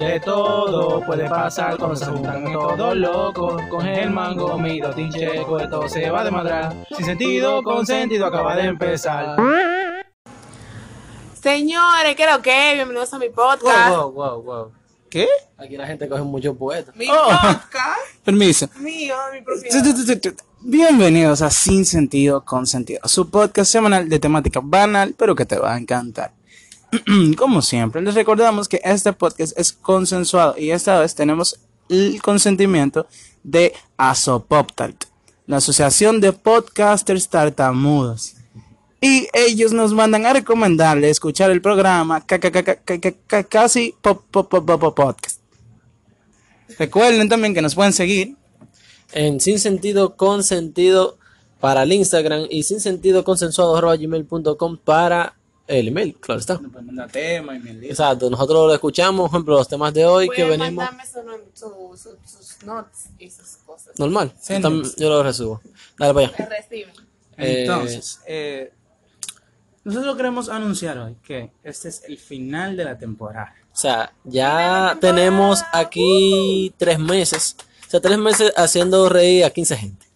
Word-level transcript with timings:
De 0.00 0.18
todo 0.18 1.04
puede 1.04 1.28
pasar 1.28 1.76
cuando 1.76 1.94
se 1.94 2.06
juntan 2.06 2.50
todos 2.52 2.96
locos. 2.96 3.60
Coge 3.68 4.02
el 4.02 4.10
mango, 4.10 4.58
mido, 4.58 4.94
tincheco, 4.94 5.60
esto 5.60 5.86
se 5.90 6.08
va 6.10 6.24
de 6.24 6.30
madrar. 6.30 6.74
Sin 6.96 7.04
sentido, 7.04 7.62
con 7.62 7.84
sentido, 7.84 8.24
acaba 8.24 8.56
de 8.56 8.62
empezar. 8.62 9.36
Señores, 11.34 12.16
¿qué 12.16 12.24
es 12.24 12.32
lo 12.34 12.40
que? 12.40 12.72
Bienvenidos 12.76 13.12
a 13.12 13.18
mi 13.18 13.28
podcast. 13.28 13.90
Wow, 13.90 14.12
wow, 14.12 14.42
wow. 14.42 14.72
¿Qué? 15.10 15.28
Aquí 15.58 15.76
la 15.76 15.86
gente 15.86 16.08
coge 16.08 16.22
mucho 16.22 16.54
poeta. 16.56 16.92
Mi 16.94 17.06
Oh. 17.10 17.28
podcast 17.28 18.00
Permiso. 18.24 18.68
mío, 18.78 19.14
mi 19.34 19.42
propiedad. 19.42 20.34
Bienvenidos 20.62 21.42
a 21.42 21.50
Sin 21.50 21.84
Sentido 21.84 22.42
con 22.44 22.66
Sentido, 22.66 23.00
su 23.06 23.28
podcast 23.30 23.70
semanal 23.70 24.08
de 24.08 24.18
temática 24.18 24.60
banal, 24.62 25.14
pero 25.18 25.34
que 25.34 25.44
te 25.44 25.58
va 25.58 25.74
a 25.74 25.78
encantar. 25.78 26.32
Como 27.36 27.62
siempre, 27.62 28.02
les 28.02 28.14
recordamos 28.14 28.68
que 28.68 28.80
este 28.84 29.12
podcast 29.12 29.56
es 29.58 29.72
consensuado 29.72 30.56
y 30.58 30.70
esta 30.70 30.98
vez 30.98 31.14
tenemos 31.14 31.58
el 31.88 32.20
consentimiento 32.22 33.06
de 33.42 33.72
Asopoptalt, 33.96 35.04
la 35.46 35.58
Asociación 35.58 36.20
de 36.20 36.32
Podcasters 36.32 37.28
Tartamudos. 37.28 38.34
Y 39.00 39.28
ellos 39.32 39.72
nos 39.72 39.92
mandan 39.94 40.26
a 40.26 40.32
recomendarle 40.32 41.08
escuchar 41.08 41.50
el 41.50 41.62
programa 41.62 42.24
ca- 42.26 42.38
ca- 42.38 42.50
ca- 42.50 42.62
ca- 42.62 42.76
ca- 42.76 43.00
ca- 43.00 43.14
ca- 43.26 43.44
casi 43.44 43.94
pop, 44.02 44.22
pop, 44.30 44.48
pop, 44.50 44.66
pop, 44.66 44.94
podcast. 44.94 45.40
Recuerden 46.78 47.28
también 47.28 47.54
que 47.54 47.62
nos 47.62 47.74
pueden 47.74 47.92
seguir 47.92 48.36
En 49.12 49.40
sin 49.40 49.58
sentido, 49.58 50.16
con 50.16 50.44
sentido 50.44 51.18
para 51.60 51.82
el 51.82 51.92
Instagram 51.92 52.46
y 52.50 52.62
sin 52.62 52.80
sentido 52.80 53.24
consensuado 53.24 53.74
gmail.com 53.98 54.76
para 54.78 55.34
el 55.78 55.88
email, 55.88 56.14
claro 56.20 56.40
está. 56.40 56.60
tema 57.12 57.54
y 57.56 57.58
mi 57.60 57.86
Exacto, 57.86 58.28
nosotros 58.28 58.66
lo 58.66 58.74
escuchamos, 58.74 59.30
por 59.30 59.36
ejemplo, 59.38 59.56
los 59.56 59.68
temas 59.68 59.94
de 59.94 60.04
hoy 60.04 60.28
que 60.28 60.44
venimos 60.44 60.84
su, 61.54 61.70
su- 61.96 61.96
su- 61.96 62.18
sus 62.26 62.62
notes 62.64 63.06
y 63.18 63.26
esas 63.26 63.58
cosas. 63.64 63.98
normal. 63.98 64.32
Yo 64.98 65.08
lo 65.08 65.22
resubo. 65.22 65.60
Dale 65.98 66.14
para 66.14 66.26
allá. 66.26 66.48
Entonces, 67.36 68.20
eh, 68.26 68.72
nosotros 69.84 70.16
queremos 70.16 70.48
anunciar 70.48 70.98
hoy 70.98 71.16
que 71.24 71.50
este 71.64 71.88
es 71.88 72.02
el 72.06 72.18
final 72.18 72.76
de 72.76 72.84
la 72.84 72.98
temporada. 72.98 73.54
O 73.72 73.76
sea, 73.76 74.12
ya 74.24 74.98
tenemos 75.00 75.62
aquí 75.72 76.74
tres 76.76 76.98
meses. 76.98 77.56
O 77.86 77.90
sea, 77.90 78.00
tres 78.00 78.18
meses 78.18 78.52
haciendo 78.56 79.08
reír 79.08 79.44
a 79.44 79.50
15 79.50 79.76
gente. 79.76 80.06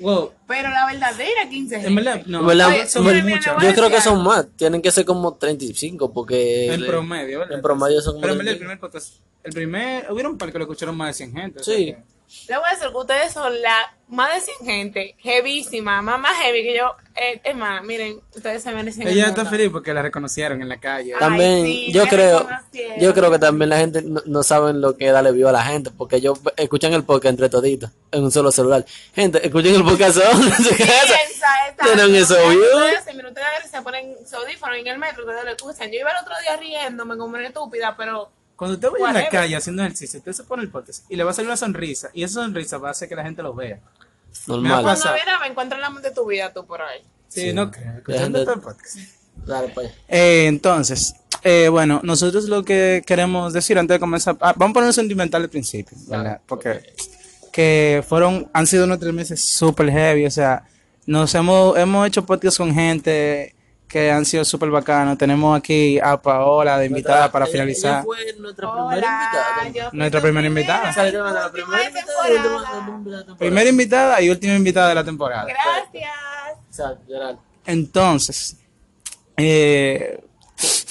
Wow, 0.00 0.32
Pero 0.46 0.70
la 0.70 0.86
verdadera 0.86 1.48
15 1.50 1.86
en 1.86 1.94
verdad, 1.94 2.22
no, 2.26 2.44
¿Verdad? 2.44 2.68
Oye, 2.68 2.86
son 2.86 3.04
muchas. 3.04 3.62
Yo 3.62 3.74
creo 3.74 3.90
que 3.90 4.00
son 4.00 4.22
más. 4.22 4.46
Tienen 4.56 4.80
que 4.80 4.90
ser 4.90 5.04
como 5.04 5.34
35 5.34 6.12
porque... 6.12 6.72
En 6.72 6.86
promedio, 6.86 7.40
¿verdad? 7.40 7.56
En 7.56 7.62
promedio 7.62 8.00
son 8.00 8.12
como 8.14 8.22
Pero 8.22 8.32
en 8.34 8.38
verdad, 8.38 8.52
el 8.54 8.58
35. 8.58 8.58
primer 8.58 8.80
podcast, 8.80 9.14
el 9.44 9.52
primer, 9.52 10.12
hubieron 10.12 10.32
un 10.32 10.38
par 10.38 10.52
que 10.52 10.58
lo 10.58 10.64
escucharon 10.64 10.96
más 10.96 11.08
de 11.08 11.14
100 11.14 11.32
gente. 11.32 11.60
o 11.60 11.62
Sí. 11.64 11.86
sea 11.86 11.96
que- 11.96 12.17
Le 12.48 12.56
voy 12.58 12.66
a 12.68 12.74
decir 12.74 12.90
que 12.90 12.96
ustedes 12.96 13.32
son 13.32 13.60
la 13.62 13.94
más 14.08 14.34
de 14.34 14.40
100 14.40 14.66
gente, 14.66 15.16
heavísima, 15.22 16.02
más, 16.02 16.18
más 16.18 16.36
heavy 16.38 16.62
que 16.62 16.76
yo. 16.76 16.94
Eh, 17.14 17.40
es 17.42 17.56
más, 17.56 17.82
miren, 17.84 18.20
ustedes 18.34 18.62
se 18.62 18.70
merecen 18.72 19.02
el 19.06 19.14
Ella 19.14 19.28
está 19.28 19.42
mundo. 19.42 19.50
feliz 19.50 19.70
porque 19.72 19.92
la 19.94 20.02
reconocieron 20.02 20.60
en 20.62 20.68
la 20.68 20.78
calle. 20.78 21.12
Ay, 21.14 21.18
También, 21.20 21.64
sí, 21.64 21.92
yo 21.92 22.06
creo, 22.06 22.46
yo 22.98 23.14
creo 23.14 23.30
que 23.30 23.38
también 23.38 23.70
la 23.70 23.78
gente 23.78 24.02
no, 24.02 24.22
no 24.26 24.42
saben 24.42 24.80
lo 24.80 24.96
que 24.96 25.10
darle 25.10 25.32
view 25.32 25.48
a 25.48 25.52
la 25.52 25.62
gente, 25.62 25.90
porque 25.90 26.16
ellos 26.16 26.38
escuchan 26.56 26.92
el 26.92 27.04
podcast 27.04 27.30
entre 27.32 27.48
toditos, 27.48 27.90
en 28.10 28.24
un 28.24 28.30
solo 28.30 28.50
celular. 28.52 28.84
Gente, 29.14 29.44
escuchen 29.44 29.74
el 29.74 29.84
podcast 29.84 30.18
solo 30.18 30.44
en 30.46 30.64
su 30.64 30.70
casa. 30.76 31.14
Tienen 31.82 32.14
eso 32.14 32.34
view. 32.48 32.62
Se 33.04 33.14
miran, 33.14 33.28
ustedes 33.32 33.70
se 33.70 33.82
ponen 33.82 34.16
su 34.26 34.36
audífono 34.36 34.74
en 34.74 34.86
el 34.86 34.98
metro, 34.98 35.24
ustedes 35.24 35.44
lo 35.44 35.50
escuchan. 35.50 35.90
Yo 35.90 36.00
iba 36.00 36.10
el 36.10 36.16
otro 36.22 36.34
día 36.42 36.56
riéndome 36.56 37.16
como 37.16 37.36
una 37.36 37.46
estúpida, 37.46 37.94
pero 37.96 38.30
Cuando 38.58 38.74
usted 38.74 38.88
vaya 38.90 39.08
en 39.08 39.14
la 39.24 39.28
calle 39.30 39.54
haciendo 39.56 39.82
ejercicio, 39.84 40.18
usted 40.18 40.32
se 40.32 40.42
pone 40.42 40.64
el 40.64 40.68
podcast 40.68 41.04
y 41.08 41.14
le 41.16 41.22
va 41.24 41.30
a 41.30 41.34
salir 41.34 41.48
una 41.48 41.56
sonrisa. 41.56 42.10
Y 42.12 42.24
esa 42.24 42.34
sonrisa 42.42 42.76
va 42.78 42.88
a 42.88 42.90
hacer 42.90 43.08
que 43.08 43.14
la 43.14 43.22
gente 43.22 43.40
lo 43.42 43.54
vea. 43.54 43.78
Normal. 44.46 44.82
pasa- 44.84 45.02
cuando 45.04 45.14
viera 45.24 45.38
me 45.40 45.46
encuentro 45.46 45.76
en 45.76 45.82
la 45.82 45.90
mente 45.90 46.08
de 46.10 46.14
tu 46.14 46.26
vida 46.26 46.52
tú 46.52 46.66
por 46.66 46.82
ahí. 46.82 47.00
Sí, 47.28 47.40
Sí. 47.42 47.52
no 47.52 47.70
creo. 47.70 47.84
La 47.86 47.98
Escuchando 47.98 48.38
gente- 48.38 48.44
todo 48.44 48.54
el 48.54 48.60
podcast. 48.60 48.96
Dale 49.46 49.72
allá. 49.76 49.90
Eh, 50.08 50.46
entonces, 50.48 51.14
eh, 51.44 51.68
bueno, 51.70 52.00
nosotros 52.02 52.44
lo 52.46 52.64
que 52.64 53.02
queremos 53.06 53.52
decir 53.52 53.78
antes 53.78 53.94
de 53.94 54.00
comenzar, 54.00 54.36
ah, 54.40 54.52
vamos 54.56 54.72
a 54.72 54.74
poner 54.74 54.86
un 54.88 54.92
sentimental 54.92 55.42
al 55.42 55.48
principio, 55.48 55.96
¿verdad? 56.08 56.40
Porque 56.46 56.82
que 57.52 58.04
fueron, 58.08 58.50
han 58.52 58.66
sido 58.66 58.84
unos 58.84 58.98
tres 58.98 59.14
meses 59.14 59.44
súper 59.44 59.90
heavy, 59.90 60.26
o 60.26 60.30
sea, 60.30 60.64
nos 61.06 61.34
hemos, 61.34 61.76
hemos 61.78 62.06
hecho 62.06 62.26
podcasts 62.26 62.58
con 62.58 62.74
gente 62.74 63.54
que 63.88 64.10
han 64.10 64.24
sido 64.24 64.44
súper 64.44 64.70
bacanos. 64.70 65.16
Tenemos 65.16 65.56
aquí 65.58 65.98
a 65.98 66.20
Paola 66.20 66.78
de 66.78 66.86
invitada 66.86 67.32
para 67.32 67.46
Ella- 67.46 67.52
finalizar. 67.52 67.92
ella 67.94 68.02
fue 68.04 68.34
nuestra 68.38 68.70
primera 68.72 68.96
invitada. 69.66 69.90
Nuestra 69.92 70.20
primera 70.20 70.46
invitada. 70.46 70.92
Primera, 71.50 71.70
la 71.70 71.84
invitada 71.88 72.28
y 72.28 72.32
última-. 72.36 73.36
Primera 73.38 73.70
invitada 73.70 74.22
y 74.22 74.30
última 74.30 74.54
invitada 74.54 74.88
de 74.90 74.94
la 74.94 75.04
temporada. 75.04 75.46
Gracias. 75.46 76.12
Exacto. 76.68 77.40
Entonces, 77.66 78.56
eh, 79.36 80.20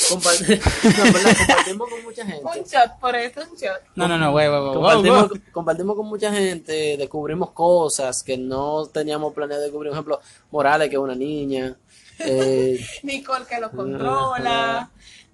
Compart- 0.10 0.40
no, 0.98 1.04
verdad, 1.14 1.38
compartimos 1.38 1.90
con 1.90 2.04
mucha 2.04 2.26
gente. 2.26 2.42
Un 2.46 2.64
shot 2.66 3.00
por 3.02 3.16
eso, 3.16 3.42
un 3.42 3.58
shot. 3.58 3.82
no, 3.96 4.08
no, 4.08 4.18
no, 4.18 4.32
güey, 4.32 4.48
güey, 4.48 4.60
güey, 4.62 4.74
Compartimos, 4.76 5.30
güey. 5.30 5.42
compartimos 5.52 5.96
con 5.98 6.06
mucha 6.08 6.32
gente, 6.32 6.96
descubrimos 6.98 7.52
cosas 7.52 8.24
que 8.24 8.38
no 8.38 8.86
teníamos 8.86 9.34
planeado 9.34 9.64
descubrir. 9.64 9.90
Por 9.90 9.96
ejemplo, 9.98 10.22
Morales, 10.52 10.88
que 10.90 10.96
es 10.96 11.02
una 11.02 11.16
niña. 11.16 11.76
Eh, 12.20 12.86
Nicole 13.04 13.46
que 13.46 13.60
lo 13.60 13.70
controla. 13.72 14.90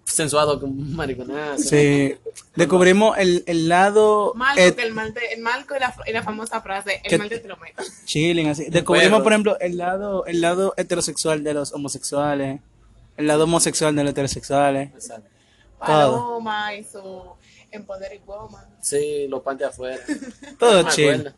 sensuado 0.06 0.60
un 0.60 0.96
mariconazo. 0.96 1.64
Sí, 1.64 2.16
descubrimos 2.56 3.18
el, 3.18 3.44
el 3.48 3.70
lado 3.70 4.34
et- 4.58 4.76
que 4.76 4.84
el, 4.84 4.94
malte, 4.94 5.34
el 5.34 5.42
Marco 5.42 5.76
y 5.76 5.80
la, 5.80 5.96
y 6.06 6.12
la 6.12 6.22
famosa 6.24 6.62
frase, 6.62 7.00
el 7.04 7.10
Que- 7.10 7.18
malte 7.18 7.40
te 7.40 7.48
lo 7.48 7.56
meto. 7.58 7.82
chilling 8.06 8.50
así. 8.50 8.66
Descubrimos, 8.70 9.22
por 9.22 9.32
ejemplo, 9.32 9.58
el 9.60 9.78
lado, 9.78 10.26
el 10.26 10.42
lado 10.42 10.74
heterosexual 10.78 11.44
de 11.44 11.54
los 11.54 11.72
homosexuales, 11.74 12.60
el 13.18 13.28
lado 13.28 13.46
homosexual 13.46 13.96
de 13.96 14.04
los 14.04 14.12
heterosexuales. 14.12 14.92
Exacto. 14.94 15.30
Paloma 15.80 16.74
y 16.76 16.84
su 16.84 17.24
Empoder 17.72 18.20
Woman. 18.26 18.66
Sí, 18.82 19.28
los 19.30 19.42
panties 19.42 19.70
afuera. 19.70 20.00
Todo 20.60 20.84
chill. 20.90 21.10
acuerdo. 21.12 21.34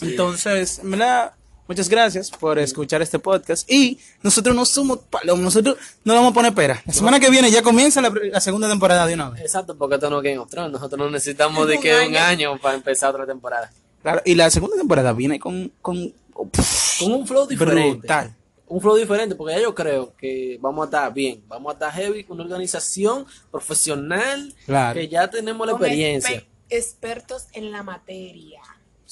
Entonces, 0.00 0.78
en 0.78 0.90
verdad, 0.92 1.32
muchas 1.68 1.88
gracias 1.88 2.30
por 2.30 2.58
escuchar 2.58 3.02
este 3.02 3.18
podcast. 3.18 3.70
Y 3.70 3.98
nosotros 4.22 4.54
no 4.54 4.64
somos 4.64 4.98
palomos, 5.10 5.42
nosotros 5.42 5.76
no 6.04 6.14
vamos 6.14 6.32
a 6.32 6.34
poner 6.34 6.54
pera. 6.54 6.82
La 6.86 6.92
semana 6.92 7.18
que 7.20 7.30
viene 7.30 7.50
ya 7.50 7.62
comienza 7.62 8.00
la, 8.00 8.10
la 8.30 8.40
segunda 8.40 8.68
temporada 8.68 9.06
de 9.06 9.14
una 9.14 9.30
vez. 9.30 9.42
Exacto, 9.42 9.76
porque 9.76 9.94
esto 9.96 10.10
no 10.10 10.18
es 10.18 10.24
Game 10.24 10.38
of 10.38 10.50
Thrones. 10.50 10.72
Nosotros 10.72 10.98
no 10.98 11.10
necesitamos 11.10 11.66
de 11.68 11.78
que 11.80 12.06
un 12.08 12.16
año. 12.16 12.58
para 12.60 12.74
empezar 12.74 13.10
otra 13.10 13.26
temporada. 13.26 13.72
Claro, 14.02 14.20
y 14.24 14.34
la 14.34 14.50
segunda 14.50 14.76
temporada 14.76 15.12
viene 15.12 15.38
con, 15.38 15.72
con 15.80 16.12
Con 16.32 17.12
un 17.12 17.26
flow 17.26 17.46
diferente. 17.46 17.98
brutal. 17.98 18.34
Un 18.66 18.80
flow 18.80 18.96
diferente, 18.96 19.34
porque 19.34 19.54
ya 19.54 19.60
yo 19.60 19.74
creo 19.74 20.14
que 20.16 20.58
vamos 20.60 20.82
a 20.82 20.86
estar 20.86 21.12
bien. 21.12 21.42
Vamos 21.46 21.70
a 21.70 21.74
estar 21.74 21.92
heavy, 21.92 22.24
con 22.24 22.36
una 22.36 22.44
organización 22.44 23.26
profesional. 23.50 24.54
Claro. 24.66 24.98
Que 24.98 25.08
ya 25.08 25.28
tenemos 25.28 25.66
la 25.66 25.74
Con 25.74 25.82
experiencia. 25.82 26.42
expertos 26.70 27.46
en 27.52 27.70
la 27.70 27.82
materia. 27.82 28.60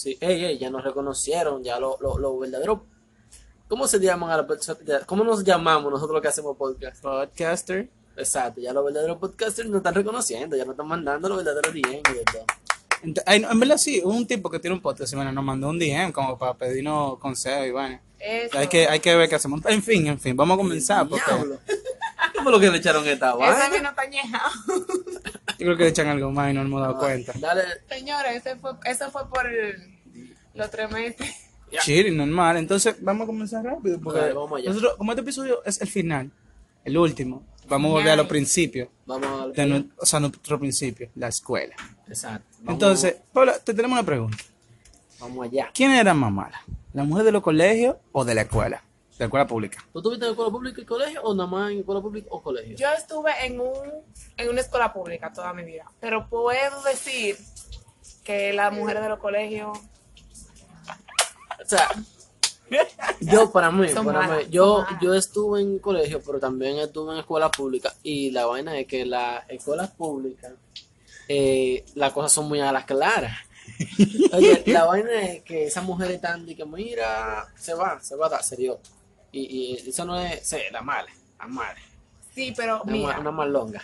Sí, 0.01 0.17
ey, 0.19 0.47
ey, 0.47 0.57
ya 0.57 0.71
nos 0.71 0.83
reconocieron, 0.83 1.63
ya 1.63 1.79
los 1.79 2.01
lo, 2.01 2.19
lo 2.19 2.39
verdaderos. 2.39 2.81
¿Cómo 3.69 3.87
se 3.87 4.01
llaman 4.01 4.31
a 4.31 4.39
la 4.39 4.47
persona? 4.47 4.79
¿Cómo 5.05 5.25
nos 5.25 5.45
llamamos 5.45 5.93
nosotros 5.93 6.15
los 6.15 6.23
que 6.23 6.29
hacemos 6.29 6.57
podcast? 6.57 7.03
Podcaster. 7.03 7.91
Exacto, 8.17 8.63
ya 8.63 8.73
los 8.73 8.83
verdaderos 8.83 9.19
podcasters 9.19 9.69
nos 9.69 9.81
están 9.81 9.95
reconociendo, 9.95 10.57
ya 10.57 10.65
nos 10.65 10.73
están 10.73 10.89
mandando 10.89 11.29
los 11.29 11.45
verdaderos 11.45 11.75
DM 11.75 11.83
y 11.83 12.15
de 12.15 12.25
todo. 12.33 12.47
En 13.27 13.61
verdad 13.61 13.77
sí, 13.77 14.01
un 14.03 14.27
tipo 14.27 14.49
que 14.49 14.59
tiene 14.59 14.75
un 14.75 14.81
podcast 14.81 15.13
y 15.13 15.17
bueno, 15.17 15.33
nos 15.33 15.45
mandó 15.45 15.69
un 15.69 15.79
DM 15.79 16.13
como 16.13 16.39
para 16.39 16.55
pedirnos 16.55 17.19
consejos 17.19 17.67
y 17.67 17.71
bueno. 17.71 18.01
Eso. 18.19 18.57
Hay 18.57 18.69
que, 18.69 18.89
hay 18.89 19.01
que 19.01 19.15
ver 19.15 19.29
qué 19.29 19.35
hacemos. 19.35 19.61
En 19.67 19.83
fin, 19.83 20.07
en 20.07 20.19
fin, 20.19 20.35
vamos 20.35 20.55
a 20.55 20.57
comenzar 20.57 21.07
porque 21.07 21.25
Diablo. 21.27 21.59
¿Qué 22.41 22.45
fue 22.45 22.53
lo 22.53 22.61
que 22.61 22.71
le 22.71 22.79
echaron 22.79 23.07
esta 23.07 23.31
Ese 23.31 23.39
vaina? 23.39 23.69
vino 23.69 23.89
está 23.91 24.03
añejado. 24.03 24.51
yo 24.67 25.57
creo 25.59 25.77
que 25.77 25.83
le 25.85 25.89
echan 25.91 26.09
algo 26.09 26.31
más 26.33 26.51
y 26.51 26.55
no 26.55 26.61
nos 26.63 26.69
hemos 26.71 26.81
dado 26.83 26.99
cuenta. 26.99 27.33
Dale, 27.39 27.63
Señores, 27.89 28.37
ese 28.37 28.57
fue, 28.57 28.73
eso 28.85 29.11
fue 29.11 29.29
por 29.29 29.49
los 30.55 30.71
tres 30.71 30.91
meses. 30.91 31.35
Ya. 31.73 31.81
Chill, 31.81 32.17
normal. 32.17 32.57
Entonces, 32.57 32.97
vamos 33.01 33.25
a 33.25 33.27
comenzar 33.27 33.65
rápido 33.65 34.01
porque 34.01 34.19
Dale, 34.21 34.33
vamos 34.33 34.59
allá. 34.59 34.69
nosotros, 34.71 34.97
como 34.97 35.13
este 35.13 35.23
episodio 35.23 35.63
es 35.65 35.81
el 35.81 35.87
final, 35.89 36.31
el 36.85 36.99
último, 36.99 37.45
vamos 37.69 37.91
a 37.91 37.93
volver 37.93 38.11
a 38.13 38.17
los 38.17 38.27
principios, 38.27 38.89
vamos 39.07 39.29
a 39.43 39.47
de 39.49 39.67
nue- 39.69 39.89
o 39.97 40.05
sea, 40.05 40.19
nuestro 40.19 40.59
principio, 40.59 41.11
la 41.15 41.29
escuela. 41.29 41.77
Exacto. 42.09 42.45
Vamos- 42.63 42.73
Entonces, 42.73 43.17
Paula, 43.33 43.57
te 43.61 43.73
tenemos 43.73 43.93
una 43.97 44.05
pregunta. 44.07 44.37
vamos 45.21 45.47
allá. 45.47 45.71
¿Quién 45.73 45.93
era 45.93 46.13
más 46.13 46.33
mala? 46.33 46.61
¿La 46.93 47.05
mujer 47.05 47.25
de 47.25 47.31
los 47.33 47.43
colegios 47.43 47.95
o 48.11 48.25
de 48.25 48.35
la 48.35 48.41
escuela? 48.43 48.83
De 49.21 49.25
la 49.25 49.27
escuela 49.27 49.47
pública. 49.47 49.85
¿Tú 49.93 49.99
estuviste 49.99 50.25
en 50.25 50.31
escuela 50.31 50.51
pública 50.51 50.81
y 50.81 50.85
colegio 50.87 51.23
o 51.23 51.35
nada 51.35 51.47
más 51.47 51.73
en 51.73 51.81
escuela 51.81 52.01
pública 52.01 52.29
o 52.31 52.43
colegio? 52.43 52.75
Yo 52.75 52.89
estuve 52.97 53.31
en, 53.45 53.61
un, 53.61 53.93
en 54.39 54.49
una 54.49 54.63
escuela 54.63 54.91
pública 54.95 55.31
toda 55.31 55.53
mi 55.53 55.63
vida, 55.63 55.85
pero 56.01 56.27
puedo 56.27 56.83
decir 56.85 57.37
que 58.25 58.55
las 58.55 58.73
mujeres 58.73 59.03
de 59.03 59.11
los 59.11 59.19
colegios 59.19 59.79
O 61.63 61.67
sea, 61.67 61.91
yo 63.21 63.53
para 63.53 63.71
mí, 63.71 63.91
Son 63.91 64.07
para 64.07 64.21
malas, 64.21 64.47
mí, 64.47 64.51
yo, 64.51 64.87
yo 65.03 65.13
estuve 65.13 65.61
en 65.61 65.81
colegio, 65.81 66.23
pero 66.25 66.41
también 66.41 66.79
estuve 66.79 67.13
en 67.13 67.19
escuela 67.19 67.51
pública 67.51 67.93
y 68.03 68.31
la 68.31 68.47
vaina 68.47 68.79
es 68.79 68.87
que 68.87 69.05
las 69.05 69.45
escuelas 69.51 69.91
públicas 69.91 70.55
eh, 71.29 71.85
las 71.95 72.11
cosas 72.15 72.33
son 72.33 72.49
muy 72.49 72.61
a 72.61 72.73
las 72.73 72.87
claras. 72.87 73.37
Oye, 74.33 74.63
la 74.65 74.87
vaina 74.87 75.13
es 75.25 75.43
que 75.43 75.67
esas 75.67 75.85
mujeres 75.85 76.15
están 76.15 76.47
de 76.47 76.57
que 76.57 76.65
mira, 76.65 77.47
se 77.55 77.75
va, 77.75 78.01
se 78.01 78.17
va 78.17 78.27
a 78.27 78.31
dar, 78.31 78.43
se 78.43 78.57
dio. 78.57 78.81
Y, 79.33 79.79
y 79.85 79.89
eso 79.89 80.05
no 80.05 80.21
es, 80.21 80.47
sí, 80.47 80.59
la 80.73 80.83
mala, 80.83 81.09
la 81.39 81.47
mala. 81.47 81.77
Sí, 82.35 82.53
pero 82.57 82.83
Una, 82.83 82.93
mira, 82.93 83.19
una 83.19 83.31
malonga. 83.31 83.83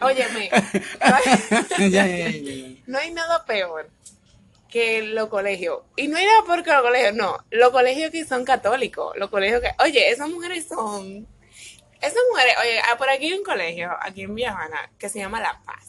óyeme, 0.00 0.50
no 2.86 2.98
hay 2.98 3.10
nada 3.12 3.44
peor 3.44 3.88
que 4.68 5.02
los 5.02 5.28
colegios. 5.28 5.80
Y 5.96 6.08
no 6.08 6.16
hay 6.16 6.26
nada 6.26 6.44
peor 6.44 6.62
que 6.62 6.72
los 6.72 6.82
colegios, 6.82 7.14
no. 7.14 7.38
Los 7.50 7.70
colegios 7.70 8.10
que 8.10 8.24
son 8.24 8.44
católicos, 8.44 9.16
los 9.16 9.30
colegios 9.30 9.60
que, 9.60 9.70
oye, 9.82 10.10
esas 10.10 10.28
mujeres 10.28 10.66
son, 10.68 11.26
esas 12.00 12.22
mujeres, 12.30 12.54
oye, 12.60 12.80
ah, 12.80 12.96
por 12.96 13.10
aquí 13.10 13.26
hay 13.26 13.32
un 13.34 13.44
colegio, 13.44 13.90
aquí 14.00 14.22
en 14.22 14.34
Villajuana, 14.34 14.90
que 14.98 15.08
se 15.08 15.18
llama 15.18 15.40
La 15.40 15.60
Paz. 15.64 15.88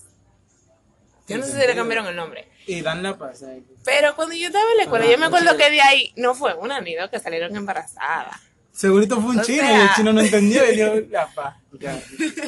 Yo 1.27 1.37
no 1.37 1.45
sé 1.45 1.61
si 1.61 1.67
le 1.67 1.75
cambiaron 1.75 2.07
el 2.07 2.15
nombre. 2.15 2.49
Y 2.67 2.81
dan 2.81 3.01
la 3.01 3.17
paz 3.17 3.43
ahí. 3.43 3.63
Pero 3.85 4.15
cuando 4.15 4.35
yo 4.35 4.47
estaba 4.47 4.69
en 4.71 4.77
la 4.77 4.83
escuela, 4.83 5.05
Ah, 5.05 5.11
yo 5.11 5.17
me 5.17 5.25
acuerdo 5.27 5.55
que 5.55 5.69
de 5.69 5.81
ahí 5.81 6.11
no 6.17 6.35
fue 6.35 6.53
una 6.55 6.81
ni 6.81 6.93
dos 6.95 7.09
que 7.09 7.19
salieron 7.19 7.55
embarazadas. 7.55 8.37
Segurito 8.73 9.19
fue 9.21 9.31
un 9.31 9.39
O 9.39 9.43
chino 9.43 9.59
sea- 9.61 9.77
y 9.77 9.81
el 9.81 9.89
chino 9.95 10.13
no 10.13 10.21
entendió 10.21 10.71
y 10.71 10.75
dio 10.75 11.05
la 11.09 11.27
paz. 11.33 11.55
Ya, 11.79 11.93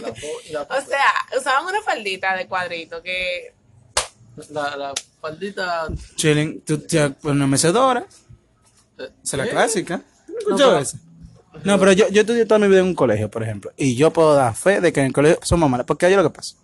la, 0.02 0.08
po- 0.14 0.42
la, 0.52 0.62
O 0.64 0.82
sea, 0.86 1.06
usaban 1.38 1.66
una 1.66 1.82
faldita 1.82 2.36
de 2.36 2.48
cuadrito 2.48 3.02
que 3.02 3.54
la, 4.50 4.76
la 4.78 4.94
faldita. 5.22 5.88
Chilling, 6.16 6.62
tú 6.62 6.80
te 6.80 7.14
una 7.24 7.46
mecedora. 7.48 8.06
eh, 8.98 9.10
Esa 9.24 9.38
es 9.38 9.46
la 9.46 9.50
clásica. 9.50 10.02
¿No 10.50 10.56
pero- 10.58 10.78
eso? 10.80 10.98
No, 11.64 11.80
pero 11.80 11.92
yo, 11.94 12.10
yo 12.10 12.22
estudié 12.22 12.46
toda 12.46 12.58
mi 12.60 12.68
vida 12.68 12.80
en 12.80 12.88
un 12.88 12.96
colegio, 12.96 13.30
por 13.30 13.44
ejemplo. 13.44 13.72
Y 13.78 13.96
yo 13.96 14.12
puedo 14.12 14.34
dar 14.34 14.56
fe 14.56 14.82
de 14.82 14.92
que 14.92 15.02
en 15.02 15.06
el 15.08 15.14
colegio 15.14 15.40
somos 15.44 15.70
malas. 15.70 15.86
Porque 15.86 16.08
hay 16.08 16.16
lo 16.16 16.24
que 16.24 16.32
pasa. 16.32 16.56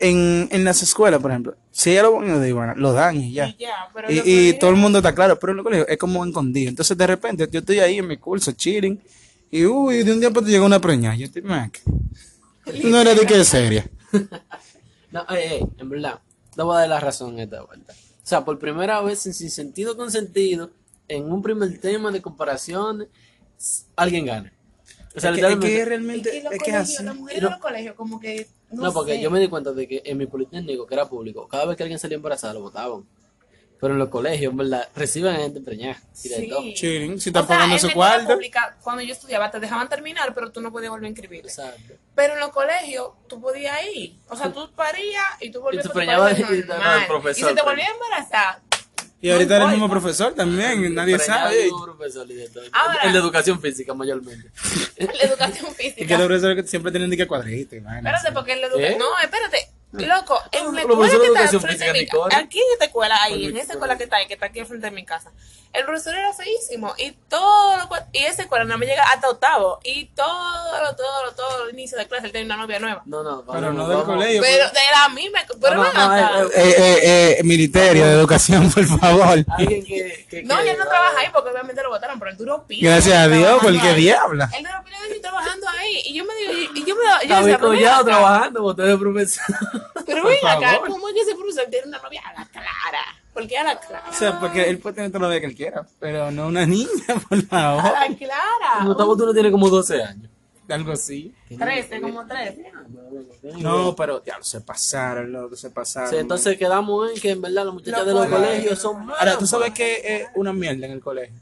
En, 0.00 0.48
en 0.50 0.64
las 0.64 0.82
escuelas, 0.82 1.20
por 1.20 1.30
ejemplo, 1.30 1.54
si 1.70 1.90
ella 1.90 2.04
lo 2.04 2.18
a 2.20 2.48
iguana, 2.48 2.74
lo 2.74 2.92
dan 2.94 3.16
y 3.16 3.32
ya. 3.34 3.48
y 3.48 3.56
ya, 3.58 3.88
pero 3.94 4.08
Y, 4.10 4.54
todo 4.54 4.70
el 4.70 4.76
mundo 4.76 4.98
está 4.98 5.14
claro, 5.14 5.38
pero 5.38 5.50
en 5.52 5.58
los 5.58 5.64
colegios 5.64 5.88
es 5.90 5.98
como 5.98 6.24
escondido. 6.24 6.70
Entonces, 6.70 6.96
de 6.96 7.06
repente, 7.06 7.46
yo 7.50 7.60
estoy 7.60 7.80
ahí 7.80 7.98
en 7.98 8.06
mi 8.08 8.16
curso, 8.16 8.52
chilling. 8.52 8.98
Y 9.50 9.66
uy, 9.66 10.02
de 10.02 10.12
un 10.12 10.20
día 10.20 10.30
para 10.30 10.40
otro 10.40 10.50
llega 10.50 10.64
una 10.64 10.80
preñada. 10.80 11.16
Yo 11.16 11.26
estoy, 11.26 11.42
Mac. 11.42 11.82
No 12.84 12.98
era 13.00 13.14
de 13.14 13.26
que 13.26 13.44
seria. 13.44 13.88
No, 15.12 15.22
eh, 15.22 15.56
eh, 15.58 15.66
en 15.78 15.88
verdad, 15.90 16.20
te 16.54 16.62
voy 16.62 16.76
a 16.76 16.80
dar 16.80 16.88
la 16.88 17.00
razón 17.00 17.38
esta 17.40 17.62
vuelta. 17.62 17.92
O 17.92 18.26
sea, 18.30 18.44
por 18.44 18.60
primera 18.60 19.00
vez, 19.00 19.26
en 19.26 19.34
sin 19.34 19.50
sentido 19.50 19.96
con 19.96 20.12
sentido, 20.12 20.70
en 21.08 21.32
un 21.32 21.42
primer 21.42 21.80
tema 21.80 22.12
de 22.12 22.22
comparación, 22.22 23.08
s- 23.58 23.86
alguien 23.96 24.24
gana. 24.26 24.52
O 25.14 25.20
sea, 25.20 25.30
Es 25.32 25.38
que, 25.40 25.46
es 25.52 25.56
que 25.58 25.84
realmente 25.84 26.36
Y 26.36 26.42
los 26.42 26.52
es 26.52 26.62
que 26.62 26.70
es 26.70 26.76
colegios, 26.76 26.94
así. 26.96 27.02
las 27.04 27.16
mujeres 27.16 27.42
No. 27.42 27.48
de 27.48 27.52
los 27.54 27.60
colegios, 27.62 27.94
como 27.96 28.20
que. 28.20 28.46
No, 28.70 28.82
No, 28.84 28.92
porque 28.92 29.14
sé. 29.16 29.20
yo 29.22 29.30
me 29.30 29.40
di 29.40 29.48
cuenta 29.48 29.72
de 29.72 29.88
que 29.88 30.02
en 30.04 30.18
mi 30.18 30.26
politécnico, 30.26 30.86
que 30.86 30.94
era 30.94 31.08
público, 31.08 31.48
cada 31.48 31.64
vez 31.66 31.76
que 31.76 31.82
alguien 31.82 31.98
salía 31.98 32.16
embarazada 32.16 32.54
lo 32.54 32.60
votaban. 32.60 33.04
Pero 33.80 33.94
en 33.94 33.98
los 33.98 34.10
colegios, 34.10 34.50
en 34.52 34.58
verdad, 34.58 34.86
reciben 34.94 35.34
a 35.34 35.38
gente 35.38 35.60
preñada. 35.62 35.98
y 36.22 36.28
de 36.28 36.36
Sí. 36.36 36.74
Chilling, 36.74 37.18
si 37.20 37.30
están 37.30 37.46
pagando 37.46 37.76
en 37.76 37.80
su 37.80 37.90
cuarto. 37.92 38.38
cuando 38.84 39.02
yo 39.02 39.12
estudiaba, 39.14 39.50
te 39.50 39.58
dejaban 39.58 39.88
terminar, 39.88 40.34
pero 40.34 40.52
tú 40.52 40.60
no 40.60 40.70
podías 40.70 40.90
volver 40.90 41.06
a 41.06 41.08
inscribirte. 41.08 41.48
Exacto. 41.48 41.94
Pero 42.14 42.34
en 42.34 42.40
los 42.40 42.50
colegios, 42.50 43.08
tú 43.26 43.40
podías 43.40 43.78
ir. 43.94 44.16
O 44.28 44.36
sea, 44.36 44.52
tú 44.52 44.70
parías 44.76 45.24
y 45.40 45.50
tú 45.50 45.62
volvías 45.62 45.86
Y 45.86 45.88
tú 45.88 45.92
a 45.98 46.34
tu 46.34 46.52
y 46.52 46.62
normal. 46.66 47.06
profesor, 47.08 47.48
si 47.48 47.54
te 47.54 47.62
volvías 47.62 47.88
a 47.88 47.92
embarazar, 47.92 48.60
Y 49.22 49.30
ahorita 49.30 49.56
eres 49.56 49.64
el 49.64 49.66
No 49.66 49.72
mismo 49.72 49.90
profesor 49.90 50.32
también, 50.34 50.94
nadie 50.94 51.18
sabe. 51.18 51.70
un 51.70 51.82
profesor. 51.84 52.26
Ahora- 52.72 52.98
En 53.02 53.12
la 53.12 53.18
educación 53.18 53.60
física, 53.60 53.92
mayormente. 53.92 54.50
la 54.98 55.22
educación 55.24 55.66
Y 55.72 55.74
que 55.74 55.92
física. 55.92 56.18
los 56.18 56.26
profesores 56.26 56.62
que 56.62 56.68
siempre 56.68 56.90
tienen 56.90 57.10
que 57.10 57.26
cuadrito 57.26 57.76
y 57.76 57.80
vaina, 57.80 58.10
Espérate, 58.10 58.32
porque 58.34 58.52
en 58.54 58.60
la 58.62 58.66
educación. 58.68 58.98
No, 58.98 59.06
espérate. 59.22 59.68
Loco, 59.92 60.40
en 60.52 60.72
de 60.72 60.82
escuela 60.82 61.08
que 61.10 61.26
está 61.44 61.56
enfrente 61.56 61.84
de 61.84 61.92
mi 61.92 62.06
casa, 62.06 62.38
aquí 62.38 62.58
en 62.58 62.72
esta 62.74 62.84
escuela, 62.84 63.22
ahí, 63.22 63.46
en 63.46 63.56
esa 63.56 63.72
escuela 63.72 63.98
que 63.98 64.04
está 64.04 64.16
ahí, 64.16 64.26
que 64.28 64.34
está 64.34 64.46
aquí 64.46 64.60
enfrente 64.60 64.86
de 64.86 64.92
mi 64.92 65.04
casa, 65.04 65.32
el 65.72 65.84
profesor 65.84 66.14
era 66.14 66.32
feísimo 66.32 66.94
y 66.98 67.10
todo 67.28 67.76
lo 67.76 67.88
cual- 67.88 68.06
y 68.12 68.18
esa 68.24 68.42
escuela 68.42 68.64
no 68.64 68.76
me 68.78 68.86
llega 68.86 69.02
hasta 69.04 69.28
octavo 69.28 69.78
y 69.84 70.06
todo, 70.06 70.80
lo- 70.82 70.94
todo, 70.96 71.24
lo- 71.26 71.32
todo 71.32 71.64
el 71.68 71.74
inicio 71.74 71.96
de 71.98 72.06
clase 72.06 72.26
él 72.26 72.32
tenía 72.32 72.54
una 72.54 72.62
novia 72.64 72.78
nueva. 72.78 73.02
No, 73.06 73.22
no, 73.24 73.44
Pero 73.44 73.72
no 73.72 73.88
del 73.88 73.98
vamos. 73.98 74.14
colegio. 74.14 74.42
Pero 74.42 74.64
de 74.68 74.80
la 74.92 75.08
misma, 75.08 75.40
pero 75.60 75.74
No, 75.76 75.82
no, 75.82 75.88
acá. 75.88 76.40
eh, 76.40 76.48
Eh, 76.54 76.74
eh, 76.78 77.36
eh, 77.38 77.42
ministerio 77.44 78.06
de 78.06 78.12
educación, 78.12 78.70
por 78.70 78.84
favor. 78.84 79.44
Alguien 79.58 79.84
que. 79.84 80.26
que 80.28 80.42
No, 80.44 80.58
que- 80.58 80.70
él 80.70 80.78
no 80.78 80.86
trabaja 80.86 81.18
ahí 81.20 81.28
porque 81.32 81.50
obviamente 81.50 81.82
lo 81.82 81.90
votaron, 81.90 82.18
pero 82.18 82.30
él 82.32 82.36
duró 82.36 82.64
pila. 82.64 82.90
Gracias 82.90 83.16
a 83.16 83.28
Dios, 83.28 83.58
porque 83.62 83.94
diabla. 83.94 84.48
Él 84.56 84.64
duró 84.64 84.84
pila 84.84 84.98
de 85.08 85.20
trabajando 85.20 85.68
ahí. 85.68 86.02
Y 86.06 86.14
yo 86.14 86.24
me 86.24 86.34
digo, 86.34 86.52
y 86.74 86.84
yo 86.84 86.94
me 86.96 87.28
yo 87.80 88.04
trabajando, 88.04 88.64
usted 88.64 88.84
de 88.84 88.96
profesor. 88.98 89.44
Pero 90.14 90.24
ven 90.26 90.38
acá, 90.46 90.70
favor. 90.72 90.88
¿cómo 90.90 91.08
es 91.08 91.14
que 91.14 91.20
ese 91.20 91.34
profesor 91.34 91.64
tiene 91.70 91.88
una 91.88 91.98
novia 91.98 92.22
a 92.26 92.32
la 92.40 92.46
clara? 92.46 93.00
¿Por 93.32 93.46
qué 93.46 93.58
a 93.58 93.64
la 93.64 93.78
clara? 93.80 94.04
O 94.10 94.12
sea, 94.12 94.40
porque 94.40 94.68
él 94.68 94.78
puede 94.78 94.96
tener 94.96 95.20
la 95.20 95.28
vida 95.28 95.40
que 95.40 95.46
él 95.46 95.54
quiera, 95.54 95.86
pero 95.98 96.30
no 96.30 96.48
una 96.48 96.66
niña, 96.66 96.88
por 97.28 97.38
A 97.38 97.42
favor. 97.42 97.84
la 97.84 98.16
clara. 98.16 98.84
Gustavo, 98.84 99.16
tú 99.16 99.26
no 99.26 99.32
tienes 99.32 99.52
como 99.52 99.68
12 99.68 100.02
años. 100.02 100.30
Algo 100.68 100.92
así. 100.92 101.34
Trece, 101.58 102.00
como 102.00 102.24
trece. 102.26 102.70
No, 103.58 103.96
pero 103.96 104.20
diablo, 104.20 104.44
se 104.44 104.60
pasaron, 104.60 105.32
loco, 105.32 105.56
se 105.56 105.70
pasaron. 105.70 106.10
Sí, 106.10 106.16
entonces 106.16 106.56
quedamos 106.56 107.10
en 107.12 107.20
que 107.20 107.30
en 107.30 107.42
verdad 107.42 107.64
las 107.64 107.74
muchachas 107.74 108.06
de 108.06 108.12
los 108.12 108.26
colegios. 108.26 108.78
son 108.78 109.04
malas. 109.06 109.20
Ahora, 109.20 109.38
tú 109.38 109.46
sabes 109.48 109.72
que 109.72 110.00
es 110.04 110.28
una 110.36 110.52
mierda 110.52 110.86
en 110.86 110.92
el 110.92 111.00
colegio. 111.00 111.34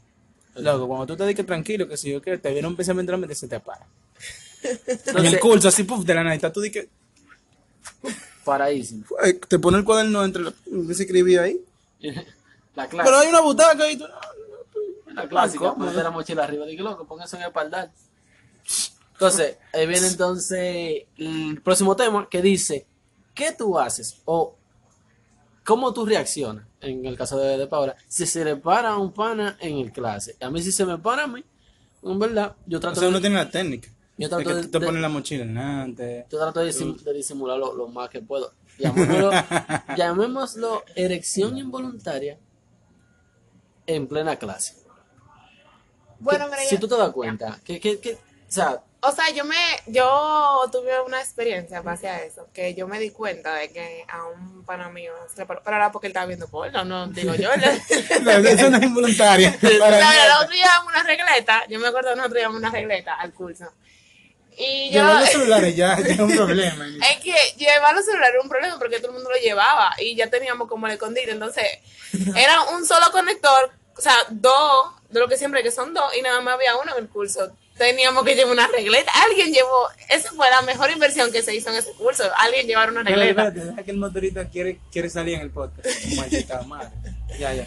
Loco, 0.55 0.87
cuando 0.87 1.05
tú 1.05 1.15
te 1.15 1.27
dices 1.27 1.45
tranquilo, 1.45 1.87
que 1.87 1.95
si 1.95 2.11
yo 2.11 2.21
que 2.21 2.37
te 2.39 2.51
viene 2.51 2.67
un 2.67 2.75
pensamiento 2.75 3.11
en 3.11 3.19
la 3.19 3.27
mente, 3.27 3.35
se 3.35 3.47
te 3.47 3.55
apaga. 3.55 3.85
En 5.15 5.25
el 5.25 5.39
curso, 5.39 5.67
así, 5.69 5.83
puf, 5.83 6.03
de 6.03 6.13
la 6.13 6.23
nada, 6.23 6.51
tú 6.51 6.59
dices. 6.61 6.87
Eh, 9.23 9.33
te 9.47 9.59
pone 9.59 9.77
el 9.77 9.83
cuaderno 9.83 10.23
entre 10.23 10.43
lo 10.43 10.53
que 10.87 10.93
se 10.93 11.03
escribía 11.03 11.43
ahí. 11.43 11.59
La 12.75 12.87
clase. 12.87 13.09
Pero 13.09 13.19
hay 13.19 13.27
una 13.27 13.41
butaca 13.41 13.83
ahí, 13.83 13.97
tú. 13.97 14.05
La 15.13 15.27
clásica, 15.27 15.73
meter 15.75 16.03
la 16.03 16.11
mochila 16.11 16.43
arriba. 16.43 16.65
Dije, 16.65 16.81
loco, 16.81 17.05
póngase 17.05 17.35
en 17.35 17.41
el 17.41 17.47
espaldar. 17.49 17.91
Entonces, 19.13 19.57
ahí 19.73 19.85
viene 19.87 20.07
entonces 20.11 21.03
el 21.17 21.61
próximo 21.63 21.95
tema 21.95 22.29
que 22.29 22.41
dice, 22.41 22.85
¿qué 23.33 23.51
tú 23.51 23.77
haces? 23.77 24.21
O, 24.25 24.55
¿cómo 25.65 25.93
tú 25.93 26.05
reaccionas? 26.05 26.65
En 26.79 27.05
el 27.05 27.17
caso 27.17 27.37
de, 27.37 27.57
de 27.57 27.67
Paula, 27.67 27.95
si 28.07 28.25
se 28.25 28.45
le 28.45 28.55
para 28.55 28.91
a 28.91 28.97
un 28.97 29.11
pana 29.11 29.57
en 29.59 29.79
el 29.79 29.91
clase. 29.91 30.37
A 30.39 30.49
mí 30.49 30.61
si 30.61 30.71
se 30.71 30.85
me 30.85 30.97
para 30.97 31.23
a 31.23 31.27
mí, 31.27 31.43
en 32.03 32.19
verdad, 32.19 32.55
yo 32.65 32.77
O 32.77 32.81
trato 32.81 32.95
sea, 32.95 33.03
de... 33.03 33.09
uno 33.09 33.19
tiene 33.19 33.35
la 33.35 33.49
técnica. 33.49 33.89
Yo 34.19 34.29
trato 34.29 34.49
que 34.49 34.55
de- 34.55 34.61
tú 34.63 34.69
te 34.79 34.85
pones 34.85 35.01
la 35.01 35.09
mochila 35.09 35.45
delante. 35.45 36.25
Yo 36.29 36.39
trato 36.39 36.59
de, 36.59 36.71
disim- 36.71 36.97
de 37.01 37.13
disimular 37.13 37.57
lo, 37.57 37.73
lo 37.73 37.87
más 37.87 38.09
que 38.09 38.21
puedo. 38.21 38.53
Llamémoslo, 38.77 39.31
llamémoslo 39.97 40.83
erección 40.95 41.57
involuntaria 41.57 42.37
en 43.87 44.07
plena 44.07 44.35
clase. 44.37 44.75
Bueno, 46.19 46.45
mira, 46.47 46.59
si 46.63 46.75
yo- 46.75 46.79
tú 46.81 46.87
te 46.87 46.97
das 46.97 47.11
cuenta, 47.11 47.59
que, 47.63 47.79
que, 47.79 47.99
que, 47.99 48.13
o 48.13 48.17
sea, 48.51 48.81
O 49.01 49.11
sea, 49.13 49.29
yo 49.33 49.45
me, 49.45 49.55
yo 49.87 50.61
tuve 50.71 50.99
una 51.01 51.19
experiencia 51.21 51.81
base 51.81 52.09
a 52.09 52.21
eso, 52.23 52.47
que 52.53 52.73
yo 52.75 52.85
me 52.87 52.99
di 52.99 53.11
cuenta 53.11 53.53
de 53.55 53.69
que 53.71 54.03
a 54.09 54.25
un 54.25 54.65
pana 54.65 54.89
mío 54.89 55.13
se 55.33 55.39
le 55.39 55.45
paró, 55.45 55.61
pero 55.63 55.77
era 55.77 55.91
porque 55.91 56.07
él 56.07 56.11
estaba 56.11 56.25
viendo 56.25 56.47
porno, 56.49 56.83
no 56.83 57.07
digo 57.07 57.33
yo. 57.35 57.49
No, 58.23 58.31
Eso 58.31 58.69
no 58.69 58.77
es 58.77 58.83
involuntaria. 58.83 59.57
O 59.63 59.67
sea, 59.67 59.79
Para 59.79 60.27
nosotros 60.27 60.55
llevamos 60.55 60.87
una 60.93 61.03
regleta, 61.03 61.63
yo 61.69 61.79
me 61.79 61.87
acuerdo 61.87 62.09
que 62.09 62.15
nosotros 62.17 62.37
llevamos 62.39 62.59
una 62.59 62.71
regleta 62.71 63.15
al 63.15 63.33
curso. 63.33 63.65
Y 64.61 64.89
yo, 64.89 64.99
Llevar 64.99 65.21
los 65.21 65.29
celulares 65.29 65.75
ya, 65.75 65.97
ya 65.99 66.13
es 66.13 66.19
un 66.19 66.35
problema. 66.35 66.85
es 67.11 67.17
que 67.23 67.33
llevar 67.57 67.95
los 67.95 68.03
celulares 68.03 68.33
era 68.33 68.43
un 68.43 68.49
problema 68.49 68.77
porque 68.77 68.97
todo 68.97 69.07
el 69.07 69.13
mundo 69.13 69.29
lo 69.29 69.37
llevaba 69.37 69.95
y 69.99 70.15
ya 70.17 70.29
teníamos 70.29 70.67
como 70.67 70.85
el 70.87 70.93
escondido, 70.93 71.31
entonces 71.31 71.63
era 72.35 72.61
un 72.63 72.85
solo 72.85 73.09
conector, 73.13 73.71
o 73.95 74.01
sea, 74.01 74.13
dos, 74.29 74.91
de 75.09 75.19
lo 75.21 75.29
que 75.29 75.37
siempre 75.37 75.63
que 75.63 75.71
son 75.71 75.93
dos, 75.93 76.11
y 76.17 76.21
nada 76.21 76.41
más 76.41 76.55
había 76.55 76.75
uno 76.75 76.91
en 76.97 77.03
el 77.03 77.09
curso. 77.09 77.51
Teníamos 77.77 78.25
que 78.25 78.35
llevar 78.35 78.51
una 78.51 78.67
regleta. 78.67 79.09
Alguien 79.23 79.53
llevó, 79.53 79.87
esa 80.09 80.33
fue 80.33 80.49
la 80.49 80.61
mejor 80.63 80.91
inversión 80.91 81.31
que 81.31 81.41
se 81.41 81.55
hizo 81.55 81.69
en 81.69 81.77
ese 81.77 81.93
curso. 81.93 82.25
Alguien 82.35 82.67
llevar 82.67 82.91
una 82.91 82.99
Espérate, 82.99 83.25
regleta. 83.27 83.47
espérate, 83.47 83.69
deja 83.71 83.83
que 83.83 83.91
el 83.91 83.97
motorista 83.97 84.49
quiere, 84.49 84.79
quiere 84.91 85.09
salir 85.09 85.35
en 85.35 85.41
el 85.41 85.51
podcast. 85.51 85.87
Maldita 86.17 86.61
madre. 86.63 86.89
Ya, 87.39 87.53
ya. 87.53 87.63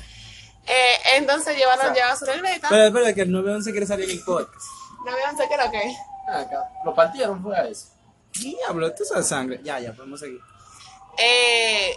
Eh, 0.66 0.96
entonces 1.16 1.56
llevaron, 1.56 1.94
llevaban 1.94 2.18
su 2.18 2.26
regleta. 2.26 2.66
Espera, 2.66 2.86
espera, 2.88 3.14
que 3.14 3.22
el 3.22 3.32
911 3.32 3.70
quiere 3.70 3.86
salir 3.86 4.10
en 4.10 4.18
el 4.18 4.22
podcast. 4.22 4.66
No 5.06 5.12
me 5.12 5.38
sé 5.38 5.48
qué 5.48 5.54
era 5.54 5.64
lo 5.64 5.70
que. 5.70 5.80
Acá, 6.28 6.68
lo 6.84 6.94
partieron 6.94 7.42
fue 7.42 7.56
a 7.56 7.66
eso. 7.68 7.88
Diablo, 8.40 8.92
tú 8.94 9.04
sabes 9.04 9.26
sangre. 9.26 9.60
Ya, 9.62 9.78
ya, 9.80 9.92
podemos 9.92 10.18
seguir. 10.20 10.40
Eh, 11.18 11.94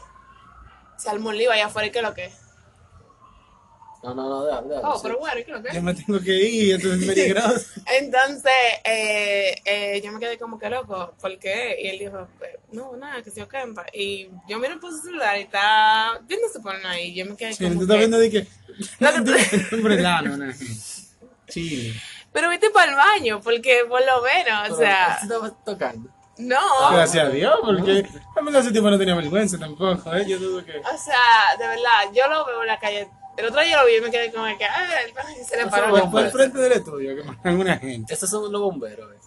se 0.98 1.10
armó 1.10 1.29
un 1.29 1.38
lío 1.38 1.51
allá 1.51 1.67
afuera 1.67 1.88
y 1.88 1.91
qué 1.91 2.00
es 2.00 2.03
lo 2.05 2.13
que. 2.13 2.32
No, 4.03 4.13
no, 4.13 4.29
no, 4.29 4.46
déjalo, 4.46 4.82
Oh, 4.88 4.96
sí. 4.98 5.00
pero 5.03 5.17
bueno, 5.17 5.39
¿y 5.39 5.44
qué 5.46 5.51
es 5.51 5.58
lo 5.58 5.63
Yo 5.63 5.72
que? 5.72 5.82
me 5.82 5.94
tengo 5.96 6.20
que 6.20 6.34
ir, 6.36 6.75
esto 6.75 6.94
es 6.94 7.05
peligroso. 7.08 7.65
Entonces, 8.00 8.51
eh, 8.84 9.55
eh, 9.65 10.01
yo 10.03 10.12
me 10.12 10.20
quedé 10.20 10.38
como 10.38 10.60
que 10.60 10.70
loco, 10.70 11.15
¿por 11.20 11.39
qué? 11.39 11.75
Y 11.82 11.88
él 11.88 11.98
dijo, 12.00 12.27
eh, 12.41 12.60
no, 12.72 12.96
nada, 12.98 13.24
que 13.24 13.32
se 13.32 13.39
yo 13.39 13.48
campa. 13.48 13.84
Y 13.94 14.29
yo 14.48 14.60
miro 14.60 14.79
por 14.79 14.91
su 14.91 15.00
celular 15.00 15.38
y 15.39 15.41
está 15.44 16.20
viendo 16.27 16.48
su 16.53 16.62
porno 16.62 16.88
ahí. 16.88 17.15
Yo 17.15 17.25
me 17.25 17.36
quedé 17.36 17.53
Sí, 17.53 17.63
como 17.63 17.77
tú 17.77 17.82
estás 17.84 17.96
que- 17.96 18.00
viendo 18.00 18.20
de 18.20 18.29
que. 18.29 18.48
No, 19.00 19.12
no, 20.22 20.38
no. 20.38 20.53
Sí. 21.48 21.94
Pero 22.36 22.50
viste 22.50 22.70
para 22.70 22.92
el 22.92 22.98
baño, 22.98 23.39
porque 23.42 23.86
por 23.88 24.01
lo 24.06 24.22
menos, 24.22 24.72
o 24.72 24.75
sea, 24.75 25.20
¿sí 25.22 25.25
estaba 25.25 25.50
tocando. 25.63 26.10
No. 26.38 26.92
Gracias 26.92 27.27
a 27.27 27.30
Dios, 27.30 27.56
porque 27.63 28.06
a 28.36 28.42
mí 28.42 28.58
ese 28.58 28.74
tipo 28.74 28.89
no 28.89 28.98
tenía 28.98 29.15
vergüenza 29.15 29.58
tampoco, 29.58 30.13
¿eh? 30.13 30.25
Yo 30.27 30.38
dudo 30.38 30.65
que... 30.65 30.80
O 30.80 30.98
sea, 30.98 31.56
de 31.58 31.65
verdad, 31.65 32.12
yo 32.13 32.27
lo 32.27 32.46
veo 32.46 32.62
en 32.63 32.68
la 32.68 32.77
calle. 32.77 33.10
El 33.38 33.46
otro 33.46 33.62
día 33.62 33.72
yo 33.72 33.80
lo 33.80 33.88
vi 33.88 33.96
y 33.96 34.01
me 34.01 34.12
quedé 34.12 34.34
como 34.34 34.46
que, 34.58 34.65
ay, 34.65 35.13
se 35.48 35.56
le 35.56 35.68
paró. 35.68 36.10
Fue- 36.12 36.24
al 36.24 36.32
frente 36.32 36.58
del 36.58 36.74
estudio 36.74 37.15
que 37.15 37.24
matan 37.24 37.58
una 37.58 37.77
gente. 37.77 38.13
Estos 38.13 38.30
son 38.30 38.51
los 38.51 38.62
bomberos, 38.62 39.13
eh. 39.13 39.18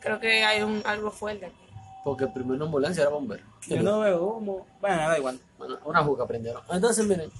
Creo 0.00 0.20
que 0.20 0.44
hay 0.44 0.60
un, 0.62 0.82
algo 0.84 1.10
fuerte. 1.10 1.46
aquí. 1.46 1.56
Porque 2.04 2.26
primero 2.26 2.56
una 2.56 2.66
ambulancia 2.66 3.00
era 3.00 3.10
bombero. 3.10 3.42
Yo 3.66 3.82
no 3.82 4.00
veo 4.00 4.22
humo. 4.22 4.66
Bueno, 4.82 4.96
da 5.08 5.16
igual. 5.16 5.40
Bueno, 5.56 5.78
una 5.86 6.04
juca 6.04 6.26
prendieron. 6.26 6.62
Entonces, 6.70 7.06
miren, 7.06 7.32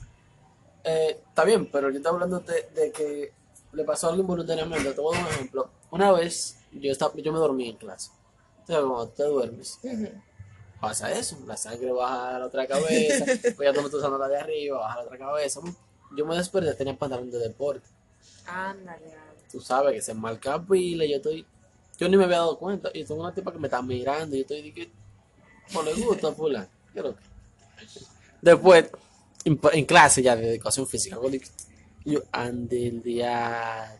eh, 0.82 1.20
está 1.28 1.44
bien, 1.44 1.66
pero 1.70 1.90
yo 1.90 1.98
estaba 1.98 2.14
hablando 2.14 2.40
de, 2.40 2.70
de 2.74 2.90
que 2.90 3.43
le 3.74 3.84
pasó 3.84 4.08
algo 4.08 4.22
involuntariamente. 4.22 4.92
Te 4.92 5.00
voy 5.00 5.16
a 5.16 5.18
dar 5.18 5.28
un 5.28 5.34
ejemplo. 5.34 5.70
Una 5.90 6.12
vez 6.12 6.58
yo, 6.72 6.92
estaba, 6.92 7.14
yo 7.16 7.32
me 7.32 7.38
dormí 7.38 7.68
en 7.68 7.76
clase. 7.76 8.10
Entonces, 8.60 8.84
cuando 8.84 9.08
te 9.08 9.22
duermes, 9.24 9.80
pasa 10.80 11.12
eso. 11.12 11.38
La 11.46 11.56
sangre 11.56 11.92
baja 11.92 12.36
a 12.36 12.38
la 12.38 12.46
otra 12.46 12.66
cabeza, 12.66 13.24
pues 13.56 13.58
ya 13.58 13.72
tú 13.72 13.80
no 13.80 13.86
estás 13.86 13.94
usando 13.94 14.18
la 14.18 14.28
de 14.28 14.38
arriba, 14.38 14.78
baja 14.78 14.94
a 14.94 14.96
la 14.96 15.02
otra 15.04 15.18
cabeza. 15.18 15.60
Yo 16.16 16.26
me 16.26 16.36
desperté, 16.36 16.72
tenía 16.74 16.96
pantalón 16.96 17.30
de 17.30 17.38
deporte. 17.38 17.86
Ándale. 18.46 19.14
Tú 19.50 19.60
sabes 19.60 19.94
que 19.94 20.02
se 20.02 20.14
marca 20.14 20.60
pila, 20.60 21.04
yo 21.04 21.16
estoy. 21.16 21.46
Yo 21.98 22.08
ni 22.08 22.16
me 22.16 22.24
había 22.24 22.38
dado 22.38 22.58
cuenta. 22.58 22.90
Y 22.92 23.04
tengo 23.04 23.20
una 23.20 23.34
tipa 23.34 23.52
que 23.52 23.58
me 23.58 23.68
está 23.68 23.82
mirando. 23.82 24.34
Y 24.34 24.40
yo 24.40 24.42
estoy 24.42 24.62
de 24.62 24.74
que. 24.74 24.90
No 25.72 25.82
le 25.82 25.94
gusta, 25.94 26.32
fulano. 26.32 26.68
Después, 28.42 28.90
en, 29.44 29.60
en 29.72 29.84
clase 29.84 30.22
ya 30.22 30.36
de 30.36 30.54
educación 30.54 30.86
física, 30.86 31.18
yo 32.04 32.10
dije, 32.12 32.22
yo 32.22 32.22
ande 32.32 32.86
el 32.88 33.02
día. 33.02 33.98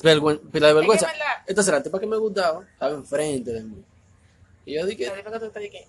Pila 0.00 0.68
de 0.68 0.74
vergüenza. 0.74 1.06
Es 1.06 1.12
que 1.12 1.18
es 1.18 1.18
verdad. 1.18 1.44
Entonces 1.46 1.74
la 1.74 1.82
tipa 1.82 1.98
que 2.00 2.06
me 2.06 2.16
gustaba 2.16 2.64
estaba 2.72 2.94
enfrente 2.94 3.52
de 3.52 3.62
mí. 3.64 3.82
Y 4.64 4.74
yo 4.74 4.86
dije, 4.86 5.10
Pero 5.14 5.32
que 5.32 5.38
tú 5.46 5.50
te 5.50 5.60
dije, 5.60 5.88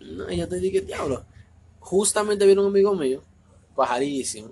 no, 0.00 0.30
y 0.30 0.36
yo 0.36 0.48
te 0.48 0.56
dije, 0.56 0.80
diablo. 0.80 1.24
Justamente 1.80 2.46
vino 2.46 2.62
un 2.62 2.68
amigo 2.68 2.94
mío, 2.94 3.22
pajarísimo, 3.76 4.50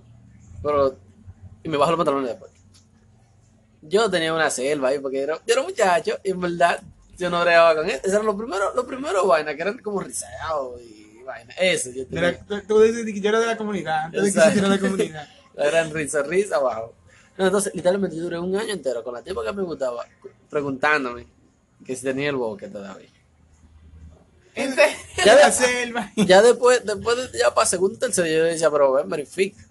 pero. 0.63 0.95
Y 1.63 1.69
me 1.69 1.77
bajó 1.79 1.93
los 1.93 1.99
pantalones 1.99 2.29
después. 2.31 2.51
Yo 3.83 4.11
tenía 4.11 4.35
una 4.35 4.51
selva 4.51 4.89
ahí 4.89 4.99
porque 4.99 5.21
era, 5.23 5.37
yo 5.47 5.55
era 5.55 5.63
muchacho 5.63 6.19
y 6.23 6.31
en 6.31 6.41
verdad 6.41 6.81
yo 7.17 7.31
no 7.31 7.41
bregaba 7.41 7.75
con 7.77 7.87
él. 7.89 7.97
Esos 8.03 8.13
eran 8.15 8.27
los 8.27 8.37
primeros, 8.37 8.75
los 8.75 8.85
primeros 8.85 9.27
vainas 9.27 9.55
que 9.55 9.63
eran 9.63 9.79
como 9.79 10.01
rizados 10.01 10.81
y 10.83 11.23
vainas. 11.25 11.57
Eso, 11.59 11.91
yo 11.91 12.05
De 12.05 12.07
tenía. 12.07 12.39
tú- 12.41 12.61
tú 12.67 12.81
dices 12.81 13.05
que 13.07 13.21
yo 13.21 13.29
era 13.31 13.41
de 13.41 13.47
la 13.47 13.57
comunidad, 13.57 14.05
antes 14.05 14.21
de 14.23 14.25
que 14.25 14.39
Exacto. 14.39 14.49
existiera 14.51 14.69
la 14.77 14.81
comunidad. 14.81 15.29
Eran 15.57 15.93
risa, 15.93 16.23
risa 16.23 16.57
abajo. 16.57 16.95
No, 17.37 17.47
entonces, 17.47 17.75
literalmente 17.75 18.17
yo 18.17 18.25
duré 18.25 18.39
un 18.39 18.55
año 18.57 18.73
entero 18.73 19.03
con 19.03 19.15
la 19.15 19.23
tipa 19.23 19.45
que 19.45 19.53
me 19.53 19.63
gustaba 19.63 20.05
preguntándome 20.51 21.27
que 21.85 21.97
si 21.97 22.03
tenía 22.03 22.31
el 22.31 22.37
boque 22.37 22.69
todavía. 22.69 23.09
Ya 24.55 25.37
de 25.37 25.41
la 25.41 25.53
selva. 25.53 26.13
ya 26.17 26.43
después, 26.43 26.85
después 26.85 27.33
de, 27.33 27.39
ya 27.39 27.55
para 27.55 27.67
segundo 27.67 27.99
tercero, 27.99 28.27
yo 28.27 28.45
decía, 28.45 28.71
pero 28.71 28.93
ven, 28.93 29.09
verifica. 29.09 29.63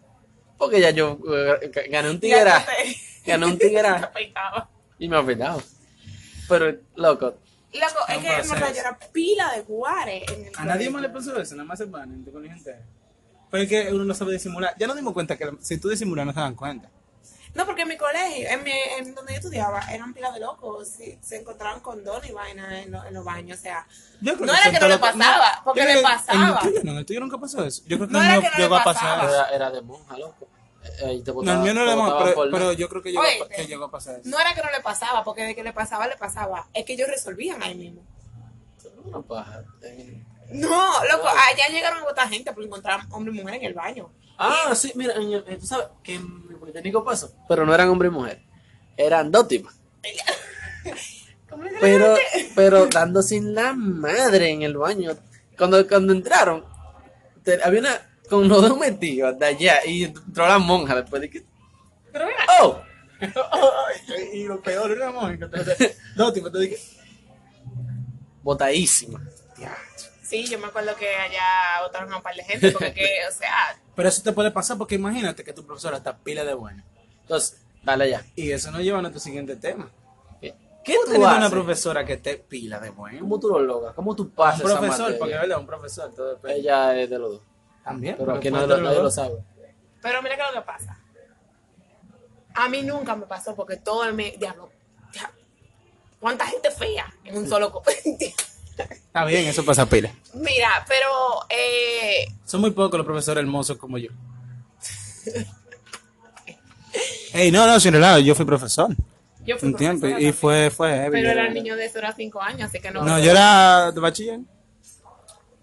Porque 0.57 0.81
ya 0.81 0.89
yo 0.91 1.19
eh, 1.31 1.71
gané 1.89 2.09
un 2.09 2.19
tigera, 2.19 2.65
gané 3.25 3.45
un 3.45 3.57
tigera 3.57 3.95
afeitaba. 3.95 4.69
y 5.00 5.07
me 5.07 5.17
afeitaba. 5.17 5.61
Pero, 6.47 6.75
loco, 6.95 7.35
Loco, 7.73 8.00
es 8.09 8.17
que 8.17 8.27
en 8.27 8.50
verdad 8.50 8.73
yo 8.73 8.81
era 8.81 9.00
pila 9.13 9.53
de 9.55 9.61
guares 9.61 10.29
en 10.29 10.47
el 10.47 10.53
A 10.57 10.65
nadie 10.65 10.89
más 10.89 11.01
le 11.01 11.09
pasó 11.09 11.39
eso, 11.39 11.55
nada 11.55 11.65
más 11.65 11.79
se 11.79 11.85
van 11.85 12.11
en 12.11 12.25
tu 12.25 12.31
colegio 12.31 12.57
entero. 12.57 12.79
Pues 13.51 13.63
es 13.63 13.70
que 13.70 13.93
uno 13.93 14.03
no 14.05 14.13
sabe 14.15 14.34
disimular. 14.34 14.74
Ya 14.79 14.88
nos 14.88 14.96
dimos 14.96 15.13
cuenta 15.13 15.38
que 15.38 15.51
si 15.60 15.77
tú 15.77 15.89
disimulas 15.89 16.25
no 16.25 16.34
se 16.34 16.39
dan 16.39 16.55
cuenta. 16.55 16.89
No, 17.53 17.65
porque 17.65 17.81
en 17.81 17.89
mi 17.89 17.98
colegio, 17.98 18.48
en, 18.50 18.63
mi, 18.63 18.72
en 18.98 19.13
donde 19.13 19.34
yo 19.34 19.39
estudiaba, 19.39 19.81
eran 19.91 20.13
pila 20.13 20.31
de 20.31 20.39
locos. 20.39 20.88
sí, 20.88 21.20
se 21.22 21.36
encontraban 21.38 21.81
con 21.81 22.01
don 22.01 22.24
y 22.25 22.31
vaina 22.31 22.81
en, 22.81 22.91
lo- 22.91 23.03
en 23.03 23.13
los 23.13 23.25
baños. 23.25 23.60
O 23.60 23.62
sea, 23.62 23.86
Yo 24.22 24.36
creo 24.36 24.46
No 24.48 24.53
era 24.53 24.72
que 24.72 24.79
no 24.79 24.88
le 24.88 24.98
pasaba, 24.98 25.62
porque 25.65 25.84
le 25.84 26.01
pasaba. 26.01 26.34
En 26.34 26.48
el 26.48 26.60
tuyo 26.60 26.81
no, 26.86 26.91
en 26.93 26.98
el 27.00 27.05
tuyo 27.05 27.20
nunca 27.20 27.38
pasó 27.38 27.65
eso. 27.65 27.84
Yo 27.88 27.98
creo 27.98 28.08
que 28.08 28.13
No 28.13 28.24
era 28.24 28.39
que 28.39 28.50
no 28.50 28.55
le 28.55 28.63
llegó 28.63 28.75
a 28.77 28.84
pasaba. 28.86 29.15
pasar 29.24 29.29
eso. 29.29 29.36
era, 29.50 29.55
era 29.55 29.72
de 29.72 29.81
monja, 29.81 30.17
loco. 30.17 30.48
Eh, 31.01 31.22
No, 31.25 31.51
el 31.51 31.60
mío 31.60 31.74
no 31.74 31.81
era 31.84 31.96
botaban 31.96 32.24
pero, 32.24 32.36
por 32.36 32.51
pero 32.51 32.72
yo 32.74 32.88
creo 32.89 33.01
que 33.03 33.12
llegó, 33.12 33.24
que 33.53 33.67
llegó 33.67 33.86
a 33.86 33.91
pasar 33.91 34.20
eso. 34.22 34.29
no 34.29 34.39
era 34.39 34.53
que 34.55 34.62
no 34.63 34.72
le 34.72 34.79
pasaba, 34.79 35.24
porque 35.25 35.43
de 35.43 35.53
que 35.53 35.63
le 35.63 35.74
pasaba, 35.74 36.08
le 36.08 36.15
pasaba. 36.15 36.67
Es 36.74 36.86
que 36.86 36.93
ellos 36.93 37.10
resolvían 37.10 37.62
ahí 37.62 37.75
mismo. 37.75 38.01
Una 39.03 39.22
paja. 39.22 39.62
eh. 39.84 40.24
No, 40.51 40.91
loco, 41.12 41.27
allá 41.27 41.67
llegaron 41.72 42.00
a 42.00 42.03
botar 42.03 42.29
gente 42.29 42.51
por 42.51 42.63
encontrar 42.63 43.01
hombre 43.12 43.34
y 43.34 43.41
mujer 43.41 43.55
en 43.55 43.63
el 43.65 43.74
baño. 43.74 44.12
Ah, 44.38 44.74
sí, 44.75 44.91
mira, 44.96 45.13
en 45.15 45.31
el- 45.34 45.60
tú 45.60 45.65
sabes 45.67 45.88
que 46.03 46.15
en 46.15 46.48
mi 46.48 46.55
Politécnico 46.55 47.03
pasó. 47.03 47.31
Pero 47.48 47.65
no 47.65 47.74
eran 47.74 47.89
hombre 47.89 48.08
y 48.08 48.12
mujer. 48.12 48.41
Eran 48.98 49.31
dos 49.31 49.48
tipas. 49.48 49.75
¿Cómo 51.50 51.65
es 51.65 51.74
que 51.74 51.79
Pero, 51.79 52.15
pero 52.55 52.88
dando 52.88 53.22
sin 53.22 53.53
la 53.53 53.74
madre 53.74 54.50
en 54.50 54.62
el 54.63 54.77
baño. 54.77 55.12
Cuando, 55.58 55.88
cuando 55.88 56.13
entraron, 56.13 56.65
te- 57.43 57.62
había 57.63 57.81
una 57.81 58.10
con 58.29 58.48
los 58.48 58.62
dos 58.62 58.77
metidos 58.77 59.38
de 59.38 59.46
allá 59.46 59.86
y 59.86 60.05
entró 60.05 60.48
la 60.48 60.58
monja 60.60 60.96
después 60.96 61.22
de 61.22 61.29
que. 61.29 61.46
Pero 62.12 62.25
mira, 62.25 62.39
¡Oh! 62.62 62.81
y 64.34 64.43
lo 64.46 64.62
peor 64.62 64.91
era 64.91 65.12
Mónica. 65.12 65.46
entonces, 65.46 65.98
No, 66.15 66.31
tipo, 66.34 66.50
te 66.51 66.60
dije. 66.60 66.77
Botadísima. 68.43 69.22
Sí, 70.31 70.47
yo 70.47 70.57
me 70.59 70.67
acuerdo 70.67 70.95
que 70.95 71.13
allá 71.13 71.81
botaron 71.83 72.11
a 72.13 72.17
un 72.17 72.23
par 72.23 72.33
de 72.33 72.43
gente, 72.43 72.71
porque 72.71 72.93
que, 72.93 73.09
o 73.29 73.31
sea, 73.33 73.77
Pero 73.95 74.07
eso 74.07 74.23
te 74.23 74.31
puede 74.31 74.50
pasar 74.51 74.77
porque 74.77 74.95
imagínate 74.95 75.43
que 75.43 75.51
tu 75.51 75.65
profesora 75.65 75.97
está 75.97 76.17
pila 76.17 76.45
de 76.45 76.53
buena. 76.53 76.83
Entonces, 77.23 77.61
dale 77.83 78.09
ya. 78.09 78.23
Y 78.35 78.51
eso 78.51 78.71
nos 78.71 78.81
lleva 78.81 79.00
a 79.00 79.01
nuestro 79.01 79.19
siguiente 79.19 79.57
tema. 79.57 79.91
¿Qué, 80.39 80.55
qué 80.83 80.93
¿Cómo 80.95 81.05
tú 81.05 81.11
tener 81.11 81.38
una 81.38 81.50
profesora 81.50 82.05
que 82.05 82.13
esté 82.13 82.38
pila 82.38 82.79
de 82.79 82.89
buena? 82.91 83.19
¿Cómo 83.19 83.38
tú 83.39 83.50
lo 83.50 83.59
logras? 83.59 83.93
¿Cómo 83.93 84.15
tú 84.15 84.23
Un 84.23 84.29
pasas 84.31 84.61
esa 84.61 84.79
profesor, 84.79 85.00
materia? 85.00 85.19
porque 85.19 85.33
es 85.35 85.41
verdad, 85.41 85.59
un 85.59 85.65
profesor, 85.67 86.15
todo 86.15 86.29
depende. 86.29 86.59
Ella 86.59 86.97
es 87.01 87.09
de 87.09 87.19
los 87.19 87.31
dos. 87.33 87.41
También, 87.83 88.15
Pero 88.17 88.33
aquí 88.35 88.50
nadie, 88.50 88.67
lo, 88.67 88.77
nadie 88.77 89.11
sabe. 89.11 89.43
pero 90.01 90.21
mira 90.21 90.35
qué 90.38 90.41
es 90.43 90.47
lo 90.55 90.61
que 90.61 90.65
pasa. 90.65 90.97
A 92.53 92.69
mí 92.69 92.81
nunca 92.83 93.15
me 93.15 93.25
pasó 93.25 93.55
porque 93.55 93.75
todo 93.77 94.03
el 94.05 94.13
me 94.13 94.31
diablo, 94.31 94.71
cuánta 96.19 96.45
gente 96.45 96.71
fea 96.71 97.13
en 97.25 97.38
un 97.38 97.47
solo 97.50 97.71
co- 97.71 97.83
Está 99.12 99.25
bien, 99.25 99.46
eso 99.46 99.65
pasa 99.65 99.86
pila. 99.86 100.10
Mira, 100.36 100.86
pero 100.88 101.08
eh, 101.50 102.27
Son 102.46 102.62
muy 102.62 102.72
pocos 102.72 102.98
los 102.98 103.06
profesores 103.06 103.41
hermosos 103.44 103.77
como 103.77 103.98
yo. 103.98 104.10
Ey, 107.34 107.51
no, 107.51 107.65
no, 107.68 107.80
sin 107.80 107.94
relajo, 107.94 108.20
yo 108.20 108.36
fui 108.36 108.46
profesor 108.46 108.89
yo 109.46 109.58
fui 109.58 109.70
un 109.70 109.75
tiempo 109.75 110.06
y 110.08 110.32
fue, 110.34 110.70
fue. 110.70 111.08
Pero 111.12 111.24
yo- 111.25 111.32
era 111.32 111.48
el 111.48 111.53
niño 111.53 111.75
de 111.75 111.86
eso 111.86 111.98
era 111.98 112.13
cinco 112.13 112.39
años, 112.41 112.70
así 112.70 112.80
que 112.80 112.91
no. 112.91 113.01
No, 113.01 113.18
yo 113.20 113.32
era 113.32 113.91
de 113.91 114.00
bachiller. 114.00 114.39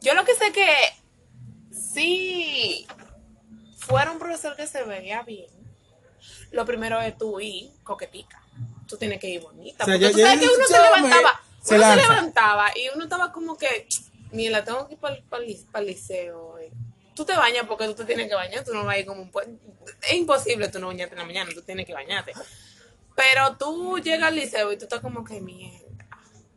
Yo 0.00 0.14
lo 0.14 0.25
que 0.25 0.35
sé 0.35 0.50
que 0.52 0.67
sí 1.71 2.87
fuera 3.78 4.11
un 4.11 4.19
profesor 4.19 4.57
que 4.57 4.67
se 4.67 4.83
veía 4.83 5.23
bien. 5.23 5.47
Lo 6.50 6.64
primero 6.64 7.00
es 7.00 7.17
tú 7.17 7.38
ir 7.40 7.71
coquetica. 7.85 8.43
Tú 8.88 8.97
tienes 8.97 9.21
que 9.21 9.28
ir 9.28 9.43
bonita. 9.43 9.85
O 9.85 9.87
sea, 9.87 9.95
porque 9.95 10.07
ya- 10.09 10.12
tú 10.12 10.19
sabes 10.23 10.40
que 10.40 10.47
uno 10.47 10.67
se 10.67 10.83
levantaba, 10.83 11.40
se 11.62 11.77
uno 11.77 11.91
se 11.91 11.97
levantaba 11.97 12.71
y 12.77 12.88
uno 12.95 13.05
estaba 13.05 13.33
como 13.33 13.57
que, 13.57 13.87
ni 14.33 14.49
la 14.49 14.65
tengo 14.65 14.87
que 14.88 14.95
ir 14.95 15.00
para 15.00 15.43
el 15.45 15.87
liceo. 15.87 16.49
hoy". 16.55 16.71
Tú 17.15 17.25
te 17.25 17.35
bañas 17.35 17.67
porque 17.67 17.87
tú 17.87 17.95
te 17.95 18.05
tienes 18.05 18.29
que 18.29 18.35
bañar, 18.35 18.65
tú 18.65 18.73
no 18.73 18.85
vas 18.85 18.95
a 18.95 18.99
ir 18.99 19.07
como 19.07 19.23
un 19.23 19.31
Es 20.03 20.12
imposible 20.12 20.69
tú 20.69 20.79
no 20.79 20.87
bañarte 20.88 21.15
en 21.15 21.19
la 21.19 21.25
mañana, 21.27 21.50
tú 21.53 21.62
tienes 21.62 21.85
que 21.87 21.93
bañarte. 21.93 22.33
Pero 23.17 23.57
tú 23.57 23.99
llegas 23.99 24.29
al 24.29 24.37
liceo 24.37 24.71
y 24.73 24.77
tú 24.79 24.85
estás 24.85 25.00
como 25.00 25.25
que 25.25 25.41
mierda. 25.41 25.88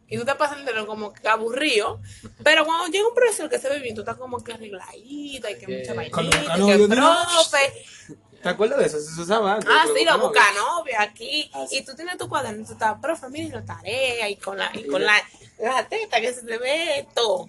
Y 0.07 0.17
tú 0.17 0.25
te 0.25 0.35
pasas 0.35 0.59
el 0.59 0.65
dedo 0.65 0.85
como 0.85 1.13
que 1.13 1.27
aburrido. 1.27 2.01
Pero 2.43 2.65
cuando 2.65 2.87
llega 2.87 3.07
un 3.07 3.15
profesor 3.15 3.49
que 3.49 3.57
se 3.57 3.69
ve 3.69 3.79
bien, 3.79 3.95
tú 3.95 4.01
estás 4.01 4.17
como 4.17 4.43
que 4.43 4.51
arregladita 4.53 5.49
y 5.49 5.57
que 5.57 5.65
Que- 5.65 5.77
mucha 5.79 5.93
vainita, 5.93 6.55
que 6.55 6.87
profe. 6.87 7.85
¿Te 8.41 8.49
acuerdas 8.49 8.79
de 8.79 8.85
eso? 8.85 8.97
Eso 8.97 9.11
se 9.15 9.21
usaba. 9.21 9.59
Ah, 9.67 9.85
sí, 9.95 10.03
lo 10.05 10.19
busca 10.19 10.41
novia 10.53 11.01
aquí. 11.01 11.49
Y 11.71 11.83
tú 11.83 11.95
tienes 11.95 12.17
tu 12.17 12.27
cuaderno, 12.27 12.65
tú 12.65 12.73
estás, 12.73 12.99
profe, 12.99 13.29
miren 13.29 13.51
la 13.51 13.65
tarea 13.65 14.29
y 14.29 14.35
con 14.37 14.57
la, 14.57 14.71
y 14.73 14.87
con 14.87 15.03
la, 15.03 15.15
la 15.59 15.87
teta 15.87 16.19
que 16.19 16.33
se 16.33 16.43
te 16.43 16.57
ve 16.57 17.07
todo. 17.13 17.47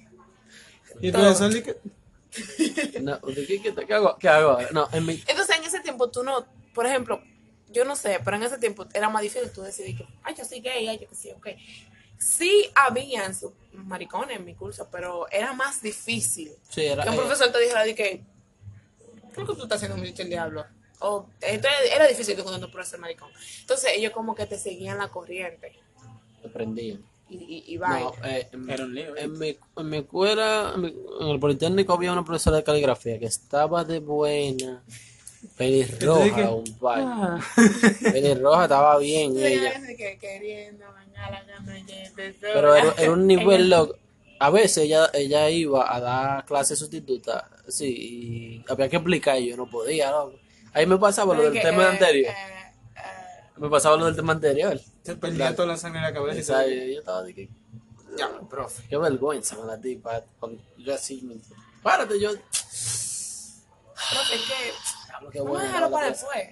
Y 1.01 1.07
el 1.07 1.13
todo. 1.13 1.23
profesor 1.23 1.53
dice 1.53 1.63
que- 1.65 1.93
No, 3.01 3.19
¿de 3.19 3.47
¿qué, 3.47 3.61
qué, 3.61 3.75
qué 3.75 3.95
hago? 3.95 4.17
¿Qué 4.19 4.29
hago? 4.29 4.59
No, 4.73 4.89
en 4.93 5.05
mi... 5.07 5.23
Entonces, 5.27 5.57
en 5.57 5.65
ese 5.65 5.81
tiempo 5.81 6.11
tú 6.11 6.23
no, 6.23 6.47
por 6.75 6.87
ejemplo, 6.87 7.23
yo 7.69 7.85
no 7.85 7.97
sé, 7.97 8.21
pero 8.25 8.37
en 8.37 8.43
ese 8.43 8.59
tiempo 8.59 8.87
era 8.95 9.09
más 9.09 9.23
difícil 9.23 9.51
tú 9.51 9.63
decidir 9.63 9.97
que, 9.99 10.07
ay, 10.23 10.35
yo 10.37 10.45
soy 10.45 10.61
gay, 10.61 10.89
ay, 10.89 10.99
yo 10.99 11.09
que 11.09 11.15
sí, 11.15 11.31
ok. 11.33 11.49
Sí 12.19 12.71
habían 12.75 13.35
sus 13.35 13.53
maricones 13.73 14.37
en 14.39 14.45
mi 14.45 14.55
curso, 14.55 14.89
pero 14.93 15.29
era 15.31 15.53
más 15.55 15.83
difícil. 15.83 16.53
Sí, 16.71 16.87
era... 16.87 17.03
que 17.03 17.09
un 17.11 17.17
eh, 17.17 17.19
profesor 17.19 17.51
te 17.51 17.59
dijera 17.61 17.85
de 17.85 17.95
que, 17.95 18.23
creo 19.33 19.47
que 19.47 19.55
tú 19.55 19.63
estás 19.65 19.83
haciendo 19.83 19.97
mucho 19.97 20.23
el 20.23 20.29
diablo. 20.29 20.65
O, 21.03 21.27
entonces 21.41 21.81
era 21.95 22.07
difícil 22.07 22.37
que 22.37 22.43
cuando 22.43 22.67
un 22.67 22.73
profesor 22.73 23.01
maricón. 23.01 23.31
Entonces 23.61 23.91
ellos 23.97 24.13
como 24.13 24.35
que 24.35 24.47
te 24.47 24.59
seguían 24.59 24.99
la 24.99 25.09
corriente. 25.09 25.73
me 26.43 26.49
prendían. 26.51 27.03
Y, 27.29 27.37
y, 27.37 27.65
y 27.75 27.77
vaina. 27.79 28.01
No, 28.01 28.15
eh, 28.27 28.47
en, 28.53 28.71
Era 28.71 28.85
un 28.85 28.95
lío, 28.95 29.17
en 29.17 29.39
mi, 29.39 29.57
en 29.77 29.89
mi 29.89 29.97
escuela, 29.99 30.73
en, 30.75 30.81
mi- 30.83 30.95
en 31.21 31.29
el 31.29 31.41
Politécnico 31.41 31.95
había 31.95 32.13
una 32.13 32.25
profesora 32.25 32.59
de 32.59 32.65
caligrafía 32.65 33.19
que 33.19 33.27
estaba 33.27 33.85
de 33.85 34.01
buena. 34.01 34.83
pelirroja, 35.57 36.51
un 36.53 36.65
par. 36.79 37.01
Ah. 37.03 37.41
Pelirroja 38.03 38.65
estaba 38.65 38.99
bien 38.99 39.35
Sí, 39.35 39.45
ella. 39.45 39.73
que 39.97 40.19
queriendo 40.19 40.85
Pero 42.41 42.75
era, 42.75 42.95
era 42.99 43.13
un 43.13 43.27
nivel 43.33 43.71
loco. 43.71 43.97
A 44.39 44.51
veces 44.51 44.85
ella, 44.85 45.09
ella 45.15 45.49
iba 45.51 45.95
a 45.95 46.01
dar 46.01 46.45
clases 46.45 46.79
sustitutas, 46.79 47.45
sí, 47.69 47.87
y 47.87 48.65
había 48.69 48.89
que 48.89 48.97
explicar 48.97 49.39
y 49.39 49.51
yo 49.51 49.57
no 49.57 49.67
podía, 49.71 50.11
loco. 50.11 50.39
Ahí 50.75 50.87
me 50.87 50.97
pasaba 50.99 51.35
lo 51.35 51.43
del 51.43 51.53
que, 51.53 51.61
tema 51.61 51.85
eh, 51.85 51.89
anterior. 51.89 52.33
eh, 52.33 52.73
eh, 52.97 53.01
Me 53.57 53.69
pasaba 53.69 53.97
lo 53.97 54.07
del 54.07 54.17
tema 54.17 54.33
anterior. 54.33 54.81
Se 55.03 55.17
perdía 55.17 55.55
toda 55.55 55.69
la 55.69 55.77
sangre 55.77 55.99
en 55.99 56.05
la 56.05 56.13
cabeza. 56.15 56.67
y 56.67 56.95
yo, 56.95 57.01
estaba 57.01 57.23
de 57.23 57.35
que, 57.35 57.49
Ya, 58.17 58.31
profe. 58.49 58.83
qué 58.89 58.97
vergüenza 58.97 59.57
con 59.57 59.67
la 59.67 59.81
tipa. 59.81 60.23
con- 60.39 60.61
Yo 60.79 60.95
así, 60.95 61.21
me- 61.23 61.37
párate, 61.83 62.19
yo. 62.21 62.31
profe, 62.33 64.35
es 64.35 65.31
que 65.33 65.41
vamos 65.41 65.61
a 65.61 65.65
dejarlo 65.65 65.91
para 65.91 66.09
después. 66.11 66.49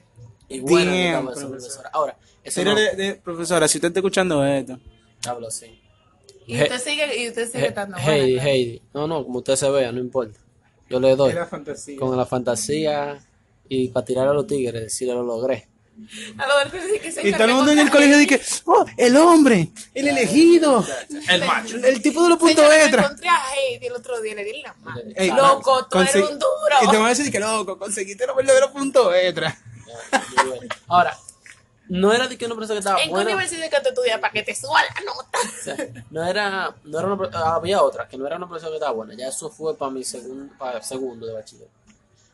Y 0.49 0.61
bueno, 0.61 1.23
profesor. 1.27 1.51
profesora. 1.51 1.91
Ahora, 1.93 2.17
eso 2.43 2.65
no. 2.65 2.75
de- 2.75 2.97
de- 2.97 3.15
profesora, 3.17 3.69
si 3.69 3.79
usted 3.79 3.89
está 3.89 4.01
escuchando 4.01 4.45
esto, 4.45 4.79
Hablo 5.27 5.51
sí. 5.51 5.81
Y 6.47 6.61
usted 6.63 6.79
sigue, 6.81 7.23
y 7.23 7.29
usted 7.29 7.49
sigue 7.51 7.67
estando 7.69 7.97
Heidi, 7.99 8.35
buena. 8.37 8.51
Heidi. 8.51 8.83
No, 8.95 9.07
no, 9.07 9.23
como 9.25 9.39
usted 9.39 9.55
se 9.55 9.71
vea, 9.71 9.93
no 9.93 10.01
importa. 10.01 10.39
Yo 10.89 10.99
le 10.99 11.15
doy. 11.15 11.33
fantasía. 11.49 11.97
Con 11.99 12.17
la 12.17 12.27
fantasía 12.27 13.21
y 13.71 13.89
para 13.89 14.05
tirar 14.05 14.29
a 14.29 14.35
los 14.35 14.47
tigres, 14.47 14.93
si 14.93 15.07
lo 15.07 15.23
logré. 15.23 15.69
A 16.39 16.47
lo 16.47 16.59
del 16.59 16.71
que- 16.71 16.99
que 17.01 17.13
se 17.13 17.29
Y 17.29 17.33
todo 17.33 17.45
el 17.45 17.53
mundo 17.55 17.73
en 17.73 17.79
el 17.79 17.91
colegio 17.91 18.17
dice, 18.19 18.41
oh, 18.65 18.85
el 18.97 19.17
hombre, 19.17 19.71
el 19.95 20.09
elegido, 20.09 20.85
El 21.29 21.45
macho. 21.45 21.77
el 21.77 22.01
tipo 22.03 22.23
de 22.25 22.31
los 22.31 22.39
puntos 22.39 22.65
extra. 22.73 23.03
encontré 23.05 23.29
a 23.29 23.55
Heidi 23.55 23.87
el 23.87 23.93
otro 23.93 24.21
día 24.21 24.33
y 24.33 24.37
le 24.37 24.45
di 24.45 24.63
la 24.63 24.73
mano. 24.83 25.01
Ey, 25.15 25.31
Loco, 25.31 25.87
tú 25.87 25.99
eres 26.01 26.15
un 26.17 26.23
Y 26.23 26.27
te 26.27 26.35
duro. 26.35 26.93
van 26.99 27.05
a 27.05 27.09
decir 27.11 27.31
que 27.31 27.39
loco, 27.39 27.79
conseguiste 27.79 28.27
los 28.27 28.35
verdaderos 28.35 28.71
puntos 28.71 29.15
extra. 29.15 29.57
Ahora, 30.89 31.17
no 31.89 32.13
era 32.13 32.29
de 32.29 32.39
que 32.39 32.47
una 32.47 32.55
persona 32.55 32.77
que 32.77 32.79
estaba 32.79 32.99
¿En 33.01 33.09
qué 33.09 33.11
buena. 33.11 33.31
universidad 33.33 33.69
que 33.69 33.81
tú 33.83 33.89
estudias 33.89 34.21
para 34.21 34.33
que 34.33 34.43
te 34.43 34.55
suba 34.55 34.81
la 34.83 35.01
nota? 35.05 35.39
o 35.39 35.65
sea, 35.65 35.77
no 36.11 36.25
era, 36.27 36.75
no 36.85 36.99
era 36.99 37.09
una, 37.13 37.55
había 37.55 37.83
otra 37.83 38.09
que 38.09 38.17
no 38.17 38.27
era 38.27 38.37
una 38.37 38.49
persona 38.49 38.71
que 38.71 38.77
estaba 38.77 38.93
buena. 38.93 39.15
Ya 39.15 39.29
eso 39.29 39.51
fue 39.51 39.77
para 39.77 39.91
mi 39.91 40.05
segundo, 40.05 40.55
para 40.59 40.83
segundo 40.83 41.27
de 41.27 41.33
bachiller. 41.35 41.69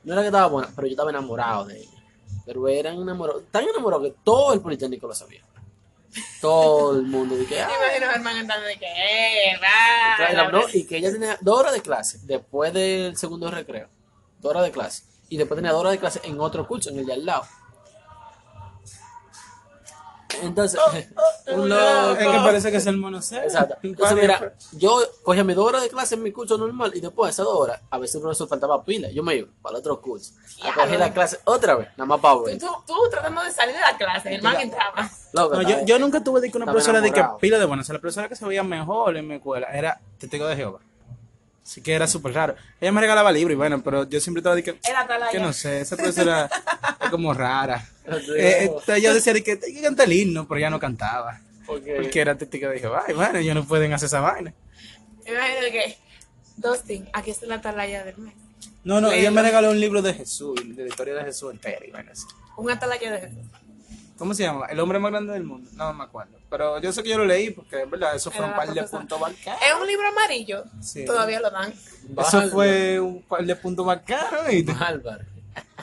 No 0.07 0.13
era 0.13 0.23
que 0.23 0.29
estaba 0.29 0.47
buena, 0.47 0.71
pero 0.75 0.87
yo 0.87 0.93
estaba 0.93 1.11
enamorado 1.11 1.65
de 1.65 1.81
ella. 1.81 1.91
Pero 2.47 2.69
eran 2.69 2.95
enamorados, 2.95 3.43
tan 3.51 3.65
enamorados 3.65 4.07
que 4.07 4.15
todo 4.23 4.53
el 4.53 4.61
politécnico 4.61 5.09
lo 5.09 5.15
sabía. 5.15 5.43
Todo 6.41 6.97
el 6.97 7.03
mundo 7.03 7.35
de 7.35 7.45
que, 7.45 7.61
ah, 7.61 7.69
imagino 7.77 8.13
Germán 8.13 8.37
entrando 8.37 8.67
de 8.69 8.79
que, 8.79 8.87
eh, 8.87 9.59
va. 9.61 10.51
No, 10.53 10.63
y 10.73 10.87
que 10.87 10.99
ella 10.99 11.11
tenía 11.11 11.37
dos 11.41 11.59
horas 11.59 11.73
de 11.73 11.83
clase 11.83 12.21
después 12.23 12.73
del 12.73 13.17
segundo 13.17 13.51
recreo. 13.51 13.89
Dos 14.39 14.51
horas 14.51 14.63
de 14.63 14.71
clase. 14.71 15.03
Y 15.29 15.39
después 15.39 15.59
tenía 15.59 15.73
dos 15.73 15.81
horas 15.81 15.95
de 15.95 15.99
clase 15.99 16.21
en 16.23 16.39
otro 16.41 16.69
curso, 16.69 16.91
en 16.91 17.01
el 17.01 17.07
de 17.07 17.13
al 17.13 17.27
lado. 17.27 17.43
Entonces, 20.43 20.81
un 21.53 21.69
loco. 21.69 22.13
Es 22.13 22.19
que 22.19 22.39
parece 22.39 22.71
que 22.71 22.77
es 22.79 22.87
el 22.87 22.97
monocero. 22.97 23.43
Exacto. 23.43 23.77
Entonces, 23.83 24.19
mira, 24.21 24.55
yo 24.73 25.01
cogía 25.23 25.45
mis 25.45 25.57
dos 25.57 25.67
horas 25.69 25.83
de 25.83 25.89
clase 25.89 26.15
en 26.15 26.23
mi 26.23 26.33
curso 26.33 26.59
normal 26.59 26.93
y 26.95 27.01
después 27.01 27.29
de 27.29 27.33
esas 27.33 27.47
dos 27.47 27.57
horas, 27.59 27.81
a 27.91 27.99
veces 27.99 28.17
el 28.17 28.23
profesor 28.23 28.49
faltaba 28.49 28.85
pila. 28.85 29.11
Yo 29.11 29.23
me 29.23 29.37
iba 29.37 29.49
para 29.63 29.75
el 29.77 29.81
otro 29.81 30.01
curso 30.01 30.35
a 30.63 30.75
coger 30.75 30.99
la 30.99 31.13
clase 31.13 31.39
otra 31.45 31.75
vez, 31.77 31.89
nada 31.97 32.07
más 32.07 32.21
para 32.21 32.41
ver. 32.41 32.59
Tú, 32.59 32.69
tú 32.87 32.95
tratando 33.11 33.43
de 33.43 33.53
salir 33.53 33.75
de 33.75 33.81
la 33.81 33.97
clase, 33.97 34.31
Germán 34.31 34.61
entraba. 34.61 35.11
Loco, 35.33 35.57
No, 35.57 35.63
yo, 35.63 35.85
yo 35.85 35.99
nunca 35.99 36.23
tuve 36.23 36.41
de 36.41 36.51
que 36.51 36.57
una 36.57 36.67
profesora 36.67 37.01
de 37.01 37.13
que 37.13 37.25
pila 37.41 37.59
de 37.59 37.65
buena. 37.65 37.83
O 37.83 37.85
sea, 37.85 37.95
la 37.95 38.01
profesora 38.01 38.29
que 38.29 38.37
se 38.37 38.45
veía 38.45 38.63
mejor 38.63 39.17
en 39.17 39.29
mi 39.29 39.35
escuela 39.37 39.69
era 39.73 40.01
testigo 40.19 40.47
de 40.47 40.57
Jehová. 40.57 40.81
Así 41.67 41.81
que 41.81 41.95
era 41.95 42.07
súper 42.07 42.33
raro. 42.33 42.55
Ella 42.81 42.93
me 42.93 43.01
regalaba 43.01 43.33
libros 43.33 43.53
y 43.55 43.57
bueno, 43.57 43.83
pero 43.83 44.09
yo 44.09 44.21
siempre 44.21 44.39
estaba 44.39 44.55
de 44.55 44.63
que. 44.63 44.79
Era 44.89 45.01
Atalaya. 45.01 45.33
Que 45.33 45.41
no 45.41 45.53
sé, 45.53 45.81
esa 45.81 45.97
profesora 45.97 46.49
es 47.03 47.11
como 47.11 47.35
rara. 47.35 47.85
Sí, 48.05 48.31
Eh, 48.37 48.59
entonces 48.67 49.03
yo 49.03 49.13
decía 49.13 49.33
de 49.33 49.43
que 49.43 49.59
hay 49.61 49.75
que 49.75 49.83
cantar 49.83 50.07
el 50.07 50.13
himno, 50.13 50.47
pero 50.47 50.59
ella 50.59 50.71
no 50.71 50.79
cantaba. 50.79 51.41
Porque- 51.67 51.97
Porque 51.97 52.21
era 52.21 52.39
testigo 52.39 52.71
de 52.71 52.79
Jehová. 52.79 53.05
Y 53.09 53.15
bueno, 53.15 53.39
ellos 53.41 53.57
no 53.57 53.65
pueden 53.67 53.93
hacer 53.93 54.07
esa 54.07 54.21
vaina. 54.21 54.55
Me 55.25 55.33
imagino 55.33 55.61
que, 55.73 55.99
Dustin, 56.57 57.09
aquí 57.13 57.33
está 57.33 57.47
la 57.47 57.57
atalaya 57.57 58.05
del 58.05 58.17
mes. 58.19 58.35
No, 58.85 59.01
no, 59.01 59.11
ella 59.11 59.33
me 59.33 59.43
regaló 59.43 59.71
un 59.73 59.81
libro 59.81 60.01
de 60.03 60.15
Jesús, 60.15 60.55
de 60.65 60.85
la 60.85 60.89
historia 60.89 61.15
de 61.15 61.25
Jesús 61.25 61.51
entera 61.53 61.85
y 61.85 61.91
vaina 61.91 62.13
así. 62.13 62.27
Un 62.57 62.71
atalaya 62.71 63.11
de 63.11 63.21
Jesús. 63.23 63.45
¿Cómo 64.19 64.35
se 64.35 64.43
llama? 64.45 64.67
El 64.67 64.81
hombre 64.81 64.99
más 64.99 65.11
grande 65.11 65.33
del 65.35 65.45
mundo. 65.45 65.69
No 65.75 65.93
me 65.93 66.05
acuerdo. 66.05 66.37
Pero 66.49 66.81
yo 66.81 66.93
sé 66.93 67.03
que 67.03 67.11
yo 67.11 67.19
lo 67.19 67.25
leí 67.27 67.51
porque, 67.51 67.83
es 67.83 67.91
verdad, 67.91 68.15
eso 68.15 68.31
fue 68.31 68.39
Era 68.45 68.49
un 68.49 68.57
par 68.57 68.73
de 68.73 68.83
puntos 68.85 69.21
marcados. 69.21 69.61
Es 69.63 69.81
un 69.81 69.87
libro 69.87 70.09
amarillo. 70.09 70.65
Sí. 70.81 71.05
Todavía 71.05 71.41
lo 71.41 71.51
dan. 71.51 71.73
Eso 71.73 72.49
fue 72.51 72.99
un 73.01 73.23
par 73.23 73.45
de 73.45 73.57
puntos 73.57 73.85
marcados. 73.85 74.53
Y... 74.53 74.63
Bárbaro. 74.63 75.25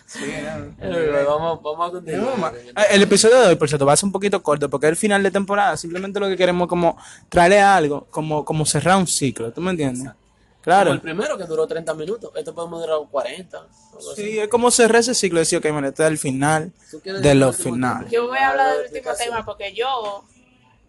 Sí, 0.05 0.23
era- 0.25 0.59
Vamos, 1.25 1.61
vamos 1.63 1.87
a 1.87 1.91
continuar. 1.91 2.53
Ah, 2.75 2.83
El 2.91 3.01
episodio 3.03 3.39
de 3.41 3.47
hoy, 3.49 3.55
por 3.55 3.67
cierto, 3.67 3.85
va 3.85 3.93
a 3.93 3.97
ser 3.97 4.05
un 4.05 4.11
poquito 4.11 4.41
corto 4.43 4.69
porque 4.69 4.87
es 4.87 4.91
el 4.91 4.95
final 4.97 5.23
de 5.23 5.31
temporada. 5.31 5.77
Simplemente 5.77 6.19
lo 6.19 6.27
que 6.27 6.37
queremos 6.37 6.67
como 6.67 6.97
traerle 7.29 7.61
algo, 7.61 8.07
como, 8.09 8.43
como 8.45 8.65
cerrar 8.65 8.97
un 8.97 9.07
ciclo. 9.07 9.51
¿Tú 9.51 9.61
me 9.61 9.71
entiendes? 9.71 10.03
Como 10.11 10.22
Claro. 10.63 10.91
el 10.93 11.01
primero 11.01 11.37
que 11.37 11.43
duró 11.43 11.67
30 11.67 11.93
minutos. 11.93 12.31
Esto 12.35 12.55
podemos 12.55 12.81
durar 12.81 12.97
40. 13.11 13.57
algo 13.57 14.11
así. 14.13 14.21
Sí, 14.23 14.39
es 14.39 14.47
como 14.47 14.71
cerrar 14.71 15.01
ese 15.01 15.13
ciclo. 15.13 15.39
Decir, 15.39 15.59
ok, 15.59 15.69
bueno, 15.71 15.89
este 15.89 16.03
es 16.03 16.09
el 16.09 16.17
final 16.17 16.71
¿Tú 16.89 17.01
quieres 17.01 17.21
de 17.21 17.35
los 17.35 17.57
finales. 17.57 18.09
Yo 18.11 18.27
voy 18.27 18.37
a 18.37 18.49
hablar 18.49 18.77
del 18.77 18.85
último 18.93 19.13
tema 19.15 19.43
porque 19.45 19.73
yo 19.73 20.23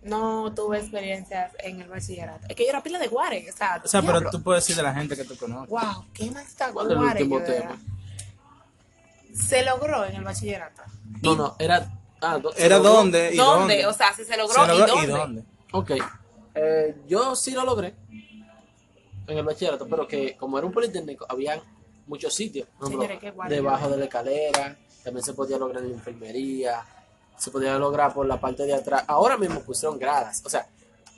no 0.02 0.52
tuve 0.54 0.78
experiencias 0.78 1.52
en 1.58 1.80
el 1.80 1.88
bachillerato. 1.88 2.46
Es 2.48 2.54
que 2.54 2.64
yo 2.64 2.70
era 2.70 2.82
pila 2.82 2.98
de 2.98 3.08
guare. 3.08 3.46
O 3.52 3.56
sea, 3.56 3.80
O 3.84 3.88
sea, 3.88 4.00
pero 4.02 4.30
tú 4.30 4.42
puedes 4.42 4.62
decir 4.62 4.76
de 4.76 4.82
la 4.84 4.94
gente 4.94 5.16
que 5.16 5.24
tú 5.24 5.36
conoces. 5.36 5.68
Wow, 5.70 6.04
qué 6.14 6.30
más 6.30 6.46
está 6.46 6.70
¿Cuál 6.72 6.86
es 6.86 6.92
el 6.92 6.98
guare. 6.98 7.22
último 7.24 7.40
tema? 7.42 7.76
Se 9.34 9.64
logró 9.64 10.04
en 10.04 10.14
el 10.16 10.22
bachillerato. 10.24 10.82
No, 11.22 11.34
no, 11.34 11.56
era. 11.58 11.90
Ah, 12.20 12.38
do- 12.38 12.54
¿Era 12.56 12.78
dónde? 12.78 13.30
¿Y 13.34 13.36
¿Dónde? 13.36 13.74
dónde? 13.74 13.86
O 13.86 13.92
sea, 13.92 14.12
si 14.14 14.24
se 14.24 14.36
logró, 14.36 14.64
Se 14.64 14.68
logró, 14.72 15.02
¿y 15.02 15.06
dónde? 15.06 15.42
Ok. 15.72 15.90
Eh, 16.54 16.94
yo 17.08 17.34
sí 17.34 17.50
lo 17.50 17.64
logré 17.64 17.94
en 19.26 19.38
el 19.38 19.44
bachillerato, 19.44 19.86
pero 19.88 20.06
que 20.06 20.36
como 20.36 20.58
era 20.58 20.66
un 20.66 20.72
politécnico, 20.72 21.26
había 21.28 21.60
muchos 22.06 22.34
sitios. 22.34 22.68
Señores, 22.84 23.18
debajo 23.48 23.88
de 23.88 23.96
la 23.98 24.04
escalera, 24.04 24.76
también 25.02 25.24
se 25.24 25.32
podía 25.34 25.58
lograr 25.58 25.82
en 25.82 25.90
la 25.90 25.94
enfermería, 25.96 26.82
se 27.38 27.50
podía 27.50 27.78
lograr 27.78 28.12
por 28.14 28.26
la 28.26 28.38
parte 28.40 28.64
de 28.64 28.74
atrás. 28.74 29.04
Ahora 29.08 29.36
mismo 29.36 29.60
pusieron 29.60 29.98
gradas, 29.98 30.42
o 30.44 30.48
sea, 30.50 30.66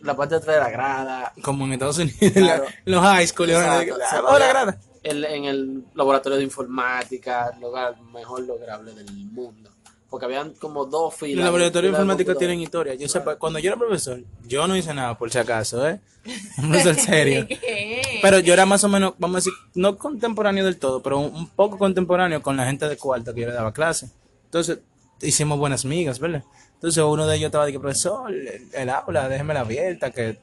la 0.01 0.15
parte 0.17 0.35
de 0.35 0.39
atrás 0.41 0.57
de 0.57 0.63
la 0.63 0.71
grada. 0.71 1.33
Como 1.43 1.65
en 1.65 1.73
Estados 1.75 1.99
Unidos, 1.99 2.19
Claro. 2.35 2.65
en 2.85 2.93
los 2.93 3.03
high 3.03 3.27
school. 3.27 3.51
Exacto, 3.51 3.97
grada. 4.35 4.79
el- 5.03 5.25
en 5.25 5.45
el 5.45 5.85
laboratorio 5.95 6.39
de 6.39 6.45
informática, 6.45 7.51
el 7.55 7.61
lugar 7.61 8.01
mejor 8.13 8.41
lograble 8.43 8.93
del 8.93 9.11
mundo. 9.13 9.66
Porque 10.09 10.27
habían 10.27 10.53
como 10.55 10.85
dos 10.85 11.15
filas. 11.15 11.37
Los 11.37 11.45
laboratorios 11.47 11.91
informáticos 11.91 12.39
tienen 12.39 12.61
historia. 12.61 12.95
Yo 12.95 13.09
sepa, 13.09 13.37
cuando 13.37 13.59
yo 13.59 13.71
era 13.71 13.77
profesor, 13.77 14.21
yo 14.47 14.67
no 14.69 14.77
hice 14.77 14.95
nada, 14.95 15.19
por 15.19 15.31
si 15.31 15.39
acaso, 15.39 15.87
¿eh? 15.89 16.01
Un 16.59 16.71
profesor 16.71 16.95
serio. 16.95 17.47
¿Qué? 17.49 18.21
Pero 18.23 18.39
yo 18.39 18.53
era 18.53 18.67
más 18.67 18.85
o 18.85 18.89
menos, 18.89 19.15
vamos 19.19 19.37
a 19.37 19.39
decir, 19.39 19.53
no 19.75 19.99
contemporáneo 19.99 20.65
del 20.65 20.79
todo, 20.79 21.03
pero 21.03 21.19
un, 21.19 21.49
poco 21.49 21.77
contemporáneo 21.79 22.41
con 22.41 22.57
la 22.57 22.67
gente 22.67 22.89
de 22.89 22.97
cuarto 22.97 23.35
que 23.35 23.43
yo 23.43 23.49
le 23.49 23.53
daba 23.53 23.73
clase. 23.73 24.11
Entonces, 24.45 24.79
hicimos 25.21 25.59
buenas 25.59 25.85
migas, 25.85 26.19
¿verdad? 26.19 26.45
Entonces, 26.75 27.03
uno 27.03 27.27
de 27.27 27.37
ellos 27.37 27.47
estaba 27.47 27.67
de 27.67 27.73
que, 27.73 27.81
profesor, 27.81 28.33
el, 28.33 28.69
el 28.73 28.91
aula, 28.91 29.29
déjemela 29.29 29.61
abierta, 29.61 30.11
que 30.11 30.39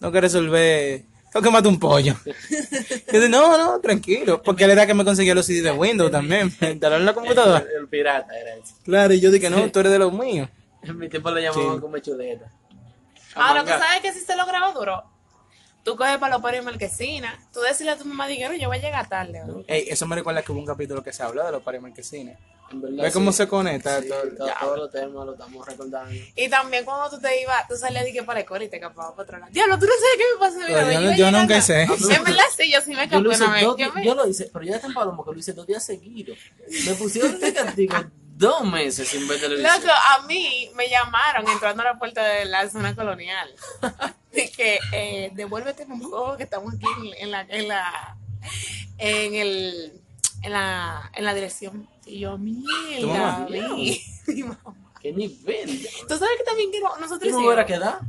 no 0.00 0.12
que 0.12 0.20
resolver, 0.20 1.04
tengo 1.32 1.44
que 1.44 1.50
matar 1.50 1.70
un 1.70 1.78
pollo. 1.78 2.14
Yo, 3.12 3.28
no, 3.28 3.58
no, 3.58 3.80
tranquilo, 3.80 4.42
porque 4.42 4.64
él 4.64 4.70
era 4.70 4.86
que 4.86 4.94
me 4.94 5.04
conseguía 5.04 5.34
los 5.34 5.46
CD 5.46 5.62
de 5.62 5.72
Windows 5.72 6.10
también, 6.10 6.50
para 6.58 6.72
instalar 6.72 7.00
en 7.00 7.06
la 7.06 7.14
computadora. 7.14 7.64
El, 7.86 7.90
pirata 7.90 8.38
era 8.38 8.54
ese. 8.54 8.74
Claro, 8.84 9.14
y 9.14 9.20
yo 9.20 9.30
dije, 9.30 9.48
no, 9.50 9.70
tú 9.70 9.80
eres 9.80 9.92
de 9.92 9.98
los 9.98 10.12
míos. 10.12 10.48
En 10.82 10.98
mi 10.98 11.08
tiempo 11.08 11.30
le 11.30 11.42
llamaban 11.42 11.74
Sí. 11.76 11.80
como 11.80 11.98
chuleta. 11.98 12.50
Ahora, 13.34 13.62
¿tú 13.62 13.70
sabes 13.70 14.00
que 14.02 14.12
si 14.12 14.20
se 14.20 14.36
lograba 14.36 14.72
duro? 14.72 15.04
Tú 15.82 15.94
coges 15.96 16.18
para 16.18 16.34
los 16.34 16.42
parios 16.42 16.64
marquesina. 16.64 17.38
Tú 17.52 17.60
decirle 17.60 17.92
a 17.92 17.96
tu 17.96 18.04
mamá, 18.04 18.26
digo, 18.26 18.52
yo 18.54 18.68
voy 18.68 18.78
a 18.78 18.80
llegar 18.80 19.08
tarde. 19.08 19.40
¿no? 19.46 19.62
Ey, 19.68 19.86
eso 19.88 20.06
me 20.06 20.16
recuerda 20.16 20.42
que 20.42 20.50
hubo 20.50 20.58
un 20.58 20.66
capítulo 20.66 21.02
que 21.02 21.12
se 21.12 21.22
habló 21.22 21.44
de 21.44 21.52
los 21.52 21.62
pares 21.62 21.80
marquesines. 21.80 22.38
¿Ves 22.72 23.12
cómo 23.12 23.30
sí. 23.32 23.38
se 23.38 23.48
conecta 23.48 24.00
Sí, 24.02 24.08
todo? 24.08 24.22
todo- 24.36 24.46
Ya, 24.46 24.56
todos 24.60 24.78
los 24.78 24.90
temas 24.90 25.26
lo 25.26 25.32
estamos 25.32 25.66
recordando. 25.66 26.14
Y 26.34 26.48
también 26.48 26.84
cuando 26.84 27.08
tú 27.10 27.20
te 27.20 27.40
ibas, 27.42 27.66
tú 27.68 27.76
salías 27.76 28.04
de 28.04 28.12
que 28.12 28.22
para 28.22 28.40
el 28.40 28.46
coro 28.46 28.64
y 28.64 28.68
te 28.68 28.76
escapabas 28.76 29.12
para 29.12 29.22
otro 29.22 29.38
lado. 29.38 29.52
Diablo, 29.52 29.78
tú 29.78 29.86
no 29.86 29.92
sabes 29.92 30.16
qué 30.16 30.24
me 30.34 30.38
pasó. 30.40 30.60
Yo 30.60 31.02
iba 31.02 31.16
yo 31.16 31.30
nunca 31.30 31.56
eso. 31.58 31.72
En 31.74 32.24
verdad 32.24 32.44
sí, 32.56 32.70
yo 32.72 32.80
sí 32.80 32.90
me 32.90 32.96
Yo 33.08 33.18
escapé 33.18 33.18
una 33.44 33.52
vez. 33.52 33.62
Yo 33.62 33.92
me- 33.94 34.04
yo 34.04 34.14
lo 34.14 34.26
hice, 34.26 34.50
pero 34.52 34.64
ya 34.64 34.74
está 34.76 34.86
en 34.88 34.94
Palomo 34.94 35.24
que 35.24 35.32
lo 35.32 35.38
hice 35.38 35.52
dos 35.52 35.66
días 35.66 35.84
seguidos. 35.84 36.38
Me 36.86 36.94
pusieron 36.94 37.38
de 37.38 37.52
castigo 37.54 37.94
dos 38.38 38.64
meses 38.64 39.08
sin 39.08 39.26
ver 39.28 39.40
televisión. 39.40 39.72
Loco, 39.80 39.92
a 39.92 40.26
mí 40.26 40.70
me 40.74 40.90
llamaron 40.90 41.48
entrando 41.48 41.82
a 41.82 41.86
la 41.86 41.98
puerta 41.98 42.22
de 42.22 42.44
la 42.44 42.68
zona 42.68 42.94
colonial. 42.94 43.48
De 44.32 44.50
que 44.50 44.78
eh, 44.92 45.30
devuélvete 45.32 45.86
mamá, 45.86 46.36
que 46.36 46.42
estamos 46.42 46.74
aquí 46.74 46.84
en 47.18 47.30
la, 47.30 47.40
en 47.48 47.68
la, 47.68 48.16
en 48.98 49.34
el, 49.34 49.92
en 50.42 50.52
la, 50.52 51.10
en 51.14 51.24
la 51.24 51.32
dirección. 51.32 51.88
Y 52.06 52.20
yo, 52.20 52.32
¿Tu 52.32 52.38
mierda, 52.38 53.46
vi. 53.48 54.00
Mi 54.26 54.42
mamá. 54.42 54.74
¿Qué 55.02 55.12
nivel? 55.12 55.88
Tú 56.08 56.16
sabes 56.18 56.36
que 56.38 56.44
también 56.44 56.70
quiero, 56.70 56.88
nosotros 56.96 57.20
¿Tú 57.20 57.26
hicimos- 57.28 57.64
quedado? 57.66 58.00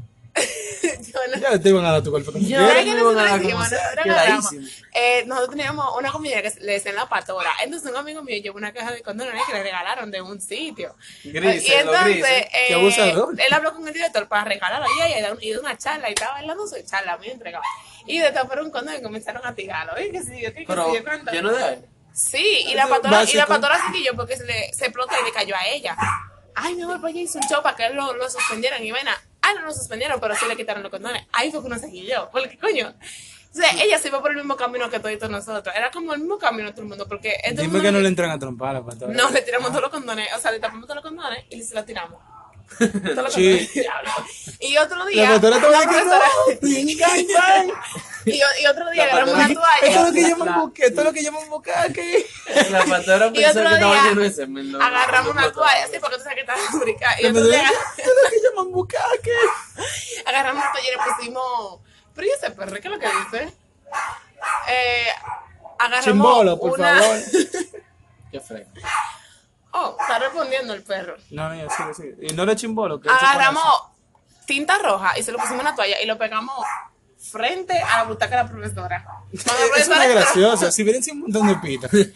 Yo 0.84 1.20
no- 1.36 1.42
Ya 1.42 1.60
te 1.60 1.70
iban 1.70 1.84
a 1.84 1.92
dar 1.94 2.04
tu 2.04 2.12
cuerpo. 2.12 2.32
como 2.32 2.46
Ya. 2.48 2.58
quieras. 2.58 2.70
¿Sabes 2.74 2.86
qué 2.86 2.96
me 2.96 3.04
van 3.04 3.18
a 3.18 3.24
nosotros 3.38 3.68
sea, 3.70 4.36
Nosotros 4.36 4.64
eh, 4.94 5.24
nosotros 5.26 5.50
teníamos 5.56 5.98
una 5.98 6.12
comida 6.12 6.42
que 6.44 6.54
le 6.62 6.74
decían 6.74 6.94
la 6.96 7.10
patora. 7.10 7.50
Entonces 7.64 7.90
un 7.90 7.98
amigo 7.98 8.22
mío 8.24 8.38
llevó 8.42 8.58
una 8.58 8.72
caja 8.72 8.92
de 8.92 9.02
condones 9.02 9.34
que 9.48 9.54
le 9.54 9.64
regalaron 9.64 10.12
de 10.12 10.22
un 10.22 10.40
sitio. 10.40 10.96
Grises, 11.24 11.68
y 11.68 11.74
entonces 11.74 12.24
eh, 12.28 12.48
Qué 12.68 12.74
abusador. 12.76 13.34
él 13.40 13.54
habló 13.54 13.74
con 13.74 13.88
el 13.88 13.94
director 13.96 14.28
para 14.28 14.44
regalarlo 14.44 14.86
y 15.00 15.02
ella 15.12 15.36
y 15.42 15.46
dio 15.50 15.60
una 15.60 15.76
charla 15.78 16.10
y 16.10 16.14
estaba 16.14 16.34
bailando 16.34 16.68
su 16.68 16.76
charla, 16.86 17.18
muy 17.18 17.30
entregado. 17.30 17.64
Y 18.06 18.20
de 18.20 18.32
tapar 18.32 18.62
un 18.62 18.70
condón 18.70 18.96
y 18.96 19.02
comenzaron 19.02 19.44
a 19.46 19.56
tirarlo. 19.56 19.98
¿eh? 19.98 20.10
¿Qué 20.12 20.22
sé 20.22 20.40
yo? 20.40 20.50
¿Qué, 20.54 20.60
qué 20.60 20.66
Pero 20.68 20.92
sé 20.92 20.98
yo? 21.00 21.04
cuánto? 21.04 21.32
lleno 21.32 21.52
de 21.52 21.64
aire. 21.64 21.82
Sí, 22.18 22.64
y 22.68 22.74
la 22.74 22.88
patora, 22.88 23.24
y 23.24 23.34
la 23.34 23.46
patora 23.46 23.78
se 23.86 23.92
quilló 23.94 24.16
porque 24.16 24.36
se, 24.36 24.44
le, 24.46 24.74
se 24.74 24.86
explotó 24.86 25.14
y 25.22 25.26
le 25.26 25.32
cayó 25.32 25.56
a 25.56 25.68
ella. 25.68 25.96
Ay, 26.56 26.74
mi 26.74 26.82
amor, 26.82 27.00
pues 27.00 27.14
ella 27.14 27.22
hizo 27.24 27.38
un 27.38 27.48
show 27.48 27.62
para 27.62 27.76
que 27.76 27.90
lo, 27.92 28.14
lo 28.14 28.28
suspendieran 28.30 28.84
y 28.84 28.92
vaina. 28.92 29.16
Ah, 29.44 29.54
no 29.54 29.62
lo 29.62 29.72
suspendieron, 29.74 30.20
pero 30.20 30.36
sí 30.36 30.46
le 30.48 30.56
quitaron 30.58 30.82
los 30.82 30.92
condones. 30.92 31.24
Ahí 31.32 31.52
fue 31.52 31.62
que 31.62 31.68
uno 31.68 31.78
se 31.78 31.92
quilló. 31.92 32.30
Porque, 32.32 32.58
coño. 32.58 32.92
O 33.54 33.56
sea, 33.60 33.70
ella 33.82 33.98
se 34.00 34.08
iba 34.08 34.20
por 34.22 34.32
el 34.32 34.38
mismo 34.38 34.56
camino 34.58 34.90
que 34.90 35.00
todos 35.00 35.30
nosotros. 35.30 35.74
Era 35.76 35.92
como 35.92 36.14
el 36.14 36.20
mismo 36.20 36.38
camino 36.40 36.72
todo 36.72 36.82
el 36.82 36.88
mundo. 36.88 37.08
Porque 37.08 37.36
el 37.44 37.56
Dime 37.56 37.68
mundo- 37.68 37.82
que 37.84 37.92
no 37.92 38.00
le 38.00 38.08
entran 38.08 38.32
a 38.32 38.40
trompar 38.40 38.70
a 38.70 38.74
la 38.80 38.86
patada. 38.86 39.14
No, 39.14 39.30
le 39.30 39.42
tiramos 39.44 39.70
todos 39.70 39.82
los 39.84 39.92
condones. 39.92 40.28
O 40.36 40.40
sea, 40.40 40.52
le 40.52 40.60
tapamos 40.60 40.86
todos 40.88 40.96
los 40.96 41.04
condones 41.04 41.46
y 41.52 41.62
se 41.62 41.76
los 41.76 41.86
tiramos. 41.86 42.20
Todos 42.80 43.16
los 43.24 43.34
Sí. 43.34 43.70
condones. 43.74 44.58
Y 44.60 44.78
otro 44.78 45.06
día. 45.06 45.24
La 45.30 45.36
patora 45.40 45.58
la 45.60 45.80
profesora- 45.84 46.32
no. 47.68 47.74
y, 48.34 48.62
y 48.62 48.66
otro 48.68 48.90
día 48.92 49.06
La 49.06 49.12
agarramos 49.14 49.36
una 49.36 49.48
patora- 49.48 49.76
Esto 49.76 49.86
es 49.88 49.94
toalla. 49.96 50.08
lo 50.08 50.14
que 50.14 50.22
llaman 50.30 50.48
La- 50.48 50.58
buque, 50.58 50.82
esto 50.86 51.00
es 51.02 51.06
lo 51.08 51.14
que 51.14 51.24
llaman 51.24 51.50
bucaque. 51.50 52.26
La 52.72 52.86
patora 52.86 53.28
Y 53.28 53.32
pensó 53.32 53.60
que 53.64 53.74
estaba 53.74 54.04
lleno 54.04 54.22
de 54.22 54.32
semen. 54.32 54.82
Agarramos 54.82 55.32
una 55.34 55.52
toalla, 55.52 55.88
sí, 55.88 55.98
porque 56.00 56.18
tú 56.18 56.24
sabes 56.24 56.36
que 56.36 56.42
está 56.42 56.56
lubricada. 56.74 57.22
Y 57.22 57.26
otro 57.28 57.44
día 57.48 57.64
Esto 57.98 58.10
es 58.12 58.24
lo 58.24 58.30
que 58.30 58.40
llaman 58.50 58.72
bucaque. 58.72 59.34
agarramos 60.26 60.64
una 60.64 60.72
toalla 60.72 60.88
y 60.88 60.92
le 60.92 61.16
pusimos. 61.16 61.80
Pero 62.16 62.28
¿y 62.28 62.30
ese 62.32 62.52
perro? 62.52 62.72
¿Qué 62.74 62.88
es 62.88 62.94
lo 62.94 63.00
que 63.00 63.08
dice? 63.08 63.54
Eh, 64.70 65.08
agarramos. 65.80 66.06
Chimbolo, 66.06 66.60
por 66.60 66.72
una... 66.80 67.00
favor. 67.02 67.18
Qué 68.32 68.40
fresco. 68.40 68.72
Oh, 69.72 69.96
está 70.00 70.20
respondiendo 70.20 70.74
el 70.74 70.82
perro. 70.84 71.16
No, 71.30 71.50
no, 71.54 71.70
sigue, 71.70 71.94
sigue. 71.94 72.16
Y 72.28 72.34
no 72.34 72.46
le 72.46 72.56
chimbolo. 72.56 73.00
que 73.00 73.10
Agarramos 73.10 73.64
tinta 74.48 74.78
roja 74.80 75.18
y 75.20 75.24
se 75.24 75.32
lo 75.32 75.38
pusimos 75.38 75.60
en 75.62 75.68
una 75.68 75.76
toalla 75.76 76.02
y 76.02 76.06
lo 76.06 76.18
pegamos 76.18 76.56
frente 77.32 77.78
a 77.78 77.98
la 77.98 78.04
butaca 78.04 78.38
de 78.38 78.44
la 78.44 78.50
profesora. 78.50 79.04
Cuando 79.04 79.28
la 79.28 79.28
así. 79.28 79.82
Es 79.82 79.88
una 79.88 79.98
profesora 79.98 80.08
graciosa. 80.08 80.72
Si 80.72 80.84
vienen 80.84 81.04
sin 81.04 81.16
un 81.16 81.22
montón 81.22 81.48
de 81.48 81.56
pitas. 81.56 81.92
un 81.94 82.14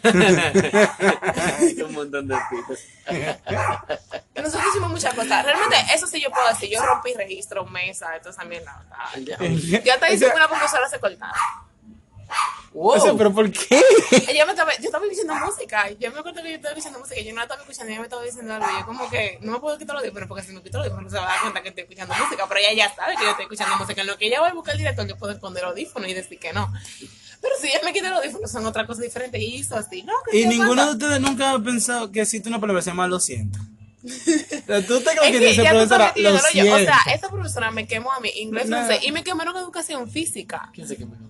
montón 1.92 2.28
de 2.28 2.36
pitos. 2.50 2.78
Nosotros 4.34 4.64
hicimos 4.70 4.90
muchas 4.90 5.14
cosas. 5.14 5.44
Realmente, 5.44 5.76
eso 5.94 6.06
sí 6.06 6.20
yo 6.20 6.30
puedo 6.30 6.48
decir. 6.48 6.70
Yo 6.70 6.82
rompí 6.84 7.14
registro, 7.14 7.64
mesa, 7.66 8.16
entonces 8.16 8.38
también 8.38 8.64
la 8.64 8.82
Yo 9.84 9.92
hasta 9.92 10.10
hice 10.10 10.16
O 10.16 10.18
sea, 10.18 10.30
que 10.30 10.36
una 10.36 10.48
profesora 10.48 10.88
se 10.88 10.98
cortara. 10.98 11.32
Wow. 12.72 12.96
o 12.96 13.00
sea, 13.00 13.12
pero 13.14 13.30
¿por 13.34 13.50
qué? 13.52 13.82
Ella 14.28 14.46
me 14.46 14.52
estaba, 14.52 14.72
yo 14.78 14.84
estaba 14.86 15.04
escuchando 15.04 15.34
música. 15.46 15.90
Yo 15.90 16.10
me 16.10 16.18
acuerdo 16.20 16.42
que 16.42 16.48
yo 16.50 16.56
estaba 16.56 16.72
escuchando 16.74 17.00
música 17.00 17.20
y 17.20 17.24
yo 17.24 17.30
no 17.32 17.36
la 17.36 17.42
estaba 17.42 17.60
escuchando. 17.60 17.90
Ella 17.92 18.00
me 18.00 18.06
estaba 18.06 18.22
diciendo 18.22 18.54
algo. 18.54 18.66
Y 18.66 18.80
yo, 18.80 18.86
como 18.86 19.10
que 19.10 19.38
no 19.42 19.52
me 19.52 19.58
puedo 19.60 19.76
quitar 19.78 19.94
los 19.94 20.02
audífonos 20.02 20.26
porque 20.28 20.42
si 20.44 20.52
me 20.52 20.62
quito 20.62 20.78
los 20.78 20.86
audífonos 20.86 21.12
se 21.12 21.18
va 21.18 21.24
a 21.24 21.28
dar 21.32 21.40
cuenta 21.42 21.62
que 21.62 21.68
estoy 21.68 21.82
escuchando 21.82 22.14
música. 22.14 22.46
Pero 22.48 22.60
ella 22.60 22.72
ya 22.72 22.94
sabe 22.94 23.16
que 23.16 23.24
yo 23.24 23.30
estoy 23.30 23.42
escuchando 23.44 23.76
música. 23.76 24.00
En 24.00 24.06
lo 24.06 24.16
que 24.16 24.26
ella 24.26 24.40
va 24.40 24.48
a 24.48 24.54
buscar 24.54 24.72
el 24.74 24.78
director, 24.78 25.06
yo 25.06 25.16
puedo 25.18 25.32
esconder 25.34 25.64
audífonos 25.64 26.08
y 26.08 26.14
decir 26.14 26.38
que 26.38 26.52
no. 26.54 26.72
Pero 27.42 27.54
si 27.60 27.66
ella 27.68 27.80
me 27.84 27.92
quita 27.92 28.08
los 28.08 28.20
audífonos, 28.20 28.50
son 28.50 28.64
otra 28.64 28.86
cosa 28.86 29.02
diferente. 29.02 29.38
Y 29.38 29.56
hizo 29.56 29.76
así, 29.76 30.06
Y 30.32 30.46
ninguno 30.46 30.86
de 30.86 30.92
ustedes 30.92 31.20
nunca 31.20 31.50
ha 31.52 31.58
pensado 31.58 32.10
que 32.10 32.22
existe 32.22 32.48
una 32.48 32.58
palabra 32.60 32.80
que 32.80 32.84
se 32.84 32.90
llama 32.90 33.06
lo 33.06 33.20
siento. 33.20 33.58
O 34.02 34.64
sea, 34.66 34.86
tú 34.86 35.00
te 35.00 35.10
Es 35.10 35.16
crees 35.18 35.30
que 35.32 35.38
dice 35.40 35.64
profesora, 35.64 36.12
lo 36.16 36.30
yo- 36.30 36.38
siento. 36.38 36.74
O 36.74 36.78
sea, 36.78 36.98
esta 37.14 37.28
profesora 37.28 37.70
me 37.70 37.86
quemó 37.86 38.12
a 38.12 38.20
mí 38.20 38.30
inglés, 38.36 38.68
No. 38.68 38.76
francés 38.78 39.04
y 39.04 39.12
me 39.12 39.22
quemó 39.22 39.42
en 39.42 39.48
educación 39.56 40.08
física. 40.10 40.70
¿Quién 40.72 40.88
se 40.88 40.96
quemó 40.96 41.14
en 41.14 41.22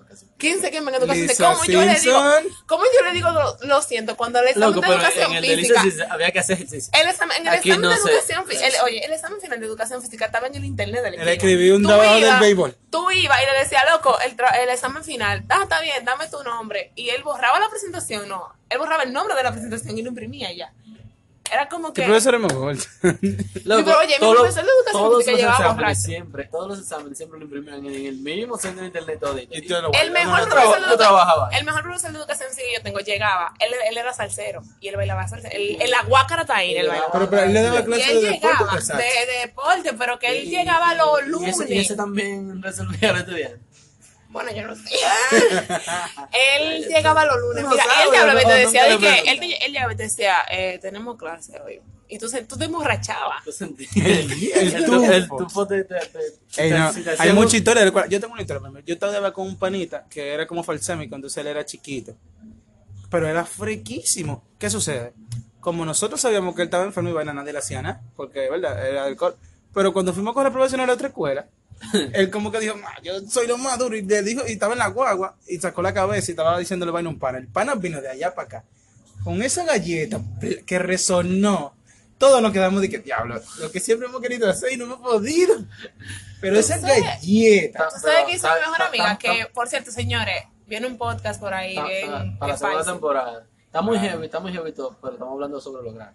educación? 0.42 0.60
¿Quién 0.60 0.60
se 0.60 0.70
quema 0.70 0.90
en 0.90 0.96
educación 0.96 1.26
Lisa? 1.26 1.44
¿Cómo 1.52 1.64
yo 1.64 1.80
le 1.82 2.00
digo? 2.00 2.22
¿Cómo 2.66 2.84
yo 2.84 3.04
le 3.04 3.12
digo 3.12 3.30
lo, 3.30 3.56
lo 3.62 3.82
siento 3.82 4.16
cuando 4.16 4.40
el 4.40 4.48
examen 4.48 4.74
Loco, 4.74 4.80
de 4.86 4.94
educación 4.94 5.30
en 5.30 5.36
el 5.36 5.42
de 5.48 5.56
física... 5.56 5.82
licencia 5.84 6.12
había 6.12 6.30
que 6.32 6.38
hacer 6.40 6.54
ejercicio. 6.56 6.90
El 7.00 7.08
examen, 7.08 7.36
en 7.38 7.46
el 7.46 7.52
Aquí 7.54 7.70
examen 7.70 7.82
no 7.82 7.88
de 7.90 7.96
sé. 8.02 8.10
educación 8.10 8.46
física, 8.46 8.84
oye, 8.84 9.04
el 9.04 9.12
examen 9.12 9.40
final 9.40 9.60
de 9.60 9.66
educación 9.66 10.02
física 10.02 10.26
estaba 10.26 10.46
en 10.48 10.54
el 10.56 10.64
internet 10.64 11.02
del 11.02 11.14
Él 11.14 11.28
escribió 11.28 11.76
un 11.76 11.82
trabajo 11.84 12.14
del 12.20 12.40
béisbol. 12.40 12.76
Tú 12.90 13.10
ibas 13.10 13.42
y 13.42 13.46
le 13.52 13.58
decía, 13.60 13.84
loco, 13.90 14.18
el, 14.20 14.36
tra- 14.36 14.56
el 14.62 14.68
examen 14.68 15.02
final, 15.04 15.44
ah, 15.48 15.60
está 15.62 15.80
bien, 15.80 16.04
dame 16.04 16.26
tu 16.28 16.42
nombre. 16.42 16.92
Y 16.94 17.08
él 17.10 17.22
borraba 17.22 17.58
la 17.58 17.68
presentación, 17.70 18.28
no, 18.28 18.52
él 18.68 18.78
borraba 18.78 19.04
el 19.04 19.12
nombre 19.12 19.34
de 19.34 19.42
la 19.42 19.52
presentación 19.52 19.96
y 19.96 20.02
lo 20.02 20.08
imprimía 20.08 20.52
ya. 20.52 20.72
Era 21.50 21.68
como 21.68 21.92
¿Qué 21.92 22.02
que... 22.02 22.06
profesor 22.08 22.34
es 22.36 22.40
mejor? 22.40 22.76
Loco, 23.64 23.84
pero 23.84 23.98
oye, 23.98 24.14
mi 24.14 24.18
todos- 24.20 24.36
profesor 24.36 24.64
de 24.64 24.70
educación 24.70 24.92
todos 25.02 25.24
física 25.24 25.58
los 25.62 25.74
borracho. 25.76 26.00
siempre, 26.00 26.44
todos 26.50 26.68
los 26.68 26.78
exámenes 26.80 27.18
siempre 27.18 27.38
lo 27.38 27.44
imprimían 27.44 27.84
en 27.86 28.06
el 28.06 28.16
mismo 28.16 28.56
centro 28.56 28.80
de 28.80 28.86
internet 28.86 29.18
todito. 29.20 29.54
Y 29.54 29.62
tú 29.66 29.74
lo 29.74 29.92
El 29.92 30.10
mejor, 30.12 30.40
yo 30.40 30.46
profesor 30.48 30.76
traba- 30.78 30.90
de 30.90 30.96
trabajaba. 30.96 31.32
educación, 31.42 31.58
el 31.58 31.64
mejor 31.66 31.82
profesor 31.82 32.12
de 32.12 32.18
educación 32.18 32.48
física 32.50 32.66
que 32.68 32.74
yo 32.74 32.82
tengo 32.82 32.98
llegaba. 33.00 33.54
Él, 33.60 33.70
él 33.90 33.98
era 33.98 34.12
salsero 34.14 34.62
y 34.80 34.88
él 34.88 34.96
bailaba 34.96 35.28
salsa. 35.28 35.48
Él, 35.48 35.76
en 35.80 35.90
la 35.90 36.02
guácara 36.04 36.42
está 36.42 36.56
ahí, 36.56 36.74
él 36.76 36.88
bailaba. 36.88 37.12
Pero, 37.12 37.30
pero 37.30 37.42
él 37.42 37.52
le 37.52 37.62
daba 37.62 37.80
Y 37.80 37.84
clase 37.84 38.12
él 38.12 38.22
de 38.22 38.28
deporte. 38.30 38.46
llegaba 38.58 38.76
de, 38.98 39.32
de 39.32 39.38
deporte, 39.46 39.92
pero 39.98 40.18
que 40.18 40.38
él 40.38 40.48
llegaba 40.48 40.94
los 40.94 41.22
Y 41.22 41.28
lunes. 41.28 41.60
ese, 41.60 41.74
y 41.74 41.78
ese 41.78 41.96
también 41.96 42.62
resolvía 42.62 43.10
al 43.10 43.18
estudiante. 43.18 43.60
Bueno, 44.32 44.50
yo 44.52 44.66
no 44.66 44.74
sé. 44.74 44.82
él 46.32 46.86
llegaba 46.88 47.24
los 47.24 47.38
lunes. 47.40 47.62
No 47.64 47.70
Mira, 47.70 47.84
sabe, 47.84 48.02
él 48.04 48.10
llegaba 48.10 48.32
y 48.40 48.44
no, 48.44 48.50
te 48.50 48.56
decía, 48.58 48.84
de 48.84 48.90
no, 48.94 48.98
que, 49.00 49.18
él, 49.30 49.40
te- 49.40 49.66
él 49.66 49.72
llegaba 49.72 49.92
y 49.92 49.96
te 49.96 50.02
decía, 50.04 50.34
eh, 50.50 50.78
tenemos 50.80 51.16
clase 51.18 51.60
hoy. 51.60 51.80
Y 52.08 52.18
tú, 52.18 52.26
tú 52.46 52.56
te 52.58 52.64
emborrachabas. 52.66 53.42
El- 53.60 53.76
el 53.96 54.74
El 54.74 54.84
tu- 54.84 55.04
el 55.04 55.28
tufo. 55.28 55.66
te- 55.66 55.84
te- 55.84 55.94
te- 55.94 56.62
Ey, 56.62 56.70
te- 56.70 56.78
no, 56.78 56.92
si 56.92 57.02
te 57.02 57.10
hay 57.18 57.32
mucha 57.32 57.56
historia 57.56 57.82
del 57.82 57.92
cual- 57.92 58.08
Yo 58.08 58.20
tengo 58.20 58.32
una 58.34 58.42
historia. 58.42 58.60
primero. 58.62 58.84
Yo 58.86 58.94
estaba 58.94 59.32
con 59.32 59.46
un 59.46 59.56
panita 59.58 60.04
que 60.10 60.32
era 60.34 60.46
como 60.46 60.62
falsémico, 60.62 61.14
entonces 61.14 61.38
él 61.38 61.46
era 61.46 61.64
chiquito. 61.64 62.14
Pero 63.10 63.28
era 63.28 63.44
friquísimo. 63.44 64.44
¿Qué 64.58 64.68
sucede? 64.70 65.12
Como 65.60 65.84
nosotros 65.84 66.20
sabíamos 66.20 66.54
que 66.56 66.62
él 66.62 66.66
estaba 66.68 66.84
enfermo 66.84 67.10
y 67.10 67.12
vaina, 67.12 67.32
nadie 67.32 67.52
le 67.52 67.58
hacía 67.60 67.80
nada, 67.82 68.02
porque, 68.16 68.48
¿verdad? 68.50 68.86
Era 68.86 69.04
alcohol. 69.04 69.36
Pero 69.74 69.92
cuando 69.92 70.12
fuimos 70.12 70.34
con 70.34 70.44
la 70.44 70.50
profesional 70.50 70.84
a 70.84 70.86
la 70.88 70.94
otra 70.94 71.08
escuela, 71.08 71.46
él 72.12 72.30
como 72.30 72.52
que 72.52 72.60
dijo, 72.60 72.76
"Ma, 72.76 72.90
yo 73.02 73.20
soy 73.28 73.46
lo 73.46 73.58
más 73.58 73.78
duro. 73.78 73.96
Y 73.96 74.02
le 74.02 74.22
dijo, 74.22 74.42
y 74.46 74.52
estaba 74.52 74.72
en 74.74 74.78
la 74.80 74.88
guagua, 74.88 75.36
y 75.48 75.58
sacó 75.58 75.82
la 75.82 75.92
cabeza 75.94 76.30
y 76.30 76.32
estaba 76.32 76.58
diciéndole 76.58 76.92
vaina 76.92 77.08
a 77.08 77.12
un 77.12 77.18
pana. 77.18 77.38
El 77.38 77.48
pana 77.48 77.74
vino 77.74 78.00
de 78.00 78.08
allá 78.10 78.34
para 78.34 78.46
acá. 78.46 78.64
Con 79.24 79.42
esa 79.42 79.64
galleta 79.64 80.20
que 80.66 80.78
resonó, 80.78 81.74
todos 82.18 82.42
nos 82.42 82.52
quedamos 82.52 82.80
de 82.82 82.88
que, 82.90 82.98
diablo, 82.98 83.40
lo 83.58 83.70
que 83.70 83.80
siempre 83.80 84.08
hemos 84.08 84.20
querido 84.20 84.48
hacer 84.50 84.72
y 84.72 84.76
no 84.76 84.84
hemos 84.84 84.98
podido. 85.00 85.54
Pero 86.40 86.58
esa 86.58 86.78
sabes- 86.78 87.02
galleta. 87.04 87.88
¿Tú 87.92 88.00
sabes 88.00 88.24
qué 88.26 88.32
hizo 88.34 88.48
mi 88.48 88.60
mejor 88.60 88.82
amiga? 88.82 89.18
Que, 89.18 89.46
por 89.54 89.68
cierto, 89.68 89.90
señores, 89.90 90.42
viene 90.66 90.86
un 90.88 90.98
podcast 90.98 91.40
por 91.40 91.54
ahí 91.54 91.76
Está- 91.76 91.84
bien, 91.86 92.04
está- 92.04 92.22
bien 92.22 92.38
para 92.38 92.52
la 92.52 92.58
segunda 92.58 92.84
temporada. 92.84 93.46
Está 93.66 93.80
muy 93.80 93.98
heavy, 93.98 94.24
está 94.26 94.40
muy 94.40 94.52
heavy 94.52 94.72
todo, 94.72 94.96
pero 95.00 95.14
estamos 95.14 95.32
hablando 95.34 95.60
sobre 95.60 95.82
lograr. 95.84 96.12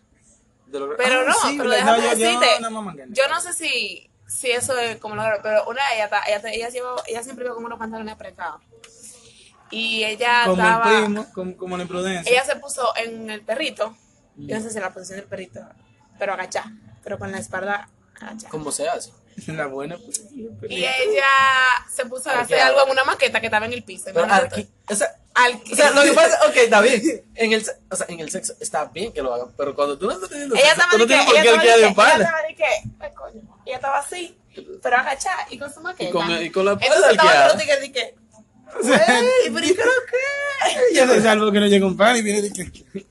Pero 0.71 1.21
Ah, 1.21 1.25
no, 1.27 1.33
sí, 1.33 1.55
pero 1.57 1.69
déjame 1.71 1.97
no, 1.97 2.03
yo- 2.03 2.09
yo 2.13 2.17
decirte, 2.39 2.61
no 2.61 2.93
yo 3.13 3.27
no 3.29 3.41
sé 3.41 3.53
si, 3.53 4.09
si 4.27 4.51
eso 4.51 4.77
es 4.77 4.97
como 4.97 5.15
lo 5.15 5.23
pero 5.41 5.63
una 5.67 5.81
de 5.89 5.95
ellas, 5.95 6.11
ella, 6.27 6.41
ella, 6.51 6.69
lleva- 6.69 7.03
ella 7.07 7.23
siempre 7.23 7.45
iba 7.45 7.55
con 7.55 7.65
unos 7.65 7.79
pantalones 7.79 8.13
apretados. 8.13 8.61
Y 9.69 10.03
ella 10.05 10.43
Como 10.45 10.61
estaba, 10.61 10.97
el 10.99 11.05
primo, 11.05 11.25
como, 11.33 11.57
como 11.57 11.77
la 11.77 11.83
imprudencia. 11.83 12.31
ella 12.31 12.45
se 12.45 12.55
puso 12.57 12.95
en 12.95 13.29
el 13.29 13.41
perrito, 13.41 13.95
yo 14.37 14.55
no 14.57 14.61
sé 14.61 14.69
si 14.69 14.77
en 14.77 14.83
la 14.83 14.93
posición 14.93 15.19
del 15.19 15.27
perrito, 15.27 15.61
pero 16.17 16.33
agachada, 16.33 16.71
pero 17.03 17.17
con 17.19 17.31
la 17.31 17.39
espalda 17.39 17.89
agachada. 18.19 18.49
¿Cómo 18.49 18.71
se 18.71 18.87
hace? 18.87 19.11
La 19.47 19.67
buena. 19.67 19.97
pues, 19.97 20.21
Y 20.71 20.77
ella 20.83 21.27
se 21.93 22.05
puso 22.05 22.29
a 22.29 22.39
hacer 22.39 22.59
algo 22.59 22.83
en 22.85 22.91
una 22.91 23.03
maqueta 23.03 23.39
que 23.39 23.47
estaba 23.47 23.65
en 23.67 23.73
el 23.73 23.83
piso. 23.83 24.05
Pero 24.13 24.25
aquí, 24.31 24.67
o 24.89 24.95
sea, 24.95 25.15
o 25.71 25.75
sea, 25.75 25.91
lo 25.91 26.01
que 26.03 26.13
pasa, 26.13 26.39
ok, 26.47 26.55
está 26.55 26.81
bien. 26.81 27.23
En 27.35 27.53
el, 27.53 27.63
o 27.91 27.95
sea, 27.95 28.05
en 28.09 28.19
el 28.19 28.29
sexo 28.31 28.55
está 28.59 28.85
bien 28.85 29.13
que 29.13 29.21
lo 29.21 29.33
hagan, 29.33 29.49
pero 29.55 29.75
cuando 29.75 29.97
tú 29.97 30.07
no 30.07 30.13
estás 30.13 30.29
teniendo 30.29 30.55
ella 30.55 30.65
sexo, 30.65 30.81
estaba 30.81 30.91
tú 30.97 31.07
de 31.07 31.17
no 31.17 31.25
que, 31.25 31.31
tienes 31.31 31.53
por 31.55 31.63
ella 31.65 31.75
qué 31.75 31.77
estaba 31.77 31.77
de 31.77 31.85
que, 31.85 31.93
ella 31.93 32.23
estaba 32.23 32.41
de 32.41 32.55
que, 32.55 32.65
ay, 32.99 33.11
coño, 33.13 33.59
ella 33.65 33.75
estaba 33.75 33.99
así, 33.99 34.37
pero 34.81 34.97
agachada 34.97 35.47
y 35.51 35.57
con 35.59 35.73
su 35.73 35.81
maqueta. 35.81 36.09
Y 36.09 36.11
con, 36.11 36.41
y 36.43 36.49
con 36.49 36.65
la 36.65 36.71
Entonces 36.71 36.95
espalda 36.95 37.11
estaba 37.11 37.29
arqueada. 37.29 37.47
otro 37.47 37.59
tigre 37.59 37.79
de 37.79 37.91
que, 37.91 38.01
"Ey, 38.83 39.51
pero 39.53 39.65
¿y 39.65 39.69
qué 39.69 39.75
que? 39.75 40.93
Ya 40.95 41.07
se 41.07 41.21
salvo 41.21 41.51
que 41.51 41.59
no 41.59 41.67
llega 41.67 41.85
un 41.85 41.95
pan 41.95 42.17
y 42.17 42.21
viene 42.23 42.41
de 42.41 42.51
que. 42.51 43.05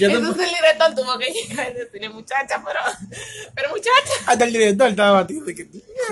Entonces 0.00 0.48
el 0.48 0.54
director 0.54 0.94
tuvo 0.94 1.18
que 1.18 1.32
llegar 1.32 1.70
y 1.70 1.74
decirle, 1.74 2.08
muchacha, 2.10 2.62
pero, 2.64 2.80
pero 3.54 3.70
muchacha. 3.70 4.12
Hasta 4.26 4.44
el 4.44 4.52
director 4.52 4.88
estaba 4.88 5.10
batido 5.12 5.44
de 5.44 5.54
que. 5.54 5.68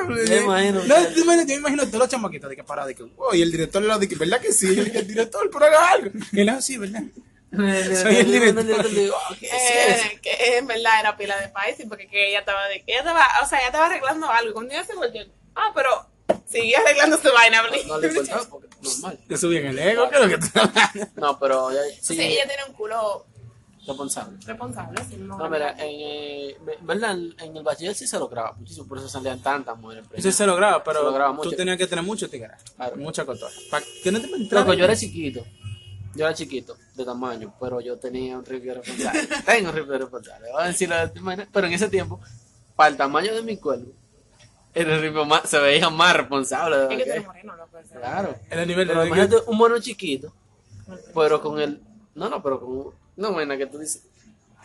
Me 0.08 0.36
imagino. 0.36 0.84
No, 0.84 1.10
yo 1.10 1.24
me 1.24 1.54
imagino 1.54 1.86
todos 1.86 2.00
los 2.00 2.08
chamaquitos 2.08 2.50
de 2.50 2.56
que 2.56 2.64
parado, 2.64 2.88
de 2.88 2.94
que, 2.94 3.02
wow, 3.02 3.34
y 3.34 3.42
el 3.42 3.50
director 3.50 3.82
le 3.82 3.98
de 3.98 4.08
que, 4.08 4.16
¿verdad 4.16 4.40
que 4.40 4.52
sí? 4.52 4.66
Y 4.68 4.76
yo 4.76 4.82
le 4.82 4.84
dije, 4.86 4.98
el 4.98 5.06
director, 5.08 5.48
pero 5.52 5.66
haga 5.66 5.90
algo. 5.90 6.10
Y 6.32 6.40
él, 6.40 6.48
ah, 6.48 6.60
sí, 6.60 6.76
¿verdad? 6.76 7.02
Soy 7.52 8.16
el 8.16 8.32
director. 8.32 8.66
"Ah, 9.14 9.34
¿qué 9.38 9.46
es 9.46 9.52
eso?". 9.52 10.06
Eh, 10.06 10.20
que 10.20 10.58
en 10.58 10.66
verdad 10.66 11.00
era 11.00 11.16
pila 11.16 11.40
de 11.40 11.48
país, 11.48 11.76
porque 11.88 12.08
que 12.08 12.28
ella 12.28 12.40
estaba 12.40 12.66
de 12.68 12.84
que 12.84 12.92
ella 12.92 13.00
estaba, 13.00 13.26
o 13.42 13.46
sea, 13.48 13.58
ella 13.58 13.68
estaba 13.68 13.86
arreglando 13.86 14.28
algo. 14.28 14.52
Cuando 14.52 14.74
ella 14.74 14.84
se 14.84 14.94
volvió, 14.94 15.24
ah, 15.54 15.70
pero 15.74 16.06
seguía 16.46 16.80
arreglando 16.80 17.18
su 17.18 17.32
vaina. 17.32 17.62
No 17.86 17.98
le 17.98 18.08
importaba 18.08 18.44
porque 18.50 18.68
normal. 18.82 19.18
Te 19.28 19.36
subí 19.36 19.56
en 19.58 19.66
el 19.66 19.78
ego, 19.78 20.08
creo 20.08 20.28
que 20.28 20.38
No, 21.16 21.38
pero 21.38 21.70
sí, 22.00 22.16
Sí, 22.16 22.20
ella 22.20 22.46
tiene 22.46 22.64
un 22.68 22.74
culo 22.74 23.26
responsable. 23.86 24.36
Responsable, 24.44 25.04
sí, 25.08 25.16
no. 25.18 25.38
No, 25.38 25.48
mira, 25.50 25.70
en, 25.72 25.78
eh, 26.00 26.56
¿verdad? 26.82 27.16
En 27.38 27.56
el 27.56 27.62
bachiller 27.62 27.94
sí 27.94 28.06
se 28.06 28.18
lograba 28.18 28.52
muchísimo, 28.52 28.86
por 28.86 28.98
eso 28.98 29.08
salían 29.08 29.38
tantas 29.40 29.78
mujeres. 29.78 30.04
Eso 30.12 30.32
se 30.32 30.46
lograba, 30.46 30.82
pero 30.82 31.00
Se 31.00 31.04
lograba 31.06 31.40
tú 31.42 31.50
tenías 31.52 31.76
que 31.76 31.86
tener 31.86 32.04
mucho 32.04 32.28
tigre. 32.28 32.50
Claro. 32.76 32.96
Mucha 32.96 33.24
cotorra. 33.24 33.52
Pa' 33.70 33.80
que 34.02 34.10
no 34.12 34.20
te 34.20 34.28
Loco, 34.54 34.74
yo 34.74 34.84
era 34.84 34.96
chiquito. 34.96 35.44
Yo 36.14 36.24
era 36.24 36.32
chiquito, 36.34 36.76
de 36.94 37.04
tamaño, 37.04 37.52
pero 37.60 37.78
yo 37.82 37.98
tenía 37.98 38.38
un 38.38 38.44
rifle 38.44 38.74
responsable. 38.74 39.28
Tengo 39.46 39.68
un 39.70 39.76
rifle 39.76 39.98
responsable. 39.98 40.46
Vamos 40.48 40.62
a 40.62 40.66
decirlo 40.68 41.08
de 41.08 41.20
manera. 41.20 41.48
Pero 41.52 41.66
en 41.66 41.72
ese 41.74 41.88
tiempo, 41.88 42.20
para 42.74 42.88
el 42.88 42.96
tamaño 42.96 43.34
de 43.34 43.42
mi 43.42 43.58
cuerpo, 43.58 43.90
el 44.72 45.00
rifle 45.00 45.26
más- 45.26 45.42
se 45.48 45.58
veía 45.58 45.90
más 45.90 46.16
responsable. 46.16 46.76
de 46.78 46.84
lo 46.84 46.90
Es 46.90 46.96
que 46.98 47.04
tú 47.04 47.10
eres 47.10 47.20
es. 47.22 47.26
moreno, 47.26 47.56
loco. 47.56 47.76
o 47.76 47.86
sea. 47.86 47.98
Claro. 48.00 48.34
Era 48.50 48.62
el 48.62 48.68
nivel 48.68 48.88
Pero 48.88 49.00
de 49.02 49.06
imagínate 49.08 49.36
un 49.46 49.58
mono 49.58 49.78
chiquito, 49.78 50.32
pero 51.14 51.40
con 51.42 51.60
el. 51.60 51.82
No, 52.14 52.30
no, 52.30 52.42
pero 52.42 52.60
con. 52.60 53.05
No, 53.16 53.32
buena, 53.32 53.56
que 53.56 53.66
tú 53.66 53.78
dices. 53.78 54.02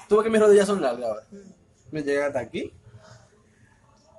Tú 0.10 0.18
ves 0.18 0.24
que 0.26 0.30
mis 0.30 0.42
rodillas 0.42 0.68
son 0.68 0.82
largas 0.82 1.10
ahora. 1.10 1.24
Me 1.92 2.04
llega 2.04 2.28
hasta 2.28 2.40
aquí. 2.40 2.74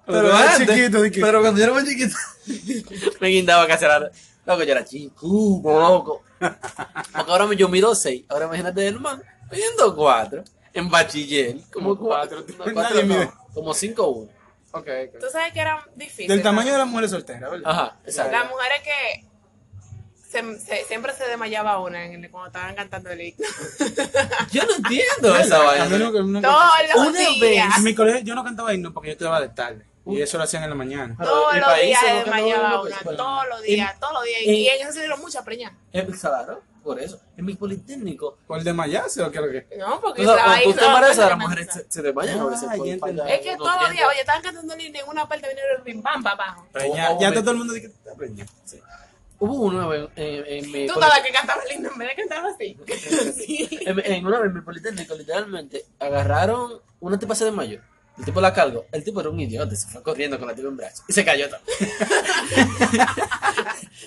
Pero 0.07 0.29
era 0.29 0.55
antes- 0.55 0.69
chiquito, 0.77 1.03
di 1.03 1.11
que- 1.11 1.21
Pero 1.21 1.41
cuando 1.41 1.59
yo 1.59 1.65
era 1.65 1.75
más 1.75 1.85
chiquito, 1.85 2.17
me 3.21 3.29
guindaba 3.29 3.67
casi 3.67 3.85
la. 3.85 4.11
Loco, 4.45 4.63
yo 4.65 4.73
era 4.73 4.85
chico, 4.85 5.61
loco. 5.63 6.23
Porque 6.39 7.31
ahora 7.31 7.47
me- 7.47 7.57
yo 7.57 7.69
mido 7.69 7.95
6. 7.95 8.25
Ahora 8.29 8.47
imagínate, 8.47 8.85
hermano, 8.87 9.23
midiendo 9.51 9.95
4. 9.95 10.43
En 10.75 10.91
bachiller. 10.91 11.57
Como 11.73 11.97
Como 11.97 12.09
4. 12.09 12.45
cuatro. 12.57 12.73
Nadie 12.75 13.05
mide. 13.05 13.31
Como 13.55 13.75
5 13.75 14.07
1. 14.09 14.31
Ok, 14.73 14.89
ok. 14.89 15.21
Tú 15.21 15.27
sabes 15.31 15.53
que 15.53 15.61
era 15.61 15.87
difícil. 15.95 16.27
Del 16.29 16.39
¿no? 16.39 16.45
tamaño 16.45 16.73
de 16.73 16.79
las 16.79 16.89
mujeres 16.89 17.11
solteras, 17.11 17.51
¿verdad? 17.51 17.71
Ajá, 17.71 17.99
exacto. 18.07 18.33
Las 18.33 18.49
mujeres 18.51 18.81
que 18.83 19.27
se- 20.33 20.59
se- 20.61 20.85
siempre 20.87 21.13
se 21.15 21.25
desmayaba 21.29 21.79
una 21.81 22.05
en 22.07 22.25
el- 22.25 22.31
cuando 22.31 22.49
estaban 22.49 22.75
cantando 22.75 23.11
el 23.11 23.21
himno. 23.21 23.47
Yo 24.53 24.65
no 24.65 24.75
entiendo 24.77 25.37
esa 25.37 25.59
vaina. 25.59 25.89
Todos 25.89 26.11
los 26.95 27.07
Una 27.09 27.19
días. 27.19 27.41
vez- 27.41 27.77
En 27.79 27.85
mi 27.85 27.95
colegio 27.95 28.21
yo 28.23 28.35
no 28.35 28.43
cantaba 28.45 28.73
himno 28.75 28.93
porque 28.93 29.09
yo 29.09 29.13
estudiaba 29.13 29.41
de 29.41 29.49
tarde. 29.51 29.85
Y 30.05 30.21
eso 30.21 30.37
lo 30.37 30.43
hacían 30.45 30.65
en 30.65 30.71
la 30.71 30.75
mañana. 30.75 31.17
Todos 31.23 31.57
los 31.57 31.81
días 31.81 32.01
se 32.01 32.13
desmayaba 32.15 32.81
una. 32.83 32.89
que 32.91 32.95
se- 33.11 33.17
Todos 33.17 33.49
los 33.49 33.63
días, 33.63 34.01
todos 34.01 34.13
los 34.15 34.25
días. 34.25 34.41
Y 34.43 34.69
en 34.69 34.83
eso 34.83 34.93
se 34.93 34.99
dieron 35.01 35.21
mucha 35.21 35.45
preña. 35.45 35.77
Eh, 35.93 36.07
Claro, 36.21 36.61
por 36.83 36.99
eso. 36.99 37.21
En 37.37 37.45
mi 37.45 37.55
politécnico. 37.55 38.37
¿Por 38.49 38.65
desmayarse 38.65 39.23
o 39.23 39.31
qué 39.31 39.39
es 39.39 39.45
lo 39.45 39.51
que? 39.53 39.77
No, 39.79 40.01
porque 40.01 40.23
O 40.23 40.25
sea, 40.25 40.35
estaba 40.35 40.55
ahí. 40.55 40.65
cuando 40.65 40.73
tú 40.73 40.79
te 40.79 40.85
estaba 40.85 40.99
embarazas, 40.99 41.29
las 41.31 41.39
mujeres 41.39 41.69
se, 41.73 41.87
se 41.89 42.03
desmayan. 42.03 42.41
a 42.41 42.47
veces 42.47 42.69
Ah, 42.69 42.75
Es 43.29 43.41
que 43.43 43.57
todos 43.57 43.81
los 43.83 43.91
días, 43.93 44.09
oye, 44.11 44.21
estaban 44.21 44.43
cantando 44.43 44.75
el 44.75 44.81
himno 44.81 44.99
y 44.99 45.01
en 45.03 45.09
una 45.09 45.29
parte 45.29 45.47
vinieron 45.49 45.77
el 45.77 45.83
pim 45.85 46.03
pam, 46.03 46.23
papá. 46.23 46.57
Ya 47.21 47.29
está 47.29 47.41
todo 47.43 47.53
el 47.53 47.59
mundo 47.59 47.73
dice 47.75 47.87
que 47.87 47.93
está 47.93 48.15
preñado. 48.17 48.51
Hubo 49.43 49.65
una 49.65 49.89
vez 49.89 50.09
en, 50.15 50.45
en 50.47 50.71
mi 50.71 50.87
Tú 50.87 50.93
estabas 50.93 51.19
que 51.19 51.33
cantaba 51.33 51.61
el 51.69 51.75
himno 51.77 51.91
en 51.91 51.99
vez 51.99 52.09
de 52.11 52.15
cantar 52.15 52.47
así. 52.47 52.77
Sí. 53.45 53.69
en, 53.85 53.99
en 53.99 54.25
una 54.25 54.39
vez 54.39 54.51
en 54.51 54.55
mi 54.55 54.61
politécnico, 54.61 55.17
literalmente, 55.17 55.85
agarraron 55.99 56.81
una 57.01 57.19
tipa 57.19 57.35
se 57.35 57.47
desmayó. 57.47 57.81
El 58.19 58.25
tipo 58.25 58.41
la 58.41 58.53
cargó. 58.53 58.87
El 58.93 59.03
tipo 59.03 59.21
era 59.21 59.31
un 59.31 59.41
idiota, 59.41 59.75
se 59.75 59.89
fue 59.89 60.01
corriendo 60.01 60.39
con 60.39 60.47
la 60.47 60.55
tipa 60.55 60.69
en 60.69 60.77
brazos. 60.77 61.05
Y 61.09 61.13
se 61.13 61.25
cayó 61.25 61.49
también. 61.51 61.91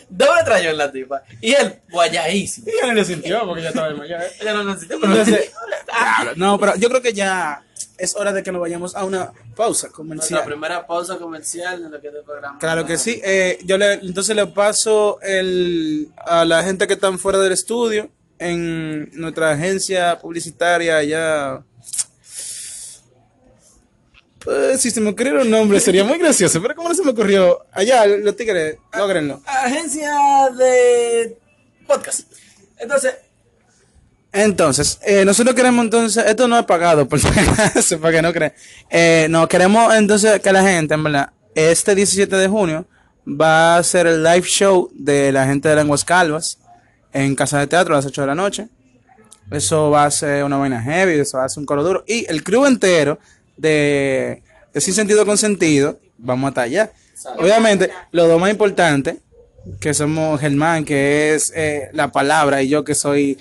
Doble 0.09 0.43
trayó 0.45 0.69
en 0.69 0.77
la 0.77 0.89
tipa. 0.89 1.23
Y 1.41 1.51
él, 1.51 1.81
guayadísimo. 1.91 2.67
Ella 2.69 2.87
no 2.87 2.93
lo 2.93 3.03
sintió 3.03 3.45
porque 3.45 3.63
ya 3.63 3.69
estaba 3.69 3.89
desmayada. 3.89 4.23
Ella 4.39 4.53
no 4.53 4.63
lo 4.63 4.77
sintió, 4.77 5.01
pero 5.01 5.11
Entonces, 5.11 5.51
diablo, 5.85 6.31
no, 6.37 6.57
pero 6.57 6.77
yo 6.77 6.87
creo 6.87 7.01
que 7.01 7.11
ya 7.11 7.61
es 7.97 8.15
hora 8.15 8.33
de 8.33 8.43
que 8.43 8.51
nos 8.51 8.61
vayamos 8.61 8.95
a 8.95 9.03
una 9.05 9.31
pausa 9.55 9.89
comercial. 9.89 10.43
primera 10.45 10.85
pausa 10.85 11.17
comercial 11.17 11.83
en 11.83 11.91
lo 11.91 12.01
que 12.01 12.09
es 12.09 12.15
el 12.15 12.23
programa. 12.23 12.59
Claro 12.59 12.85
que 12.85 12.97
sí. 12.97 13.21
Eh, 13.23 13.59
yo 13.63 13.77
le, 13.77 13.93
entonces 13.93 14.35
le 14.35 14.47
paso 14.47 15.19
el, 15.21 16.09
a 16.17 16.45
la 16.45 16.63
gente 16.63 16.87
que 16.87 16.93
están 16.93 17.19
fuera 17.19 17.39
del 17.39 17.53
estudio 17.53 18.09
en 18.37 19.09
nuestra 19.13 19.51
agencia 19.51 20.19
publicitaria 20.19 20.97
allá. 20.97 21.63
Pues, 24.39 24.81
si 24.81 24.91
se 24.91 25.01
me 25.01 25.09
ocurriera 25.09 25.41
un 25.41 25.49
nombre 25.49 25.79
sería 25.79 26.03
muy 26.03 26.19
gracioso, 26.19 26.61
pero 26.61 26.75
¿cómo 26.75 26.89
no 26.89 26.95
se 26.95 27.03
me 27.03 27.11
ocurrió? 27.11 27.65
Allá, 27.71 28.05
los 28.05 28.35
tigres, 28.35 28.77
logrenlo. 28.95 29.41
Agencia 29.45 30.11
de 30.55 31.37
podcast. 31.87 32.31
Entonces, 32.77 33.15
Entonces, 34.35 34.99
eh, 35.05 35.23
nosotros 35.23 35.55
queremos 35.55 35.85
entonces, 35.85 36.25
esto 36.27 36.45
no 36.49 36.59
es 36.59 36.65
pagado, 36.65 37.07
por 37.07 37.19
acaso, 37.25 37.99
para 38.01 38.17
que 38.17 38.21
no 38.21 38.33
crean. 38.33 38.51
Eh, 38.89 39.27
no, 39.29 39.47
queremos 39.47 39.95
entonces 39.95 40.41
que 40.41 40.51
la 40.51 40.61
gente, 40.61 40.93
en 40.93 41.03
verdad, 41.05 41.29
este 41.55 41.95
17 41.95 42.35
de 42.35 42.47
junio 42.49 42.85
va 43.25 43.77
a 43.77 43.83
ser 43.83 44.07
el 44.07 44.21
live 44.21 44.41
show 44.41 44.91
de 44.93 45.31
la 45.31 45.45
gente 45.45 45.69
de 45.69 45.77
Lenguas 45.77 46.03
Calvas 46.03 46.57
en 47.13 47.33
Casa 47.33 47.59
de 47.59 47.67
Teatro 47.67 47.93
a 47.93 47.99
las 47.99 48.05
8 48.07 48.21
de 48.21 48.27
la 48.27 48.35
noche. 48.35 48.67
Eso 49.49 49.89
va 49.89 50.03
a 50.03 50.11
ser 50.11 50.43
una 50.43 50.57
vaina 50.57 50.81
heavy, 50.81 51.13
eso 51.13 51.37
va 51.37 51.45
a 51.45 51.49
ser 51.49 51.61
un 51.61 51.65
coro 51.65 51.81
duro. 51.81 52.03
Y 52.05 52.29
el 52.29 52.43
crew 52.43 52.65
entero 52.65 53.17
de, 53.55 54.43
de 54.73 54.81
Sin 54.81 54.93
Sentido 54.93 55.25
con 55.25 55.37
Sentido, 55.37 55.97
vamos 56.17 56.47
a 56.47 56.49
estar 56.49 56.63
allá. 56.65 56.91
Obviamente, 57.37 57.89
los 58.11 58.27
dos 58.27 58.41
más 58.41 58.51
importantes, 58.51 59.15
que 59.79 59.93
somos 59.93 60.39
Germán, 60.41 60.83
que 60.85 61.33
es 61.33 61.53
eh, 61.55 61.89
la 61.93 62.11
palabra, 62.11 62.61
y 62.61 62.67
yo 62.67 62.83
que 62.83 62.95
soy 62.95 63.37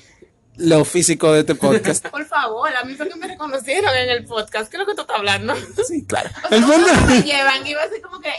lo 0.56 0.84
físico 0.84 1.32
de 1.32 1.40
este 1.40 1.54
podcast. 1.54 2.06
Por 2.10 2.24
favor, 2.26 2.74
a 2.74 2.84
mí 2.84 2.94
fue 2.94 3.08
que 3.08 3.16
me 3.16 3.26
reconocieron 3.26 3.94
en 3.96 4.10
el 4.10 4.24
podcast. 4.24 4.70
¿Qué 4.70 4.76
es 4.76 4.80
lo 4.80 4.86
que 4.86 4.94
tú 4.94 5.02
estás 5.02 5.16
hablando? 5.18 5.54
Sí, 5.86 6.04
claro. 6.06 6.30
O 6.44 6.48
sea, 6.48 6.56
El 6.58 6.64
punto, 6.64 6.86
¿cómo 6.94 7.06
me 7.06 7.22
llevan? 7.22 7.66
Iba 7.66 7.82
a 7.82 7.88
ser 7.88 8.00
como 8.02 8.20
que. 8.20 8.30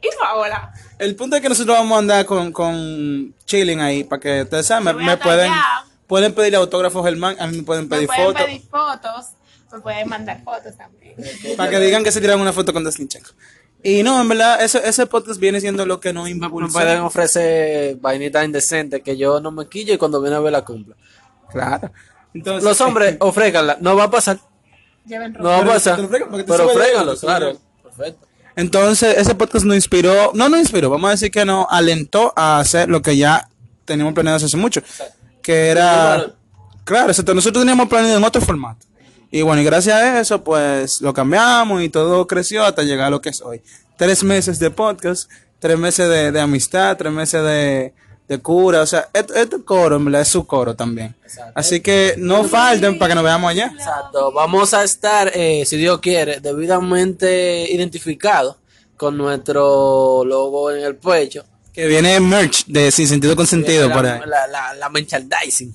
¿Y 0.00 0.08
ahora? 0.24 0.72
el 0.98 1.16
punto 1.16 1.36
es 1.36 1.42
que 1.42 1.48
nosotros 1.48 1.76
vamos 1.76 1.96
a 1.96 1.98
andar 1.98 2.24
con, 2.26 2.52
con 2.52 3.34
chilling 3.46 3.80
ahí, 3.80 4.04
para 4.04 4.20
que 4.20 4.42
ustedes 4.42 4.66
saben, 4.66 4.84
me, 4.96 5.04
me 5.04 5.16
pueden, 5.16 5.52
pueden 6.06 6.32
pedir 6.34 6.54
autógrafos 6.54 7.04
Germán, 7.04 7.36
a 7.40 7.46
mí 7.48 7.56
me 7.58 7.62
pueden 7.64 7.84
Me 7.84 7.96
pedir 7.96 8.06
pueden 8.06 8.24
fotos, 8.26 8.42
pedir 8.46 8.62
fotos. 8.62 9.26
Me 9.72 9.80
pueden 9.80 10.08
mandar 10.08 10.42
fotos 10.44 10.76
también. 10.76 11.14
para 11.56 11.70
que 11.70 11.80
digan 11.80 12.04
que 12.04 12.12
se 12.12 12.20
tiran 12.20 12.40
una 12.40 12.52
foto 12.52 12.72
con 12.72 12.84
Deslinchenko. 12.84 13.30
Y 13.82 14.02
no, 14.02 14.20
en 14.20 14.28
verdad, 14.28 14.62
ese, 14.62 14.86
ese 14.88 15.06
podcast 15.06 15.38
viene 15.38 15.60
siendo 15.60 15.86
lo 15.86 16.00
que 16.00 16.12
nos 16.12 16.24
me 16.24 16.30
impulsa. 16.30 16.72
pueden 16.72 17.00
ofrecer 17.00 17.96
vainitas 17.96 18.44
indecentes 18.44 19.02
que 19.02 19.16
yo 19.16 19.40
no 19.40 19.50
me 19.52 19.68
quille 19.68 19.94
y 19.94 19.98
cuando 19.98 20.20
viene 20.20 20.36
a 20.36 20.40
ver 20.40 20.52
la 20.52 20.64
cumpla. 20.64 20.96
Claro. 21.50 21.90
Entonces, 22.34 22.64
Los 22.64 22.80
hombres, 22.80 23.16
ofréganla. 23.20 23.78
No 23.80 23.96
va 23.96 24.04
a 24.04 24.10
pasar. 24.10 24.38
Lleven 25.06 25.32
No 25.34 25.48
va 25.48 25.58
a 25.58 25.64
pasar. 25.64 25.98
pero 26.46 26.68
fréganlo, 26.70 27.16
claro. 27.16 27.58
Perfecto. 27.82 28.26
Entonces, 28.56 29.16
ese 29.16 29.34
podcast 29.34 29.64
nos 29.64 29.76
inspiró, 29.76 30.32
no 30.34 30.48
nos 30.48 30.58
inspiró, 30.58 30.90
vamos 30.90 31.08
a 31.08 31.10
decir 31.12 31.30
que 31.30 31.44
nos 31.44 31.66
alentó 31.70 32.32
a 32.34 32.58
hacer 32.58 32.88
lo 32.88 33.00
que 33.02 33.16
ya 33.16 33.48
teníamos 33.84 34.14
planeado 34.14 34.44
hace 34.44 34.56
mucho, 34.56 34.82
que 35.42 35.68
era, 35.68 35.92
Claro. 36.16 36.32
claro, 36.84 37.08
exacto, 37.10 37.34
nosotros 37.34 37.62
teníamos 37.62 37.88
planeado 37.88 38.18
en 38.18 38.24
otro 38.24 38.40
formato. 38.42 38.84
Y 39.30 39.42
bueno, 39.42 39.62
y 39.62 39.64
gracias 39.64 39.94
a 39.94 40.20
eso, 40.20 40.42
pues 40.42 41.00
lo 41.00 41.14
cambiamos 41.14 41.82
y 41.82 41.88
todo 41.88 42.26
creció 42.26 42.64
hasta 42.64 42.82
llegar 42.82 43.06
a 43.06 43.10
lo 43.10 43.20
que 43.20 43.28
es 43.28 43.40
hoy. 43.42 43.62
Tres 43.96 44.24
meses 44.24 44.58
de 44.58 44.72
podcast, 44.72 45.30
tres 45.60 45.78
meses 45.78 46.08
de, 46.08 46.32
de 46.32 46.40
amistad, 46.40 46.96
tres 46.96 47.12
meses 47.12 47.40
de, 47.44 47.94
de 48.28 48.38
cura, 48.38 48.82
o 48.82 48.86
sea, 48.86 49.08
este, 49.12 49.40
este 49.40 49.64
coro, 49.64 49.96
en 49.96 50.04
verdad, 50.04 50.20
es 50.20 50.28
su 50.28 50.46
coro 50.46 50.76
también. 50.76 51.16
Exacto. 51.22 51.52
Así 51.54 51.80
que 51.80 52.14
no 52.18 52.44
falten 52.44 52.98
para 52.98 53.08
que 53.10 53.14
nos 53.14 53.24
veamos 53.24 53.50
allá. 53.50 53.72
Exacto. 53.74 54.32
Vamos 54.32 54.74
a 54.74 54.84
estar, 54.84 55.32
eh, 55.34 55.64
si 55.64 55.78
Dios 55.78 55.98
quiere, 56.00 56.38
debidamente 56.40 57.66
identificados 57.70 58.56
con 58.96 59.16
nuestro 59.16 60.24
logo 60.24 60.70
en 60.70 60.84
el 60.84 60.96
pecho. 60.96 61.44
Que 61.72 61.86
viene 61.86 62.20
merch 62.20 62.66
de 62.66 62.90
Sin 62.90 63.08
Sentido 63.08 63.34
con 63.34 63.46
Sentido 63.46 63.88
la, 63.88 63.94
por 63.94 64.06
ahí. 64.06 64.20
La, 64.26 64.46
la, 64.46 64.74
la 64.74 64.88
merchandising. 64.90 65.74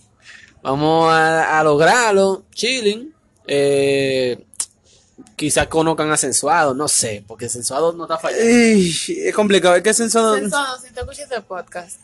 Vamos 0.61 1.11
a, 1.11 1.59
a 1.59 1.63
lograrlo, 1.63 2.43
chilling. 2.53 3.13
Eh, 3.47 4.45
quizás 5.35 5.67
conozcan 5.67 6.11
a 6.11 6.17
Sensuado, 6.17 6.73
no 6.73 6.87
sé, 6.87 7.23
porque 7.27 7.49
Sensuado 7.49 7.93
no 7.93 8.03
está 8.03 8.17
fallando. 8.17 8.45
Ey, 8.45 8.93
es 9.25 9.33
complicado, 9.33 9.75
es 9.75 9.81
que 9.81 9.93
Sensuado... 9.93 10.35
Sensuado, 10.35 10.77
si 10.79 10.93
te 10.93 10.99
escuchas 10.99 11.23
este 11.23 11.41
podcast, 11.41 11.99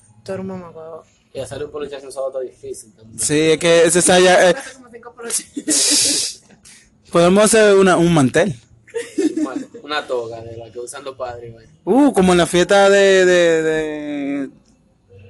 Y 1.33 1.39
hacer 1.39 1.63
un 1.63 1.71
policía 1.71 1.99
Sensuado 1.99 2.29
está 2.29 2.39
difícil 2.39 2.93
también. 2.93 3.19
Sí, 3.19 3.51
es 3.51 3.57
que 3.57 3.85
ese 3.85 3.99
es 3.99 4.09
allá, 4.09 4.49
eh, 4.49 4.55
podemos 7.11 7.43
hacer 7.43 7.75
una, 7.75 7.97
un 7.97 8.13
mantel. 8.13 8.55
Bueno, 9.43 9.67
una 9.83 10.05
toga 10.05 10.41
de 10.41 10.57
la 10.57 10.71
que 10.71 10.79
usan 10.79 11.03
los 11.03 11.15
padres. 11.15 11.53
bueno. 11.53 11.69
Uh, 11.85 12.13
como 12.13 12.31
en 12.31 12.39
la 12.39 12.47
fiesta 12.47 12.89
de, 12.89 13.25
de, 13.25 13.63
de, 13.63 14.49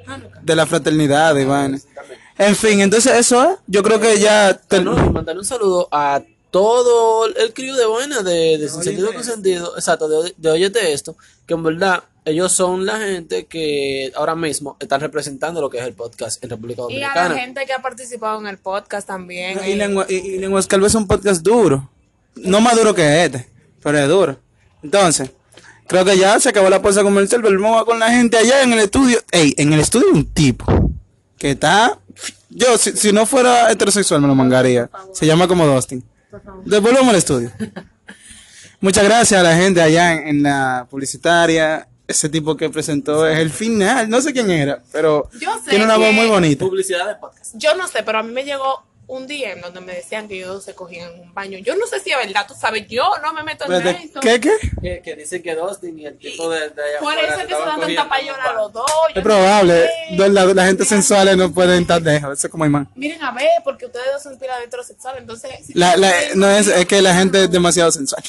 Ah, 0.09 0.19
de 0.41 0.55
la 0.55 0.65
fraternidad, 0.65 1.35
Iván. 1.35 1.79
También. 1.93 2.19
En 2.38 2.55
fin, 2.55 2.81
entonces 2.81 3.15
eso 3.15 3.43
es. 3.43 3.57
Yo 3.67 3.83
creo 3.83 3.99
que 3.99 4.19
ya... 4.19 4.59
y 4.71 4.81
mandarle 4.81 5.39
un 5.39 5.45
saludo 5.45 5.88
a 5.91 6.23
todo 6.49 7.27
el 7.27 7.53
crew 7.53 7.75
de 7.75 7.85
buena 7.85 8.23
de, 8.23 8.57
de 8.57 8.69
Sin 8.69 8.81
Sentido 8.81 9.13
con 9.13 9.23
Sentido, 9.23 9.75
exacto, 9.75 10.09
de, 10.09 10.33
de 10.35 10.49
Óyete 10.49 10.93
Esto, 10.93 11.15
que 11.45 11.53
en 11.53 11.62
verdad 11.62 12.03
ellos 12.29 12.51
son 12.51 12.85
la 12.85 12.99
gente 12.99 13.45
que 13.45 14.11
ahora 14.15 14.35
mismo 14.35 14.77
están 14.79 15.01
representando 15.01 15.61
lo 15.61 15.69
que 15.69 15.79
es 15.79 15.83
el 15.85 15.93
podcast 15.93 16.43
en 16.43 16.49
República 16.49 16.83
Y 16.89 17.01
a 17.01 17.07
la 17.07 17.13
Dominicana. 17.13 17.35
gente 17.41 17.65
que 17.65 17.73
ha 17.73 17.81
participado 17.81 18.39
en 18.39 18.47
el 18.47 18.57
podcast 18.57 19.07
también. 19.07 19.59
Y, 19.65 19.71
eh. 19.71 19.75
Lengua, 19.75 20.05
y, 20.07 20.15
y 20.15 20.37
Lenguas 20.37 20.67
es 20.71 20.95
un 20.95 21.07
podcast 21.07 21.41
duro. 21.41 21.89
No 22.35 22.61
más 22.61 22.75
duro 22.75 22.93
que 22.93 23.25
este, 23.25 23.47
pero 23.83 23.97
es 23.97 24.07
duro. 24.07 24.39
Entonces, 24.81 25.31
creo 25.87 26.05
que 26.05 26.17
ya 26.17 26.39
se 26.39 26.49
acabó 26.49 26.69
la 26.69 26.81
pausa 26.81 27.03
comercial, 27.03 27.41
pero 27.41 27.59
vamos 27.61 27.83
con 27.85 27.99
la 27.99 28.09
gente 28.11 28.37
allá 28.37 28.63
en 28.63 28.73
el 28.73 28.79
estudio. 28.79 29.19
Ey, 29.31 29.53
en 29.57 29.73
el 29.73 29.79
estudio 29.79 30.07
hay 30.13 30.19
un 30.19 30.25
tipo 30.25 30.91
que 31.37 31.51
está 31.51 31.99
Yo, 32.49 32.77
si, 32.77 32.91
si 32.93 33.11
no 33.11 33.25
fuera 33.25 33.71
heterosexual, 33.71 34.21
me 34.21 34.27
lo 34.27 34.35
mangaría. 34.35 34.89
Se 35.13 35.25
llama 35.25 35.47
como 35.47 35.65
Dustin. 35.65 36.03
Devolvemos 36.65 37.09
al 37.09 37.15
estudio. 37.15 37.51
Muchas 38.81 39.03
gracias 39.03 39.39
a 39.39 39.43
la 39.43 39.55
gente 39.57 39.81
allá 39.81 40.13
en, 40.13 40.27
en 40.27 40.43
la 40.43 40.87
publicitaria. 40.89 41.87
Ese 42.10 42.28
tipo 42.28 42.58
que 42.58 42.72
presentó 42.72 43.28
es 43.28 43.38
el 43.38 43.52
final. 43.52 44.10
No 44.10 44.19
sé 44.19 44.34
quién 44.34 44.50
era, 44.50 44.82
pero 44.91 45.30
Yo 45.39 45.54
sé 45.63 45.69
tiene 45.69 45.86
una 45.86 45.95
voz 45.95 46.08
que- 46.08 46.13
muy 46.13 46.28
bonita. 46.28 46.65
Publicidad 46.65 47.08
de 47.08 47.15
podcast. 47.15 47.54
Yo 47.56 47.76
no 47.76 47.88
sé, 47.88 48.02
pero 48.04 48.17
a 48.17 48.24
mí 48.24 48.32
me 48.34 48.43
llegó 48.43 48.84
un 49.10 49.26
día 49.26 49.54
en 49.54 49.62
donde 49.62 49.82
me 49.82 49.95
decían 49.95 50.28
que 50.28 50.36
ellos 50.36 50.63
se 50.63 50.76
cogían 50.76 51.12
en 51.12 51.22
un 51.22 51.34
baño. 51.34 51.58
Yo 51.58 51.76
no 51.76 51.88
sé 51.88 52.00
si 52.00 52.12
es 52.12 52.17
verdad, 52.17 52.45
tú 52.48 52.54
sabes, 52.54 52.88
yo 52.88 53.10
no 53.24 53.34
me 53.34 53.41
meto 53.41 53.65
en 53.65 53.88
eso. 53.88 54.19
¿Qué, 54.19 54.39
qué? 54.39 54.52
Que, 54.82 55.02
que 55.04 55.15
dicen 55.15 55.41
que 55.41 55.56
Dustin 55.56 55.98
y 55.98 56.06
el 56.06 56.17
tipo 56.19 56.48
de, 56.48 56.69
de 56.69 56.84
allá 56.84 57.00
Por 57.00 57.17
eso 57.17 57.39
es 57.39 57.48
que 57.48 57.56
se 57.56 57.60
dan 57.60 57.80
tanta 57.80 58.04
un 58.04 58.56
los 58.56 58.74
dos. 58.74 58.86
Es 59.10 59.15
no 59.15 59.24
probable. 59.24 59.88
sé. 60.10 60.17
La, 60.17 60.28
la 60.28 60.65
gente 60.65 60.84
Miren, 60.84 60.86
sensual 60.86 61.38
no 61.38 61.52
puede 61.52 61.76
estar 61.80 62.00
dejo. 62.02 62.32
Eso 62.32 62.48
es 62.48 62.52
como 62.52 62.67
imán. 62.67 62.88
Miren 62.93 63.24
a 63.24 63.32
ver, 63.32 63.50
porque 63.63 63.88
ustedes 63.88 64.06
dos 64.13 64.22
son 64.22 64.38
pila 64.38 64.60
de 64.60 64.65
heterosexual, 64.65 65.15
entonces... 65.17 65.52
si 65.65 65.74
La, 65.74 65.98
la, 65.98 66.13
no 66.36 66.48
es, 66.48 66.67
es 66.67 66.86
que 66.86 67.02
la 67.02 67.15
gente 67.15 67.45
es 67.45 67.52
demasiado 67.52 67.91
sensual. 67.91 68.22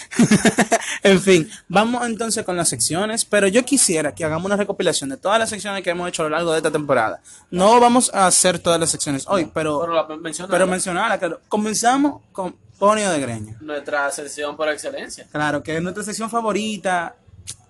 en 1.03 1.21
fin, 1.21 1.51
vamos 1.69 2.07
entonces 2.07 2.43
con 2.43 2.57
las 2.57 2.71
secciones, 2.71 3.27
pero 3.27 3.49
yo 3.49 3.66
quisiera 3.66 4.14
que 4.14 4.25
hagamos 4.25 4.47
una 4.47 4.57
recopilación 4.57 5.11
de 5.11 5.19
todas 5.19 5.38
las 5.38 5.51
secciones 5.51 5.83
que 5.83 5.90
hemos 5.90 6.09
hecho 6.09 6.23
a 6.23 6.25
lo 6.25 6.31
largo 6.31 6.53
de 6.53 6.57
esta 6.57 6.71
temporada. 6.71 7.21
No 7.51 7.79
vamos 7.81 8.11
a 8.14 8.27
hacer 8.27 8.59
todas 8.59 8.81
las 8.81 8.90
secciones 8.90 9.25
hoy, 9.29 9.51
pero, 9.53 9.81
Pero 9.81 9.95
la 9.95 10.07
pero 10.49 10.69
mencionarla, 10.70 11.18
claro. 11.18 11.40
Comenzamos 11.48 12.22
con 12.33 12.54
Ponio 12.78 13.11
de 13.11 13.20
Greña. 13.20 13.56
Nuestra 13.61 14.11
sección 14.11 14.56
por 14.56 14.68
excelencia. 14.68 15.26
Claro, 15.30 15.62
que 15.62 15.76
es 15.76 15.83
nuestra 15.83 16.02
sección 16.02 16.30
favorita, 16.30 17.14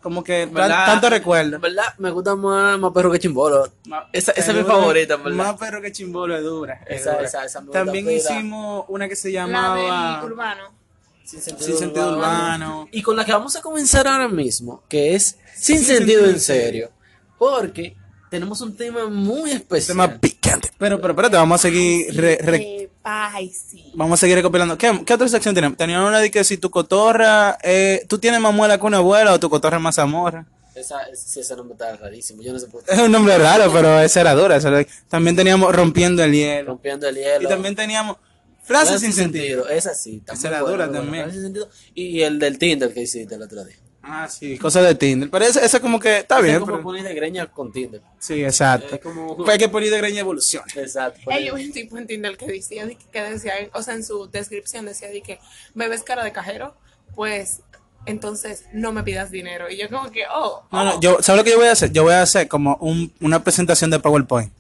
como 0.02 0.22
que 0.24 0.46
¿Verdad? 0.46 0.86
tanto 0.86 1.10
recuerdo. 1.10 1.58
Verdad, 1.58 1.94
me 1.98 2.10
gusta 2.10 2.34
más, 2.36 2.78
más 2.78 2.92
perro 2.92 3.10
que 3.10 3.18
chimbolo. 3.18 3.68
Esa, 4.12 4.32
esa 4.32 4.50
es 4.52 4.56
mi 4.56 4.62
favorita, 4.64 5.16
verdad. 5.16 5.32
Más 5.32 5.54
perro 5.56 5.82
que 5.82 5.92
chimbolo 5.92 6.36
es 6.36 6.42
dura. 6.42 6.80
es 6.88 7.00
Esa- 7.02 7.12
dura. 7.14 7.24
esa- 7.26 7.44
esa 7.44 7.62
También 7.72 8.08
hicimos 8.10 8.84
una 8.88 9.08
que 9.08 9.16
se 9.16 9.30
La 9.30 9.40
llamaba 9.46 10.24
urbano. 10.24 10.78
Sin 11.24 11.40
Sin 11.40 11.76
sentido 11.76 12.12
urbano. 12.16 12.88
Y 12.90 13.02
con 13.02 13.14
la 13.16 13.24
que 13.24 13.32
vamos 13.32 13.54
a 13.56 13.60
comenzar 13.60 14.06
ahora 14.08 14.26
mismo, 14.28 14.82
que 14.88 15.14
es 15.14 15.38
Sin, 15.54 15.76
Sin 15.78 15.84
sentido, 15.86 16.20
sentido 16.22 16.26
en 16.30 16.40
serio. 16.40 16.90
Porque 17.38 17.96
tenemos 18.30 18.60
un 18.62 18.76
tema 18.76 19.06
muy 19.08 19.50
especial. 19.52 19.96
Tema 19.96 20.18
picante. 20.18 20.70
Pero, 20.78 21.00
pero, 21.00 21.12
espérate, 21.12 21.36
vamos 21.36 21.60
a 21.60 21.62
seguir 21.62 22.14
re- 22.16 22.38
re- 22.40 22.79
ay, 23.02 23.50
sí. 23.50 23.90
Vamos 23.94 24.18
a 24.18 24.20
seguir 24.20 24.36
recopilando. 24.36 24.76
¿Qué, 24.78 25.02
qué 25.04 25.14
otra 25.14 25.28
sección 25.28 25.54
tenemos? 25.54 25.76
Teníamos 25.78 26.08
una 26.08 26.18
de 26.20 26.30
que 26.30 26.44
si 26.44 26.56
tu 26.58 26.70
cotorra, 26.70 27.58
eh, 27.62 28.04
tú 28.08 28.18
tienes 28.18 28.40
más 28.40 28.52
muela 28.54 28.78
que 28.78 28.86
una 28.86 28.98
abuela 28.98 29.32
o 29.32 29.40
tu 29.40 29.48
cotorra 29.50 29.76
es 29.78 29.82
más 29.82 29.94
zamorra. 29.96 30.46
Esa, 30.74 31.02
ese, 31.04 31.40
ese 31.40 31.56
nombre 31.56 31.74
está 31.74 31.96
rarísimo. 31.96 32.42
Yo 32.42 32.52
no 32.52 32.58
sé 32.58 32.66
por 32.68 32.82
Es 32.86 32.96
qué. 32.98 33.02
un 33.02 33.12
nombre 33.12 33.36
raro, 33.38 33.70
pero 33.72 34.00
esa 34.00 34.20
era 34.20 34.34
dura. 34.34 34.56
esa 34.56 34.68
era- 34.68 34.86
También 35.08 35.34
teníamos 35.36 35.74
rompiendo 35.74 36.22
el 36.22 36.32
hielo. 36.32 36.68
Rompiendo 36.68 37.08
el 37.08 37.16
hielo. 37.16 37.42
Y 37.42 37.46
también 37.48 37.74
teníamos 37.74 38.16
frases 38.62 38.90
Frases 38.90 39.00
sin 39.00 39.12
sentido. 39.12 39.68
Esa 39.68 39.94
sí. 39.94 40.22
Esa 40.32 40.48
era 40.48 40.60
dura 40.60 40.90
también. 40.90 41.24
Frases 41.24 41.34
sin 41.34 41.42
sentido. 41.42 41.68
Y 41.94 42.22
el 42.22 42.38
del 42.38 42.56
Tinder 42.58 42.94
que 42.94 43.02
hiciste 43.02 43.34
el 43.34 43.42
otro 43.42 43.64
día. 43.64 43.76
Ah, 44.12 44.28
sí, 44.28 44.58
cosas 44.58 44.84
de 44.84 44.94
Tinder. 44.94 45.30
Pero 45.30 45.44
esa, 45.44 45.64
esa 45.64 45.80
como 45.80 46.00
que 46.00 46.18
está 46.18 46.38
Es 46.38 46.42
bien. 46.44 46.60
como 46.60 46.72
pero- 46.72 46.82
poner 46.82 47.04
de 47.04 47.14
greña 47.14 47.46
con 47.46 47.70
Tinder. 47.72 48.02
Sí, 48.18 48.42
exacto. 48.44 48.96
Es 48.96 49.00
como- 49.00 49.36
Pues 49.36 49.48
hay 49.50 49.58
que 49.58 49.68
poner 49.68 49.90
de 49.90 49.98
greña 49.98 50.20
evolución. 50.20 50.64
Exacto. 50.74 51.30
Ey, 51.30 51.46
yo 51.46 51.54
vi 51.54 51.66
un 51.66 51.72
tipo 51.72 51.96
en 51.96 52.06
Tinder 52.06 52.36
que 52.36 52.46
decía, 52.46 52.86
de 52.86 52.96
que- 52.96 53.04
que 53.12 53.22
decía, 53.22 53.52
o 53.72 53.82
sea, 53.82 53.94
en 53.94 54.04
su 54.04 54.28
descripción 54.28 54.84
decía 54.86 55.08
de 55.08 55.22
que 55.22 55.38
me 55.74 55.88
ves 55.88 56.02
cara 56.02 56.24
de 56.24 56.32
cajero, 56.32 56.74
pues 57.14 57.60
entonces 58.06 58.64
no 58.72 58.92
me 58.92 59.02
pidas 59.02 59.30
dinero. 59.30 59.70
Y 59.70 59.76
yo 59.76 59.88
como 59.88 60.10
que, 60.10 60.22
oh, 60.32 60.62
No, 60.72 60.84
no, 60.84 61.00
yo, 61.00 61.18
¿sabes 61.22 61.38
lo 61.38 61.44
que 61.44 61.50
yo 61.50 61.58
voy 61.58 61.68
a 61.68 61.72
hacer? 61.72 61.92
Yo 61.92 62.02
voy 62.02 62.14
a 62.14 62.22
hacer 62.22 62.48
como 62.48 62.76
un, 62.80 63.12
una 63.20 63.44
presentación 63.44 63.90
de 63.90 64.00
PowerPoint. 64.00 64.52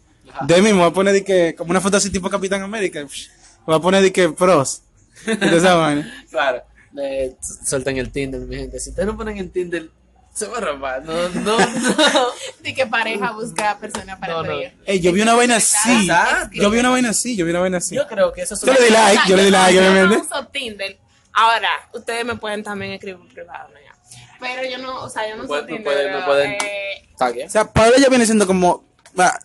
De 0.46 0.56
mí 0.62 0.72
me 0.72 0.78
voy 0.78 0.86
a 0.88 0.92
poner 0.92 1.12
de 1.12 1.24
que, 1.24 1.54
como 1.56 1.70
una 1.70 1.80
foto 1.80 1.96
así 1.96 2.10
tipo 2.10 2.30
Capitán 2.30 2.62
América. 2.62 3.04
Voy 3.66 3.76
a 3.76 3.80
poner 3.80 4.02
de 4.02 4.12
que 4.12 4.28
pros. 4.28 4.82
Esa 5.26 5.74
vaina. 5.74 6.24
Claro. 6.30 6.62
Eh, 6.98 7.36
suelten 7.64 7.96
el 7.98 8.10
Tinder, 8.10 8.40
mi 8.40 8.56
gente. 8.56 8.80
Si 8.80 8.90
ustedes 8.90 9.06
no 9.06 9.16
ponen 9.16 9.38
el 9.38 9.50
Tinder, 9.50 9.88
se 10.34 10.46
va 10.46 10.58
a 10.58 10.60
robar. 10.60 11.04
No, 11.04 11.28
no, 11.30 11.58
no. 11.58 11.58
de 12.62 12.74
que 12.74 12.86
pareja 12.86 13.32
busca 13.32 13.78
persona 13.78 14.18
para 14.18 14.34
No, 14.34 14.42
no. 14.44 14.52
yo 15.00 15.12
vi 15.12 15.20
una 15.22 15.34
vaina 15.34 15.56
así. 15.56 16.08
Yo 16.52 16.70
vi 16.70 16.78
una 16.78 16.90
vaina 16.90 17.10
así, 17.10 17.36
yo 17.36 17.44
vi 17.44 17.50
una 17.50 17.60
vaina 17.60 17.78
así. 17.78 17.94
Yo 17.94 18.06
creo 18.06 18.32
que 18.32 18.42
eso 18.42 18.54
es 18.54 18.60
Yo 18.62 18.72
le 18.72 18.84
di 18.84 18.90
like, 18.90 19.22
yo 19.28 19.36
le 19.36 19.44
di 19.44 19.50
like, 19.50 19.74
yo 19.74 19.82
no 19.82 19.90
obviamente. 19.90 20.26
uso 20.26 20.46
Tinder. 20.48 20.98
Ahora, 21.32 21.68
ustedes 21.94 22.24
me 22.24 22.36
pueden 22.36 22.62
también 22.64 22.92
escribir 22.92 23.32
privado, 23.32 23.68
¿no? 23.68 23.74
Ya. 23.78 23.94
Pero 24.40 24.68
yo 24.68 24.78
no, 24.78 25.04
o 25.04 25.08
sea, 25.08 25.28
yo 25.28 25.36
no 25.36 25.44
uso 25.44 25.64
Tinder. 25.64 25.84
pueden- 25.84 26.06
me 26.06 26.12
pero, 26.14 26.26
pueden- 26.26 26.52
eh. 26.52 27.46
O 27.46 27.50
sea, 27.50 27.70
Paola 27.72 27.96
ya 27.98 28.08
viene 28.08 28.24
siendo 28.24 28.46
como, 28.46 28.84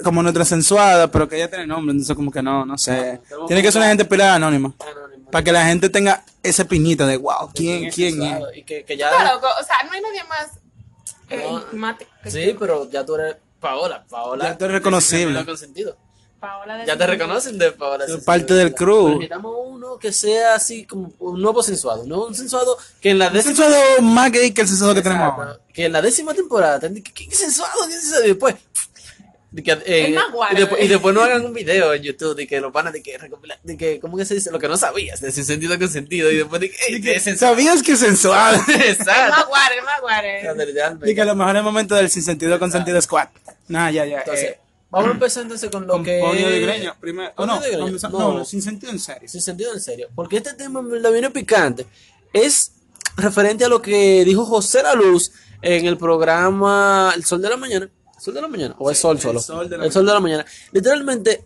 como 0.03 0.23
nuestra 0.23 0.45
sensuada, 0.45 1.11
pero 1.11 1.27
que 1.27 1.35
ella 1.35 1.49
tiene 1.49 1.67
nombre, 1.67 1.91
entonces 1.91 2.15
como 2.15 2.31
que 2.31 2.41
no, 2.41 2.65
no 2.65 2.77
sé. 2.77 3.19
Tiene 3.47 3.61
que 3.61 3.71
ser 3.71 3.81
una 3.81 3.89
gente 3.89 4.05
pelada 4.05 4.35
anónima. 4.35 4.73
Para 5.35 5.43
que 5.43 5.51
la 5.51 5.65
gente 5.65 5.89
tenga 5.89 6.23
ese 6.43 6.63
piñito 6.63 7.05
de 7.05 7.17
wow, 7.17 7.49
¿quién, 7.53 7.91
quién 7.91 8.23
es? 8.23 8.29
Claro, 8.37 8.53
Y 8.55 8.63
que, 8.63 8.85
que 8.85 8.95
ya. 8.95 9.09
claro, 9.09 9.37
o 9.39 9.63
sea, 9.65 9.83
no 9.85 9.91
hay 9.91 9.99
nadie 9.99 10.23
más 10.23 10.47
eh, 11.29 11.43
No. 11.51 11.59
enigmático 11.61 12.09
que 12.23 12.31
Sí, 12.31 12.55
pero 12.57 12.89
ya 12.89 13.05
tú 13.05 13.15
eres 13.15 13.35
Paola. 13.59 14.05
Paola. 14.09 14.45
Ya 14.45 14.57
tú 14.57 14.63
eres 14.63 14.75
reconocible. 14.75 15.43
Paola 16.39 16.77
de 16.77 16.85
Ya 16.85 16.97
te 16.97 17.05
reconocen 17.05 17.57
de 17.57 17.73
Paola. 17.73 18.05
Sí, 18.07 18.13
parte 18.25 18.53
del 18.53 18.73
crew. 18.73 19.03
Pero 19.07 19.13
Necesitamos 19.15 19.55
uno 19.67 19.97
que 19.97 20.13
sea 20.13 20.55
así 20.55 20.85
como 20.85 21.11
un 21.19 21.41
nuevo 21.41 21.61
sensuado. 21.61 22.05
¿no? 22.05 22.27
Un 22.27 22.35
sensuado 22.35 22.77
que 23.01 23.09
en 23.09 23.19
la 23.19 23.27
Un 23.27 23.33
décima. 23.33 23.55
sensuado 23.57 24.01
más 24.03 24.31
gay 24.31 24.51
que 24.53 24.61
el 24.61 24.67
sensuado 24.69 24.95
que 24.95 25.01
tenemos 25.01 25.33
ahora. 25.33 25.59
Que 25.73 25.83
en 25.87 25.91
la 25.91 26.01
décima 26.01 26.33
temporada. 26.33 26.79
¿qué, 26.79 27.03
qué, 27.03 27.27
qué 27.27 27.35
sensuado? 27.35 27.73
¿Qué 27.87 27.93
sensuado? 27.99 28.23
Y 28.23 28.27
después. 28.29 28.55
De 29.55 29.63
que, 29.63 29.71
eh, 29.71 30.07
El 30.07 30.15
más 30.15 30.25
y, 30.51 30.55
después, 30.57 30.83
y 30.83 30.87
después 30.89 31.15
no 31.15 31.21
hagan 31.21 31.45
un 31.45 31.53
video 31.53 31.93
en 31.93 32.03
YouTube 32.03 32.35
de 32.35 32.45
que 32.45 32.59
lo 32.59 32.73
van 32.73 32.87
a 32.87 32.91
de 32.91 33.01
que 33.01 33.17
recopilar, 33.17 33.57
de 33.63 33.77
que, 33.77 34.01
¿cómo 34.01 34.17
que 34.17 34.25
se 34.25 34.35
dice? 34.35 34.51
Lo 34.51 34.59
que 34.59 34.67
no 34.67 34.75
sabías, 34.75 35.21
de 35.21 35.31
sin 35.31 35.45
sentido 35.45 35.79
con 35.79 35.87
sentido, 35.87 36.29
y 36.29 36.35
después 36.35 36.59
de 36.59 36.71
que, 36.71 37.13
es 37.13 37.23
sensual. 37.23 37.51
¿Sabías 37.51 37.81
que 37.81 37.93
es 37.93 37.99
sensual? 37.99 38.59
El 38.67 38.81
Exacto. 38.81 39.31
más 39.31 39.47
guare, 39.47 39.77
el 39.77 39.85
más 39.85 40.01
guare. 40.01 40.41
Realmente. 40.41 41.09
y 41.09 41.15
que 41.15 41.21
a 41.21 41.25
lo 41.25 41.35
mejor 41.35 41.55
es 41.55 41.59
el 41.59 41.63
momento 41.63 41.95
del 41.95 42.09
sin 42.09 42.23
sentido 42.23 42.59
con 42.59 42.69
sentido 42.69 43.01
squad. 43.01 43.29
Nah, 43.69 43.89
ya, 43.91 44.05
ya. 44.05 44.19
Entonces, 44.19 44.43
eh, 44.43 44.59
vamos 44.89 45.07
a 45.07 45.11
empezar 45.13 45.43
entonces 45.43 45.69
con 45.69 45.87
lo 45.87 45.93
con 45.93 46.03
que. 46.03 46.19
ponio 46.19 46.49
de 46.49 46.59
greña 46.59 46.93
primero. 46.99 47.31
Oh, 47.37 47.45
no, 47.45 47.61
de 47.61 47.69
greña. 47.69 48.09
No. 48.09 48.09
no, 48.09 48.33
no, 48.39 48.43
sin 48.43 48.61
sentido 48.61 48.91
en 48.91 48.99
serio. 48.99 49.29
Sin 49.29 49.41
sentido 49.41 49.73
en 49.73 49.79
serio. 49.79 50.09
Porque 50.13 50.35
este 50.35 50.53
tema 50.55 50.81
verdad 50.81 51.13
viene 51.13 51.29
picante. 51.29 51.85
Es 52.33 52.73
referente 53.15 53.63
a 53.63 53.69
lo 53.69 53.81
que 53.81 54.25
dijo 54.25 54.45
José 54.45 54.83
La 54.83 54.95
Luz 54.95 55.31
en 55.61 55.85
el 55.85 55.97
programa 55.97 57.13
El 57.15 57.23
Sol 57.23 57.41
de 57.41 57.49
la 57.49 57.55
Mañana. 57.55 57.89
¿El 58.17 58.21
Sol 58.23 58.33
de 58.33 58.41
la 58.41 58.47
Mañana? 58.47 58.75
¿O 58.79 58.89
es 58.91 58.97
Sol 58.97 59.17
El 59.17 59.21
solo? 59.21 59.39
Sol 59.41 59.69
de 59.69 59.77
la 59.77 59.85
el 59.85 59.91
Sol 59.91 60.05
de 60.05 60.13
la 60.13 60.19
Mañana. 60.19 60.45
Literalmente, 60.71 61.45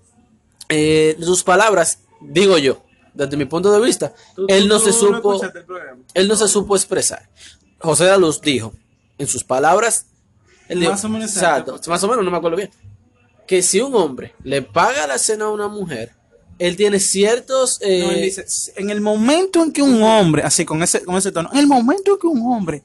eh, 0.70 1.18
sus 1.22 1.44
palabras, 1.44 2.00
digo 2.22 2.58
yo, 2.58 2.84
desde 3.14 3.36
mi 3.38 3.46
punto 3.46 3.72
de 3.72 3.82
vista, 3.86 4.14
Tú- 4.36 4.46
él 4.48 4.64
tú- 4.64 4.68
no 4.70 4.80
se 4.80 4.94
supo. 4.94 5.42
Él 6.14 6.28
no 6.28 6.36
se 6.36 6.48
supo 6.48 6.76
expresar. 6.76 7.28
José 7.80 8.06
La 8.06 8.18
Luz 8.18 8.40
dijo, 8.42 8.74
en 9.18 9.28
sus 9.28 9.44
palabras, 9.44 10.06
él 10.68 10.80
dijo, 10.82 10.92
Más 10.92 11.04
o 11.04 11.10
menos 11.10 11.30
exacto, 11.32 11.72
exacto. 11.72 11.90
más 11.90 12.04
o 12.04 12.08
menos, 12.08 12.24
no 12.24 12.32
me 12.32 12.38
acuerdo 12.38 12.58
bien, 12.58 12.70
que 13.48 13.62
si 13.64 13.82
un 13.82 13.96
hombre 13.96 14.36
le 14.44 14.62
paga 14.62 15.08
la 15.08 15.18
cena 15.18 15.46
a 15.46 15.50
una 15.50 15.68
mujer, 15.68 16.12
él 16.60 16.76
tiene 16.76 17.00
ciertos... 17.00 17.80
eh, 17.82 18.04
No, 18.06 18.12
él 18.12 18.22
dice, 18.22 18.46
en 18.76 18.90
el 18.90 19.02
momento 19.02 19.64
en 19.64 19.72
que 19.72 19.82
un 19.82 20.04
hombre, 20.04 20.44
así 20.44 20.66
con 20.66 20.84
ese, 20.84 21.04
con 21.04 21.16
ese 21.16 21.32
tono, 21.32 21.50
en 21.54 21.60
el 21.60 21.68
momento 21.68 22.14
en 22.14 22.20
que 22.20 22.28
un 22.28 22.54
hombre 22.54 22.84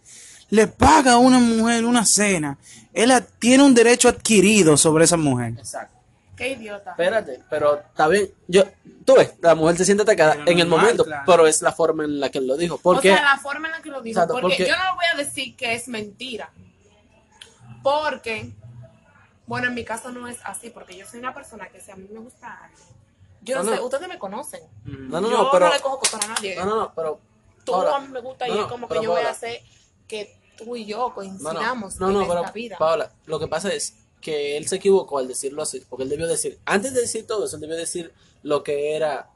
le 0.48 0.66
paga 0.68 1.12
a 1.14 1.18
una 1.18 1.38
mujer 1.40 1.84
una 1.84 2.06
cena, 2.06 2.56
él 2.94 3.12
tiene 3.38 3.62
un 3.64 3.74
derecho 3.74 4.08
adquirido 4.08 4.76
sobre 4.76 5.04
esa 5.04 5.16
mujer. 5.16 5.54
Exacto. 5.58 5.92
Qué 6.36 6.48
idiota. 6.52 6.90
Espérate, 6.92 7.40
pero 7.48 7.76
está 7.78 8.08
bien. 8.08 8.28
Yo, 8.48 8.64
tú 9.04 9.14
ves, 9.16 9.34
la 9.40 9.54
mujer 9.54 9.76
se 9.76 9.84
siente 9.84 10.02
atacada 10.02 10.32
Pero 10.34 10.50
en 10.50 10.58
el 10.58 10.68
normal, 10.68 10.86
momento, 10.86 11.04
claro. 11.04 11.22
pero 11.26 11.46
es 11.46 11.62
la 11.62 11.70
forma 11.70 12.02
en 12.04 12.18
la 12.18 12.28
que 12.30 12.38
él 12.38 12.46
lo 12.48 12.56
dijo. 12.56 12.78
Porque, 12.78 13.12
O 13.12 13.14
sea, 13.14 13.22
la 13.24 13.38
forma 13.38 13.68
en 13.68 13.72
la 13.72 13.82
que 13.82 13.90
lo 13.90 14.00
dijo. 14.02 14.18
Exacto, 14.18 14.40
porque, 14.40 14.56
porque- 14.56 14.66
yo 14.68 14.76
no 14.76 14.84
lo 14.84 14.94
voy 14.96 15.04
a 15.12 15.16
decir 15.16 15.54
que 15.54 15.74
es 15.74 15.86
mentira. 15.86 16.50
Porque, 17.82 18.50
bueno, 19.46 19.68
en 19.68 19.74
mi 19.74 19.84
caso 19.84 20.10
no 20.10 20.26
es 20.26 20.38
así, 20.44 20.70
porque 20.70 20.96
yo 20.96 21.06
soy 21.06 21.20
una 21.20 21.34
persona 21.34 21.68
que 21.68 21.80
si 21.80 21.90
a 21.90 21.96
mí 21.96 22.08
me 22.10 22.18
gusta 22.18 22.64
algo, 22.64 22.76
yo 23.42 23.56
no, 23.58 23.62
No, 23.62 23.70
sé, 23.70 23.76
no. 23.76 23.84
ustedes 23.84 24.08
me 24.08 24.18
conocen. 24.18 24.60
no, 24.84 25.20
no, 25.20 25.30
yo 25.30 25.36
no, 25.36 25.50
pero, 25.52 25.66
no 25.66 25.72
le 25.74 25.80
cojo 25.80 25.98
cotor 25.98 26.20
a 26.24 26.28
nadie. 26.28 26.56
no, 26.56 26.64
no, 26.64 26.76
no, 26.76 26.92
pero, 26.94 27.20
Tú 27.64 27.74
a 27.74 27.98
mí 28.00 28.08
me 28.08 28.20
gusta 28.20 28.46
y 28.46 28.52
no, 28.52 28.62
es 28.62 28.66
como 28.66 28.88
que 28.88 29.02
yo 29.02 29.10
voy 29.12 29.22
a 29.22 29.30
hacer 29.30 29.60
que 30.06 30.36
tú 30.56 30.76
y 30.76 30.84
yo 30.86 30.98
No, 30.98 31.08
no, 31.08 31.14
coincidamos 31.14 32.00
no, 32.00 32.08
en 32.08 32.14
no, 32.14 32.22
esta 32.22 32.34
pero 32.42 32.52
vida. 32.52 32.76
Paola, 32.78 33.12
lo 33.26 33.38
que 33.38 33.48
pasa 33.48 33.72
es 33.72 33.94
que 34.20 34.56
él 34.56 34.66
se 34.68 34.76
equivocó 34.76 35.18
al 35.18 35.28
decirlo 35.28 35.62
así, 35.62 35.82
porque 35.88 36.04
él 36.04 36.08
debió 36.08 36.26
decir, 36.26 36.58
antes 36.64 36.94
de 36.94 37.02
decir 37.02 37.26
todo 37.26 37.44
eso, 37.46 37.56
él 37.56 37.60
debió 37.62 37.76
decir 37.76 38.12
lo 38.42 38.62
que 38.62 38.94
era, 38.96 39.28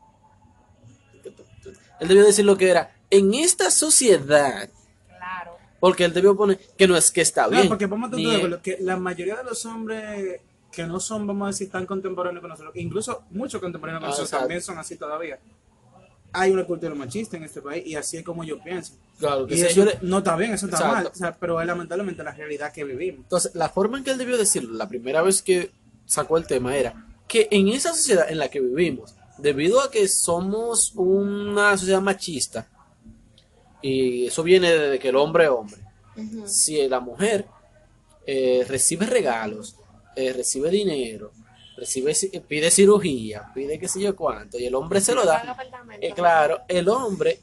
él 2.01 2.09
debió 2.09 2.25
decir 2.25 2.45
lo 2.45 2.57
que 2.57 2.71
era, 2.71 2.95
en 3.11 3.35
esta 3.35 3.71
sociedad, 3.71 4.69
Claro. 5.09 5.57
porque 5.81 6.05
él 6.05 6.13
debió 6.15 6.37
poner 6.37 6.59
que 6.77 6.87
no 6.87 6.97
es 6.97 7.11
que 7.11 7.21
está 7.21 7.45
No, 7.45 7.51
bien. 7.51 7.69
porque 7.69 7.87
vamos 7.87 8.13
a 8.13 8.17
de 8.17 8.37
acuerdo 8.37 8.63
que 8.63 8.79
la 8.81 8.97
mayoría 8.97 9.37
de 9.37 9.45
los 9.45 9.65
hombres 9.67 10.41
que 10.73 10.85
no 10.87 11.01
son, 11.01 11.27
vamos 11.27 11.47
a 11.47 11.51
decir, 11.51 11.71
tan 11.71 11.87
contemporáneos 11.87 12.41
con 12.41 12.51
nosotros, 12.51 12.77
incluso 12.77 13.25
muchos 13.31 13.61
contemporáneos 13.61 14.01
con 14.01 14.07
Ah, 14.07 14.11
nosotros 14.11 14.29
exacto. 14.29 14.43
también 14.45 14.63
son 14.63 14.79
así 14.79 14.97
todavía. 14.97 15.39
Hay 16.33 16.51
una 16.51 16.65
cultura 16.65 16.95
machista 16.95 17.37
en 17.37 17.45
este 17.45 17.63
país 17.63 17.87
y 17.87 17.95
así 17.95 18.19
es 18.19 18.23
como 18.25 18.45
yo 18.45 18.63
pienso. 18.63 18.95
Claro 19.19 19.47
que 19.47 19.57
Y 19.57 19.61
eso 19.63 19.85
le- 19.85 19.99
no 20.03 20.19
está 20.19 20.37
bien, 20.37 20.53
eso 20.53 20.67
está 20.67 20.77
Exacto. 20.79 20.95
mal, 20.97 21.07
o 21.07 21.15
sea, 21.15 21.37
pero 21.37 21.61
es 21.61 21.67
lamentablemente 21.67 22.23
la 22.23 22.33
realidad 22.33 22.73
que 22.73 22.85
vivimos. 22.85 23.21
Entonces, 23.25 23.55
la 23.55 23.69
forma 23.71 23.99
en 23.99 24.05
que 24.05 24.11
él 24.11 24.19
debió 24.19 24.37
decirlo, 24.37 24.75
la 24.75 24.89
primera 24.89 25.23
vez 25.23 25.43
que 25.43 25.71
sacó 26.05 26.37
el 26.39 26.47
tema 26.47 26.77
era, 26.77 27.07
que 27.27 27.49
en 27.51 27.69
esa 27.69 27.95
sociedad 27.95 28.31
en 28.31 28.39
la 28.39 28.49
que 28.51 28.61
vivimos, 28.61 29.15
debido 29.39 29.81
a 29.81 29.91
que 29.91 30.07
somos 30.09 30.93
una 30.97 31.77
sociedad 31.77 32.01
machista, 32.01 32.69
y 33.83 34.27
eso 34.27 34.43
viene 34.43 34.71
de 34.73 34.99
que 34.99 35.09
el 35.09 35.17
hombre 35.17 35.45
es 35.45 35.51
hombre, 35.51 35.79
si 36.47 36.87
la 36.89 37.01
mujer 37.01 37.47
eh, 38.27 38.65
recibe 38.69 39.07
regalos, 39.07 39.77
eh, 40.17 40.33
recibe 40.33 40.69
dinero, 40.71 41.33
recibe 41.79 42.13
ci- 42.13 42.43
pide 42.43 42.71
cirugía, 42.71 43.51
pide 43.55 43.79
qué 43.79 43.89
sé 43.89 44.01
yo 44.01 44.15
cuánto, 44.17 44.59
y 44.59 44.67
el 44.67 44.75
hombre 44.75 45.01
se 45.01 45.15
lo 45.15 45.25
da, 45.25 45.57
eh, 46.01 46.13
claro, 46.15 46.61
el 46.69 46.89
hombre 46.89 47.41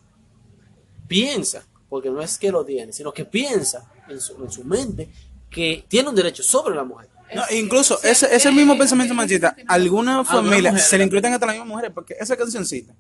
piensa, 1.07 1.65
porque 1.89 2.09
no 2.09 2.21
es 2.21 2.37
que 2.37 2.51
lo 2.51 2.65
tiene, 2.65 2.91
sino 2.91 3.13
que 3.13 3.25
piensa 3.25 3.89
en 4.07 4.19
su, 4.19 4.35
en 4.43 4.51
su 4.51 4.63
mente 4.63 5.09
que 5.49 5.85
tiene 5.87 6.09
un 6.09 6.15
derecho 6.15 6.43
sobre 6.43 6.75
la 6.75 6.83
mujer. 6.83 7.09
No, 7.33 7.43
incluso 7.51 7.97
sí, 7.97 8.07
ese, 8.09 8.27
sí, 8.27 8.35
ese 8.35 8.51
mismo 8.51 8.73
sí, 8.73 8.79
pensamiento 8.79 9.13
sí, 9.13 9.17
machista, 9.17 9.55
algunas 9.67 10.27
familias 10.27 10.87
se 10.87 10.97
le 10.97 11.03
incluyen 11.05 11.33
hasta 11.33 11.45
las 11.47 11.55
mismas 11.55 11.67
mujeres, 11.69 11.91
porque 11.93 12.15
esa 12.19 12.35
cancioncita 12.37 12.93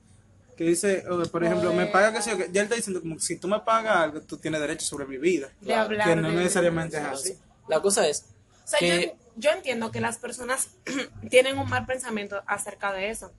que 0.57 0.63
dice, 0.63 1.03
por 1.31 1.43
ejemplo, 1.43 1.73
me 1.73 1.85
paga 1.87 2.13
que 2.13 2.21
sé 2.21 2.31
yo, 2.31 2.37
que 2.37 2.49
ya 2.51 2.61
él 2.61 2.65
está 2.65 2.75
diciendo 2.75 3.01
como 3.01 3.19
si 3.19 3.37
tú 3.37 3.47
me 3.47 3.59
pagas 3.59 3.97
algo, 3.97 4.21
tú 4.21 4.37
tienes 4.37 4.61
derecho 4.61 4.85
sobre 4.85 5.05
mi 5.05 5.17
vida, 5.17 5.49
que 5.61 6.15
no 6.15 6.29
de- 6.29 6.35
necesariamente 6.35 6.97
es 6.97 7.03
así. 7.03 7.37
La 7.67 7.81
cosa 7.81 8.07
es 8.07 8.23
O 8.63 8.67
sea, 8.67 8.79
que 8.79 9.15
yo, 9.19 9.24
yo 9.35 9.51
entiendo 9.51 9.91
que 9.91 9.99
las 10.01 10.17
personas 10.17 10.69
tienen 11.29 11.57
un 11.59 11.69
mal 11.69 11.85
pensamiento 11.85 12.41
acerca 12.47 12.93
de 12.93 13.09
eso. 13.09 13.31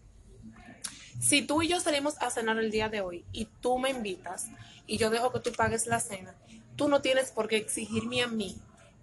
Si 1.20 1.42
tú 1.42 1.62
y 1.62 1.68
yo 1.68 1.80
salimos 1.80 2.20
a 2.20 2.30
cenar 2.30 2.58
el 2.58 2.70
día 2.70 2.88
de 2.88 3.00
hoy 3.00 3.24
y 3.32 3.46
tú 3.60 3.78
me 3.78 3.90
invitas 3.90 4.46
y 4.86 4.98
yo 4.98 5.08
dejo 5.10 5.32
que 5.32 5.40
tú 5.40 5.52
pagues 5.52 5.86
la 5.86 5.98
cena, 6.00 6.34
tú 6.76 6.88
no 6.88 7.00
tienes 7.00 7.30
por 7.30 7.48
qué 7.48 7.56
exigirme 7.56 8.22
a 8.22 8.26
mí 8.26 8.56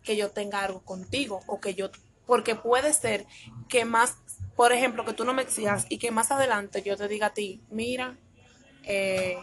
que 0.04 0.16
yo 0.16 0.30
tenga 0.30 0.64
algo 0.64 0.82
contigo 0.82 1.40
o 1.48 1.60
que 1.60 1.74
yo, 1.74 1.90
porque 2.28 2.56
puede 2.56 2.94
ser 2.94 3.26
que 3.68 3.84
más, 3.86 4.16
por 4.56 4.74
ejemplo, 4.74 5.06
que 5.06 5.14
tú 5.14 5.26
no 5.26 5.34
me 5.34 5.42
exijas 5.42 5.86
y 5.90 5.98
que 5.98 6.12
más 6.12 6.30
adelante 6.30 6.84
yo 6.84 6.96
te 6.98 7.08
diga 7.08 7.28
a 7.28 7.34
ti, 7.34 7.62
mira, 7.72 8.16
eh, 8.84 9.38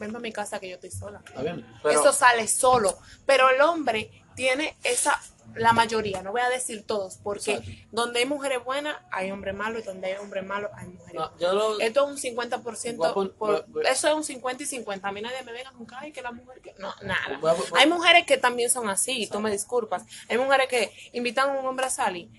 ven 0.00 0.16
a 0.16 0.18
mi 0.18 0.32
casa 0.32 0.58
que 0.60 0.68
yo 0.70 0.76
estoy 0.76 0.90
sola. 0.92 1.20
Está 1.26 1.42
bien, 1.42 1.66
pero- 1.82 2.00
Eso 2.00 2.12
sale 2.12 2.48
solo. 2.48 2.96
Pero 3.26 3.50
el 3.50 3.60
hombre 3.60 4.10
tiene 4.34 4.76
esa, 4.82 5.20
la 5.54 5.72
mayoría, 5.72 6.22
no 6.22 6.32
voy 6.32 6.40
a 6.40 6.48
decir 6.48 6.84
todos, 6.86 7.18
porque 7.22 7.54
Exacto. 7.54 7.70
donde 7.90 8.20
hay 8.20 8.26
mujeres 8.26 8.64
buenas, 8.64 8.96
hay 9.10 9.30
hombres 9.30 9.54
malos, 9.54 9.82
y 9.82 9.86
donde 9.86 10.06
hay 10.12 10.18
hombres 10.18 10.44
malos, 10.44 10.70
hay 10.74 10.88
mujeres 10.88 11.14
No, 11.14 11.20
buenas. 11.30 11.40
yo 11.40 11.52
lo- 11.52 11.80
Esto 11.80 12.04
es 12.04 12.10
un 12.10 12.18
50%, 12.18 12.96
Voy 12.96 13.08
a 13.10 13.14
pon- 13.14 13.34
por- 13.38 13.52
voy- 13.52 13.64
voy- 13.68 13.86
eso 13.86 14.08
es 14.08 14.14
un 14.14 14.24
50 14.24 14.62
y 14.62 14.66
50. 14.66 15.08
A 15.08 15.12
mí 15.12 15.20
nadie 15.20 15.42
me 15.44 15.52
venga 15.52 15.70
con 15.72 15.86
que, 15.86 15.94
ay, 15.98 16.12
que 16.12 16.22
la 16.22 16.32
mujer 16.32 16.60
que... 16.62 16.74
No, 16.78 16.94
nada. 17.02 17.38
Voy 17.40 17.50
a- 17.50 17.54
voy 17.54 17.64
a- 17.74 17.78
Hay 17.80 17.88
mujeres 17.88 18.24
que 18.26 18.38
también 18.38 18.70
son 18.70 18.88
así, 18.88 19.26
tú 19.26 19.40
me 19.40 19.50
disculpas. 19.50 20.04
Hay 20.28 20.38
mujeres 20.38 20.68
que 20.68 20.90
invitan 21.12 21.50
a 21.50 21.60
un 21.60 21.66
hombre 21.66 21.86
a 21.86 21.90
salir 21.90 22.30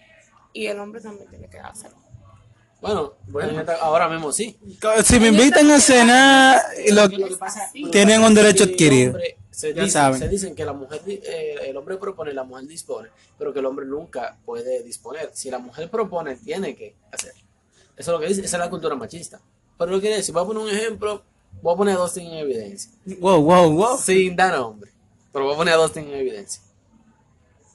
y 0.52 0.66
el 0.68 0.80
hombre 0.80 1.02
también 1.02 1.30
tiene 1.30 1.50
que 1.50 1.60
hacerlo. 1.60 1.98
Bueno, 2.84 3.14
bueno, 3.28 3.64
ahora 3.82 4.10
mismo 4.10 4.32
sí. 4.34 4.58
Si 5.06 5.20
me 5.20 5.30
invitan 5.30 5.72
a 5.72 5.80
cenar, 5.80 6.62
lo, 6.90 7.08
Lo 7.08 7.28
que 7.30 7.38
pasa- 7.38 7.72
lo 7.74 7.86
que 7.86 7.92
tienen 7.92 8.22
un 8.22 8.34
derecho 8.36 8.66
adquirido. 8.66 9.12
hombre- 9.12 9.38
Se, 9.52 9.74
Ya 9.74 9.84
dice- 9.84 9.94
saben. 9.94 10.20
se 10.20 10.28
dicen 10.28 10.56
que 10.56 10.66
la 10.66 10.74
mujer, 10.74 11.02
eh, 11.06 11.56
el 11.68 11.78
hombre 11.78 11.96
propone, 11.98 12.34
la 12.34 12.44
mujer 12.44 12.66
dispone, 12.68 13.10
pero 13.38 13.54
que 13.54 13.60
el 13.60 13.66
hombre 13.68 13.86
nunca 13.86 14.36
puede 14.46 14.82
disponer. 14.84 15.30
Si 15.34 15.50
la 15.52 15.60
mujer 15.60 15.90
propone, 15.92 16.36
tiene 16.36 16.76
que 16.76 16.96
hacer. 17.12 17.34
Eso 17.34 17.42
es 17.96 18.08
lo 18.08 18.20
que 18.20 18.28
dice, 18.28 18.42
esa 18.42 18.58
es 18.58 18.60
la 18.60 18.70
cultura 18.70 18.96
machista. 18.96 19.40
Pero 19.78 19.92
lo 19.92 19.98
que 19.98 20.02
quiere 20.02 20.18
decir, 20.18 20.34
voy 20.34 20.44
a 20.44 20.48
poner 20.48 20.64
un 20.64 20.70
ejemplo, 20.70 21.24
voy 21.62 21.74
a 21.74 21.78
poner 21.78 21.96
a 21.96 22.00
Dustin 22.00 22.26
en 22.26 22.34
evidencia. 22.40 22.92
wow, 23.20 23.42
wow, 23.44 23.72
wow. 23.72 23.98
Sin 23.98 24.36
dar 24.36 24.58
nombre. 24.58 24.92
Pero 25.32 25.46
voy 25.46 25.54
a 25.54 25.58
poner 25.58 25.74
a 25.76 25.78
Dustin 25.78 26.06
en 26.08 26.16
evidencia. 26.16 26.62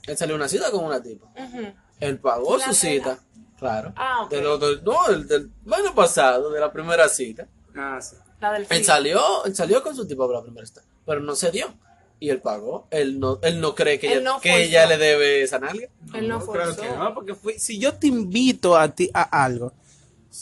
Él 0.06 0.16
salió 0.16 0.34
a 0.34 0.38
una 0.38 0.48
cita 0.48 0.70
con 0.70 0.84
una 0.84 1.02
tipa. 1.02 1.26
Ujú. 1.36 1.72
Él 2.00 2.18
pagó 2.18 2.56
La 2.58 2.66
su 2.66 2.74
cita. 2.74 3.18
Claro. 3.58 3.92
Ah, 3.96 4.22
ok. 4.24 4.30
Del 4.30 4.46
otro- 4.46 4.76
no, 4.82 5.08
el 5.08 5.26
del 5.26 5.50
año 5.72 5.94
pasado, 5.94 6.50
de 6.50 6.60
la 6.60 6.70
primera 6.72 7.08
cita. 7.08 7.46
Ah, 7.76 7.98
sí. 8.00 8.16
La 8.40 8.52
del 8.52 8.66
Él 8.70 8.84
salió, 8.84 9.44
él 9.44 9.54
salió 9.56 9.82
con 9.82 9.96
su 9.96 10.06
tipo 10.06 10.26
para 10.26 10.38
la 10.40 10.44
primera 10.44 10.64
cita, 10.66 10.82
pero 11.04 11.20
no 11.20 11.34
se 11.34 11.50
dio. 11.50 11.66
Y 12.20 12.30
él 12.30 12.40
pagó. 12.40 12.86
Él 12.90 13.18
no, 13.20 13.38
él 13.42 13.60
no 13.60 13.74
cree 13.76 13.98
que, 13.98 14.08
Él 14.12 14.20
ella, 14.20 14.30
no 14.32 14.40
que 14.40 14.62
ella 14.64 14.86
le 14.86 14.98
debe 14.98 15.42
esa 15.42 15.58
nalga. 15.60 15.86
Él 16.14 16.28
no 16.28 16.40
forzó. 16.40 16.80
que 16.80 16.88
no, 16.90 17.14
porque 17.14 17.34
fui- 17.34 17.58
si 17.58 17.78
yo 17.78 17.94
te 17.94 18.08
invito 18.08 18.76
a 18.76 18.88
ti 18.88 19.08
a 19.14 19.22
algo, 19.44 19.72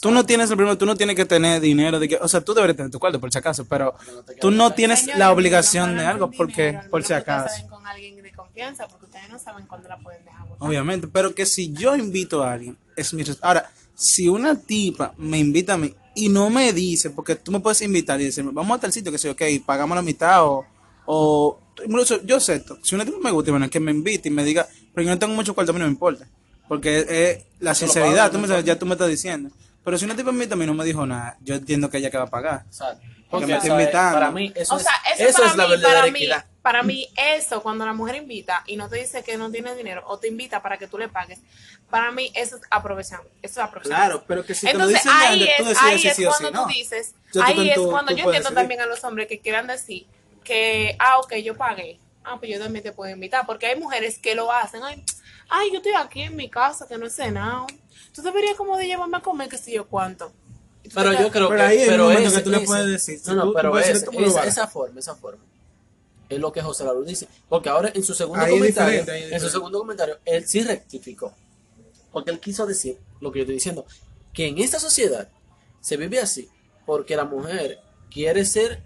tú 0.01 0.09
no 0.11 0.25
tienes 0.25 0.49
el 0.49 0.57
primero, 0.57 0.77
tú 0.77 0.85
no 0.87 0.95
tienes 0.95 1.15
que 1.15 1.25
tener 1.25 1.61
dinero, 1.61 1.99
de 1.99 2.07
que, 2.09 2.15
o 2.19 2.27
sea, 2.27 2.41
tú 2.41 2.53
deberías 2.55 2.77
tener 2.77 2.91
tu 2.91 2.99
cuarto 2.99 3.19
por 3.19 3.31
si 3.31 3.37
acaso, 3.37 3.65
pero 3.65 3.93
no 4.11 4.23
tú 4.39 4.51
no 4.51 4.73
tienes 4.73 5.05
la 5.17 5.31
obligación 5.31 5.97
de 5.97 6.05
algo 6.05 6.29
porque 6.31 6.67
dinero, 6.67 6.89
por 6.89 7.03
si 7.03 7.13
acaso. 7.13 7.67
con 7.69 7.85
alguien 7.85 8.16
confianza 8.57 8.87
porque 8.87 9.05
ustedes 9.05 9.29
no 9.29 9.37
saben 9.37 9.67
cuándo 9.67 9.87
la 9.87 9.97
pueden 9.99 10.25
dejar 10.25 10.47
botar. 10.47 10.67
Obviamente, 10.67 11.07
pero 11.07 11.35
que 11.35 11.45
si 11.45 11.71
yo 11.73 11.95
invito 11.95 12.43
a 12.43 12.53
alguien, 12.53 12.77
es 12.95 13.13
mi 13.13 13.23
Ahora, 13.41 13.69
si 13.93 14.27
una 14.27 14.59
tipa 14.59 15.13
me 15.17 15.37
invita 15.37 15.73
a 15.73 15.77
mí 15.77 15.93
y 16.15 16.29
no 16.29 16.49
me 16.49 16.73
dice, 16.73 17.11
porque 17.11 17.35
tú 17.35 17.51
me 17.51 17.59
puedes 17.59 17.81
invitar 17.83 18.19
y 18.19 18.25
decirme, 18.25 18.51
vamos 18.51 18.77
a 18.77 18.81
tal 18.81 18.91
sitio, 18.91 19.11
que 19.11 19.19
sé, 19.19 19.29
ok, 19.29 19.41
pagamos 19.63 19.95
la 19.95 20.01
mitad 20.01 20.43
o, 20.43 20.65
o 21.05 21.59
incluso 21.85 22.23
yo 22.23 22.39
sé 22.39 22.55
esto, 22.55 22.79
si 22.81 22.95
una 22.95 23.05
tipa 23.05 23.19
me 23.21 23.31
gusta, 23.31 23.51
bueno, 23.51 23.69
que 23.69 23.79
me 23.79 23.91
invite 23.91 24.29
y 24.29 24.31
me 24.31 24.43
diga, 24.43 24.67
pero 24.93 25.05
yo 25.05 25.11
no 25.11 25.19
tengo 25.19 25.35
mucho 25.35 25.53
cuarto, 25.53 25.71
a 25.71 25.73
mí 25.73 25.79
no 25.79 25.85
me 25.85 25.91
importa, 25.91 26.27
porque 26.67 26.99
es, 26.99 27.09
es 27.09 27.43
la 27.59 27.75
sinceridad, 27.75 28.31
tú 28.31 28.39
me 28.39 28.47
sabes, 28.47 28.65
ya 28.65 28.79
tú 28.79 28.87
me 28.87 28.93
estás 28.93 29.09
diciendo. 29.09 29.51
Pero 29.83 29.97
si 29.97 30.03
una 30.03 30.15
tipa 30.17 30.31
me 30.31 30.37
invita 30.37 30.55
a 30.55 30.57
mí 30.57 30.63
y 30.65 30.67
no 30.67 30.73
me 30.73 30.83
dijo 30.83 31.05
nada, 31.05 31.37
yo 31.41 31.55
entiendo 31.55 31.89
que 31.89 31.99
ella 31.99 32.11
que 32.11 32.17
va 32.17 32.25
a 32.25 32.29
pagar. 32.29 32.63
Exacto. 32.65 33.05
Porque 33.29 33.45
Porque 33.45 33.45
me 33.47 33.53
está 33.53 33.67
invitando. 33.69 34.13
para 34.19 34.31
mí, 34.31 34.51
eso, 34.55 34.75
o 34.75 34.79
sea, 34.79 34.91
es, 35.13 35.19
eso, 35.21 35.29
eso 35.29 35.37
para 35.37 35.51
es 35.51 35.57
la 35.57 35.63
mí, 35.63 35.69
verdadera 35.69 35.99
para 35.99 36.11
mí, 36.11 36.19
equidad. 36.19 36.45
Para 36.67 36.83
mí, 36.83 37.07
eso, 37.15 37.63
cuando 37.63 37.85
la 37.85 37.93
mujer 37.93 38.15
invita 38.17 38.61
y 38.67 38.75
no 38.75 38.89
te 38.89 38.97
dice 38.97 39.23
que 39.23 39.37
no 39.37 39.49
tiene 39.49 39.73
dinero 39.73 40.03
o 40.05 40.19
te 40.19 40.27
invita 40.27 40.61
para 40.61 40.77
que 40.77 40.85
tú 40.85 40.97
le 40.97 41.07
pagues, 41.07 41.39
para 41.89 42.11
mí 42.11 42.29
eso 42.35 42.57
es 42.57 42.61
aprovechación. 42.69 43.21
Eso 43.41 43.61
es 43.61 43.65
aprovechación. 43.65 43.97
Claro, 44.05 44.23
pero 44.27 44.45
que 44.45 44.53
si 44.53 44.65
te 44.67 44.73
lo 44.73 44.79
Entonces, 44.83 45.01
dicen 45.03 45.17
ahí 45.17 45.43
es, 45.43 45.77
ahí 45.81 46.07
es 46.07 46.15
sí 46.17 46.25
cuando 46.25 46.51
no. 46.51 46.63
tú 46.63 46.73
dices, 46.73 47.15
ahí 47.41 47.69
es 47.69 47.79
cuando 47.79 48.11
tú 48.11 48.17
yo 48.17 48.23
entiendo 48.25 48.31
decidir. 48.49 48.53
también 48.55 48.81
a 48.81 48.85
los 48.85 49.01
hombres 49.05 49.29
que 49.29 49.39
quieran 49.39 49.65
decir 49.67 50.07
que, 50.43 50.97
ah, 50.99 51.19
ok, 51.19 51.35
yo 51.35 51.55
pagué. 51.55 52.01
Ah, 52.25 52.35
pues 52.37 52.51
yo 52.51 52.59
también 52.59 52.83
te 52.83 52.91
puedo 52.91 53.09
invitar. 53.09 53.45
Porque 53.45 53.67
hay 53.67 53.79
mujeres 53.79 54.19
que 54.19 54.35
lo 54.35 54.51
hacen. 54.51 54.83
Ay, 54.83 55.01
ay 55.47 55.69
yo 55.71 55.77
estoy 55.77 55.93
aquí 55.93 56.23
en 56.23 56.35
mi 56.35 56.49
casa 56.49 56.85
que 56.85 56.97
no 56.97 57.05
he 57.05 57.09
cenado. 57.09 57.65
Tú 58.13 58.21
deberías 58.21 58.55
como 58.57 58.75
de 58.75 58.87
llevarme 58.87 59.15
a 59.15 59.21
comer, 59.21 59.47
que 59.47 59.57
sé 59.57 59.71
yo 59.71 59.87
cuánto. 59.87 60.33
Pero 60.93 61.13
yo 61.13 61.31
creo 61.31 61.47
Pero 61.47 61.61
que, 61.61 61.65
ahí 61.65 61.83
pero 61.87 62.03
momento 62.03 62.27
ese- 62.27 62.37
que 62.39 62.43
tú 62.43 62.49
le 62.49 62.59
puedes 62.59 62.87
decir, 62.87 63.21
No, 63.27 63.35
no, 63.35 63.43
tú- 63.43 63.53
pero 63.53 63.77
ese- 63.79 64.05
esa 64.45 64.67
forma, 64.67 64.99
esa 64.99 65.15
forma. 65.15 65.41
Es 66.29 66.39
lo 66.39 66.51
que 66.51 66.61
José 66.61 66.83
Lauro 66.83 67.03
dice. 67.03 67.27
Porque 67.47 67.69
ahora 67.69 67.91
en 67.93 68.03
su 68.03 68.13
segundo 68.13 68.43
Ahí 68.43 68.51
comentario, 68.51 69.03
en 69.07 69.39
su 69.39 69.49
segundo 69.49 69.79
comentario, 69.79 70.17
él 70.25 70.45
sí 70.47 70.61
rectificó. 70.61 71.33
Porque 72.11 72.31
él 72.31 72.39
quiso 72.39 72.65
decir 72.65 72.97
lo 73.19 73.31
que 73.31 73.39
yo 73.39 73.43
estoy 73.43 73.55
diciendo, 73.55 73.85
que 74.33 74.47
en 74.47 74.57
esta 74.59 74.79
sociedad 74.79 75.29
se 75.79 75.97
vive 75.97 76.19
así, 76.19 76.49
porque 76.85 77.15
la 77.15 77.25
mujer 77.25 77.79
quiere 78.11 78.45
ser, 78.45 78.81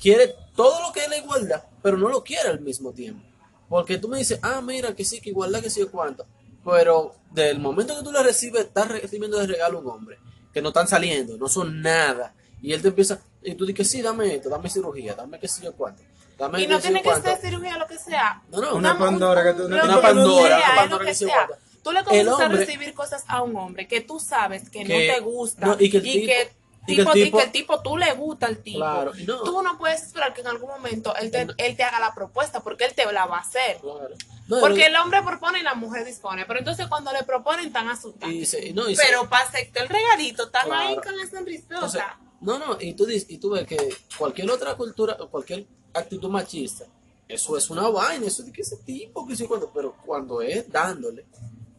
quiere 0.00 0.34
todo 0.54 0.86
lo 0.86 0.92
que 0.92 1.00
es 1.00 1.08
la 1.08 1.18
igualdad, 1.18 1.64
pero 1.82 1.96
no 1.96 2.08
lo 2.08 2.22
quiere 2.22 2.48
al 2.48 2.60
mismo 2.60 2.92
tiempo. 2.92 3.22
Porque 3.68 3.98
tú 3.98 4.08
me 4.08 4.18
dices, 4.18 4.38
ah, 4.42 4.60
mira, 4.60 4.94
que 4.94 5.04
sí, 5.04 5.20
que 5.20 5.30
igualdad, 5.30 5.62
que 5.62 5.70
sí, 5.70 5.82
cuánto. 5.90 6.26
Pero 6.64 7.14
del 7.30 7.58
momento 7.58 7.96
que 7.96 8.04
tú 8.04 8.12
la 8.12 8.22
recibes, 8.22 8.66
estás 8.66 8.88
recibiendo 8.88 9.38
de 9.38 9.46
regalo 9.46 9.80
un 9.80 9.88
hombre, 9.88 10.18
que 10.52 10.60
no 10.60 10.68
están 10.68 10.86
saliendo, 10.86 11.36
no 11.36 11.48
son 11.48 11.80
nada. 11.80 12.34
Y 12.60 12.72
él 12.72 12.82
te 12.82 12.88
empieza, 12.88 13.20
y 13.42 13.54
tú 13.54 13.64
dices, 13.64 13.90
sí, 13.90 14.02
dame 14.02 14.34
esto, 14.34 14.48
dame 14.48 14.68
cirugía, 14.68 15.14
dame 15.14 15.38
qué 15.38 15.48
sé 15.48 15.64
yo 15.64 15.72
cuánto. 15.72 16.02
Dame 16.42 16.60
Y 16.60 16.66
no 16.66 16.80
tiene 16.80 17.02
que 17.02 17.08
cuánto". 17.08 17.28
ser 17.30 17.38
cirugía 17.40 17.76
lo 17.78 17.86
que 17.86 17.98
sea. 17.98 18.42
No, 18.50 18.60
no, 18.60 18.74
Una 18.74 18.98
Pandora 18.98 19.44
que 19.44 19.52
tú- 19.54 19.66
un- 19.66 19.72
una 19.74 20.00
Pandora, 20.02 20.58
sea, 20.58 20.66
una 20.66 20.74
Pandora 20.74 21.04
que 21.04 21.10
que 21.10 21.14
se 21.14 21.24
sea. 21.26 21.48
Tú 21.84 21.92
le 21.92 22.02
comienzas 22.02 22.40
a 22.40 22.48
recibir 22.48 22.94
cosas 22.94 23.24
a 23.28 23.42
un 23.42 23.54
hombre 23.56 23.86
que 23.86 24.00
tú 24.00 24.18
sabes 24.18 24.68
que, 24.70 24.84
Que- 24.84 25.06
no 25.08 25.14
te 25.14 25.20
gusta 25.20 25.66
no, 25.66 25.76
y 25.78 25.88
que 25.88 25.96
el 25.98 26.02
tipo- 26.02 26.26
que 26.26 26.62
y 26.88 26.96
que 26.96 27.02
el 27.02 27.06
tipo- 27.06 27.16
y 27.16 27.24
tipo- 27.24 27.38
que 27.38 27.44
el 27.44 27.52
tipo 27.52 27.80
tú 27.82 27.96
le 27.96 28.12
gusta 28.14 28.46
al 28.46 28.56
tipo. 28.58 28.78
Claro, 28.80 29.12
y 29.16 29.24
no. 29.24 29.40
Tú 29.44 29.62
no 29.62 29.78
puedes 29.78 30.02
esperar 30.02 30.34
que 30.34 30.40
en 30.40 30.48
algún 30.48 30.68
momento 30.68 31.14
él 31.14 31.30
te, 31.30 31.46
él 31.58 31.76
te 31.76 31.82
haga 31.84 32.00
la 32.00 32.12
propuesta 32.12 32.58
porque 32.60 32.84
él 32.86 32.94
te 32.94 33.04
la 33.12 33.26
va 33.26 33.36
a 33.36 33.40
hacer. 33.40 33.78
Claro. 33.80 34.08
No, 34.48 34.58
Porque 34.58 34.86
el 34.86 34.96
hombre 34.96 35.22
propone 35.22 35.60
y 35.60 35.62
la 35.62 35.74
mujer 35.74 36.04
dispone. 36.04 36.44
Pero 36.44 36.58
entonces 36.58 36.88
cuando 36.88 37.12
le 37.12 37.22
proponen 37.22 37.66
están 37.66 37.88
asustados. 37.88 38.34
no, 38.74 38.82
Pero 38.96 39.28
para 39.28 39.44
aceptar 39.46 39.84
el 39.84 39.88
regalito, 39.88 40.46
están 40.46 40.66
Claro. 40.66 40.80
ahí 40.88 40.94
con 40.96 41.14
Entonces, 41.14 41.30
sonrisota. 41.30 42.18
no, 42.40 42.58
no, 42.58 42.76
y 42.80 42.94
tú, 42.94 43.06
dices, 43.06 43.30
y 43.30 43.38
tú 43.38 43.50
ves 43.50 43.64
que 43.66 43.76
cualquier 44.18 44.50
otra 44.50 44.74
cultura, 44.74 45.16
cualquier 45.30 45.64
actitud 45.94 46.28
machista, 46.30 46.84
eso 47.28 47.56
es 47.56 47.70
una 47.70 47.88
vaina, 47.88 48.26
eso 48.26 48.42
de 48.42 48.52
que 48.52 48.62
ese 48.62 48.76
tipo, 48.78 49.26
que 49.26 49.36
sí, 49.36 49.46
cuando, 49.46 49.70
pero 49.70 49.94
cuando 50.04 50.42
es 50.42 50.70
dándole, 50.70 51.24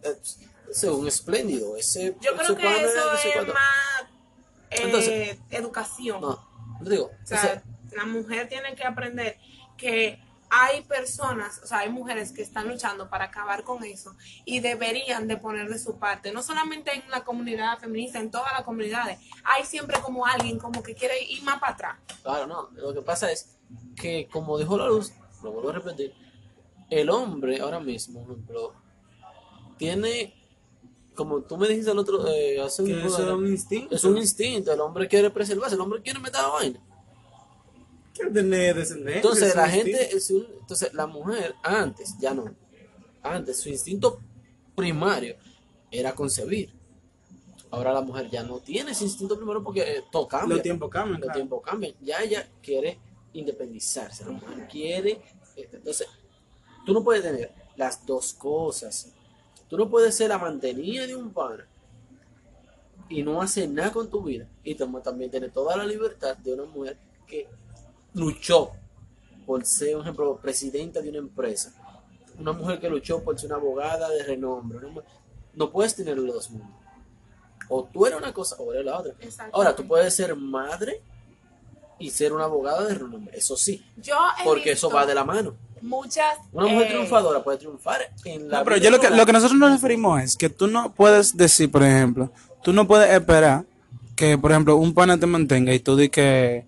es, 0.01 0.39
es 0.69 0.83
un 0.85 1.07
espléndido, 1.07 1.75
ese 1.77 2.15
Yo 2.21 2.31
ese 2.31 2.43
creo 2.43 2.55
que 2.57 2.81
eso 2.85 3.11
no 3.11 3.17
sé 3.17 3.27
es 3.29 3.33
cuánto. 3.35 3.53
más 3.53 4.01
eh, 4.71 4.75
Entonces- 4.83 5.37
educación. 5.51 6.21
No, 6.21 6.47
digo, 6.81 7.11
O 7.23 7.27
sea, 7.27 7.63
la 7.91 8.05
mujer 8.05 8.49
tiene 8.49 8.73
que 8.75 8.83
aprender 8.83 9.37
que 9.77 10.19
hay 10.55 10.81
personas, 10.81 11.59
o 11.63 11.67
sea, 11.67 11.79
hay 11.79 11.89
mujeres 11.89 12.31
que 12.31 12.43
están 12.43 12.67
luchando 12.67 13.09
para 13.09 13.25
acabar 13.25 13.63
con 13.63 13.83
eso 13.83 14.15
y 14.45 14.59
deberían 14.59 15.27
de 15.27 15.37
poner 15.37 15.67
de 15.67 15.79
su 15.79 15.97
parte, 15.97 16.31
no 16.31 16.43
solamente 16.43 16.93
en 16.93 17.09
la 17.09 17.23
comunidad 17.23 17.79
feminista, 17.79 18.19
en 18.19 18.29
todas 18.29 18.53
las 18.53 18.61
comunidades. 18.61 19.17
Hay 19.43 19.65
siempre 19.65 19.99
como 20.01 20.27
alguien 20.27 20.59
como 20.59 20.83
que 20.83 20.93
quiere 20.93 21.23
ir 21.23 21.41
más 21.41 21.59
para 21.59 21.73
atrás. 21.73 21.99
Claro, 22.21 22.45
no. 22.45 22.69
Lo 22.73 22.93
que 22.93 23.01
pasa 23.01 23.31
es 23.31 23.57
que, 23.95 24.27
como 24.31 24.59
dijo 24.59 24.77
la 24.77 24.87
luz, 24.87 25.11
lo 25.41 25.53
vuelvo 25.53 25.69
a 25.69 25.73
repetir, 25.73 26.13
el 26.91 27.09
hombre 27.09 27.59
ahora 27.59 27.79
mismo, 27.79 28.23
por 28.23 28.33
ejemplo, 28.33 28.73
tiene 29.77 30.35
como 31.15 31.41
tú 31.41 31.57
me 31.57 31.67
dijiste 31.67 31.91
el 31.91 31.99
otro, 31.99 32.27
eh, 32.27 32.59
hace 32.59 32.83
es 32.83 33.19
un 33.19 33.47
instinto. 33.47 33.95
es 33.95 34.03
un 34.03 34.17
instinto, 34.17 34.71
el 34.71 34.81
hombre 34.81 35.07
quiere 35.07 35.29
preservarse, 35.29 35.75
el 35.75 35.81
hombre 35.81 36.01
quiere 36.01 36.19
meter 36.19 36.41
la 36.41 36.47
vaina. 36.47 36.79
Quiero 38.13 38.31
tener 38.31 38.75
descendencia. 38.75 39.15
Entonces 39.17 39.55
la 39.55 39.67
gente, 39.67 40.09
entonces 40.11 40.93
la 40.93 41.07
mujer 41.07 41.55
antes, 41.63 42.15
ya 42.19 42.33
no, 42.33 42.45
antes 43.23 43.59
su 43.59 43.69
instinto 43.69 44.19
primario 44.75 45.35
era 45.91 46.13
concebir. 46.13 46.73
Ahora 47.71 47.91
la 47.91 48.01
mujer 48.01 48.29
ya 48.29 48.43
no 48.43 48.59
tiene 48.59 48.91
ese 48.91 49.03
instinto 49.05 49.35
primario 49.35 49.63
porque 49.63 49.81
eh, 49.81 50.03
todo 50.11 50.27
cambia. 50.27 50.55
Los 50.55 50.63
tiempos 50.63 50.89
cambian, 50.91 51.19
Los 51.19 51.25
claro. 51.25 51.39
tiempos 51.39 51.61
cambian. 51.63 51.93
Ya 52.01 52.21
ella 52.21 52.47
quiere 52.61 52.99
independizarse, 53.33 54.23
la 54.25 54.31
mujer 54.31 54.67
quiere. 54.67 55.21
este, 55.55 55.77
Entonces, 55.77 56.07
tú 56.85 56.93
no 56.93 57.03
puedes 57.03 57.23
tener 57.23 57.51
las 57.75 58.05
dos 58.05 58.33
cosas. 58.33 59.11
Tú 59.67 59.75
no 59.77 59.89
puedes 59.89 60.15
ser 60.15 60.29
la 60.29 60.37
mantenida 60.37 61.07
de 61.07 61.15
un 61.15 61.31
pana 61.33 61.67
y 63.09 63.23
no 63.23 63.41
hacer 63.41 63.67
nada 63.69 63.91
con 63.91 64.07
tu 64.07 64.21
vida. 64.21 64.47
Y 64.63 64.75
tam- 64.75 65.01
también 65.01 65.31
tener 65.31 65.51
toda 65.51 65.75
la 65.75 65.83
libertad 65.85 66.37
de 66.37 66.53
una 66.53 66.65
mujer 66.65 66.97
que 67.25 67.47
luchó 68.13 68.71
por 69.45 69.65
ser, 69.65 69.93
por 69.93 70.01
ejemplo, 70.01 70.39
presidenta 70.41 71.01
de 71.01 71.09
una 71.09 71.19
empresa. 71.19 71.73
Una 72.39 72.53
mujer 72.53 72.79
que 72.79 72.89
luchó 72.89 73.23
por 73.23 73.39
ser 73.39 73.47
una 73.51 73.57
abogada 73.57 74.09
de 74.09 74.23
renombre. 74.23 74.79
no 75.53 75.71
puedes 75.71 75.95
tener 75.95 76.17
los 76.17 76.33
dos 76.33 76.51
mundos. 76.51 76.69
O 77.69 77.83
tú 77.85 78.05
eres 78.05 78.17
una 78.17 78.33
cosa 78.33 78.55
o 78.57 78.73
eres 78.73 78.85
la 78.85 78.99
otra. 78.99 79.13
Exactamente. 79.19 79.55
Ahora, 79.55 79.75
tú 79.75 79.87
puedes 79.87 80.13
ser 80.15 80.35
madre 80.35 81.01
y 81.99 82.09
ser 82.09 82.33
una 82.33 82.45
abogada 82.45 82.85
de 82.85 82.95
renombre. 82.95 83.37
Eso 83.37 83.55
sí. 83.55 83.85
Yo 83.97 84.15
Porque 84.43 84.71
eso 84.71 84.89
va 84.89 85.05
de 85.05 85.15
la 85.15 85.23
mano. 85.23 85.55
Muchas. 85.81 86.37
Una 86.53 86.67
mujer 86.67 86.87
eh, 86.87 86.89
triunfadora 86.91 87.43
puede 87.43 87.57
triunfar 87.57 88.01
en 88.23 88.49
la 88.49 88.59
No, 88.59 88.63
pero 88.63 88.77
yo 88.77 88.89
lo 88.89 88.97
que, 88.97 89.03
laboral. 89.03 89.19
lo 89.19 89.25
que 89.25 89.33
nosotros 89.33 89.59
nos 89.59 89.71
referimos 89.71 90.21
es 90.21 90.37
que 90.37 90.49
tú 90.49 90.67
no 90.67 90.93
puedes 90.93 91.35
decir, 91.35 91.69
por 91.69 91.83
ejemplo, 91.83 92.31
tú 92.63 92.71
no 92.71 92.87
puedes 92.87 93.11
esperar 93.11 93.65
que, 94.15 94.37
por 94.37 94.51
ejemplo, 94.51 94.77
un 94.77 94.93
pana 94.93 95.19
te 95.19 95.25
mantenga 95.25 95.73
y 95.73 95.79
tú 95.79 95.97
di 95.97 96.07
que, 96.09 96.65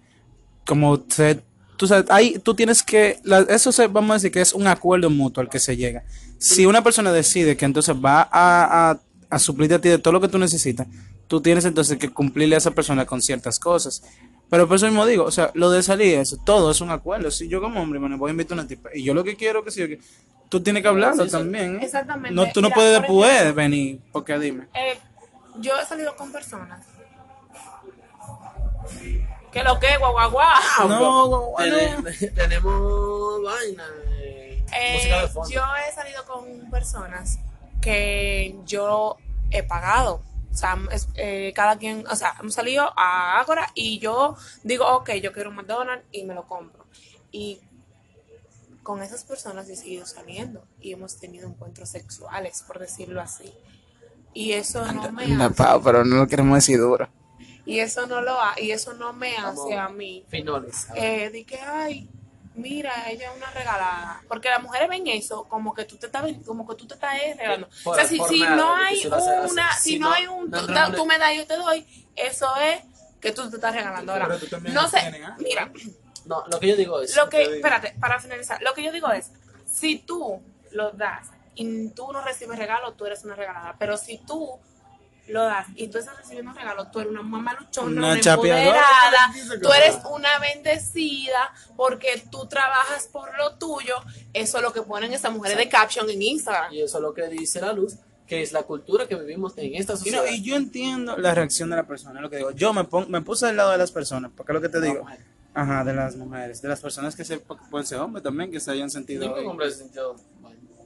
como 0.65 1.03
se, 1.09 1.41
tú 1.77 1.87
sabes, 1.87 2.09
ahí 2.09 2.39
tú 2.39 2.53
tienes 2.55 2.83
que, 2.83 3.19
la- 3.23 3.39
eso 3.41 3.71
se, 3.71 3.87
vamos 3.87 4.11
a 4.11 4.13
decir 4.15 4.31
que 4.31 4.41
es 4.41 4.53
un 4.53 4.67
acuerdo 4.67 5.09
mutuo 5.09 5.41
al 5.41 5.49
que 5.49 5.59
se 5.59 5.75
llega. 5.77 6.03
Si 6.37 6.65
una 6.65 6.83
persona 6.83 7.11
decide 7.11 7.55
que 7.57 7.65
entonces 7.65 7.95
va 7.95 8.21
a, 8.31 8.91
a, 8.91 8.99
a 9.29 9.39
suplirte 9.39 9.75
a 9.75 9.81
ti 9.81 9.89
de 9.89 9.97
todo 9.99 10.11
lo 10.13 10.21
que 10.21 10.27
tú 10.27 10.37
necesitas, 10.37 10.87
tú 11.27 11.41
tienes 11.41 11.65
entonces 11.65 11.97
que 11.97 12.09
cumplirle 12.09 12.55
a 12.55 12.57
esa 12.59 12.71
persona 12.71 13.05
con 13.05 13.21
ciertas 13.21 13.59
cosas. 13.59 14.03
Pero 14.49 14.67
por 14.67 14.75
eso 14.77 14.85
mismo 14.85 15.05
digo, 15.07 15.23
o 15.23 15.31
sea, 15.31 15.49
lo 15.55 15.71
de 15.71 15.81
salir, 15.81 16.19
eso, 16.19 16.37
todo 16.45 16.69
es 16.71 16.79
un 16.81 16.91
acuerdo. 16.91 17.31
Si 17.31 17.47
yo 17.47 17.59
como 17.61 17.81
hombre, 17.81 17.99
me 17.99 18.15
voy 18.15 18.29
a 18.29 18.31
invitar 18.31 18.57
a 18.57 18.61
una 18.61 18.67
tipa 18.67 18.89
y 18.93 19.03
yo 19.03 19.13
lo 19.15 19.23
que 19.23 19.35
quiero 19.35 19.63
que 19.63 19.71
sí, 19.71 19.97
tú 20.49 20.61
tienes 20.61 20.83
que 20.83 20.87
hablarlo 20.89 21.23
Sí, 21.23 21.29
sí. 21.31 21.35
también. 21.37 21.77
¿eh? 21.77 21.85
Exactamente. 21.85 22.35
No, 22.35 22.51
tú 22.53 22.61
no 22.61 22.69
puedes 22.69 22.99
después 23.01 23.31
ejemplo, 23.31 23.55
venir, 23.55 23.99
porque 24.11 24.37
dime. 24.37 24.67
eh, 24.75 24.99
yo 25.59 25.71
he 25.81 25.85
salido 25.85 26.15
con 26.15 26.31
personas. 26.31 26.79
Que 29.55 29.63
lo 29.63 29.79
que, 29.79 29.95
guau, 29.97 30.11
guau, 30.11 30.31
guau. 30.31 30.87
No, 30.89 31.53
Tene- 31.57 32.31
tenemos 32.35 33.41
vaina. 33.41 33.85
eh, 34.19 34.61
yo 35.49 35.61
he 35.87 35.95
salido 35.95 36.25
con 36.25 36.69
personas 36.69 37.39
que 37.81 38.53
yo 38.65 39.15
he 39.51 39.63
pagado. 39.63 40.21
O 40.51 40.57
sea, 40.57 40.77
es- 40.91 41.07
eh, 41.15 41.53
cada 41.55 41.77
quien, 41.77 42.05
o 42.07 42.15
sea, 42.17 42.35
hemos 42.41 42.53
salido 42.53 42.91
a 42.97 43.39
Ágora 43.39 43.71
y 43.75 43.99
yo 43.99 44.35
digo, 44.63 44.85
ok, 44.87 45.11
yo 45.23 45.31
quiero 45.31 45.51
un 45.51 45.55
McDonald's 45.55 46.05
y 46.11 46.25
me 46.25 46.33
lo 46.33 46.45
compro. 46.49 46.85
Y 47.31 47.61
con 48.83 49.01
esas 49.01 49.23
personas 49.23 49.69
he 49.69 49.77
seguido 49.77 50.05
saliendo 50.05 50.65
y 50.81 50.91
hemos 50.91 51.17
tenido 51.17 51.47
encuentros 51.47 51.87
sexuales, 51.89 52.61
por 52.67 52.79
decirlo 52.79 53.21
así. 53.21 53.53
Y 54.33 54.51
eso 54.51 54.85
no 54.91 55.11
me 55.13 55.27
No, 55.27 55.45
hace, 55.45 55.55
Pau, 55.55 55.81
pero 55.81 56.03
no 56.03 56.17
lo 56.17 56.27
queremos 56.27 56.55
decir 56.57 56.77
duro. 56.77 57.07
Y 57.65 57.79
eso 57.79 58.05
no 58.07 58.21
lo 58.21 58.39
ha, 58.39 58.53
y 58.59 58.71
eso 58.71 58.93
no 58.93 59.11
me 59.13 59.35
hace 59.37 59.75
a 59.77 59.89
mí 59.89 60.23
Finoles. 60.29 60.87
eh, 60.95 61.45
que 61.47 61.59
ay 61.59 62.07
mira 62.53 63.09
ella 63.09 63.31
es 63.31 63.37
una 63.37 63.49
regalada 63.51 64.21
porque 64.29 64.49
las 64.49 64.61
mujeres 64.63 64.87
ven 64.87 65.07
eso 65.07 65.43
como 65.45 65.73
que 65.73 65.83
tú 65.85 65.97
te 65.97 66.05
estás 66.05 66.23
como 66.45 66.65
que 66.67 66.75
tú 66.75 66.87
te 66.87 66.93
estás 66.93 67.13
regalando 67.35 67.67
Por- 67.83 67.93
o 67.93 67.95
sea 67.95 68.05
si, 68.05 68.19
si 68.29 68.39
nada, 68.39 68.55
no 68.55 68.75
de 68.75 68.81
hay 68.85 69.07
una 69.51 69.71
si, 69.73 69.89
si 69.93 69.99
no, 69.99 70.07
no- 70.09 70.13
hay 70.15 70.27
un 70.27 70.49
no, 70.49 70.61
tú, 70.61 70.71
no, 70.97 71.05
me 71.05 71.17
das 71.17 71.33
y 71.33 71.37
yo 71.37 71.47
te 71.47 71.57
doy 71.57 71.85
eso 72.15 72.47
es 72.57 72.81
que 73.19 73.31
tú 73.33 73.49
te 73.49 73.55
estás 73.57 73.73
regalando 73.75 74.13
ahora 74.13 74.27
Pero 74.27 74.39
tú 74.39 74.47
también 74.47 74.73
no 74.75 74.87
sé 74.87 74.99
tienes 75.01 75.23
algo. 75.25 75.37
mira 75.39 75.71
No, 76.25 76.43
lo 76.47 76.59
que 76.59 76.67
yo 76.69 76.75
digo 76.77 77.01
es. 77.01 77.15
lo 77.15 77.27
que 77.29 77.43
espérate 77.43 77.93
para 77.99 78.19
finalizar 78.19 78.61
lo 78.61 78.73
que 78.73 78.83
yo 78.83 78.91
digo 78.91 79.11
es 79.11 79.31
si 79.65 79.97
tú 79.99 80.41
lo 80.71 80.91
das 80.91 81.27
y 81.55 81.89
tú 81.89 82.11
no 82.13 82.21
recibes 82.21 82.57
regalo 82.57 82.93
tú 82.93 83.05
eres 83.05 83.23
una 83.25 83.35
regalada 83.35 83.75
pero 83.77 83.97
si 83.97 84.17
tú 84.19 84.59
lo 85.27 85.43
das 85.43 85.67
y 85.75 85.87
tú 85.87 85.97
estás 85.97 86.15
recibiendo 86.17 86.53
regalos, 86.53 86.91
tú 86.91 86.99
eres 86.99 87.11
una 87.11 87.23
mamá 87.23 87.55
luchona, 87.59 87.87
Una 87.87 88.07
una, 88.13 88.19
empoderada, 88.19 89.33
tú 89.61 89.71
eres 89.73 89.97
una 90.09 90.29
bendecida 90.39 91.51
porque 91.75 92.23
tú 92.31 92.47
trabajas 92.47 93.07
por 93.11 93.35
lo 93.37 93.55
tuyo. 93.57 93.95
Eso 94.33 94.57
es 94.57 94.63
lo 94.63 94.71
que 94.73 94.81
ponen 94.81 95.13
esas 95.13 95.31
mujeres 95.31 95.57
de 95.57 95.69
caption 95.69 96.09
en 96.09 96.21
Instagram. 96.21 96.73
Y 96.73 96.81
eso 96.81 96.97
es 96.97 97.01
lo 97.01 97.13
que 97.13 97.27
dice 97.27 97.61
la 97.61 97.73
luz, 97.73 97.95
que 98.27 98.41
es 98.41 98.51
la 98.51 98.63
cultura 98.63 99.07
que 99.07 99.15
vivimos 99.15 99.53
en 99.57 99.75
esta 99.75 99.93
Y, 99.93 99.97
sociedad. 99.97 100.23
no, 100.25 100.31
y 100.31 100.41
yo 100.41 100.55
entiendo 100.55 101.17
la 101.17 101.33
reacción 101.33 101.69
de 101.69 101.75
la 101.77 101.87
persona, 101.87 102.19
es 102.19 102.21
lo 102.23 102.29
que 102.29 102.37
digo. 102.37 102.51
Yo 102.51 102.73
me, 102.73 102.83
pon- 102.83 103.09
me 103.09 103.21
puse 103.21 103.47
del 103.47 103.57
lado 103.57 103.71
de 103.71 103.77
las 103.77 103.91
personas, 103.91 104.31
porque 104.35 104.51
es 104.51 104.53
lo 104.55 104.61
que 104.61 104.69
te 104.69 104.81
digo. 104.81 105.03
mujer. 105.03 105.19
Ajá, 105.57 105.85
de 105.85 105.93
las 105.93 106.17
mujeres, 106.17 106.61
de 106.61 106.67
las 106.67 106.81
personas 106.81 107.15
que 107.15 107.23
se, 107.23 107.37
pueden 107.39 107.87
ser 107.87 107.99
hombres 107.99 108.21
también, 108.23 108.51
que 108.51 108.59
se 108.59 108.71
hayan 108.71 108.89
sentido. 108.89 109.23
Ningún 109.25 109.51
hombre 109.51 109.71
se 109.71 109.77
sintió, 109.83 110.13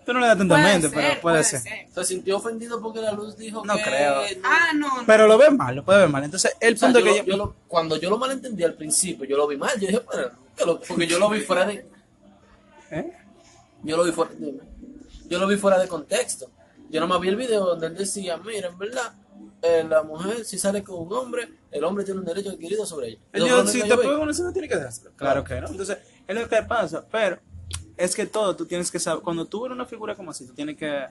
Tú 0.10 0.14
no 0.14 0.22
le 0.22 0.26
das 0.28 0.38
tanta 0.40 0.56
Puede 0.56 0.66
mente, 0.74 0.90
ser, 0.90 0.98
pero 0.98 1.22
puede 1.22 1.44
ser. 1.44 1.62
se 1.94 2.04
sintió 2.04 2.38
ofendido 2.38 2.82
porque 2.82 3.00
la 3.00 3.12
luz 3.12 3.38
dijo 3.38 3.64
No 3.64 3.76
que... 3.78 3.84
creo. 3.84 4.22
Ah, 4.44 4.72
no. 4.74 4.88
no. 5.02 5.04
Pero 5.06 5.28
lo 5.28 5.38
ve 5.38 5.52
mal, 5.52 5.76
lo 5.76 5.86
puede 5.86 6.00
ver 6.00 6.10
mal. 6.10 6.24
Entonces, 6.24 6.52
el 6.60 6.74
O 6.74 6.78
sea, 6.78 6.88
punto 6.88 7.00
yo 7.00 7.06
que 7.06 7.12
lo- 7.12 7.18
yo. 7.18 7.32
yo 7.32 7.38
lo- 7.38 7.56
cuando 7.68 7.96
yo 7.98 8.10
lo 8.10 8.18
malentendí 8.18 8.64
al 8.64 8.74
principio, 8.74 9.28
yo 9.28 9.38
lo 9.38 9.46
vi 9.48 9.56
mal. 9.58 9.80
Yo 9.80 9.86
dije, 9.88 10.02
pero, 10.12 10.32
yo 10.58 10.66
lo- 10.66 10.80
porque 10.82 11.06
yo 11.06 11.20
lo 11.20 11.30
vi 11.30 11.42
fuera 11.42 11.66
de... 11.68 11.86
¿Eh? 12.90 13.14
Yo 13.84 13.98
lo 13.98 14.04
vi 14.04 14.12
fuera, 14.12 14.32
dime. 14.36 14.60
yo 15.28 15.38
lo 15.38 15.46
vi 15.46 15.58
fuera 15.58 15.78
de 15.78 15.88
contexto. 15.88 16.50
Yo 16.90 17.00
nomás 17.00 17.22
vi 17.22 17.28
el 17.28 17.36
video 17.36 17.64
donde 17.66 17.86
él 17.86 17.96
decía, 17.96 18.38
mira, 18.38 18.70
en 18.70 18.78
verdad, 18.80 19.14
eh, 19.62 19.86
la 19.88 20.02
mujer 20.02 20.44
si 20.44 20.58
sale 20.58 20.84
con 20.84 21.06
un 21.06 21.14
hombre, 21.14 21.50
el 21.70 21.84
hombre 21.84 22.04
tiene 22.04 22.20
un 22.20 22.26
derecho 22.26 22.50
adquirido 22.50 22.84
sobre 22.84 23.10
ella. 23.10 23.20
Si 23.68 23.80
te 23.84 23.96
pega 23.96 24.34
se 24.34 24.42
no 24.42 24.52
tiene 24.52 24.68
que 24.68 24.76
dárselo. 24.76 25.12
Claro 25.16 25.44
que 25.44 25.62
no. 25.62 25.68
Entonces, 25.68 26.00
es 26.28 26.36
lo 26.36 26.50
que 26.50 26.64
pasa. 26.64 27.06
Pero 27.12 27.38
es 28.00 28.16
que 28.16 28.26
todo 28.26 28.56
tú 28.56 28.66
tienes 28.66 28.90
que 28.92 29.00
saber. 29.00 29.22
Cuando 29.24 29.46
tú 29.46 29.66
eres 29.66 29.76
una 29.76 29.86
figura 29.86 30.16
como 30.16 30.32
así, 30.32 30.46
tú 30.48 30.54
tienes 30.54 30.78
que 30.78 31.06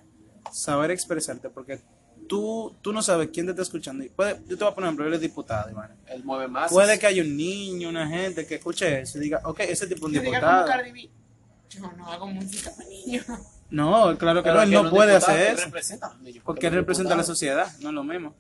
saber 0.53 0.91
expresarte. 0.91 1.49
Porque 1.51 1.81
tú, 2.29 2.75
tú 2.83 2.93
no 2.93 3.03
sabes 3.03 3.29
quién 3.33 3.47
te 3.47 3.53
está 3.53 3.63
escuchando. 3.63 4.05
Y 4.05 4.09
puede, 4.09 4.41
yo 4.49 4.57
te 4.59 4.65
voy 4.65 4.73
a 4.73 4.75
poner 4.75 4.89
un 4.89 4.95
ejemplo, 4.95 5.07
él 5.07 5.15
es 5.15 5.21
diputado, 5.21 5.71
Iván. 5.71 5.95
Él 6.07 6.25
mueve 6.25 6.49
más. 6.49 6.71
Puede 6.73 6.99
que 6.99 7.07
haya 7.07 7.23
un 7.23 7.37
niño, 7.37 7.89
una 7.89 8.09
gente 8.09 8.47
que 8.47 8.57
escuche 8.57 9.01
eso 9.03 9.19
y 9.19 9.21
diga, 9.23 9.41
ok, 9.45 9.61
ese 9.61 9.87
tipo 9.87 10.01
es 10.01 10.03
un 10.07 10.13
Que 10.13 10.21
diga 10.21 10.39
diputado. 10.39 10.63
como 10.65 10.77
Cardi 10.77 10.93
B. 10.93 11.11
Yo 11.71 11.93
no 11.97 12.11
hago 12.11 12.27
música 12.27 12.71
para 12.75 12.89
niños. 12.89 13.25
No, 13.71 14.17
claro 14.17 14.43
que 14.43 14.49
Pero 14.49 14.55
no, 14.57 14.63
él 14.63 14.71
que 14.71 14.75
no 14.83 14.91
puede 14.91 15.15
diputado 15.15 15.37
hacer 15.37 15.55
eso. 15.55 15.65
representa 15.67 16.15
niños, 16.23 16.43
Porque 16.45 16.67
él 16.69 16.73
representa 16.73 17.13
a 17.15 17.17
la 17.19 17.23
sociedad, 17.25 17.71
no 17.81 17.91
es 17.91 17.95
lo 17.95 18.03
mismo. 18.03 18.35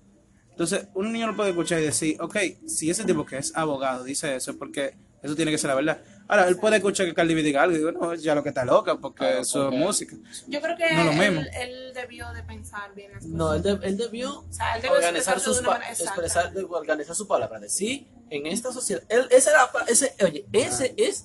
Entonces, 0.50 0.88
un 0.94 1.12
niño 1.12 1.26
lo 1.28 1.36
puede 1.36 1.50
escuchar 1.50 1.80
y 1.80 1.84
decir, 1.84 2.16
ok, 2.20 2.36
si 2.66 2.88
ese 2.90 3.04
tipo 3.04 3.24
que 3.26 3.36
es 3.36 3.54
abogado 3.54 4.02
dice 4.04 4.34
eso, 4.34 4.50
es 4.52 4.56
porque 4.56 4.96
eso 5.22 5.34
tiene 5.34 5.50
que 5.50 5.58
ser 5.58 5.68
la 5.68 5.74
verdad. 5.76 6.00
Ahora, 6.28 6.46
él 6.48 6.56
puede 6.58 6.76
escuchar 6.76 7.06
que 7.06 7.14
Cardi 7.14 7.34
B 7.34 7.42
diga 7.42 7.62
algo 7.62 7.74
y 7.74 7.78
digo, 7.78 7.92
no, 7.92 8.14
ya 8.14 8.34
lo 8.34 8.42
que 8.42 8.50
está 8.50 8.64
loca, 8.64 8.96
porque 8.96 9.18
Claro, 9.18 9.40
eso 9.40 9.62
porque- 9.64 9.76
es 9.78 9.82
música. 9.84 10.16
Yo 10.46 10.60
creo 10.60 10.76
que 10.76 10.92
No 10.94 11.04
lo 11.04 11.10
él, 11.12 11.18
mismo. 11.32 11.46
él 11.60 11.92
debió 11.94 12.30
de 12.32 12.42
pensar 12.42 12.94
bien 12.94 13.12
las 13.12 13.24
No, 13.24 13.54
él, 13.54 13.62
cosas. 13.62 13.80
de- 13.80 13.86
él 13.88 13.96
debió 13.96 14.44
sea, 14.50 14.76
él 14.76 14.82
debió 14.82 14.96
organizar 14.96 15.40
sus 15.40 15.62
de 15.62 15.68
expresar, 16.00 16.52
de- 16.52 16.64
organizar 16.64 17.14
su 17.16 17.26
palabra. 17.26 17.58
Decir, 17.58 18.06
en 18.30 18.46
esta 18.46 18.72
sociedad, 18.72 19.02
él, 19.08 19.26
esa 19.30 19.50
era, 19.50 19.70
ese, 19.88 20.14
oye, 20.22 20.46
ese 20.52 20.94
es 20.98 21.24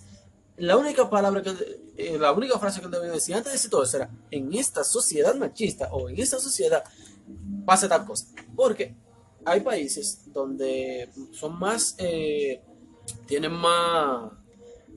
la 0.57 0.77
única 0.77 1.09
palabra 1.09 1.41
que, 1.41 1.49
él- 1.49 1.79
eh, 1.97 2.17
la 2.17 2.31
única 2.31 2.57
frase 2.59 2.79
que 2.79 2.85
él 2.85 2.91
debió 2.91 3.11
decir 3.11 3.35
antes 3.35 3.51
de 3.51 3.57
decir 3.57 3.69
todo 3.69 3.83
eso 3.83 3.97
era, 3.97 4.09
en 4.31 4.53
esta 4.53 4.83
sociedad 4.83 5.35
machista 5.35 5.89
o 5.91 6.07
en 6.09 6.17
esta 6.19 6.39
sociedad 6.39 6.83
pasa 7.65 7.89
tal 7.89 8.05
cosa. 8.05 8.27
Porque 8.55 8.95
hay 9.45 9.59
países 9.61 10.21
donde 10.31 11.09
son 11.33 11.59
más, 11.59 11.95
eh, 11.97 12.61
tienen 13.25 13.51
más, 13.53 14.31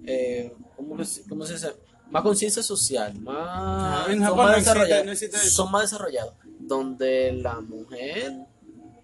eh, 0.05 0.53
¿cómo, 0.77 1.05
se- 1.05 1.23
cómo 1.29 1.45
se 1.47 1.55
dice? 1.55 1.73
Más 2.11 2.23
conciencia 2.23 2.63
social, 2.63 3.19
más, 3.21 3.37
Ah, 3.39 4.07
en 4.09 4.25
son 4.25 4.37
más 4.37 4.47
no 4.47 4.53
existe- 4.53 4.59
desarrollados, 4.71 5.07
no 5.07 5.13
existe 5.13 5.37
eso. 5.37 5.51
son 5.51 5.73
más 5.73 5.83
desarrollados, 5.83 6.35
donde 6.61 7.33
la 7.33 7.61
mujer 7.61 8.33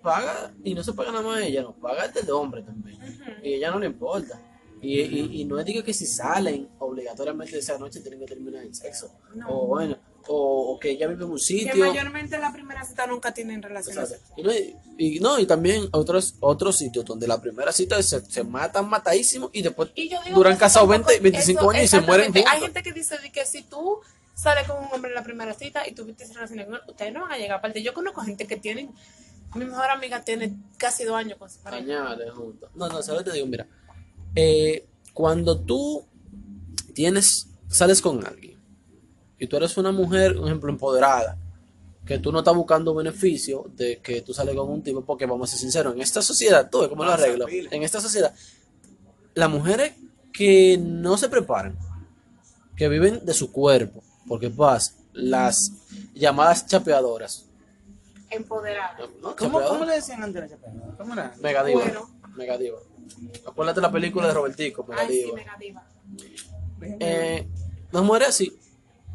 paga 0.03 0.53
y 0.65 0.75
no 0.75 0.83
se 0.85 0.93
paga 0.93 1.11
nada 1.13 1.25
más 1.25 1.41
ella, 1.41 1.63
no 1.63 1.73
paga 1.75 2.05
el 2.07 2.13
del 2.13 2.31
hombre 2.31 2.63
también. 2.63 2.99
Y 3.43 3.55
a 3.55 3.57
ella 3.57 3.71
no 3.73 3.79
le 3.81 3.87
importa. 3.87 4.41
Y, 4.81 5.01
y, 5.01 5.41
y 5.41 5.45
no 5.45 5.59
es 5.61 5.65
digo 5.65 5.85
que 5.85 5.95
si 5.95 6.07
salen 6.07 6.69
obligatoriamente 6.81 7.57
esa 7.59 7.79
noche 7.79 8.01
tienen 8.01 8.19
que 8.21 8.27
terminar 8.27 8.65
en 8.65 8.75
sexo. 8.75 9.13
No. 9.35 9.49
O 9.49 9.67
bueno, 9.69 9.97
o, 10.29 10.73
o 10.75 10.79
que 10.79 10.91
ella 10.91 11.07
vive 11.09 11.25
en 11.25 11.31
un 11.31 11.37
Que 11.39 11.43
sitio. 11.45 11.77
mayormente 11.87 12.39
la 12.39 12.53
primera 12.53 12.85
cita 12.85 13.07
nunca 13.07 13.33
tienen 13.35 13.63
relaciones. 13.63 14.11
Exacto. 14.13 14.35
Y 14.37 14.43
no, 14.43 14.53
y, 14.53 14.77
y 15.17 15.21
no, 15.21 15.39
y 15.39 15.47
también 15.47 15.89
otros 15.93 16.35
otros 16.41 16.77
sitios 16.79 17.05
donde 17.05 17.27
la 17.27 17.41
primera 17.41 17.73
cita 17.73 18.03
se, 18.03 18.21
se 18.25 18.45
matan 18.45 18.89
matadísimos 18.89 19.51
y 19.53 19.63
después 19.63 19.91
Y 19.95 20.09
yo 20.09 20.19
digo 20.25 20.37
duran 20.37 20.55
que 20.55 20.61
casados 20.61 20.89
tampoco- 20.89 21.09
20, 21.11 21.23
25 21.23 21.61
eso, 21.61 21.71
años 21.71 21.85
y 21.85 21.89
se 21.89 22.01
mueren 22.01 22.33
juntos. 22.33 22.53
Hay 22.53 22.61
gente 22.61 22.83
que 22.83 22.93
dice 22.93 23.19
de 23.19 23.33
que 23.33 23.45
si 23.47 23.63
tú 23.63 23.99
sale 24.35 24.65
con 24.67 24.79
un 24.85 24.89
hombre 24.93 25.11
en 25.11 25.15
la 25.15 25.23
primera 25.25 25.53
cita 25.55 25.87
y 25.87 25.93
tuviste 25.93 26.25
relaciones 26.33 26.67
con 26.67 26.75
él, 26.77 26.81
ustedes 26.89 27.13
no 27.13 27.23
van 27.23 27.33
a 27.33 27.37
llegar. 27.39 27.59
Aparte, 27.59 27.83
yo 27.83 27.93
conozco 27.95 28.23
gente 28.23 28.47
que 28.47 28.57
tienen, 28.57 28.91
mi 29.55 29.65
mejor 29.67 29.91
amiga 29.91 30.23
tiene 30.25 30.55
casi 30.79 31.05
dos 31.05 31.17
años 31.17 31.39
con 31.39 31.51
su 31.51 31.59
pareja. 31.61 31.83
Añade 31.85 32.31
juntos. 32.31 32.71
No, 32.75 32.89
no, 32.89 33.03
solo 33.03 33.23
te 33.23 33.33
digo, 33.33 33.47
mira, 33.47 33.67
eh, 34.35 34.87
cuando 35.13 35.61
tú 35.61 36.07
tienes, 36.95 37.49
sales 37.69 38.01
con 38.01 38.27
alguien 38.27 38.52
y 39.43 39.49
tú 39.49 39.57
eres 39.57 39.77
una 39.77 39.91
mujer, 39.91 40.39
un 40.39 40.47
ejemplo, 40.47 40.71
empoderada, 40.71 41.37
que 42.07 42.21
tú 42.21 42.31
no 42.31 42.39
estás 42.39 42.55
buscando 42.55 42.95
beneficio 42.95 43.65
de 43.75 43.99
que 43.99 44.23
tú 44.23 44.33
sales 44.33 44.55
con 44.55 44.71
un 44.71 44.85
tipo, 44.85 45.05
porque 45.05 45.27
vamos 45.27 45.49
a 45.49 45.51
ser 45.51 45.59
sinceros, 45.59 45.97
en 45.97 46.01
esta 46.01 46.23
sociedad, 46.23 46.71
tú 46.71 46.79
ves 46.79 46.89
cómo 46.89 47.05
lo 47.05 47.11
arreglo, 47.11 47.47
en 47.49 47.83
esta 47.83 48.01
sociedad, 48.01 48.33
las 49.35 49.51
mujeres 49.51 49.95
que 50.33 50.79
no 50.81 51.19
se 51.19 51.29
preparan, 51.29 51.77
que 52.77 52.89
viven 52.89 53.27
de 53.27 53.35
su 53.35 53.51
cuerpo, 53.51 54.05
porque 54.29 54.49
pasa, 54.49 54.95
las 55.13 55.73
llamadas 56.15 56.65
chapeadoras, 56.69 57.47
Empoderada. 58.31 58.97
¿no? 59.21 59.35
¿Cómo, 59.35 59.35
Chapeadoras. 59.35 59.69
¿Cómo 59.71 59.85
le 59.85 59.95
decían 59.95 60.23
antes 60.23 60.41
a 60.41 60.45
la 60.47 60.51
chapeadora? 60.53 60.97
¿Cómo 60.97 61.15
era? 61.15 61.35
Megadiva. 61.43 61.83
Bueno. 61.83 62.11
Megadiva. 62.37 62.79
Acuérdate 63.45 63.81
la 63.81 63.91
película 63.91 64.29
de 64.29 64.35
Robertico, 64.35 64.87
Ay, 64.97 65.09
sí. 65.09 65.33
Eh, 67.01 67.49
las 67.91 68.03
mujeres 68.05 68.29
así 68.29 68.62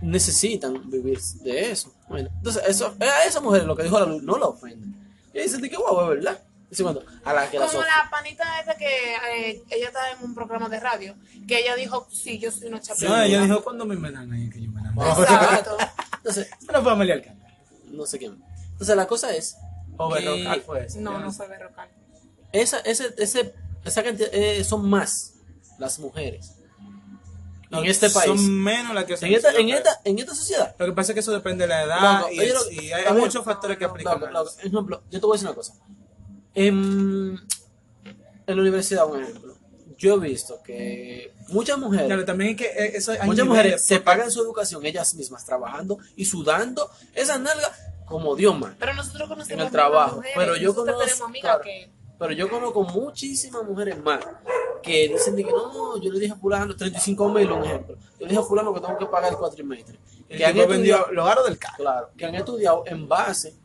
necesitan 0.02 0.89
vivir 0.89 1.20
de 1.43 1.72
eso. 1.72 1.93
Bueno, 2.08 2.30
entonces, 2.38 2.64
eso, 2.68 2.95
a 3.00 3.24
esas 3.26 3.41
mujeres 3.41 3.68
lo 3.68 3.76
que 3.76 3.84
dijo 3.84 4.00
la 4.00 4.06
luz 4.06 4.24
no 4.24 4.38
la 4.38 4.48
ofende. 4.48 4.88
Y 5.34 5.39
dicen 5.41 5.62
que 5.62 5.76
guau, 5.76 6.02
es 6.04 6.10
verdad. 6.18 6.43
Dice 6.70 6.84
cuando, 6.84 7.04
a 7.24 7.34
la 7.34 7.50
que 7.50 7.60
la 7.60 7.68
Como 7.68 7.82
la 7.82 8.10
panita 8.12 8.60
esa 8.60 8.76
que 8.76 8.86
eh, 8.86 9.64
ella 9.70 9.88
estaba 9.88 10.12
en 10.12 10.24
un 10.24 10.36
programa 10.36 10.68
de 10.68 10.80
radio, 10.80 11.16
que 11.48 11.60
ella 11.60 11.76
dijo, 11.76 12.08
sí, 12.12 12.39
yo 12.39 12.52
soy 12.52 12.68
una 12.68 12.82
chapeadora. 12.82 13.20
No, 13.20 13.24
ella 13.24 13.41
dijo, 13.43 13.64
¿cuándo 13.64 13.86
me 13.86 13.95
envenan 13.95 14.32
ahí 14.34 14.50
que 14.50 14.62
yo 14.62 14.72
me 14.72 14.82
enamoro? 14.82 15.10
Exacto. 15.10 15.78
Entonces, 16.18 16.50
Una 16.68 16.82
familia 16.82 17.16
alcalde. 17.16 17.41
no 17.86 18.06
sé 18.06 18.20
quién. 18.20 18.38
Entonces, 18.72 18.95
la 18.98 19.08
cosa 19.08 19.34
es. 19.34 19.56
O 19.95 20.10
Berrocal 20.10 20.62
fue 20.62 20.86
ese. 20.86 21.00
No, 21.00 21.18
no 21.20 21.32
fue 21.32 21.48
Berrocal. 21.48 21.89
Esa, 22.52 22.80
ese, 22.82 23.14
ese, 23.18 23.54
esa 23.86 24.04
cantidad, 24.04 24.30
eh, 24.34 24.64
son 24.66 24.89
más 24.89 25.36
las 25.80 26.00
mujeres. 26.00 26.57
En 27.72 27.86
este 27.86 28.09
país. 28.09 28.28
Son 28.28 28.63
menos 28.63 28.93
las 28.93 29.05
que 29.05 29.13
En 29.13 29.34
esta, 29.34 29.51
en, 29.51 29.70
esta, 29.70 29.99
en 30.03 30.20
esta 30.20 30.34
sociedad. 30.34 30.76
Lo 30.78 30.86
que 30.86 30.91
pasa 30.93 31.11
es 31.11 31.13
que 31.15 31.20
eso 31.20 31.32
depende 31.32 31.65
de 31.65 31.70
la 31.70 31.84
edad 31.84 32.22
Loco, 32.22 32.34
y, 32.34 32.39
oye, 32.39 32.93
hay, 32.93 33.13
muchos 33.13 33.43
factores 33.43 33.78
que 33.78 33.86
aplican. 33.86 34.20
Loco, 34.20 34.49
eso. 34.49 34.59
ejemplo, 34.59 35.03
yo 35.09 35.20
te 35.20 35.26
voy 35.26 35.36
a 35.36 35.36
decir 35.36 35.47
una 35.47 35.55
cosa. 35.55 35.74
En, 36.53 37.39
en 38.47 38.55
la 38.55 38.61
universidad, 38.61 39.05
un 39.05 39.22
ejemplo, 39.22 39.57
yo 39.97 40.15
he 40.15 40.20
visto 40.20 40.61
que 40.63 41.34
muchas 41.49 41.78
mujeres, 41.78 42.07
Claro, 42.07 42.26
también 42.26 42.55
que 42.55 42.65
eh, 42.65 42.91
eso 42.95 43.11
hay 43.11 43.20
muchas 43.20 43.45
niveles, 43.45 43.47
mujeres 43.47 43.86
se 43.86 43.99
pagan 43.99 44.32
su 44.32 44.41
educación 44.41 44.86
ellas 44.86 45.13
mismas 45.15 45.45
trabajando 45.45 45.97
y 46.15 46.26
sudando 46.26 46.89
esas 47.13 47.39
nalgas 47.39 47.72
como 48.05 48.36
Dios 48.36 48.57
man. 48.57 48.76
Pero 48.80 48.93
nosotros 48.93 49.28
conocemos 49.28 49.59
En 49.59 49.65
el 49.65 49.72
trabajo. 49.72 50.18
mujeres, 50.18 50.38
Pero 50.38 50.55
yo 50.55 50.74
conozco, 50.74 51.01
tenemos 51.01 51.22
amigas 51.22 51.57
claro, 51.57 51.61
que... 51.63 51.97
pero 52.20 52.32
yo 52.34 52.49
conozco 52.49 52.84
muchísimas 52.84 53.63
mujeres 53.63 54.01
más 54.03 54.20
que 54.84 55.07
dicen 55.09 55.36
de 55.36 55.43
que 55.43 55.51
no, 55.51 55.97
yo 56.01 56.11
le 56.11 56.20
dije 56.20 56.34
a 56.34 56.36
fulano 56.38 56.76
35 56.76 57.30
mil, 57.30 57.51
un 57.51 57.63
ejemplo. 57.63 57.95
Yo 58.20 58.26
le 58.26 58.28
dije 58.28 58.39
a 58.39 58.43
fulano 58.43 58.74
que 58.74 58.80
tengo 58.82 58.97
que 58.97 59.05
pagar 59.07 59.32
el 59.32 59.38
cuatrimestre. 59.38 59.97
El 60.30 60.38
Que 60.38 60.45
han 60.45 60.57
estudiado, 60.57 61.11
los 61.11 61.28
aros 61.30 61.45
del 61.45 61.57
carro. 61.57 61.76
claro, 61.78 62.09
que 62.18 62.26
han 62.26 62.36
estudiado 62.36 62.84
en 62.86 63.07
base 63.07 63.55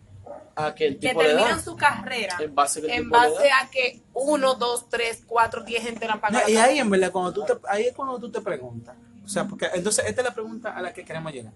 a 0.55 0.75
que 0.75 0.87
el 0.87 0.99
que 0.99 1.09
tipo 1.09 1.23
da. 1.23 1.29
terminan 1.29 1.63
su 1.65 1.77
carrera 1.77 2.37
En 2.41 2.55
base 2.55 2.81
a 2.81 2.83
que 2.83 2.89
el 2.97 3.03
en 3.03 3.11
base 3.11 3.51
a 3.51 3.71
que 3.71 4.03
uno, 4.15 4.55
dos, 4.55 4.89
tres, 4.89 5.23
cuatro, 5.27 5.63
diez 5.65 5.83
gente 5.83 6.07
la 6.07 6.13
han 6.15 6.19
No, 6.19 6.23
pagado. 6.23 6.49
y 6.49 6.57
ahí 6.57 6.79
en 6.79 6.91
verdad, 6.91 7.11
cuando 7.13 7.33
tú 7.33 7.45
te, 7.45 7.55
ahí 7.69 7.85
es 7.87 7.95
cuando 7.95 8.19
tú 8.19 8.31
te 8.31 8.41
preguntas. 8.41 8.95
O 9.25 9.29
sea, 9.29 9.45
porque 9.47 9.69
entonces 9.75 10.05
esta 10.07 10.21
es 10.21 10.27
la 10.29 10.35
pregunta 10.35 10.77
a 10.77 10.83
la 10.83 10.93
que 10.93 11.05
queremos 11.05 11.33
llegar. 11.33 11.53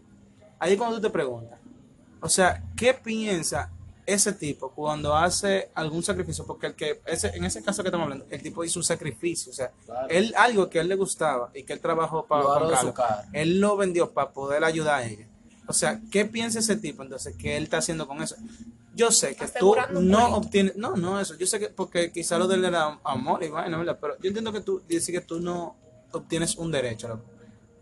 Ahí 0.59 0.73
es 0.73 0.79
cuando 0.79 0.97
tú 0.97 1.03
te 1.03 1.11
preguntas. 1.11 1.59
O 2.21 2.29
sea, 2.29 2.63
¿qué 2.77 2.95
piensa 2.95 3.71
ese 4.07 4.33
tipo 4.33 4.71
cuando 4.71 5.15
hace 5.17 5.71
algún 5.75 6.03
sacrificio? 6.03 6.47
Porque 6.47 6.69
el 6.69 6.75
que, 6.75 7.01
ese, 7.07 7.29
en 7.37 7.45
ese 7.45 7.63
caso 7.63 7.83
que 7.83 7.89
estamos 7.89 8.05
hablando, 8.05 8.27
el 8.31 8.41
tipo 8.43 8.65
hizo 8.65 8.79
un 8.79 8.85
sacrificio. 8.85 9.51
O 9.51 9.55
sea, 9.55 9.73
Claro. 9.85 10.07
él, 10.09 10.33
algo 10.37 10.71
que 10.71 10.79
a 10.79 10.83
él 10.83 10.89
le 10.89 10.95
gustaba 10.95 11.51
y 11.55 11.65
que 11.65 11.73
él 11.73 11.81
trabajó 11.81 12.27
para 12.27 12.43
comprarlo, 12.45 12.95
él 13.33 13.61
lo 13.61 13.77
vendió 13.77 14.13
para 14.13 14.31
poder 14.33 14.65
ayudar 14.65 15.01
a 15.01 15.07
ella. 15.07 15.29
O 15.69 15.73
sea, 15.73 16.01
¿qué 16.11 16.25
piensa 16.25 16.61
ese 16.61 16.77
tipo 16.77 17.03
entonces 17.03 17.35
que 17.37 17.57
él 17.57 17.65
está 17.65 17.79
haciendo 17.79 18.07
con 18.07 18.23
eso? 18.23 18.37
Yo 18.95 19.11
sé 19.11 19.35
que 19.35 19.45
tú 19.47 19.75
Asegurando 19.75 20.01
no 20.01 20.37
obtienes, 20.37 20.77
no, 20.77 20.97
no 20.97 21.21
eso, 21.21 21.35
yo 21.37 21.47
sé 21.47 21.59
que, 21.59 21.69
porque 21.69 22.13
quizá 22.13 22.39
lo 22.39 22.47
del 22.49 22.65
era 22.65 22.99
amor 23.05 23.43
y 23.43 23.49
vaina, 23.49 23.77
¿verdad? 23.77 23.99
Pero 24.01 24.15
yo 24.21 24.29
entiendo 24.29 24.53
que 24.53 24.61
tú 24.61 24.81
dices 24.89 25.11
que 25.13 25.21
tú 25.21 25.39
no 25.41 25.77
obtienes 26.13 26.57
un 26.57 26.71
derecho, 26.71 27.09
loco. 27.09 27.25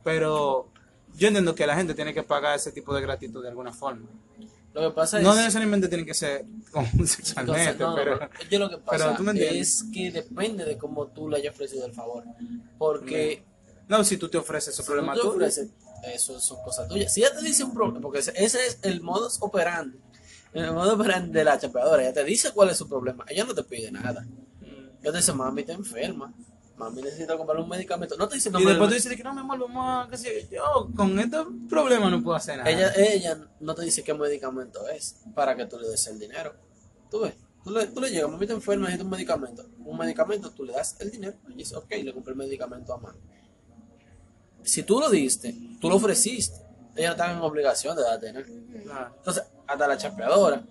Pero 0.02 0.68
yo 1.14 1.28
entiendo 1.28 1.54
que 1.54 1.66
la 1.66 1.76
gente 1.76 1.94
tiene 1.94 2.12
que 2.12 2.22
pagar 2.24 2.56
ese 2.56 2.72
tipo 2.72 2.92
de 2.94 3.00
gratitud 3.02 3.42
de 3.42 3.48
alguna 3.50 3.72
forma. 3.72 4.08
Lo 4.74 4.90
que 4.90 4.90
pasa 4.90 5.20
No 5.20 5.30
es 5.30 5.36
necesariamente 5.36 5.88
tiene 5.88 6.04
que 6.04 6.14
ser 6.14 6.44
sexualmente, 7.06 7.78
no, 7.78 7.94
pero... 7.94 8.18
yo 8.50 8.58
lo 8.58 8.68
que 8.68 8.78
pasa 8.78 9.16
es 9.34 9.84
que 9.92 10.10
depende 10.10 10.64
de 10.64 10.76
cómo 10.76 11.06
tú 11.06 11.28
le 11.28 11.36
hayas 11.36 11.54
ofrecido 11.54 11.86
el 11.86 11.94
favor. 11.94 12.24
Porque 12.76 13.44
No, 13.88 14.02
si 14.02 14.16
tú 14.16 14.28
te 14.28 14.36
ofreces 14.36 14.74
ese 14.74 14.82
si 14.82 14.86
problema 14.86 15.14
tú 15.14 15.28
ofreces, 15.28 15.70
eso 16.12 16.40
son 16.40 16.60
cosas 16.64 16.88
tuyas. 16.88 17.14
Si 17.14 17.20
ella 17.20 17.32
te 17.32 17.42
dice 17.42 17.62
un 17.62 17.72
problema, 17.72 18.00
porque 18.00 18.18
ese 18.18 18.32
ese 18.34 18.66
es 18.66 18.78
el 18.82 19.00
modus 19.00 19.38
operandi, 19.40 19.96
el 20.52 20.72
modus 20.72 20.94
operandi 20.94 21.30
de 21.30 21.44
la 21.44 21.56
chapeadora, 21.56 22.02
ella 22.02 22.12
te 22.12 22.24
dice 22.24 22.50
cuál 22.50 22.70
es 22.70 22.76
su 22.76 22.88
problema, 22.88 23.24
ella 23.28 23.44
no 23.44 23.54
te 23.54 23.62
pide 23.62 23.92
nada. 23.92 24.26
Ella 25.02 25.12
te 25.12 25.18
dice, 25.18 25.32
mami, 25.34 25.62
te 25.62 25.72
enferma, 25.72 26.34
mami, 26.76 27.02
necesita 27.02 27.36
comprar 27.36 27.58
un 27.58 27.68
medicamento. 27.68 28.16
No 28.16 28.28
te 28.28 28.34
dice, 28.36 28.50
no, 28.50 28.58
Y 28.60 28.64
me- 28.64 28.70
después 28.70 28.88
tú 28.90 28.94
dices 28.94 29.16
que 29.16 29.22
no, 29.22 29.32
mi 29.34 29.40
amor, 29.40 29.58
vamos 29.60 30.06
a... 30.06 30.10
qué 30.10 30.16
sé 30.16 30.48
yo, 30.50 30.88
con 30.96 31.18
este 31.18 31.38
problema 31.68 32.10
no 32.10 32.22
puedo 32.22 32.36
hacer 32.36 32.58
nada. 32.58 32.70
ella, 32.70 32.92
ella 32.96 33.38
no 33.60 33.74
te 33.74 33.82
dice 33.82 34.02
qué 34.02 34.12
medicamento 34.14 34.86
es 34.88 35.16
para 35.34 35.54
que 35.56 35.66
tú 35.66 35.78
le 35.78 35.88
des 35.88 36.06
el 36.08 36.18
dinero. 36.18 36.54
Tú 37.10 37.20
ves, 37.20 37.34
tú 37.62 37.70
le, 37.70 37.86
tú 37.86 38.00
le 38.00 38.10
llegas, 38.10 38.30
mami, 38.30 38.46
te 38.46 38.52
enferma, 38.54 38.84
necesita 38.86 39.04
un 39.04 39.10
medicamento. 39.10 39.64
Un 39.84 39.98
medicamento, 39.98 40.50
tú 40.50 40.64
le 40.64 40.72
das 40.72 40.96
el 41.00 41.10
dinero 41.10 41.36
y 41.48 41.54
dices, 41.54 41.76
ok, 41.76 41.90
le 42.02 42.12
compré 42.12 42.32
el 42.32 42.38
medicamento 42.38 42.92
a 42.94 42.98
mano. 42.98 43.18
Si 44.62 44.82
tú 44.82 44.98
lo 44.98 45.10
diste, 45.10 45.54
tú 45.80 45.88
lo 45.90 45.96
ofreciste, 45.96 46.56
ella 46.96 47.08
no 47.08 47.12
está 47.14 47.32
en 47.32 47.38
obligación 47.38 47.94
de 47.96 48.02
darte 48.02 48.26
dinero. 48.26 48.46
Entonces, 49.18 49.44
hasta 49.66 49.86
la 49.88 49.96
chapeadora 49.96 50.64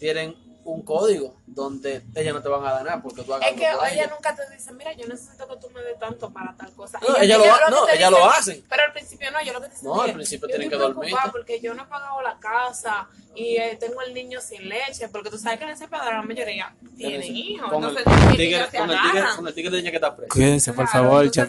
tienen 0.00 0.34
un 0.66 0.82
código 0.82 1.34
donde 1.46 2.02
ellas 2.14 2.34
no 2.34 2.42
te 2.42 2.48
van 2.48 2.64
a 2.64 2.72
dar 2.72 2.84
nada 2.84 3.00
porque 3.02 3.22
tú 3.22 3.32
hagas 3.32 3.48
Es 3.50 3.56
que 3.56 3.64
ella 3.66 3.88
ella. 3.92 4.06
nunca 4.08 4.34
te 4.34 4.42
dice, 4.54 4.72
mira, 4.72 4.92
yo 4.94 5.06
necesito 5.06 5.46
que 5.48 5.56
tú 5.56 5.70
me 5.70 5.80
des 5.82 5.98
tanto 5.98 6.30
para 6.30 6.54
tal 6.56 6.72
cosa. 6.72 6.98
No, 7.00 7.16
Y 7.22 7.24
ella 7.26 7.38
lo 7.38 7.44
ha- 7.44 7.58
que 7.64 7.70
no, 7.70 7.88
ella 7.88 8.10
lo 8.10 8.28
hacen. 8.30 8.64
Pero 8.68 8.82
al 8.82 8.92
principio 8.92 9.30
no, 9.30 9.42
yo 9.42 9.52
lo 9.52 9.60
que 9.62 9.68
te 9.68 9.74
dicen 9.74 9.88
No, 9.88 10.02
al 10.02 10.08
es, 10.10 10.14
principio 10.14 10.48
tienen 10.48 10.68
que 10.68 10.76
preocupada 10.76 11.30
porque 11.32 11.60
yo 11.60 11.72
no 11.74 11.84
he 11.84 11.86
pagado 11.86 12.20
la 12.20 12.36
casa 12.38 13.08
y 13.34 13.56
eh, 13.56 13.76
tengo 13.78 14.00
el 14.02 14.12
niño 14.12 14.40
sin 14.40 14.68
leche, 14.68 15.08
porque 15.08 15.30
tú 15.30 15.38
sabes 15.38 15.58
que 15.58 15.64
en 15.64 15.70
ese 15.70 15.86
padre 15.88 16.14
la 16.14 16.22
mayoría 16.22 16.74
tienen 16.96 17.22
hijos. 17.22 17.70
Con 17.70 17.84
el, 17.84 17.96
Entonces, 17.96 18.36
tigre, 18.36 18.66
con, 18.76 18.90
el 18.90 19.00
tigre, 19.00 19.18
agarran. 19.20 19.36
con 19.36 19.48
el 19.48 19.54
tigre 19.54 19.70
de 19.70 19.78
ella 19.78 19.90
que 19.90 19.96
está 19.96 20.16
preso. 20.16 20.32
Cuídense, 20.34 20.72
por 20.72 20.88
Claro, 20.90 21.06
favor, 21.08 21.22
dices 21.24 21.46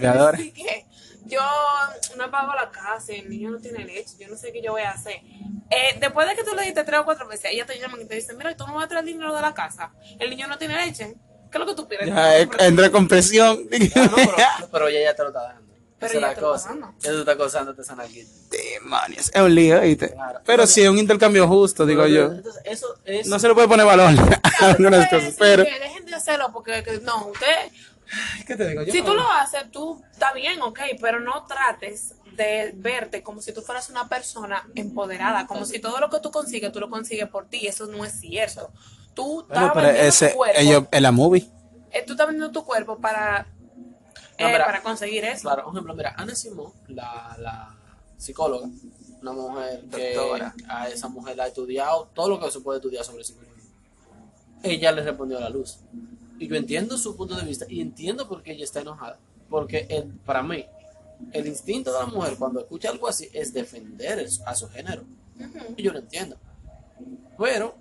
que 0.55 0.85
Yo 1.27 1.41
no 2.17 2.31
pago 2.31 2.53
la 2.55 2.69
casa, 2.71 3.13
el 3.13 3.29
niño 3.29 3.51
no 3.51 3.57
tiene 3.59 3.83
leche, 3.85 4.13
yo 4.19 4.27
no 4.27 4.35
sé 4.35 4.51
qué 4.51 4.61
yo 4.61 4.71
voy 4.71 4.81
a 4.83 4.91
hacer. 4.91 5.15
Eh, 5.69 5.97
después 5.99 6.27
de 6.27 6.35
que 6.35 6.43
tú 6.43 6.55
le 6.55 6.63
diste 6.63 6.83
tres 6.83 6.99
o 6.99 7.05
cuatro 7.05 7.27
veces, 7.27 7.51
ella 7.51 7.65
te 7.65 7.77
llama 7.79 7.97
y 8.01 8.05
te 8.05 8.15
dice, 8.15 8.33
mira, 8.33 8.55
tú 8.55 8.65
no 8.67 8.73
vas 8.75 8.85
a 8.85 8.87
traer 8.87 9.03
el 9.05 9.11
dinero 9.13 9.35
de 9.35 9.41
la 9.41 9.53
casa, 9.53 9.91
el 10.19 10.29
niño 10.29 10.47
no 10.47 10.57
tiene 10.57 10.75
leche. 10.85 11.15
¿Qué 11.51 11.57
es 11.57 11.59
lo 11.59 11.65
que 11.65 11.75
tú 11.75 11.87
pides? 11.87 12.07
Ya, 12.07 12.39
eh, 12.39 12.49
entra 12.59 12.89
con 12.89 13.07
presión. 13.07 13.67
Ah, 13.95 14.07
no, 14.09 14.15
pero, 14.15 14.69
pero 14.71 14.87
ella 14.89 15.01
ya 15.11 15.15
te 15.15 15.21
lo 15.23 15.29
está 15.29 15.43
dando. 15.43 15.67
Pero 15.99 16.05
Esa 16.05 16.05
es 16.05 16.13
ella 16.19 16.27
la 16.27 16.35
te 16.35 16.41
lo 16.41 16.47
cosa. 16.51 16.69
está 16.69 16.79
dando. 16.79 16.97
Ella 17.01 17.11
te 17.13 17.19
está 17.19 17.31
acosándote 17.31 17.81
esa 17.81 17.95
nalguita. 17.95 18.29
Demonios, 18.51 19.31
es 19.33 19.41
un 19.41 19.55
lío, 19.55 19.81
¿viste? 19.81 20.11
Claro. 20.11 20.39
Pero 20.45 20.67
sí, 20.67 20.83
es 20.83 20.89
un 20.89 20.97
intercambio 20.99 21.47
justo, 21.47 21.85
digo 21.85 22.05
yo. 22.05 22.25
Entonces, 22.25 22.61
eso 22.65 22.95
es. 23.05 23.27
No 23.27 23.39
se 23.39 23.47
le 23.47 23.53
puede 23.53 23.67
poner 23.67 23.85
valor 23.85 24.07
a 24.61 24.65
algunas 24.65 25.09
cosas, 25.09 25.35
pero... 25.39 25.63
que 25.63 25.79
dejen 25.79 26.05
de 26.05 26.15
hacerlo 26.15 26.51
porque 26.53 26.83
que- 26.83 26.99
no, 26.99 27.27
usted, 27.27 27.47
¿Qué 28.47 28.55
te 28.55 28.67
digo 28.69 28.83
yo? 28.83 28.91
si 28.91 29.01
tú 29.01 29.13
lo 29.13 29.29
haces, 29.31 29.69
tú 29.71 30.01
está 30.11 30.33
bien, 30.33 30.61
ok, 30.61 30.79
pero 31.01 31.19
no 31.19 31.45
trates 31.45 32.15
de 32.35 32.71
verte 32.75 33.23
como 33.23 33.41
si 33.41 33.51
tú 33.53 33.61
fueras 33.61 33.89
una 33.89 34.07
persona 34.07 34.67
empoderada, 34.75 35.47
como 35.47 35.65
si 35.65 35.79
todo 35.79 35.99
lo 35.99 36.09
que 36.09 36.19
tú 36.19 36.31
consigues, 36.31 36.71
tú 36.71 36.79
lo 36.79 36.89
consigues 36.89 37.27
por 37.29 37.47
ti, 37.47 37.67
eso 37.67 37.87
no 37.87 38.05
es 38.05 38.19
cierto. 38.19 38.71
Tú 39.13 39.45
Bueno, 39.47 39.65
estás 39.65 39.71
pero 39.73 39.85
vendiendo 39.87 40.09
ese, 40.09 40.29
tu 40.29 40.35
cuerpo, 40.37 40.59
ellos, 40.59 40.83
en 40.91 41.03
la 41.03 41.11
movie. 41.11 41.47
eh, 41.91 42.03
tú 42.05 42.13
estás 42.13 42.27
vendiendo 42.27 42.51
tu 42.51 42.63
cuerpo 42.65 42.97
para, 42.99 43.47
No, 44.39 44.47
eh, 44.47 44.51
mira, 44.51 44.65
para 44.65 44.83
conseguir 44.83 45.25
eso. 45.25 45.41
Claro, 45.41 45.63
por 45.63 45.73
ejemplo, 45.73 45.95
mira, 45.95 46.13
Ana 46.15 46.35
Simón, 46.35 46.71
la, 46.89 47.35
la 47.39 47.75
psicóloga, 48.17 48.67
una 49.21 49.31
mujer 49.33 49.83
que 49.89 50.13
Doctora. 50.13 50.53
a 50.69 50.87
esa 50.89 51.07
mujer 51.09 51.35
la 51.37 51.45
ha 51.45 51.47
estudiado 51.47 52.09
todo 52.13 52.29
lo 52.29 52.39
que 52.39 52.51
se 52.51 52.59
puede 52.59 52.77
estudiar 52.77 53.03
sobre 53.03 53.23
psicología. 53.23 53.53
Ella 54.61 54.91
le 54.91 55.01
respondió 55.01 55.37
a 55.37 55.41
la 55.41 55.49
luz. 55.49 55.79
Y 56.39 56.47
yo 56.47 56.55
entiendo 56.55 56.97
su 56.97 57.15
punto 57.15 57.35
de 57.35 57.45
vista 57.45 57.65
y 57.69 57.81
entiendo 57.81 58.27
por 58.27 58.43
qué 58.43 58.51
ella 58.53 58.63
está 58.63 58.81
enojada. 58.81 59.17
Porque 59.49 59.87
el- 59.89 60.05
para 60.25 60.43
mí, 60.43 60.65
el 61.31 61.47
instinto 61.47 61.91
de 61.91 61.99
la 61.99 62.05
mujer 62.05 62.35
cuando 62.37 62.59
escucha 62.59 62.89
algo 62.89 63.07
así 63.07 63.29
es 63.33 63.53
defender 63.53 64.27
a 64.45 64.55
su 64.55 64.67
género. 64.69 65.03
Y 65.75 65.83
yo 65.83 65.93
lo 65.93 65.99
entiendo. 65.99 66.37
Pero 67.37 67.75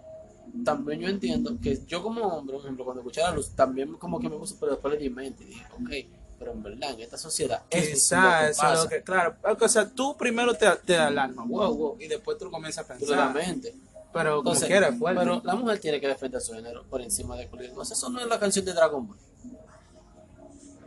también 0.65 1.01
yo 1.01 1.09
entiendo 1.09 1.59
que 1.61 1.81
yo 1.87 2.03
como 2.03 2.23
hombre, 2.23 2.55
por 2.55 2.65
ejemplo, 2.65 2.85
cuando 2.85 3.01
escuché 3.03 3.21
la 3.21 3.31
luz, 3.33 3.51
también 3.51 3.95
como 3.95 4.21
que 4.21 4.29
me 4.29 4.37
puse, 4.37 4.57
pero 4.59 4.73
después 4.73 4.95
le 4.95 5.01
di 5.01 5.11
mente 5.11 5.45
y 5.45 5.49
dije, 5.49 5.65
ok, 5.75 5.91
pero 6.39 6.53
en 6.53 6.63
verdad, 6.63 6.91
en 6.93 7.01
esta 7.01 7.17
sociedad, 7.17 7.63
eso 7.71 7.81
es 7.81 7.89
lo 7.89 7.95
Quizás 7.95 8.45
que 8.45 8.51
eso 8.51 8.73
es 8.73 8.83
lo 8.83 8.89
que, 8.89 9.03
claro, 9.03 9.37
o 9.61 9.69
sea, 9.69 9.89
tú 9.89 10.17
primero 10.17 10.55
te, 10.55 10.67
te 10.85 10.97
alma, 10.97 11.45
wow, 11.47 11.75
wow, 11.75 11.97
y 11.99 12.07
después 12.09 12.37
tú 12.39 12.51
comienzas 12.51 12.85
a 12.85 12.89
pensar. 12.89 13.07
Claramente. 13.07 13.75
Pero 14.19 14.37
como 14.37 14.51
Entonces, 14.51 14.69
quiera, 14.69 14.93
fuerte. 14.93 15.21
pero 15.21 15.41
la 15.45 15.55
mujer 15.55 15.79
tiene 15.79 16.01
que 16.01 16.09
defender 16.09 16.41
su 16.41 16.53
género 16.55 16.85
por 16.85 17.01
encima 17.01 17.37
de 17.37 17.47
cualquier 17.49 17.73
cosa. 17.73 17.95
Eso 17.95 18.09
no 18.11 18.21
es 18.21 18.27
la 18.27 18.39
canción 18.39 18.65
de 18.65 18.73
Dragon 18.73 19.07
Ball. 19.07 19.19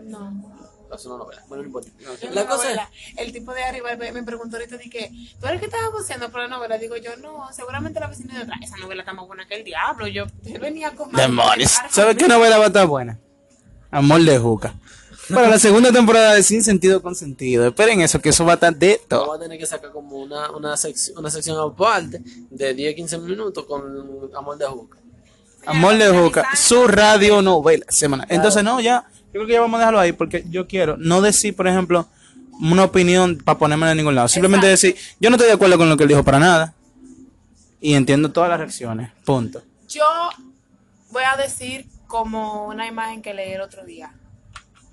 No. 0.03 0.59
Eso 0.87 0.95
es 0.95 1.05
una 1.05 1.17
novela. 1.17 1.43
Bueno, 1.47 1.61
no 1.63 1.67
importa. 1.67 1.89
Yo 1.99 2.31
La 2.31 2.47
cosa 2.47 2.71
es. 2.71 2.79
El 3.17 3.31
tipo 3.31 3.53
de 3.53 3.63
arriba 3.63 3.95
me, 3.95 4.11
me 4.11 4.23
preguntó 4.23 4.57
ahorita, 4.57 4.77
dije, 4.77 5.11
¿tú 5.39 5.45
eres 5.45 5.59
que 5.59 5.67
estabas 5.67 5.91
haciendo 6.01 6.31
por 6.31 6.41
la 6.41 6.47
novela? 6.47 6.79
Digo 6.79 6.97
yo, 6.97 7.15
no, 7.17 7.47
seguramente 7.53 7.99
la 7.99 8.07
vecina 8.07 8.35
de 8.35 8.41
atrás. 8.43 8.59
Esa 8.63 8.77
novela 8.77 9.03
está 9.03 9.13
más 9.13 9.27
buena 9.27 9.47
que 9.47 9.55
el 9.55 9.63
diablo. 9.63 10.07
Yo, 10.07 10.25
él 10.45 10.59
venía 10.59 10.95
con... 10.95 11.11
Demonios. 11.11 11.77
¿Sabes 11.89 12.15
qué 12.17 12.27
novela 12.27 12.57
va 12.57 12.63
a 12.65 12.67
estar 12.67 12.87
buena? 12.87 13.19
Amor 13.91 14.21
de 14.23 14.39
Juca. 14.39 14.73
Para 15.33 15.49
la 15.49 15.59
segunda 15.59 15.91
temporada 15.91 16.33
de 16.33 16.43
Sin 16.43 16.63
Sentido 16.63 17.01
con 17.01 17.15
Sentido. 17.15 17.67
Esperen 17.67 18.01
eso, 18.01 18.19
que 18.19 18.29
eso 18.29 18.45
va 18.45 18.53
a 18.53 18.55
estar 18.55 18.75
de 18.75 18.99
todo. 19.07 19.21
vamos 19.21 19.37
a 19.37 19.39
tener 19.41 19.59
que 19.59 19.65
sacar 19.65 19.91
como 19.91 20.17
una, 20.17 20.51
una, 20.51 20.75
sección, 20.75 21.17
una 21.17 21.29
sección 21.29 21.57
aparte 21.59 22.21
de 22.49 22.75
10-15 22.75 23.21
minutos 23.21 23.65
con 23.65 23.83
Amor 24.35 24.57
de 24.57 24.65
Juca. 24.65 24.97
Amor 25.65 25.97
de 25.97 26.09
Juca, 26.09 26.47
su 26.55 26.87
radio 26.87 27.41
novela 27.41 27.85
semanal. 27.89 28.27
Entonces, 28.29 28.63
no, 28.63 28.79
ya, 28.79 29.05
yo 29.25 29.31
creo 29.33 29.47
que 29.47 29.53
ya 29.53 29.61
vamos 29.61 29.77
a 29.77 29.79
dejarlo 29.79 29.99
ahí 29.99 30.13
porque 30.13 30.45
yo 30.49 30.67
quiero 30.67 30.97
no 30.97 31.21
decir, 31.21 31.55
por 31.55 31.67
ejemplo, 31.67 32.07
una 32.59 32.83
opinión 32.83 33.37
para 33.37 33.57
ponerme 33.57 33.89
en 33.91 33.97
ningún 33.97 34.15
lado. 34.15 34.27
Simplemente 34.27 34.67
decir, 34.67 34.95
yo 35.19 35.29
no 35.29 35.35
estoy 35.35 35.47
de 35.47 35.53
acuerdo 35.53 35.77
con 35.77 35.89
lo 35.89 35.97
que 35.97 36.03
él 36.03 36.09
dijo 36.09 36.23
para 36.23 36.39
nada. 36.39 36.73
Y 37.81 37.93
entiendo 37.93 38.31
todas 38.31 38.49
las 38.49 38.59
reacciones. 38.59 39.11
Punto. 39.23 39.61
Yo 39.87 40.03
voy 41.11 41.23
a 41.23 41.37
decir 41.37 41.87
como 42.07 42.67
una 42.67 42.87
imagen 42.87 43.21
que 43.21 43.33
leí 43.33 43.53
el 43.53 43.61
otro 43.61 43.85
día. 43.85 44.13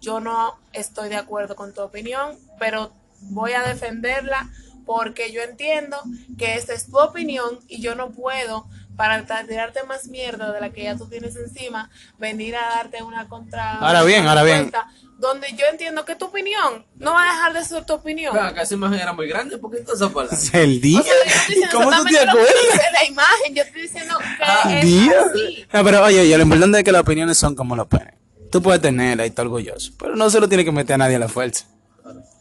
Yo 0.06 0.20
no 0.20 0.54
estoy 0.72 1.08
de 1.08 1.16
acuerdo 1.16 1.56
con 1.56 1.74
tu 1.74 1.80
opinión, 1.82 2.38
pero 2.60 2.92
voy 3.22 3.54
a 3.54 3.62
defenderla 3.62 4.48
porque 4.84 5.32
yo 5.32 5.42
entiendo 5.42 5.96
que 6.38 6.54
esta 6.54 6.74
es 6.74 6.86
tu 6.86 6.96
opinión 6.96 7.58
y 7.66 7.80
yo 7.82 7.96
no 7.96 8.10
puedo, 8.12 8.68
para 8.96 9.26
tirarte 9.48 9.82
más 9.82 10.06
mierda 10.06 10.52
de 10.52 10.60
la 10.60 10.70
que 10.70 10.84
ya 10.84 10.96
tú 10.96 11.06
tienes 11.08 11.34
encima, 11.34 11.90
venir 12.18 12.54
a 12.54 12.68
darte 12.68 13.02
una 13.02 13.28
contra. 13.28 13.78
Ahora 13.80 14.04
bien, 14.04 14.28
ahora 14.28 14.44
bien. 14.44 14.70
Donde 15.18 15.48
yo 15.56 15.64
entiendo 15.72 16.04
que 16.04 16.14
tu 16.14 16.26
opinión 16.26 16.86
no 16.94 17.12
va 17.14 17.22
a 17.24 17.32
dejar 17.32 17.52
de 17.54 17.64
ser 17.64 17.84
tu 17.84 17.94
opinión. 17.94 18.32
Pero 18.32 18.46
acá 18.46 18.62
esa 18.62 18.74
imagen 18.74 19.00
era 19.00 19.12
muy 19.12 19.26
grande, 19.26 19.58
¿por 19.58 19.72
qué 19.72 19.78
entonces 19.78 20.08
palabras? 20.10 20.50
El 20.54 20.80
día. 20.80 21.00
O 21.00 21.02
sea, 21.02 21.12
yo 21.14 21.30
estoy 21.34 21.54
diciendo 21.56 21.78
¿Cómo 21.78 21.90
tú 21.96 22.04
te 22.04 22.18
acuerdas? 22.20 22.52
la 22.92 23.04
imagen. 23.06 23.54
Yo 23.56 23.62
estoy 23.64 23.82
diciendo 23.82 24.18
que 24.18 24.44
Ah, 24.44 24.78
es 24.78 24.84
Día. 24.84 25.12
así. 25.32 25.66
Ah, 25.72 25.80
pero 25.82 26.04
oye, 26.04 26.20
oye, 26.20 26.36
lo 26.36 26.44
importante 26.44 26.78
es 26.78 26.84
que 26.84 26.92
las 26.92 27.00
opiniones 27.02 27.36
son 27.36 27.56
como 27.56 27.74
lo 27.74 27.88
ponen. 27.88 28.14
Tú 28.50 28.62
puedes 28.62 28.80
tenerla 28.80 29.24
y 29.24 29.28
estar 29.28 29.44
orgulloso, 29.46 29.92
pero 29.98 30.14
no 30.16 30.28
se 30.30 30.40
lo 30.40 30.48
tiene 30.48 30.64
que 30.64 30.72
meter 30.72 30.94
a 30.94 30.98
nadie 30.98 31.16
a 31.16 31.20
la 31.20 31.28
fuerza. 31.28 31.64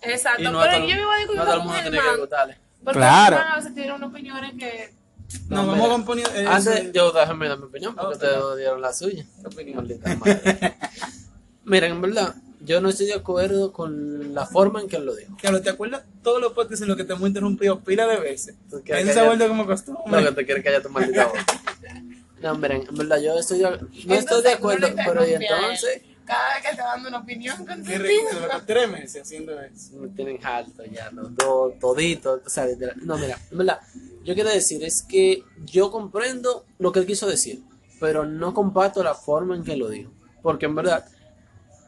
Exacto, 0.01 0.51
no 0.51 0.59
pero 0.61 0.73
todo- 0.77 0.87
yo 0.87 0.95
me 0.95 1.05
voy 1.05 1.15
a 1.15 1.17
discutir 1.17 1.37
no 1.39 1.45
todo 1.45 1.53
el 1.55 1.59
mundo 1.63 1.81
tiene 1.81 1.97
que 1.99 2.17
gustarle. 2.19 2.57
Porque 2.83 2.99
Claro. 2.99 3.31
los 3.35 3.39
hermanos 3.39 3.53
a 3.53 3.55
veces 3.57 3.73
tienen 3.73 3.91
unas 3.93 4.09
opiniones 4.09 4.51
que... 4.59 4.93
No, 5.49 5.63
No, 5.63 5.67
vamos 5.71 5.85
a 5.87 5.89
componer. 5.89 6.27
eh, 6.35 6.45
Antes, 6.47 6.75
eso- 6.79 6.91
yo 6.91 7.11
déjame 7.11 7.47
dar 7.49 7.57
mi 7.57 7.63
opinión, 7.65 7.95
porque 7.95 8.13
ustedes 8.13 8.57
dieron 8.57 8.81
la 8.81 8.93
suya. 8.93 9.25
opinión? 9.43 9.77
Maldita 9.77 10.15
madre. 10.17 10.75
Miren, 11.65 11.91
en 11.93 12.01
verdad, 12.01 12.35
yo 12.61 12.79
no 12.79 12.89
estoy 12.89 13.07
de 13.07 13.15
acuerdo 13.15 13.71
con 13.73 14.35
la 14.35 14.45
forma 14.45 14.81
en 14.81 14.87
que 14.87 14.97
él 14.97 15.05
lo 15.07 15.15
dijo. 15.15 15.35
Claro, 15.41 15.61
¿te 15.63 15.71
acuerdas 15.71 16.03
todos 16.21 16.39
los 16.39 16.53
podcasts 16.53 16.83
en 16.83 16.89
los 16.89 16.97
que 16.97 17.03
te 17.03 17.13
hemos 17.13 17.27
interrumpido 17.27 17.79
pila 17.79 18.05
de 18.05 18.17
veces? 18.19 18.55
Eso 18.85 19.13
se 19.13 19.19
ha 19.19 19.23
vuelto 19.23 19.47
como 19.47 19.63
No, 19.63 19.67
que 19.69 19.73
costumbre. 19.73 20.31
te 20.31 20.45
quiere 20.45 20.61
callar 20.63 20.83
tu 20.83 20.89
maldita 20.89 21.25
voz. 21.25 21.39
No, 22.41 22.55
miren, 22.55 22.85
en 22.87 22.95
verdad, 22.95 23.17
yo 23.19 23.37
estoy 23.39 23.59
de- 23.59 23.79
no 24.05 24.15
estoy 24.15 24.43
de 24.43 24.51
acuerdo, 24.51 24.87
no 24.89 24.95
pero 25.05 25.27
y 25.27 25.33
entonces 25.33 26.01
Cada 26.25 26.55
vez 26.55 26.63
que 26.69 26.75
te 26.75 26.81
dando 26.81 27.09
una 27.09 27.19
opinión 27.19 27.65
con 27.65 27.83
Qué 27.83 27.99
tres 28.65 28.89
meses 28.89 29.21
haciendo 29.21 29.59
eso. 29.61 29.95
me 29.97 30.07
tienen 30.09 30.39
alto 30.43 30.83
ya, 30.85 31.11
los 31.11 31.35
dos, 31.35 31.77
toditos, 31.79 32.41
o 32.45 32.49
sea, 32.49 32.65
literal. 32.65 32.95
no, 33.03 33.15
mira, 33.17 33.37
en 33.51 33.57
verdad, 33.59 33.79
yo 34.23 34.33
quiero 34.33 34.49
decir 34.49 34.83
es 34.83 35.03
que 35.03 35.43
yo 35.65 35.91
comprendo 35.91 36.65
lo 36.79 36.91
que 36.91 36.99
él 36.99 37.05
quiso 37.05 37.27
decir, 37.27 37.61
pero 37.99 38.25
no 38.25 38.53
comparto 38.55 39.03
la 39.03 39.13
forma 39.13 39.55
en 39.55 39.63
que 39.63 39.77
lo 39.77 39.87
dijo, 39.87 40.11
porque 40.41 40.65
en 40.65 40.73
verdad, 40.75 41.05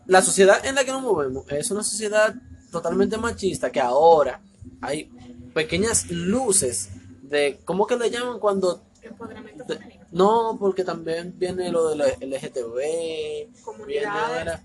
la 0.06 0.22
sociedad 0.22 0.64
en 0.66 0.76
la 0.76 0.86
que 0.86 0.92
nos 0.92 1.02
movemos 1.02 1.52
es 1.52 1.72
una 1.72 1.84
sociedad 1.84 2.36
totalmente 2.72 3.18
machista, 3.18 3.72
que 3.72 3.82
ahora 3.82 4.40
hay 4.82 5.10
pequeñas 5.56 6.12
luces 6.12 6.90
de, 7.24 7.60
¿cómo 7.66 7.88
que 7.88 7.96
le 7.98 8.10
llaman 8.12 8.40
cuando 8.40 8.84
Empoderamiento 9.02 9.64
de- 9.64 9.78
femenino. 9.78 9.97
No, 10.12 10.58
porque 10.60 10.84
también 10.84 11.34
viene 11.38 11.70
lo 11.72 11.90
del 11.90 12.02
LGTB, 12.22 12.76
viene 12.78 13.50
Comunidades. 13.64 14.40
ahora- 14.40 14.64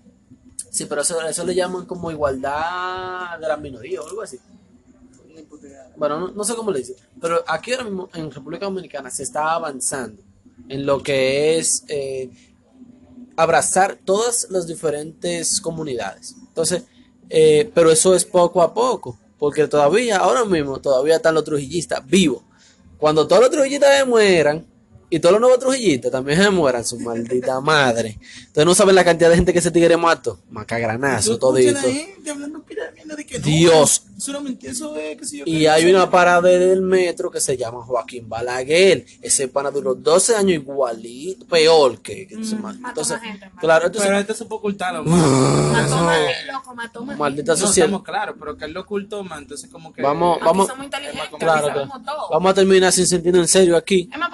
Sí, 0.69 0.85
pero 0.85 1.01
eso, 1.01 1.21
eso 1.21 1.43
le 1.45 1.53
llaman 1.53 1.85
como 1.85 2.09
igualdad 2.09 3.37
de 3.39 3.47
la 3.47 3.57
minoría 3.57 4.01
o 4.01 4.07
algo 4.07 4.21
así. 4.23 4.39
Bueno, 5.95 6.19
no, 6.19 6.27
no 6.31 6.43
sé 6.43 6.55
cómo 6.55 6.71
le 6.71 6.79
dicen, 6.79 6.95
pero 7.21 7.43
aquí 7.47 7.71
ahora 7.71 7.83
mismo 7.85 8.09
en 8.13 8.31
República 8.31 8.65
Dominicana 8.65 9.09
se 9.11 9.23
está 9.23 9.51
avanzando 9.53 10.21
en 10.67 10.85
lo 10.85 11.01
que 11.03 11.57
es 11.59 11.83
eh, 11.87 12.29
abrazar 13.35 13.99
todas 14.03 14.47
las 14.49 14.65
diferentes 14.67 15.61
comunidades. 15.61 16.35
Entonces, 16.47 16.83
eh, 17.29 17.69
pero 17.73 17.91
eso 17.91 18.15
es 18.15 18.25
poco 18.25 18.61
a 18.61 18.73
poco, 18.73 19.17
porque 19.37 19.67
todavía, 19.67 20.17
ahora 20.17 20.45
mismo, 20.45 20.79
todavía 20.79 21.17
están 21.17 21.35
los 21.35 21.43
trujillistas 21.43 22.05
vivos. 22.05 22.43
Cuando 22.97 23.27
todos 23.27 23.41
los 23.43 23.51
trujillistas 23.51 24.07
mueran, 24.07 24.65
y 25.13 25.19
todos 25.19 25.33
los 25.33 25.41
nuevos 25.41 25.59
trujillistas 25.59 26.11
también 26.11 26.41
se 26.41 26.49
mueran, 26.49 26.83
su 26.83 26.99
maldita 26.99 27.61
madre. 27.61 28.17
Entonces 28.47 28.65
no 28.65 28.73
saben 28.73 28.95
la 28.95 29.03
cantidad 29.03 29.29
de 29.29 29.35
gente 29.35 29.53
que 29.53 29.61
se 29.61 29.69
tigre 29.69 29.95
mato. 29.95 30.39
Macagranazo, 30.49 31.37
todito. 31.37 31.79
Dios. 33.43 34.03
Eso 34.17 34.31
no 34.31 34.41
mentira, 34.41 34.71
eso 34.71 34.95
es 34.95 35.17
que 35.17 35.25
si 35.25 35.39
yo 35.39 35.43
Y 35.45 35.65
hay 35.65 35.85
una 35.85 36.09
parada 36.09 36.41
del 36.41 36.81
metro 36.81 37.29
que 37.29 37.41
se 37.41 37.57
llama 37.57 37.83
Joaquín 37.83 38.29
Balaguer. 38.29 39.05
Ese 39.21 39.47
pana 39.47 39.69
duró 39.69 39.95
12 39.95 40.35
años 40.35 40.53
igualito, 40.53 41.45
peor 41.45 42.01
que, 42.01 42.27
que 42.27 42.35
ese 42.35 42.55
mató 42.55 42.87
Entonces, 42.87 43.17
más 43.17 43.21
gente, 43.21 43.51
claro, 43.59 43.87
entonces, 43.87 44.07
Pero 44.09 44.19
este 44.19 44.33
se 44.33 44.45
puede 44.45 44.59
ocultarlo. 44.59 45.03
Mató 45.03 45.97
más 45.97 46.17
gente, 46.17 46.51
loco, 46.51 46.75
mató 46.75 47.05
más 47.05 47.17
maldita 47.17 47.53
No 47.53 47.57
sociedad. 47.57 47.87
estamos 47.87 48.05
claros, 48.05 48.35
pero 48.39 48.57
que 48.57 48.65
él 48.65 48.71
lo 48.71 48.81
ocultó 48.81 49.25
entonces 49.37 49.69
como 49.69 49.91
que... 49.91 50.01
Vamos, 50.01 50.39
vamos, 50.39 50.67
somos 50.67 50.85
inteligentes, 50.85 51.29
claro, 51.39 51.89
todo. 52.05 52.29
vamos 52.31 52.51
a 52.51 52.53
terminar 52.53 52.91
sin 52.93 53.07
sentido 53.07 53.39
en 53.39 53.47
serio 53.47 53.75
aquí. 53.75 54.09
Es 54.11 54.17
más, 54.17 54.29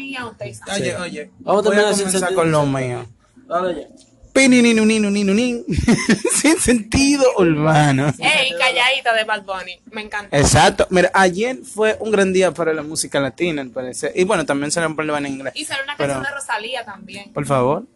por 0.00 0.46
eso 0.46 0.62
a 0.64 0.66
mí 0.66 0.74
no 0.74 0.76
me 0.76 0.78
gusta 0.78 0.78
ni 0.78 0.86
a 0.86 0.86
usted. 0.86 0.96
Oye, 0.96 0.96
oye, 0.96 1.30
Vamos 1.40 1.66
a 1.66 1.68
voy 1.70 1.92
comenzar 1.92 2.34
con 2.34 2.50
lo 2.50 2.66
mío. 2.66 3.06
Dale 3.46 3.74
ya. 3.82 3.88
Pinininu, 4.32 4.86
ninu, 4.86 5.10
ninu, 5.10 5.34
nin. 5.34 5.64
Sin 6.40 6.56
sentido 6.60 7.24
urbano. 7.36 8.14
Ey, 8.18 8.52
calladita 8.56 9.12
de 9.12 9.24
Bad 9.24 9.42
Bunny. 9.42 9.80
Me 9.90 10.02
encanta. 10.02 10.36
Exacto. 10.38 10.86
Mira, 10.90 11.10
ayer 11.14 11.58
fue 11.64 11.96
un 11.98 12.12
gran 12.12 12.32
día 12.32 12.52
para 12.54 12.72
la 12.72 12.84
música 12.84 13.18
latina, 13.18 13.60
al 13.60 13.70
parecer. 13.70 14.12
Y 14.14 14.22
bueno, 14.22 14.46
también 14.46 14.70
salió 14.70 14.88
un 14.88 14.94
problema 14.94 15.18
en 15.18 15.26
inglés. 15.26 15.52
Y 15.56 15.64
salió 15.64 15.82
una 15.82 15.96
Pero- 15.96 16.14
canción 16.14 16.32
de 16.32 16.40
Rosalía 16.40 16.84
también. 16.84 17.32
Por 17.32 17.44
favor, 17.44 17.86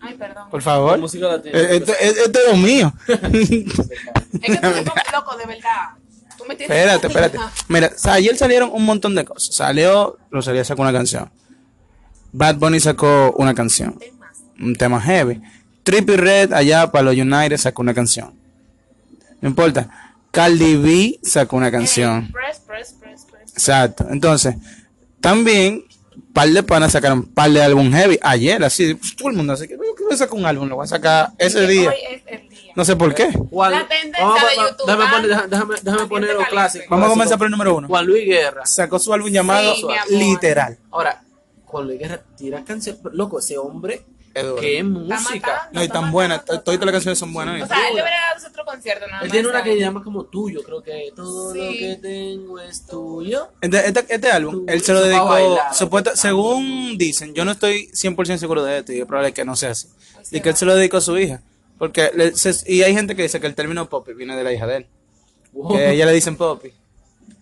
Ay, 0.00 0.14
perdón. 0.14 0.50
por 0.50 0.62
favor. 0.62 0.98
Música 0.98 1.28
latina. 1.28 1.56
Eh, 1.60 1.76
Esto, 1.76 1.92
es- 2.00 2.16
esto 2.18 2.38
es 2.40 2.48
lo 2.50 2.56
mío. 2.56 2.92
Es 3.06 3.20
que 3.20 3.64
tú 3.64 3.82
eres 4.42 4.60
como 4.60 5.02
loco, 5.12 5.36
de 5.36 5.46
verdad. 5.46 5.90
Tú 6.36 6.44
me 6.48 6.56
tienes 6.56 6.76
espérate, 6.76 7.06
espérate. 7.06 7.38
Mira, 7.68 7.92
o 7.94 7.98
sea, 7.98 8.14
ayer 8.14 8.36
salieron 8.36 8.70
un 8.72 8.84
montón 8.84 9.14
de 9.14 9.24
cosas. 9.24 9.54
Salió, 9.54 10.18
Rosalía 10.32 10.64
sacó 10.64 10.82
una 10.82 10.92
canción. 10.92 11.30
Bad 12.36 12.56
Bunny 12.56 12.80
sacó 12.80 13.32
una 13.38 13.54
canción. 13.54 13.96
Un 14.60 14.74
tema 14.74 15.00
heavy. 15.00 15.40
Trippy 15.84 16.16
Red 16.16 16.52
allá 16.52 16.90
para 16.90 17.04
los 17.04 17.14
United 17.16 17.56
sacó 17.58 17.82
una 17.82 17.94
canción. 17.94 18.34
No 19.40 19.48
importa. 19.48 19.88
Cardi 20.32 20.74
B 20.76 21.20
sacó 21.22 21.56
una 21.56 21.70
canción. 21.70 22.24
Ey, 22.24 22.32
Press, 22.32 22.58
press, 22.66 22.92
press, 23.00 23.26
press. 23.30 23.52
Exacto. 23.52 24.06
Entonces, 24.10 24.56
también 25.20 25.84
par 26.32 26.48
de 26.48 26.62
panas 26.64 26.90
sacaron 26.92 27.22
par 27.24 27.50
de 27.52 27.62
álbum 27.62 27.92
heavy 27.92 28.18
ayer, 28.20 28.64
así, 28.64 28.96
todo 29.16 29.28
el 29.30 29.36
mundo 29.36 29.52
así 29.52 29.68
que 29.68 29.74
"Yo 29.74 29.94
quiero 29.96 30.16
sacar 30.16 30.34
un 30.36 30.44
álbum, 30.46 30.68
lo 30.68 30.74
voy 30.76 30.84
a 30.84 30.88
sacar 30.88 31.30
ese 31.38 31.64
día. 31.68 31.90
Hoy 31.90 31.96
es 32.10 32.22
el 32.26 32.48
día. 32.48 32.72
No 32.74 32.84
sé 32.84 32.96
por 32.96 33.14
qué. 33.14 33.30
Juan- 33.30 33.70
La 33.70 33.86
tendencia 33.86 34.24
vamos 34.24 34.40
de 34.40 34.56
YouTube, 34.56 34.86
Déjame 34.86 35.04
poner, 35.12 35.28
déjame, 35.28 35.48
déjame, 35.48 35.74
déjame 35.76 36.02
Ambiente 36.02 36.08
poner 36.08 36.34
los 36.34 36.48
clásicos. 36.48 36.88
Vamos 36.90 37.06
a 37.06 37.10
comenzar 37.10 37.38
por 37.38 37.46
el 37.46 37.50
número 37.52 37.76
uno. 37.76 37.86
Juan 37.86 38.06
Luis 38.06 38.26
Guerra. 38.26 38.62
Sacó 38.66 38.98
su 38.98 39.12
álbum 39.14 39.30
llamado 39.30 39.72
Sí. 39.76 40.16
Literal. 40.16 40.76
Ahora, 40.90 41.22
Juan 41.74 41.86
Luis 41.88 41.98
Guerra 41.98 42.22
tira 42.36 42.64
canciones. 42.64 43.00
Loco, 43.12 43.40
ese 43.40 43.58
hombre, 43.58 44.02
que 44.60 44.78
es 44.78 44.84
música. 44.84 45.46
matando, 45.52 45.70
No, 45.72 45.82
y 45.84 45.88
tan 45.88 46.12
buena. 46.12 46.38
Todas 46.44 46.78
las 46.80 46.92
canciones 46.92 47.18
son 47.18 47.32
buenas. 47.32 47.62
O 47.62 47.66
sea, 47.66 47.88
él 47.88 47.96
debería 47.96 48.18
darse 48.32 48.46
otro 48.46 48.64
concierto. 48.64 49.06
Nada 49.08 49.22
Él 49.22 49.26
más 49.28 49.32
tiene 49.32 49.48
una 49.48 49.62
que 49.64 49.78
llama 49.78 50.02
como 50.04 50.24
tuyo, 50.26 50.62
creo 50.62 50.82
que 50.82 51.12
todo 51.16 51.52
Sí. 51.52 51.58
lo 51.58 51.70
que 51.72 51.98
tengo 52.00 52.60
es 52.60 52.86
tuyo. 52.86 53.48
Este, 53.60 53.88
este, 53.88 54.06
este 54.14 54.30
álbum, 54.30 54.64
él 54.68 54.82
se 54.82 54.92
lo 54.92 55.00
dedicó, 55.02 55.36
según 56.14 56.96
dicen, 56.96 57.34
yo 57.34 57.44
no 57.44 57.50
estoy 57.52 57.88
100% 57.92 58.38
seguro 58.38 58.62
de 58.64 58.78
esto 58.78 58.92
y 58.92 59.00
es 59.00 59.06
probable 59.06 59.32
que 59.32 59.44
no 59.44 59.56
sea 59.56 59.70
así, 59.70 59.88
y 60.30 60.40
que 60.40 60.50
él 60.50 60.56
se 60.56 60.64
lo 60.64 60.74
dedicó 60.76 60.98
a 60.98 61.00
su 61.00 61.18
hija. 61.18 61.42
Porque 61.78 62.10
le- 62.14 62.36
se- 62.36 62.72
y 62.72 62.82
hay 62.82 62.94
gente 62.94 63.16
que 63.16 63.22
dice 63.22 63.40
que 63.40 63.46
el 63.48 63.54
término 63.56 63.88
Poppy 63.88 64.14
viene 64.14 64.36
de 64.36 64.44
la 64.44 64.52
hija 64.52 64.66
de 64.66 64.76
él. 64.76 64.86
Wow. 65.52 65.72
Que 65.76 65.78
a 65.86 65.90
ella 65.90 66.06
le 66.06 66.12
dicen 66.12 66.36
Poppy, 66.36 66.72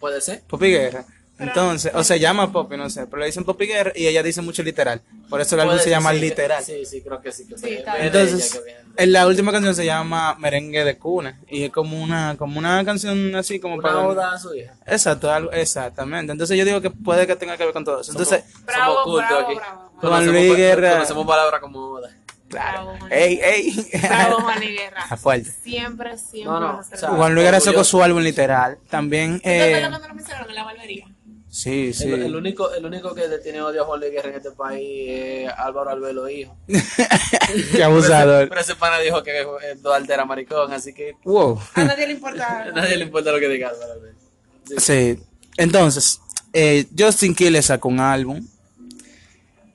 Puede 0.00 0.20
ser. 0.20 0.42
Poppy 0.48 0.70
Guerra. 0.70 1.04
Entonces, 1.42 1.92
o 1.94 2.02
se 2.04 2.18
llama 2.20 2.52
Poppy, 2.52 2.76
no 2.76 2.88
sé, 2.90 3.06
pero 3.06 3.20
le 3.20 3.26
dicen 3.26 3.44
Poppy 3.44 3.66
Guerra 3.66 3.92
y 3.94 4.06
ella 4.06 4.22
dice 4.22 4.42
mucho 4.42 4.62
literal. 4.62 5.00
Por 5.28 5.40
eso 5.40 5.54
el 5.54 5.62
álbum 5.62 5.78
se 5.78 5.90
llama 5.90 6.10
sí, 6.12 6.20
que- 6.20 6.26
literal. 6.26 6.64
Sí, 6.64 6.84
sí, 6.84 7.02
creo 7.02 7.20
que 7.20 7.32
sí. 7.32 7.46
Que 7.46 7.56
Sí, 7.58 7.78
Entonces, 7.98 8.60
en 8.96 9.12
la 9.12 9.26
última 9.26 9.52
canción 9.52 9.74
se 9.74 9.84
llama 9.86 10.34
Merengue 10.38 10.84
de 10.84 10.98
Cuna 10.98 11.40
y 11.48 11.64
es 11.64 11.70
como 11.70 12.02
una 12.02 12.36
como 12.38 12.58
una 12.58 12.84
canción 12.84 13.34
así 13.34 13.58
como 13.58 13.74
Una 13.74 13.82
para 13.82 13.98
oda 14.00 14.32
a 14.34 14.38
su 14.38 14.54
hija. 14.54 14.74
Exacto, 14.86 15.30
algo, 15.32 15.50
exactamente. 15.52 16.32
Entonces 16.32 16.56
yo 16.58 16.64
digo 16.64 16.80
que 16.80 16.90
puede 16.90 17.26
que 17.26 17.36
tenga 17.36 17.56
que 17.56 17.64
ver 17.64 17.72
con 17.72 17.84
todo 17.84 18.00
eso. 18.00 18.10
Entonces, 18.12 18.44
Bravo, 18.66 19.04
Somos 19.04 19.16
bravo, 19.18 19.46
aquí. 19.46 19.54
bravo. 19.56 19.92
Juan 20.00 20.26
Luis 20.26 20.56
Guerra. 20.56 20.92
Conocemos 20.94 21.26
palabras 21.26 21.60
como 21.60 21.78
oda. 21.78 22.10
claro. 22.48 22.82
Bravo, 22.84 22.98
Juan. 22.98 23.12
Ey, 23.12 23.40
ey. 23.42 23.86
Bravo, 24.02 24.40
Juan 24.40 24.62
y 24.62 24.66
Guerra. 24.68 25.00
Está 25.04 25.16
fuerte. 25.16 25.50
Siempre, 25.62 26.18
siempre. 26.18 26.52
No, 26.52 26.60
no, 26.60 26.72
vas 26.76 26.86
a 26.86 26.90
ser 26.90 26.96
o 26.96 27.00
sea, 27.00 27.08
bravo. 27.08 27.22
Juan 27.22 27.34
Luis 27.34 27.44
Guerra 27.46 27.60
sacó 27.60 27.84
su 27.84 28.02
álbum 28.02 28.20
literal. 28.22 28.78
También 28.90 29.36
¿Tú 29.38 29.42
te 29.44 29.54
acuerdas 29.62 29.78
eh, 29.78 29.88
cuando 29.90 30.08
lo 30.08 30.14
mencionaron 30.14 30.48
en 30.50 30.54
la 30.56 30.64
barbería? 30.64 31.06
Sí, 31.52 31.92
sí. 31.92 32.10
El, 32.10 32.22
el 32.22 32.34
único, 32.34 32.72
el 32.72 32.84
único 32.84 33.14
que 33.14 33.28
le 33.28 33.38
tiene 33.38 33.60
odio 33.62 33.82
a 33.82 33.84
Juan 33.84 34.00
Luis 34.00 34.12
Guerra 34.12 34.30
en 34.30 34.36
este 34.36 34.50
país 34.50 35.08
es 35.08 35.52
Álvaro 35.56 35.90
Albelo, 35.90 36.28
hijo. 36.28 36.56
Qué 37.72 37.84
abusador. 37.84 38.48
Pero 38.48 38.60
ese 38.60 38.74
pana 38.74 38.98
dijo 38.98 39.22
que 39.22 39.44
Duarte 39.80 40.12
era 40.12 40.24
maricón, 40.24 40.72
así 40.72 40.92
que 40.92 41.14
Wow. 41.24 41.60
A 41.74 41.84
nadie 41.84 42.06
le 42.06 42.14
importa. 42.14 42.62
a 42.68 42.72
nadie 42.72 42.96
le 42.96 43.04
importa 43.04 43.30
lo 43.30 43.38
que 43.38 43.48
diga 43.48 43.68
Álvaro 43.68 43.92
Albelo. 43.92 44.18
Sí. 44.66 44.74
Sí. 44.78 45.18
Entonces, 45.56 46.20
eh, 46.52 46.86
Justin 46.98 47.34
Quiles 47.34 47.66
sacó 47.66 47.88
un 47.88 48.00
álbum. 48.00 48.44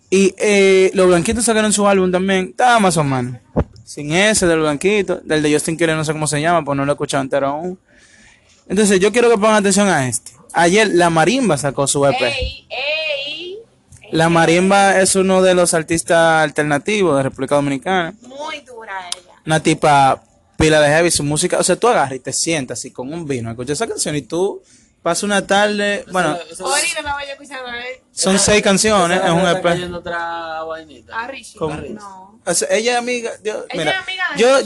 Y 0.10 0.34
eh, 0.38 0.92
los 0.94 1.08
blanquitos 1.08 1.44
sacaron 1.44 1.74
su 1.74 1.88
álbum 1.88 2.12
también. 2.12 2.48
Estaba 2.50 2.80
más 2.80 2.98
o 2.98 3.04
menos. 3.04 3.42
Sin 3.84 4.12
ese 4.12 4.48
del 4.48 4.62
blanquito. 4.62 5.20
Del 5.24 5.42
de 5.42 5.54
Justin 5.54 5.78
Quiles 5.78 5.96
no 5.96 6.06
sé 6.06 6.14
cómo 6.14 6.28
se 6.28 6.42
llama, 6.42 6.64
pues 6.64 6.76
no 6.76 6.86
lo 6.86 6.92
he 6.92 6.96
escuchado 6.96 7.22
entero 7.24 7.48
aún. 7.48 7.80
Entonces, 8.70 9.00
yo 9.00 9.12
quiero 9.12 9.30
que 9.30 9.36
pongan 9.38 9.56
atención 9.56 9.88
a 9.88 10.08
este. 10.08 10.32
Ayer 10.54 10.90
la 10.94 11.10
Marimba 11.10 11.58
sacó 11.58 11.88
su 11.88 12.06
EP. 12.06 12.22
¡Ey! 12.22 12.68
¡Ey! 12.70 13.58
La 14.12 14.30
Marimba 14.30 15.00
es 15.00 15.16
uno 15.16 15.42
de 15.42 15.54
los 15.54 15.74
artistas 15.74 16.44
alternativos 16.44 17.18
de 17.18 17.24
República 17.24 17.56
Dominicana. 17.56 18.14
Muy 18.22 18.62
dura 18.62 18.94
ella. 19.16 19.34
Una 19.46 19.62
tipa 19.62 20.24
pila 20.58 20.80
de 20.82 20.88
heavy, 20.90 21.12
su 21.12 21.24
música. 21.24 21.58
O 21.60 21.64
sea, 21.64 21.76
tú 21.76 21.88
agarras 21.88 22.14
y 22.16 22.20
te 22.20 22.34
sientas 22.34 22.80
así 22.80 22.92
con 22.92 23.14
un 23.14 23.26
vino, 23.28 23.50
escuchas 23.50 23.74
esa 23.78 23.88
canción 23.88 24.16
y 24.16 24.22
tú 24.22 24.62
pasas 25.04 25.24
una 25.24 25.46
tarde. 25.46 26.04
Bueno, 26.12 26.36
Eso- 26.36 26.54
eso- 26.54 26.66
Ahorita 26.68 27.02
me 27.02 27.12
voy 27.12 27.24
a 27.24 27.32
escuchar 27.34 27.60
a 27.66 27.72
ver 27.72 27.86
son 28.12 28.40
seis 28.40 28.62
canciones, 28.64 29.22
es 29.24 29.30
un 29.30 29.48
EP. 29.48 29.62
cayendo 29.62 30.00
otra 30.00 30.64
vainita. 30.64 31.20
a 31.20 31.28
Richie. 31.28 31.60
¿Cómo? 31.60 31.76
No. 31.76 32.37
O 32.50 32.54
sea, 32.54 32.68
ella 32.72 32.94
es 32.94 32.98
amiga. 32.98 33.32
Yo, 33.44 33.66
Ella 33.70 33.84
mira, 33.84 33.92
es 33.92 33.98
amiga 33.98 34.24
de 34.34 34.40
yo, 34.42 34.62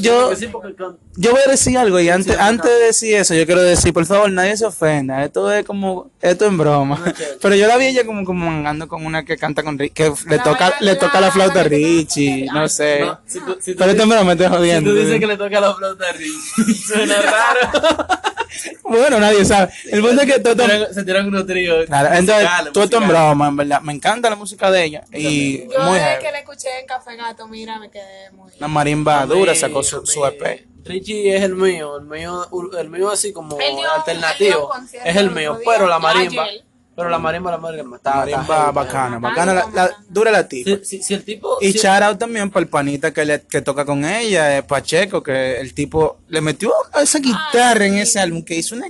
yo, 1.15 1.31
voy 1.31 1.41
a 1.45 1.49
decir 1.49 1.77
algo 1.77 1.99
y 1.99 2.09
antes, 2.09 2.37
antes 2.39 2.69
de 2.69 2.77
decir 2.85 3.15
eso, 3.15 3.33
yo 3.33 3.45
quiero 3.47 3.61
decir, 3.63 3.91
por 3.91 4.05
favor, 4.05 4.31
nadie 4.31 4.55
se 4.55 4.65
ofenda. 4.65 5.23
Esto 5.25 5.51
es 5.51 5.65
como, 5.65 6.11
esto 6.21 6.45
es 6.45 6.51
en 6.51 6.57
broma. 6.59 7.03
Pero 7.41 7.55
yo 7.55 7.67
la 7.67 7.77
vi 7.77 7.87
ella 7.87 8.05
como, 8.05 8.23
como 8.23 8.45
mangando 8.49 8.87
con 8.87 9.05
una 9.05 9.25
que 9.25 9.35
canta 9.35 9.63
con 9.63 9.79
Richie, 9.79 9.93
que 9.95 10.13
le 10.29 10.37
La 10.37 10.43
toca, 10.43 10.73
le 10.79 10.95
toca 10.95 11.19
la 11.19 11.27
la- 11.27 11.33
flauta 11.33 11.61
a 11.61 11.63
Richie, 11.63 12.45
no 12.53 12.67
sé. 12.69 12.99
No, 13.01 13.19
si 13.25 13.39
tú, 13.39 13.57
si 13.59 13.71
tú 13.73 13.79
Pero 13.79 13.91
esto 13.91 14.05
me 14.05 14.15
lo 14.15 14.31
si 14.37 14.45
jodiendo. 14.47 14.89
tú 14.91 14.95
dices 14.95 15.19
que 15.19 15.27
le 15.27 15.37
toca 15.37 15.59
la 15.59 15.73
flauta 15.73 16.05
a 16.07 16.11
Richie, 16.13 16.75
suena 16.87 17.15
raro. 17.21 18.07
Bueno, 18.83 19.19
nadie 19.19 19.45
sabe. 19.45 19.71
El 19.91 20.01
punto 20.01 20.21
es 20.21 20.33
que 20.33 20.39
todo, 20.39 20.55
se, 20.93 21.03
tiran 21.03 21.27
unos 21.27 21.45
tríos. 21.45 21.85
Claro, 21.85 22.13
entonces, 22.13 22.49
todo 22.73 22.83
esto 22.83 22.97
en 22.97 23.07
broma, 23.07 23.47
en 23.47 23.55
verdad. 23.55 23.81
Me 23.81 23.93
encanta 23.93 24.29
la 24.29 24.35
música 24.35 24.69
de 24.69 24.83
ella. 24.83 25.03
Y 25.13 25.67
Yo 25.69 25.79
muy 25.83 25.93
desde 25.93 26.09
heavy. 26.09 26.25
que 26.25 26.31
la 26.31 26.39
escuché 26.39 26.79
en 26.79 26.85
Café 26.85 27.15
Gato, 27.15 27.47
mira, 27.47 27.79
me 27.79 27.89
quedé 27.89 28.31
muy... 28.31 28.51
Una 28.57 28.67
marimba 28.67 29.25
dura 29.25 29.55
sacó 29.55 29.83
su, 29.83 30.05
su 30.05 30.25
EP. 30.25 30.67
Richie 30.83 31.35
es 31.35 31.43
el 31.43 31.55
mío, 31.55 31.97
el 31.97 32.05
mío, 32.05 32.47
el 32.77 32.89
mío 32.89 33.09
así 33.09 33.31
como 33.31 33.57
alternativo. 33.95 34.71
Es 35.05 35.15
el 35.15 35.31
mío, 35.31 35.59
pero 35.63 35.87
la 35.87 35.99
marimba, 35.99 36.43
ayer. 36.43 36.63
Pero 37.01 37.09
la 37.09 37.19
marimba, 37.19 37.51
la 37.51 37.57
marimba 37.57 37.97
está, 37.97 38.15
Marimba 38.15 38.71
bacana, 38.71 38.71
bacana, 38.71 39.19
bacana. 39.19 39.53
La, 39.53 39.59
la- 39.61 39.65
bacana. 39.87 40.05
dura 40.09 40.31
la 40.31 40.47
tipa. 40.47 40.69
Si, 40.83 40.97
si, 40.97 41.03
si 41.03 41.13
el 41.13 41.23
tipo. 41.23 41.57
Y 41.61 41.71
si- 41.71 41.79
shout 41.79 42.01
out 42.03 42.17
también 42.19 42.49
para 42.49 42.63
el 42.63 42.69
panita 42.69 43.11
que, 43.11 43.25
le, 43.25 43.41
que 43.41 43.61
toca 43.61 43.85
con 43.85 44.05
ella, 44.05 44.57
eh, 44.57 44.63
Pacheco, 44.63 45.21
que 45.23 45.59
el 45.59 45.73
tipo 45.73 46.19
le 46.27 46.41
metió 46.41 46.71
a 46.93 47.01
esa 47.01 47.19
guitarra 47.19 47.85
en 47.85 47.95
ese 47.97 48.19
álbum 48.19 48.43
que 48.43 48.55
hizo 48.55 48.75
una... 48.75 48.85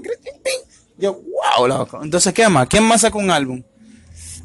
Yo, 0.98 1.14
wow, 1.58 1.68
loco. 1.68 2.00
Entonces, 2.04 2.34
¿qué 2.34 2.48
más? 2.48 2.68
¿Quién 2.68 2.84
más 2.84 3.02
sacó 3.02 3.18
un 3.18 3.32
álbum? 3.32 3.64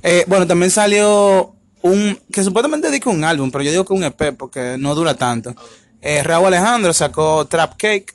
Eh, 0.03 0.25
bueno, 0.27 0.47
también 0.47 0.71
salió 0.71 1.55
un... 1.83 2.19
que 2.33 2.43
supuestamente 2.43 2.91
dijo 2.91 3.11
un 3.11 3.25
álbum, 3.25 3.51
pero 3.51 3.63
yo 3.65 3.71
digo 3.71 3.85
que 3.85 3.93
un 3.93 4.05
EP 4.05 4.35
porque 4.37 4.77
no 4.79 4.95
dura 4.95 5.15
tanto. 5.15 5.55
Eh, 6.01 6.23
Raúl 6.23 6.47
Alejandro 6.47 6.93
sacó 6.93 7.45
Trap 7.47 7.75
Cake. 7.77 8.15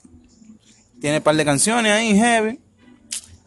Tiene 1.00 1.18
un 1.18 1.24
par 1.24 1.36
de 1.36 1.44
canciones 1.46 1.92
ahí, 1.92 2.16
heavy. 2.16 2.60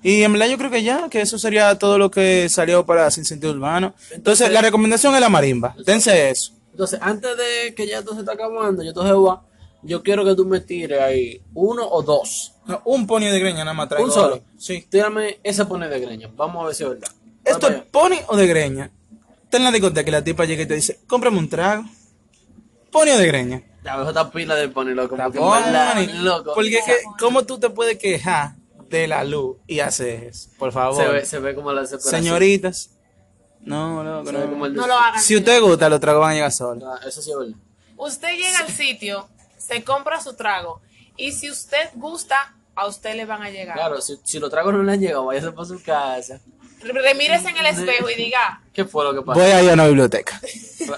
Y 0.05 0.23
en 0.23 0.35
verdad 0.35 0.49
yo 0.49 0.59
creo 0.59 0.71
que 0.71 0.83
ya, 0.83 1.09
que 1.09 1.23
eso 1.23 1.39
sería 1.39 1.79
todo 1.79 1.97
lo 1.97 2.11
que 2.11 2.51
salió 2.51 2.85
para 2.85 3.11
Sin 3.11 3.25
Sentido 3.25 3.55
Urbano. 3.55 3.95
Entonces, 4.11 4.51
la 4.53 4.61
recomendación 4.61 5.15
es 5.15 5.21
la 5.23 5.31
marimba. 5.31 5.75
Dense 5.87 6.29
eso. 6.29 6.53
Entonces, 6.73 6.99
antes 7.01 7.31
de 7.39 7.75
que 7.75 7.87
ya 7.87 8.01
esto 8.01 8.13
se 8.13 8.21
está 8.21 8.33
acabando, 8.33 8.83
yo 8.83 8.91
entonces 8.91 9.15
voy, 9.15 9.35
yo 9.83 10.03
quiero 10.03 10.23
que 10.23 10.35
tú 10.35 10.45
me 10.45 10.61
tires 10.61 11.01
ahí 11.01 11.41
uno 11.55 11.89
o 11.89 12.03
dos. 12.03 12.53
No, 12.67 12.83
un 12.85 13.07
pony 13.07 13.31
de 13.31 13.41
greña 13.41 13.61
nada 13.65 13.73
más 13.73 13.89
traigo 13.89 14.07
Un 14.07 14.13
solo. 14.13 14.43
Sí. 14.59 14.87
Tírame 14.91 15.39
ese 15.43 15.65
pone 15.65 15.89
de 15.89 15.99
greña. 15.99 16.29
Vamos 16.37 16.63
a 16.63 16.67
ver 16.67 16.75
si 16.75 16.83
es 16.83 16.91
verdad. 16.91 17.11
¿Esto 17.43 17.69
es 17.69 17.83
pony 17.85 18.19
o 18.29 18.37
de 18.37 18.47
greña? 18.47 18.91
Está 19.45 19.57
en 19.57 19.65
la 19.65 19.71
discoteca 19.71 20.05
que 20.05 20.11
la 20.11 20.23
tipa 20.23 20.45
llega 20.45 20.65
y 20.65 20.67
te 20.67 20.75
dice, 20.75 21.01
cómprame 21.07 21.39
un 21.39 21.49
trago. 21.49 21.85
¿Pony 22.91 23.09
o 23.09 23.17
de 23.17 23.27
greña? 23.27 23.63
Ya 23.83 23.97
veo 23.97 24.09
esta 24.09 24.31
pila 24.31 24.55
de 24.55 24.69
pone 24.69 24.95
loco. 24.95 25.17
Porque, 25.17 25.39
Pony, 25.39 26.23
loco. 26.23 26.53
Porque 26.55 26.71
que, 26.85 26.95
¿cómo 27.19 27.45
tú 27.45 27.59
te 27.59 27.71
puedes 27.71 27.97
quejar 27.97 28.57
de 28.99 29.09
la 29.09 29.25
luz 29.25 29.57
y 29.67 29.81
haces 29.81 30.23
eso? 30.23 30.51
Por 30.59 30.73
favor. 30.73 31.03
se 31.03 31.09
ve, 31.09 31.25
se 31.27 31.39
ve 31.39 31.55
como 31.55 31.73
la 31.73 31.83
desesperación. 31.83 32.23
Señoritas. 32.23 32.91
No, 33.61 34.03
no. 34.05 34.23
como 34.51 34.67
el 34.67 34.75
No 34.75 34.87
lo 34.87 34.95
hagan. 34.95 35.21
Si 35.21 35.37
usted 35.37 35.61
gusta, 35.63 35.89
los 35.89 36.01
tragos 36.01 36.21
van 36.21 36.33
a 36.33 36.35
llegar 36.35 36.53
solos. 36.53 36.85
Ah, 36.87 37.01
Eso 37.07 37.23
sí 37.23 37.31
es 37.31 37.39
verdad. 37.39 37.55
Usted 37.97 38.29
llega 38.37 38.59
al 38.59 38.69
sitio, 38.69 39.29
se 39.57 39.83
compra 39.85 40.21
su 40.21 40.35
trago, 40.35 40.81
y 41.17 41.33
si 41.33 41.51
usted 41.51 41.91
gusta, 41.95 42.55
a 42.75 42.87
usted 42.87 43.15
le 43.15 43.25
van 43.25 43.43
a 43.43 43.51
llegar. 43.51 43.77
Claro, 43.77 44.01
si, 44.01 44.19
si 44.25 44.39
los 44.39 44.51
tragos 44.51 44.75
no 44.75 44.83
le 44.83 44.93
han 44.93 45.01
llegado, 45.01 45.25
váyase 45.27 45.53
para 45.53 45.67
su 45.69 45.83
casa. 45.83 46.41
Remírese 46.83 47.49
en 47.49 47.57
el 47.57 47.67
espejo 47.67 48.11
y 48.11 48.15
diga, 48.17 48.61
¿Qué 48.73 48.85
fue 48.85 49.05
lo 49.05 49.15
que 49.15 49.23
pasó? 49.23 49.41
Voy 49.41 49.49
a 49.51 49.63
ir 49.63 49.71
a 49.71 49.75
una 49.75 49.87
biblioteca. 49.87 50.39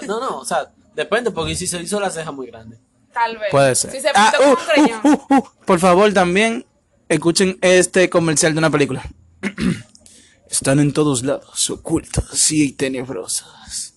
No, 0.07 0.19
no, 0.19 0.39
o 0.39 0.45
sea, 0.45 0.69
depende, 0.95 1.31
porque 1.31 1.55
si 1.55 1.67
se 1.67 1.81
hizo 1.81 1.99
la 1.99 2.09
ceja 2.09 2.31
muy 2.31 2.47
grande. 2.47 2.77
tal 3.13 3.37
vez. 3.37 3.49
Puede 3.51 3.73
ser. 3.75 3.91
Si 3.91 4.01
se 4.01 4.09
Ah, 4.13 4.33
pintó 4.37 4.57
con 4.57 4.85
uh, 4.85 5.05
un 5.05 5.11
uh, 5.11 5.25
uh, 5.29 5.37
uh. 5.37 5.65
Por 5.65 5.79
favor, 5.79 6.11
también 6.13 6.65
escuchen 7.09 7.57
este 7.61 8.09
comercial 8.09 8.53
de 8.53 8.59
una 8.59 8.69
película. 8.69 9.03
Están 10.49 10.79
en 10.79 10.93
todos 10.93 11.23
lados, 11.23 11.69
ocultas 11.69 12.51
y 12.51 12.71
tenebrosas. 12.71 13.95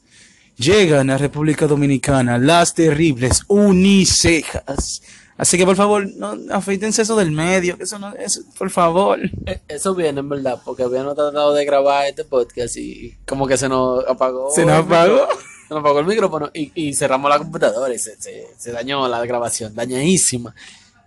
Llegan 0.56 1.08
a 1.11 1.16
República 1.16 1.66
Dominicana 1.66 2.38
las 2.38 2.74
terribles 2.74 3.42
unicejas. 3.48 5.02
Así 5.38 5.56
que 5.56 5.64
por 5.64 5.76
favor, 5.76 6.06
no 6.16 6.36
afeítense 6.50 7.00
eso 7.00 7.16
del 7.16 7.30
medio, 7.30 7.78
que 7.78 7.84
eso 7.84 7.98
no 7.98 8.12
es, 8.14 8.44
por 8.58 8.68
favor. 8.68 9.18
Eh, 9.46 9.61
Eso 9.68 9.94
viene, 9.94 10.20
en 10.20 10.28
verdad, 10.28 10.61
porque 10.62 10.82
habíamos 10.82 11.14
tratado 11.14 11.54
de 11.54 11.64
grabar 11.64 12.08
este 12.08 12.24
podcast 12.24 12.76
y 12.76 13.16
como 13.26 13.46
que 13.46 13.56
se 13.56 13.66
nos 13.68 14.06
apagó. 14.06 14.50
¿Se 14.54 14.66
nos 14.66 14.84
apagó? 14.84 15.28
Se 15.68 15.74
nos 15.74 15.80
apagó 15.82 16.00
el 16.00 16.06
micrófono 16.06 16.50
y, 16.52 16.72
y 16.74 16.92
cerramos 16.94 17.30
la 17.30 17.38
computadora 17.38 17.94
y 17.94 17.98
se, 18.00 18.20
se, 18.20 18.48
se 18.58 18.72
dañó 18.72 19.06
la 19.06 19.24
grabación, 19.24 19.72
dañadísima. 19.72 20.52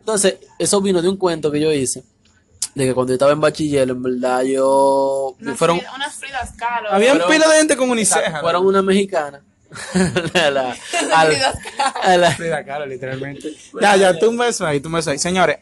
Entonces, 0.03 0.35
eso 0.59 0.81
vino 0.81 1.01
de 1.01 1.07
un 1.07 1.15
cuento 1.17 1.49
que 1.49 1.61
yo 1.61 1.71
hice, 1.71 2.03
de 2.75 2.85
que 2.85 2.93
cuando 2.93 3.11
yo 3.11 3.15
estaba 3.15 3.31
en 3.31 3.39
bachiller, 3.39 3.89
en 3.89 4.03
verdad, 4.03 4.41
yo... 4.43 5.33
Unas, 5.39 5.57
fueron, 5.57 5.79
Frida- 5.79 5.95
unas 5.95 6.15
Fridas 6.15 6.51
Kahlo. 6.57 6.89
Habían 6.91 7.19
pila 7.29 7.47
de 7.47 7.57
gente 7.57 7.77
con 7.77 7.89
uniceja. 7.89 8.41
fueron 8.41 8.65
una 8.65 8.81
mexicana. 8.81 9.41
a 10.35 10.49
la, 10.51 10.75
a 11.15 11.25
la- 11.25 11.53
a 12.03 12.17
la- 12.17 12.31
Frida 12.35 12.65
Kahlo, 12.65 12.85
literalmente. 12.85 13.55
Ya, 13.79 13.95
ya, 13.95 14.19
tumba 14.19 14.47
eso 14.47 14.65
ahí, 14.67 14.79
tumba 14.81 14.99
eso 14.99 15.11
ahí. 15.11 15.17
Señores, 15.19 15.59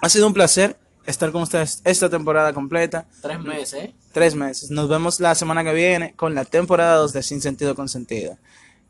ha 0.00 0.08
sido 0.08 0.26
un 0.26 0.34
placer 0.34 0.76
estar 1.06 1.30
con 1.30 1.42
ustedes 1.42 1.80
esta 1.84 2.10
temporada 2.10 2.52
completa. 2.52 3.06
tres 3.22 3.38
meses, 3.40 3.74
¿eh? 3.84 3.94
Tres 4.12 4.34
meses. 4.34 4.70
Nos 4.70 4.88
vemos 4.88 5.20
la 5.20 5.34
semana 5.36 5.62
que 5.62 5.72
viene 5.72 6.12
con 6.16 6.34
la 6.34 6.44
temporada 6.44 6.96
2 6.96 7.12
de 7.12 7.22
Sin 7.22 7.40
Sentido 7.40 7.74
con 7.76 7.88
Sentido. 7.88 8.36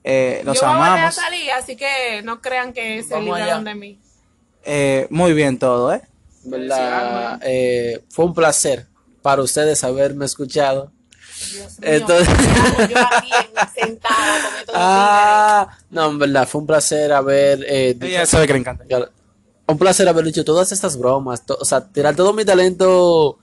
Eh, 0.04 0.42
los 0.44 0.58
Yo 0.60 0.66
voy 0.66 0.70
a 0.72 0.76
amamos. 0.94 1.14
salir, 1.14 1.50
así 1.52 1.76
que 1.76 2.22
no 2.22 2.40
crean 2.40 2.72
que 2.72 3.02
se 3.02 3.20
libraron 3.20 3.64
de 3.64 3.74
mí. 3.74 3.98
Eh, 4.64 5.06
muy 5.10 5.32
bien 5.32 5.58
todo, 5.58 5.92
¿eh? 5.92 6.02
¿Verdad? 6.44 7.40
Eh, 7.44 8.02
fue 8.10 8.24
un 8.26 8.34
placer 8.34 8.86
para 9.22 9.42
ustedes 9.42 9.82
haberme 9.84 10.24
escuchado. 10.26 10.90
Dios 11.52 11.78
mío, 11.80 11.90
Entonces- 11.92 12.28
yo 12.90 12.98
aquí 12.98 13.30
sentada 13.74 14.40
con 14.40 14.58
estos 14.60 14.74
Ah, 14.76 15.68
no, 15.90 16.10
en 16.10 16.18
verdad, 16.18 16.46
fue 16.48 16.60
un 16.60 16.66
placer 16.66 17.12
haber. 17.12 17.64
Eh, 17.68 17.94
dicho- 17.94 18.06
Ella 18.06 18.26
sabe 18.26 18.46
que 18.46 18.52
le 18.52 18.58
encanta. 18.60 18.84
Un 19.66 19.78
placer 19.78 20.06
haber 20.08 20.24
dicho 20.26 20.44
todas 20.44 20.70
estas 20.72 20.96
bromas. 20.98 21.44
to- 21.46 21.56
o 21.60 21.64
sea, 21.64 21.80
tirar 21.86 22.14
todo 22.14 22.32
mi 22.32 22.44
talento 22.44 23.38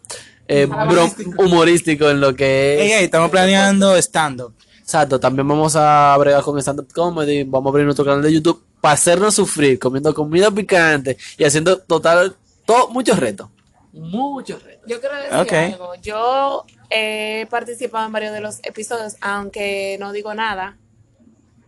eh, 0.47 0.67
brom- 0.67 1.35
humorístico 1.37 2.09
en 2.09 2.19
lo 2.21 2.35
que 2.35 2.75
es. 2.75 2.81
Ey, 2.81 2.91
ey, 2.91 3.03
estamos 3.05 3.29
planeando 3.31 3.95
stand-up. 3.97 4.53
Exacto, 4.79 5.19
también 5.19 5.47
vamos 5.47 5.75
a 5.77 6.15
bregar 6.19 6.43
con 6.43 6.59
stand-up 6.61 6.91
comedy. 6.93 7.43
Vamos 7.43 7.67
a 7.67 7.69
abrir 7.71 7.85
nuestro 7.85 8.03
canal 8.05 8.21
de 8.21 8.33
YouTube 8.33 8.61
para 8.81 8.93
hacernos 8.95 9.35
sufrir 9.35 9.79
comiendo 9.79 10.13
comida 10.13 10.51
picante 10.51 11.17
y 11.37 11.43
haciendo 11.45 11.77
total. 11.79 12.35
todo 12.65 12.89
muchos 12.89 13.17
retos. 13.19 13.47
Muchos 13.93 14.63
retos. 14.63 14.83
Yo 14.87 14.99
quiero 14.99 15.15
decir 15.17 15.33
Ok. 15.37 15.53
algo. 15.73 15.95
Yo 16.01 16.65
He 16.93 17.47
participado 17.49 18.05
en 18.05 18.11
varios 18.11 18.33
de 18.33 18.41
los 18.41 18.59
episodios, 18.63 19.15
aunque 19.21 19.95
no 19.99 20.11
digo 20.11 20.33
nada, 20.33 20.77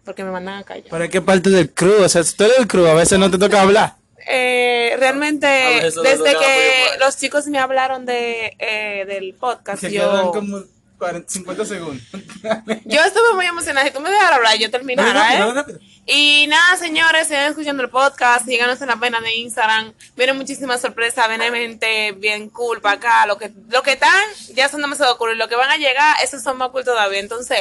porque 0.03 0.23
me 0.25 0.31
mandan 0.31 0.55
a 0.59 0.63
callar. 0.63 0.89
¿Para 0.89 1.07
qué 1.07 1.21
parte 1.21 1.49
del 1.49 1.73
crew? 1.73 2.03
O 2.03 2.09
sea, 2.09 2.23
si 2.25 2.35
tú 2.35 2.43
eres 2.43 2.57
del 2.57 2.67
crew, 2.67 2.85
a 2.87 2.93
veces 2.93 3.17
no 3.19 3.31
te 3.31 3.37
toca 3.37 3.61
hablar. 3.61 3.95
Eh, 4.27 4.95
realmente, 4.99 5.47
desde 5.47 6.23
que 6.37 6.73
los 6.99 7.17
chicos 7.17 7.47
me 7.47 7.57
hablaron 7.59 8.05
de, 8.05 8.55
eh, 8.59 9.05
del 9.07 9.33
podcast, 9.33 9.79
Se 9.81 9.89
quedan 9.91 10.25
yo, 10.25 10.31
como 10.31 10.59
40, 10.97 11.29
50 11.29 11.65
segundos. 11.65 12.03
yo 12.85 13.01
estuve 13.01 13.33
muy 13.35 13.45
emocionada. 13.45 13.85
Si 13.87 13.93
tú 13.93 13.99
me 13.99 14.09
dejas 14.09 14.31
hablar, 14.31 14.57
yo 14.57 14.71
terminara, 14.71 15.35
¿eh? 15.35 15.79
Y 16.05 16.47
nada, 16.47 16.77
señores, 16.77 17.27
sigan 17.27 17.49
escuchando 17.49 17.83
el 17.83 17.89
podcast, 17.89 18.45
síganos 18.45 18.81
en 18.81 18.87
la 18.87 18.97
pena 18.97 19.21
de 19.21 19.35
Instagram. 19.35 19.93
Vienen 20.15 20.37
muchísimas 20.37 20.81
sorpresas, 20.81 21.27
viene 21.29 21.49
gente 21.51 22.11
bien 22.13 22.49
cool 22.49 22.81
para 22.81 22.95
acá. 22.95 23.25
Lo 23.25 23.37
que, 23.37 23.51
lo 23.69 23.83
que 23.83 23.93
están, 23.93 24.23
ya 24.53 24.69
son 24.69 24.81
demasiado 24.81 25.17
cool. 25.17 25.33
Y 25.33 25.37
lo 25.37 25.47
que 25.47 25.55
van 25.55 25.69
a 25.69 25.77
llegar, 25.77 26.17
esos 26.23 26.43
son 26.43 26.57
más 26.57 26.69
cool 26.69 26.83
todavía. 26.83 27.19
Entonces, 27.19 27.59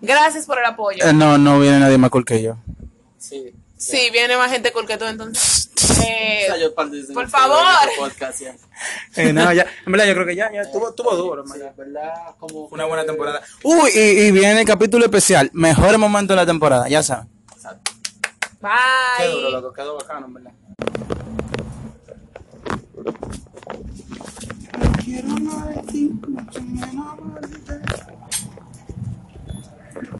gracias 0.00 0.46
por 0.46 0.58
el 0.58 0.64
apoyo. 0.64 1.04
Eh, 1.04 1.12
no, 1.12 1.38
no 1.38 1.58
viene 1.60 1.80
nadie 1.80 1.98
más 1.98 2.10
cool 2.10 2.24
que 2.24 2.42
yo. 2.42 2.56
Sí. 3.18 3.52
Sí, 3.76 4.10
viene 4.12 4.36
más 4.36 4.50
gente 4.50 4.72
cool 4.72 4.86
que 4.86 4.96
tú, 4.96 5.04
entonces. 5.04 5.70
Eh, 5.90 6.44
O 6.44 6.52
sea, 6.52 6.56
yo 6.58 6.74
participo 6.74 7.14
por 7.14 7.28
favor. 7.28 7.58
este 7.88 8.00
podcast, 8.00 8.40
ya. 8.40 8.54
Eh, 9.16 9.32
no, 9.32 9.52
ya, 9.52 9.66
en 9.86 9.92
verdad 9.92 10.06
yo 10.06 10.14
creo 10.14 10.26
que 10.26 10.36
ya, 10.36 10.52
ya 10.52 10.60
estuvo, 10.62 10.90
estuvo 10.90 11.14
duro, 11.16 11.44
Sí, 11.46 11.58
verdad, 11.76 12.34
como 12.38 12.66
Una 12.66 12.84
buena 12.84 13.04
temporada. 13.04 13.42
Uy, 13.62 13.90
y, 13.94 13.98
y 13.98 14.32
viene 14.32 14.60
el 14.60 14.66
capítulo 14.66 15.04
especial. 15.04 15.50
Mejor 15.52 15.96
momento 15.98 16.32
de 16.32 16.36
la 16.36 16.46
temporada, 16.46 16.88
ya 16.88 17.02
saben. 17.02 17.28
Exacto. 17.54 17.92
bye. 18.60 19.50
loco, 19.50 19.72
quedó 19.72 19.96
bacano, 19.96 20.26
en 20.26 20.34
verdad. 20.34 20.52
Quiero 25.04 25.28
amarte 25.32 25.98
mucho 26.26 26.60
más. 26.62 28.17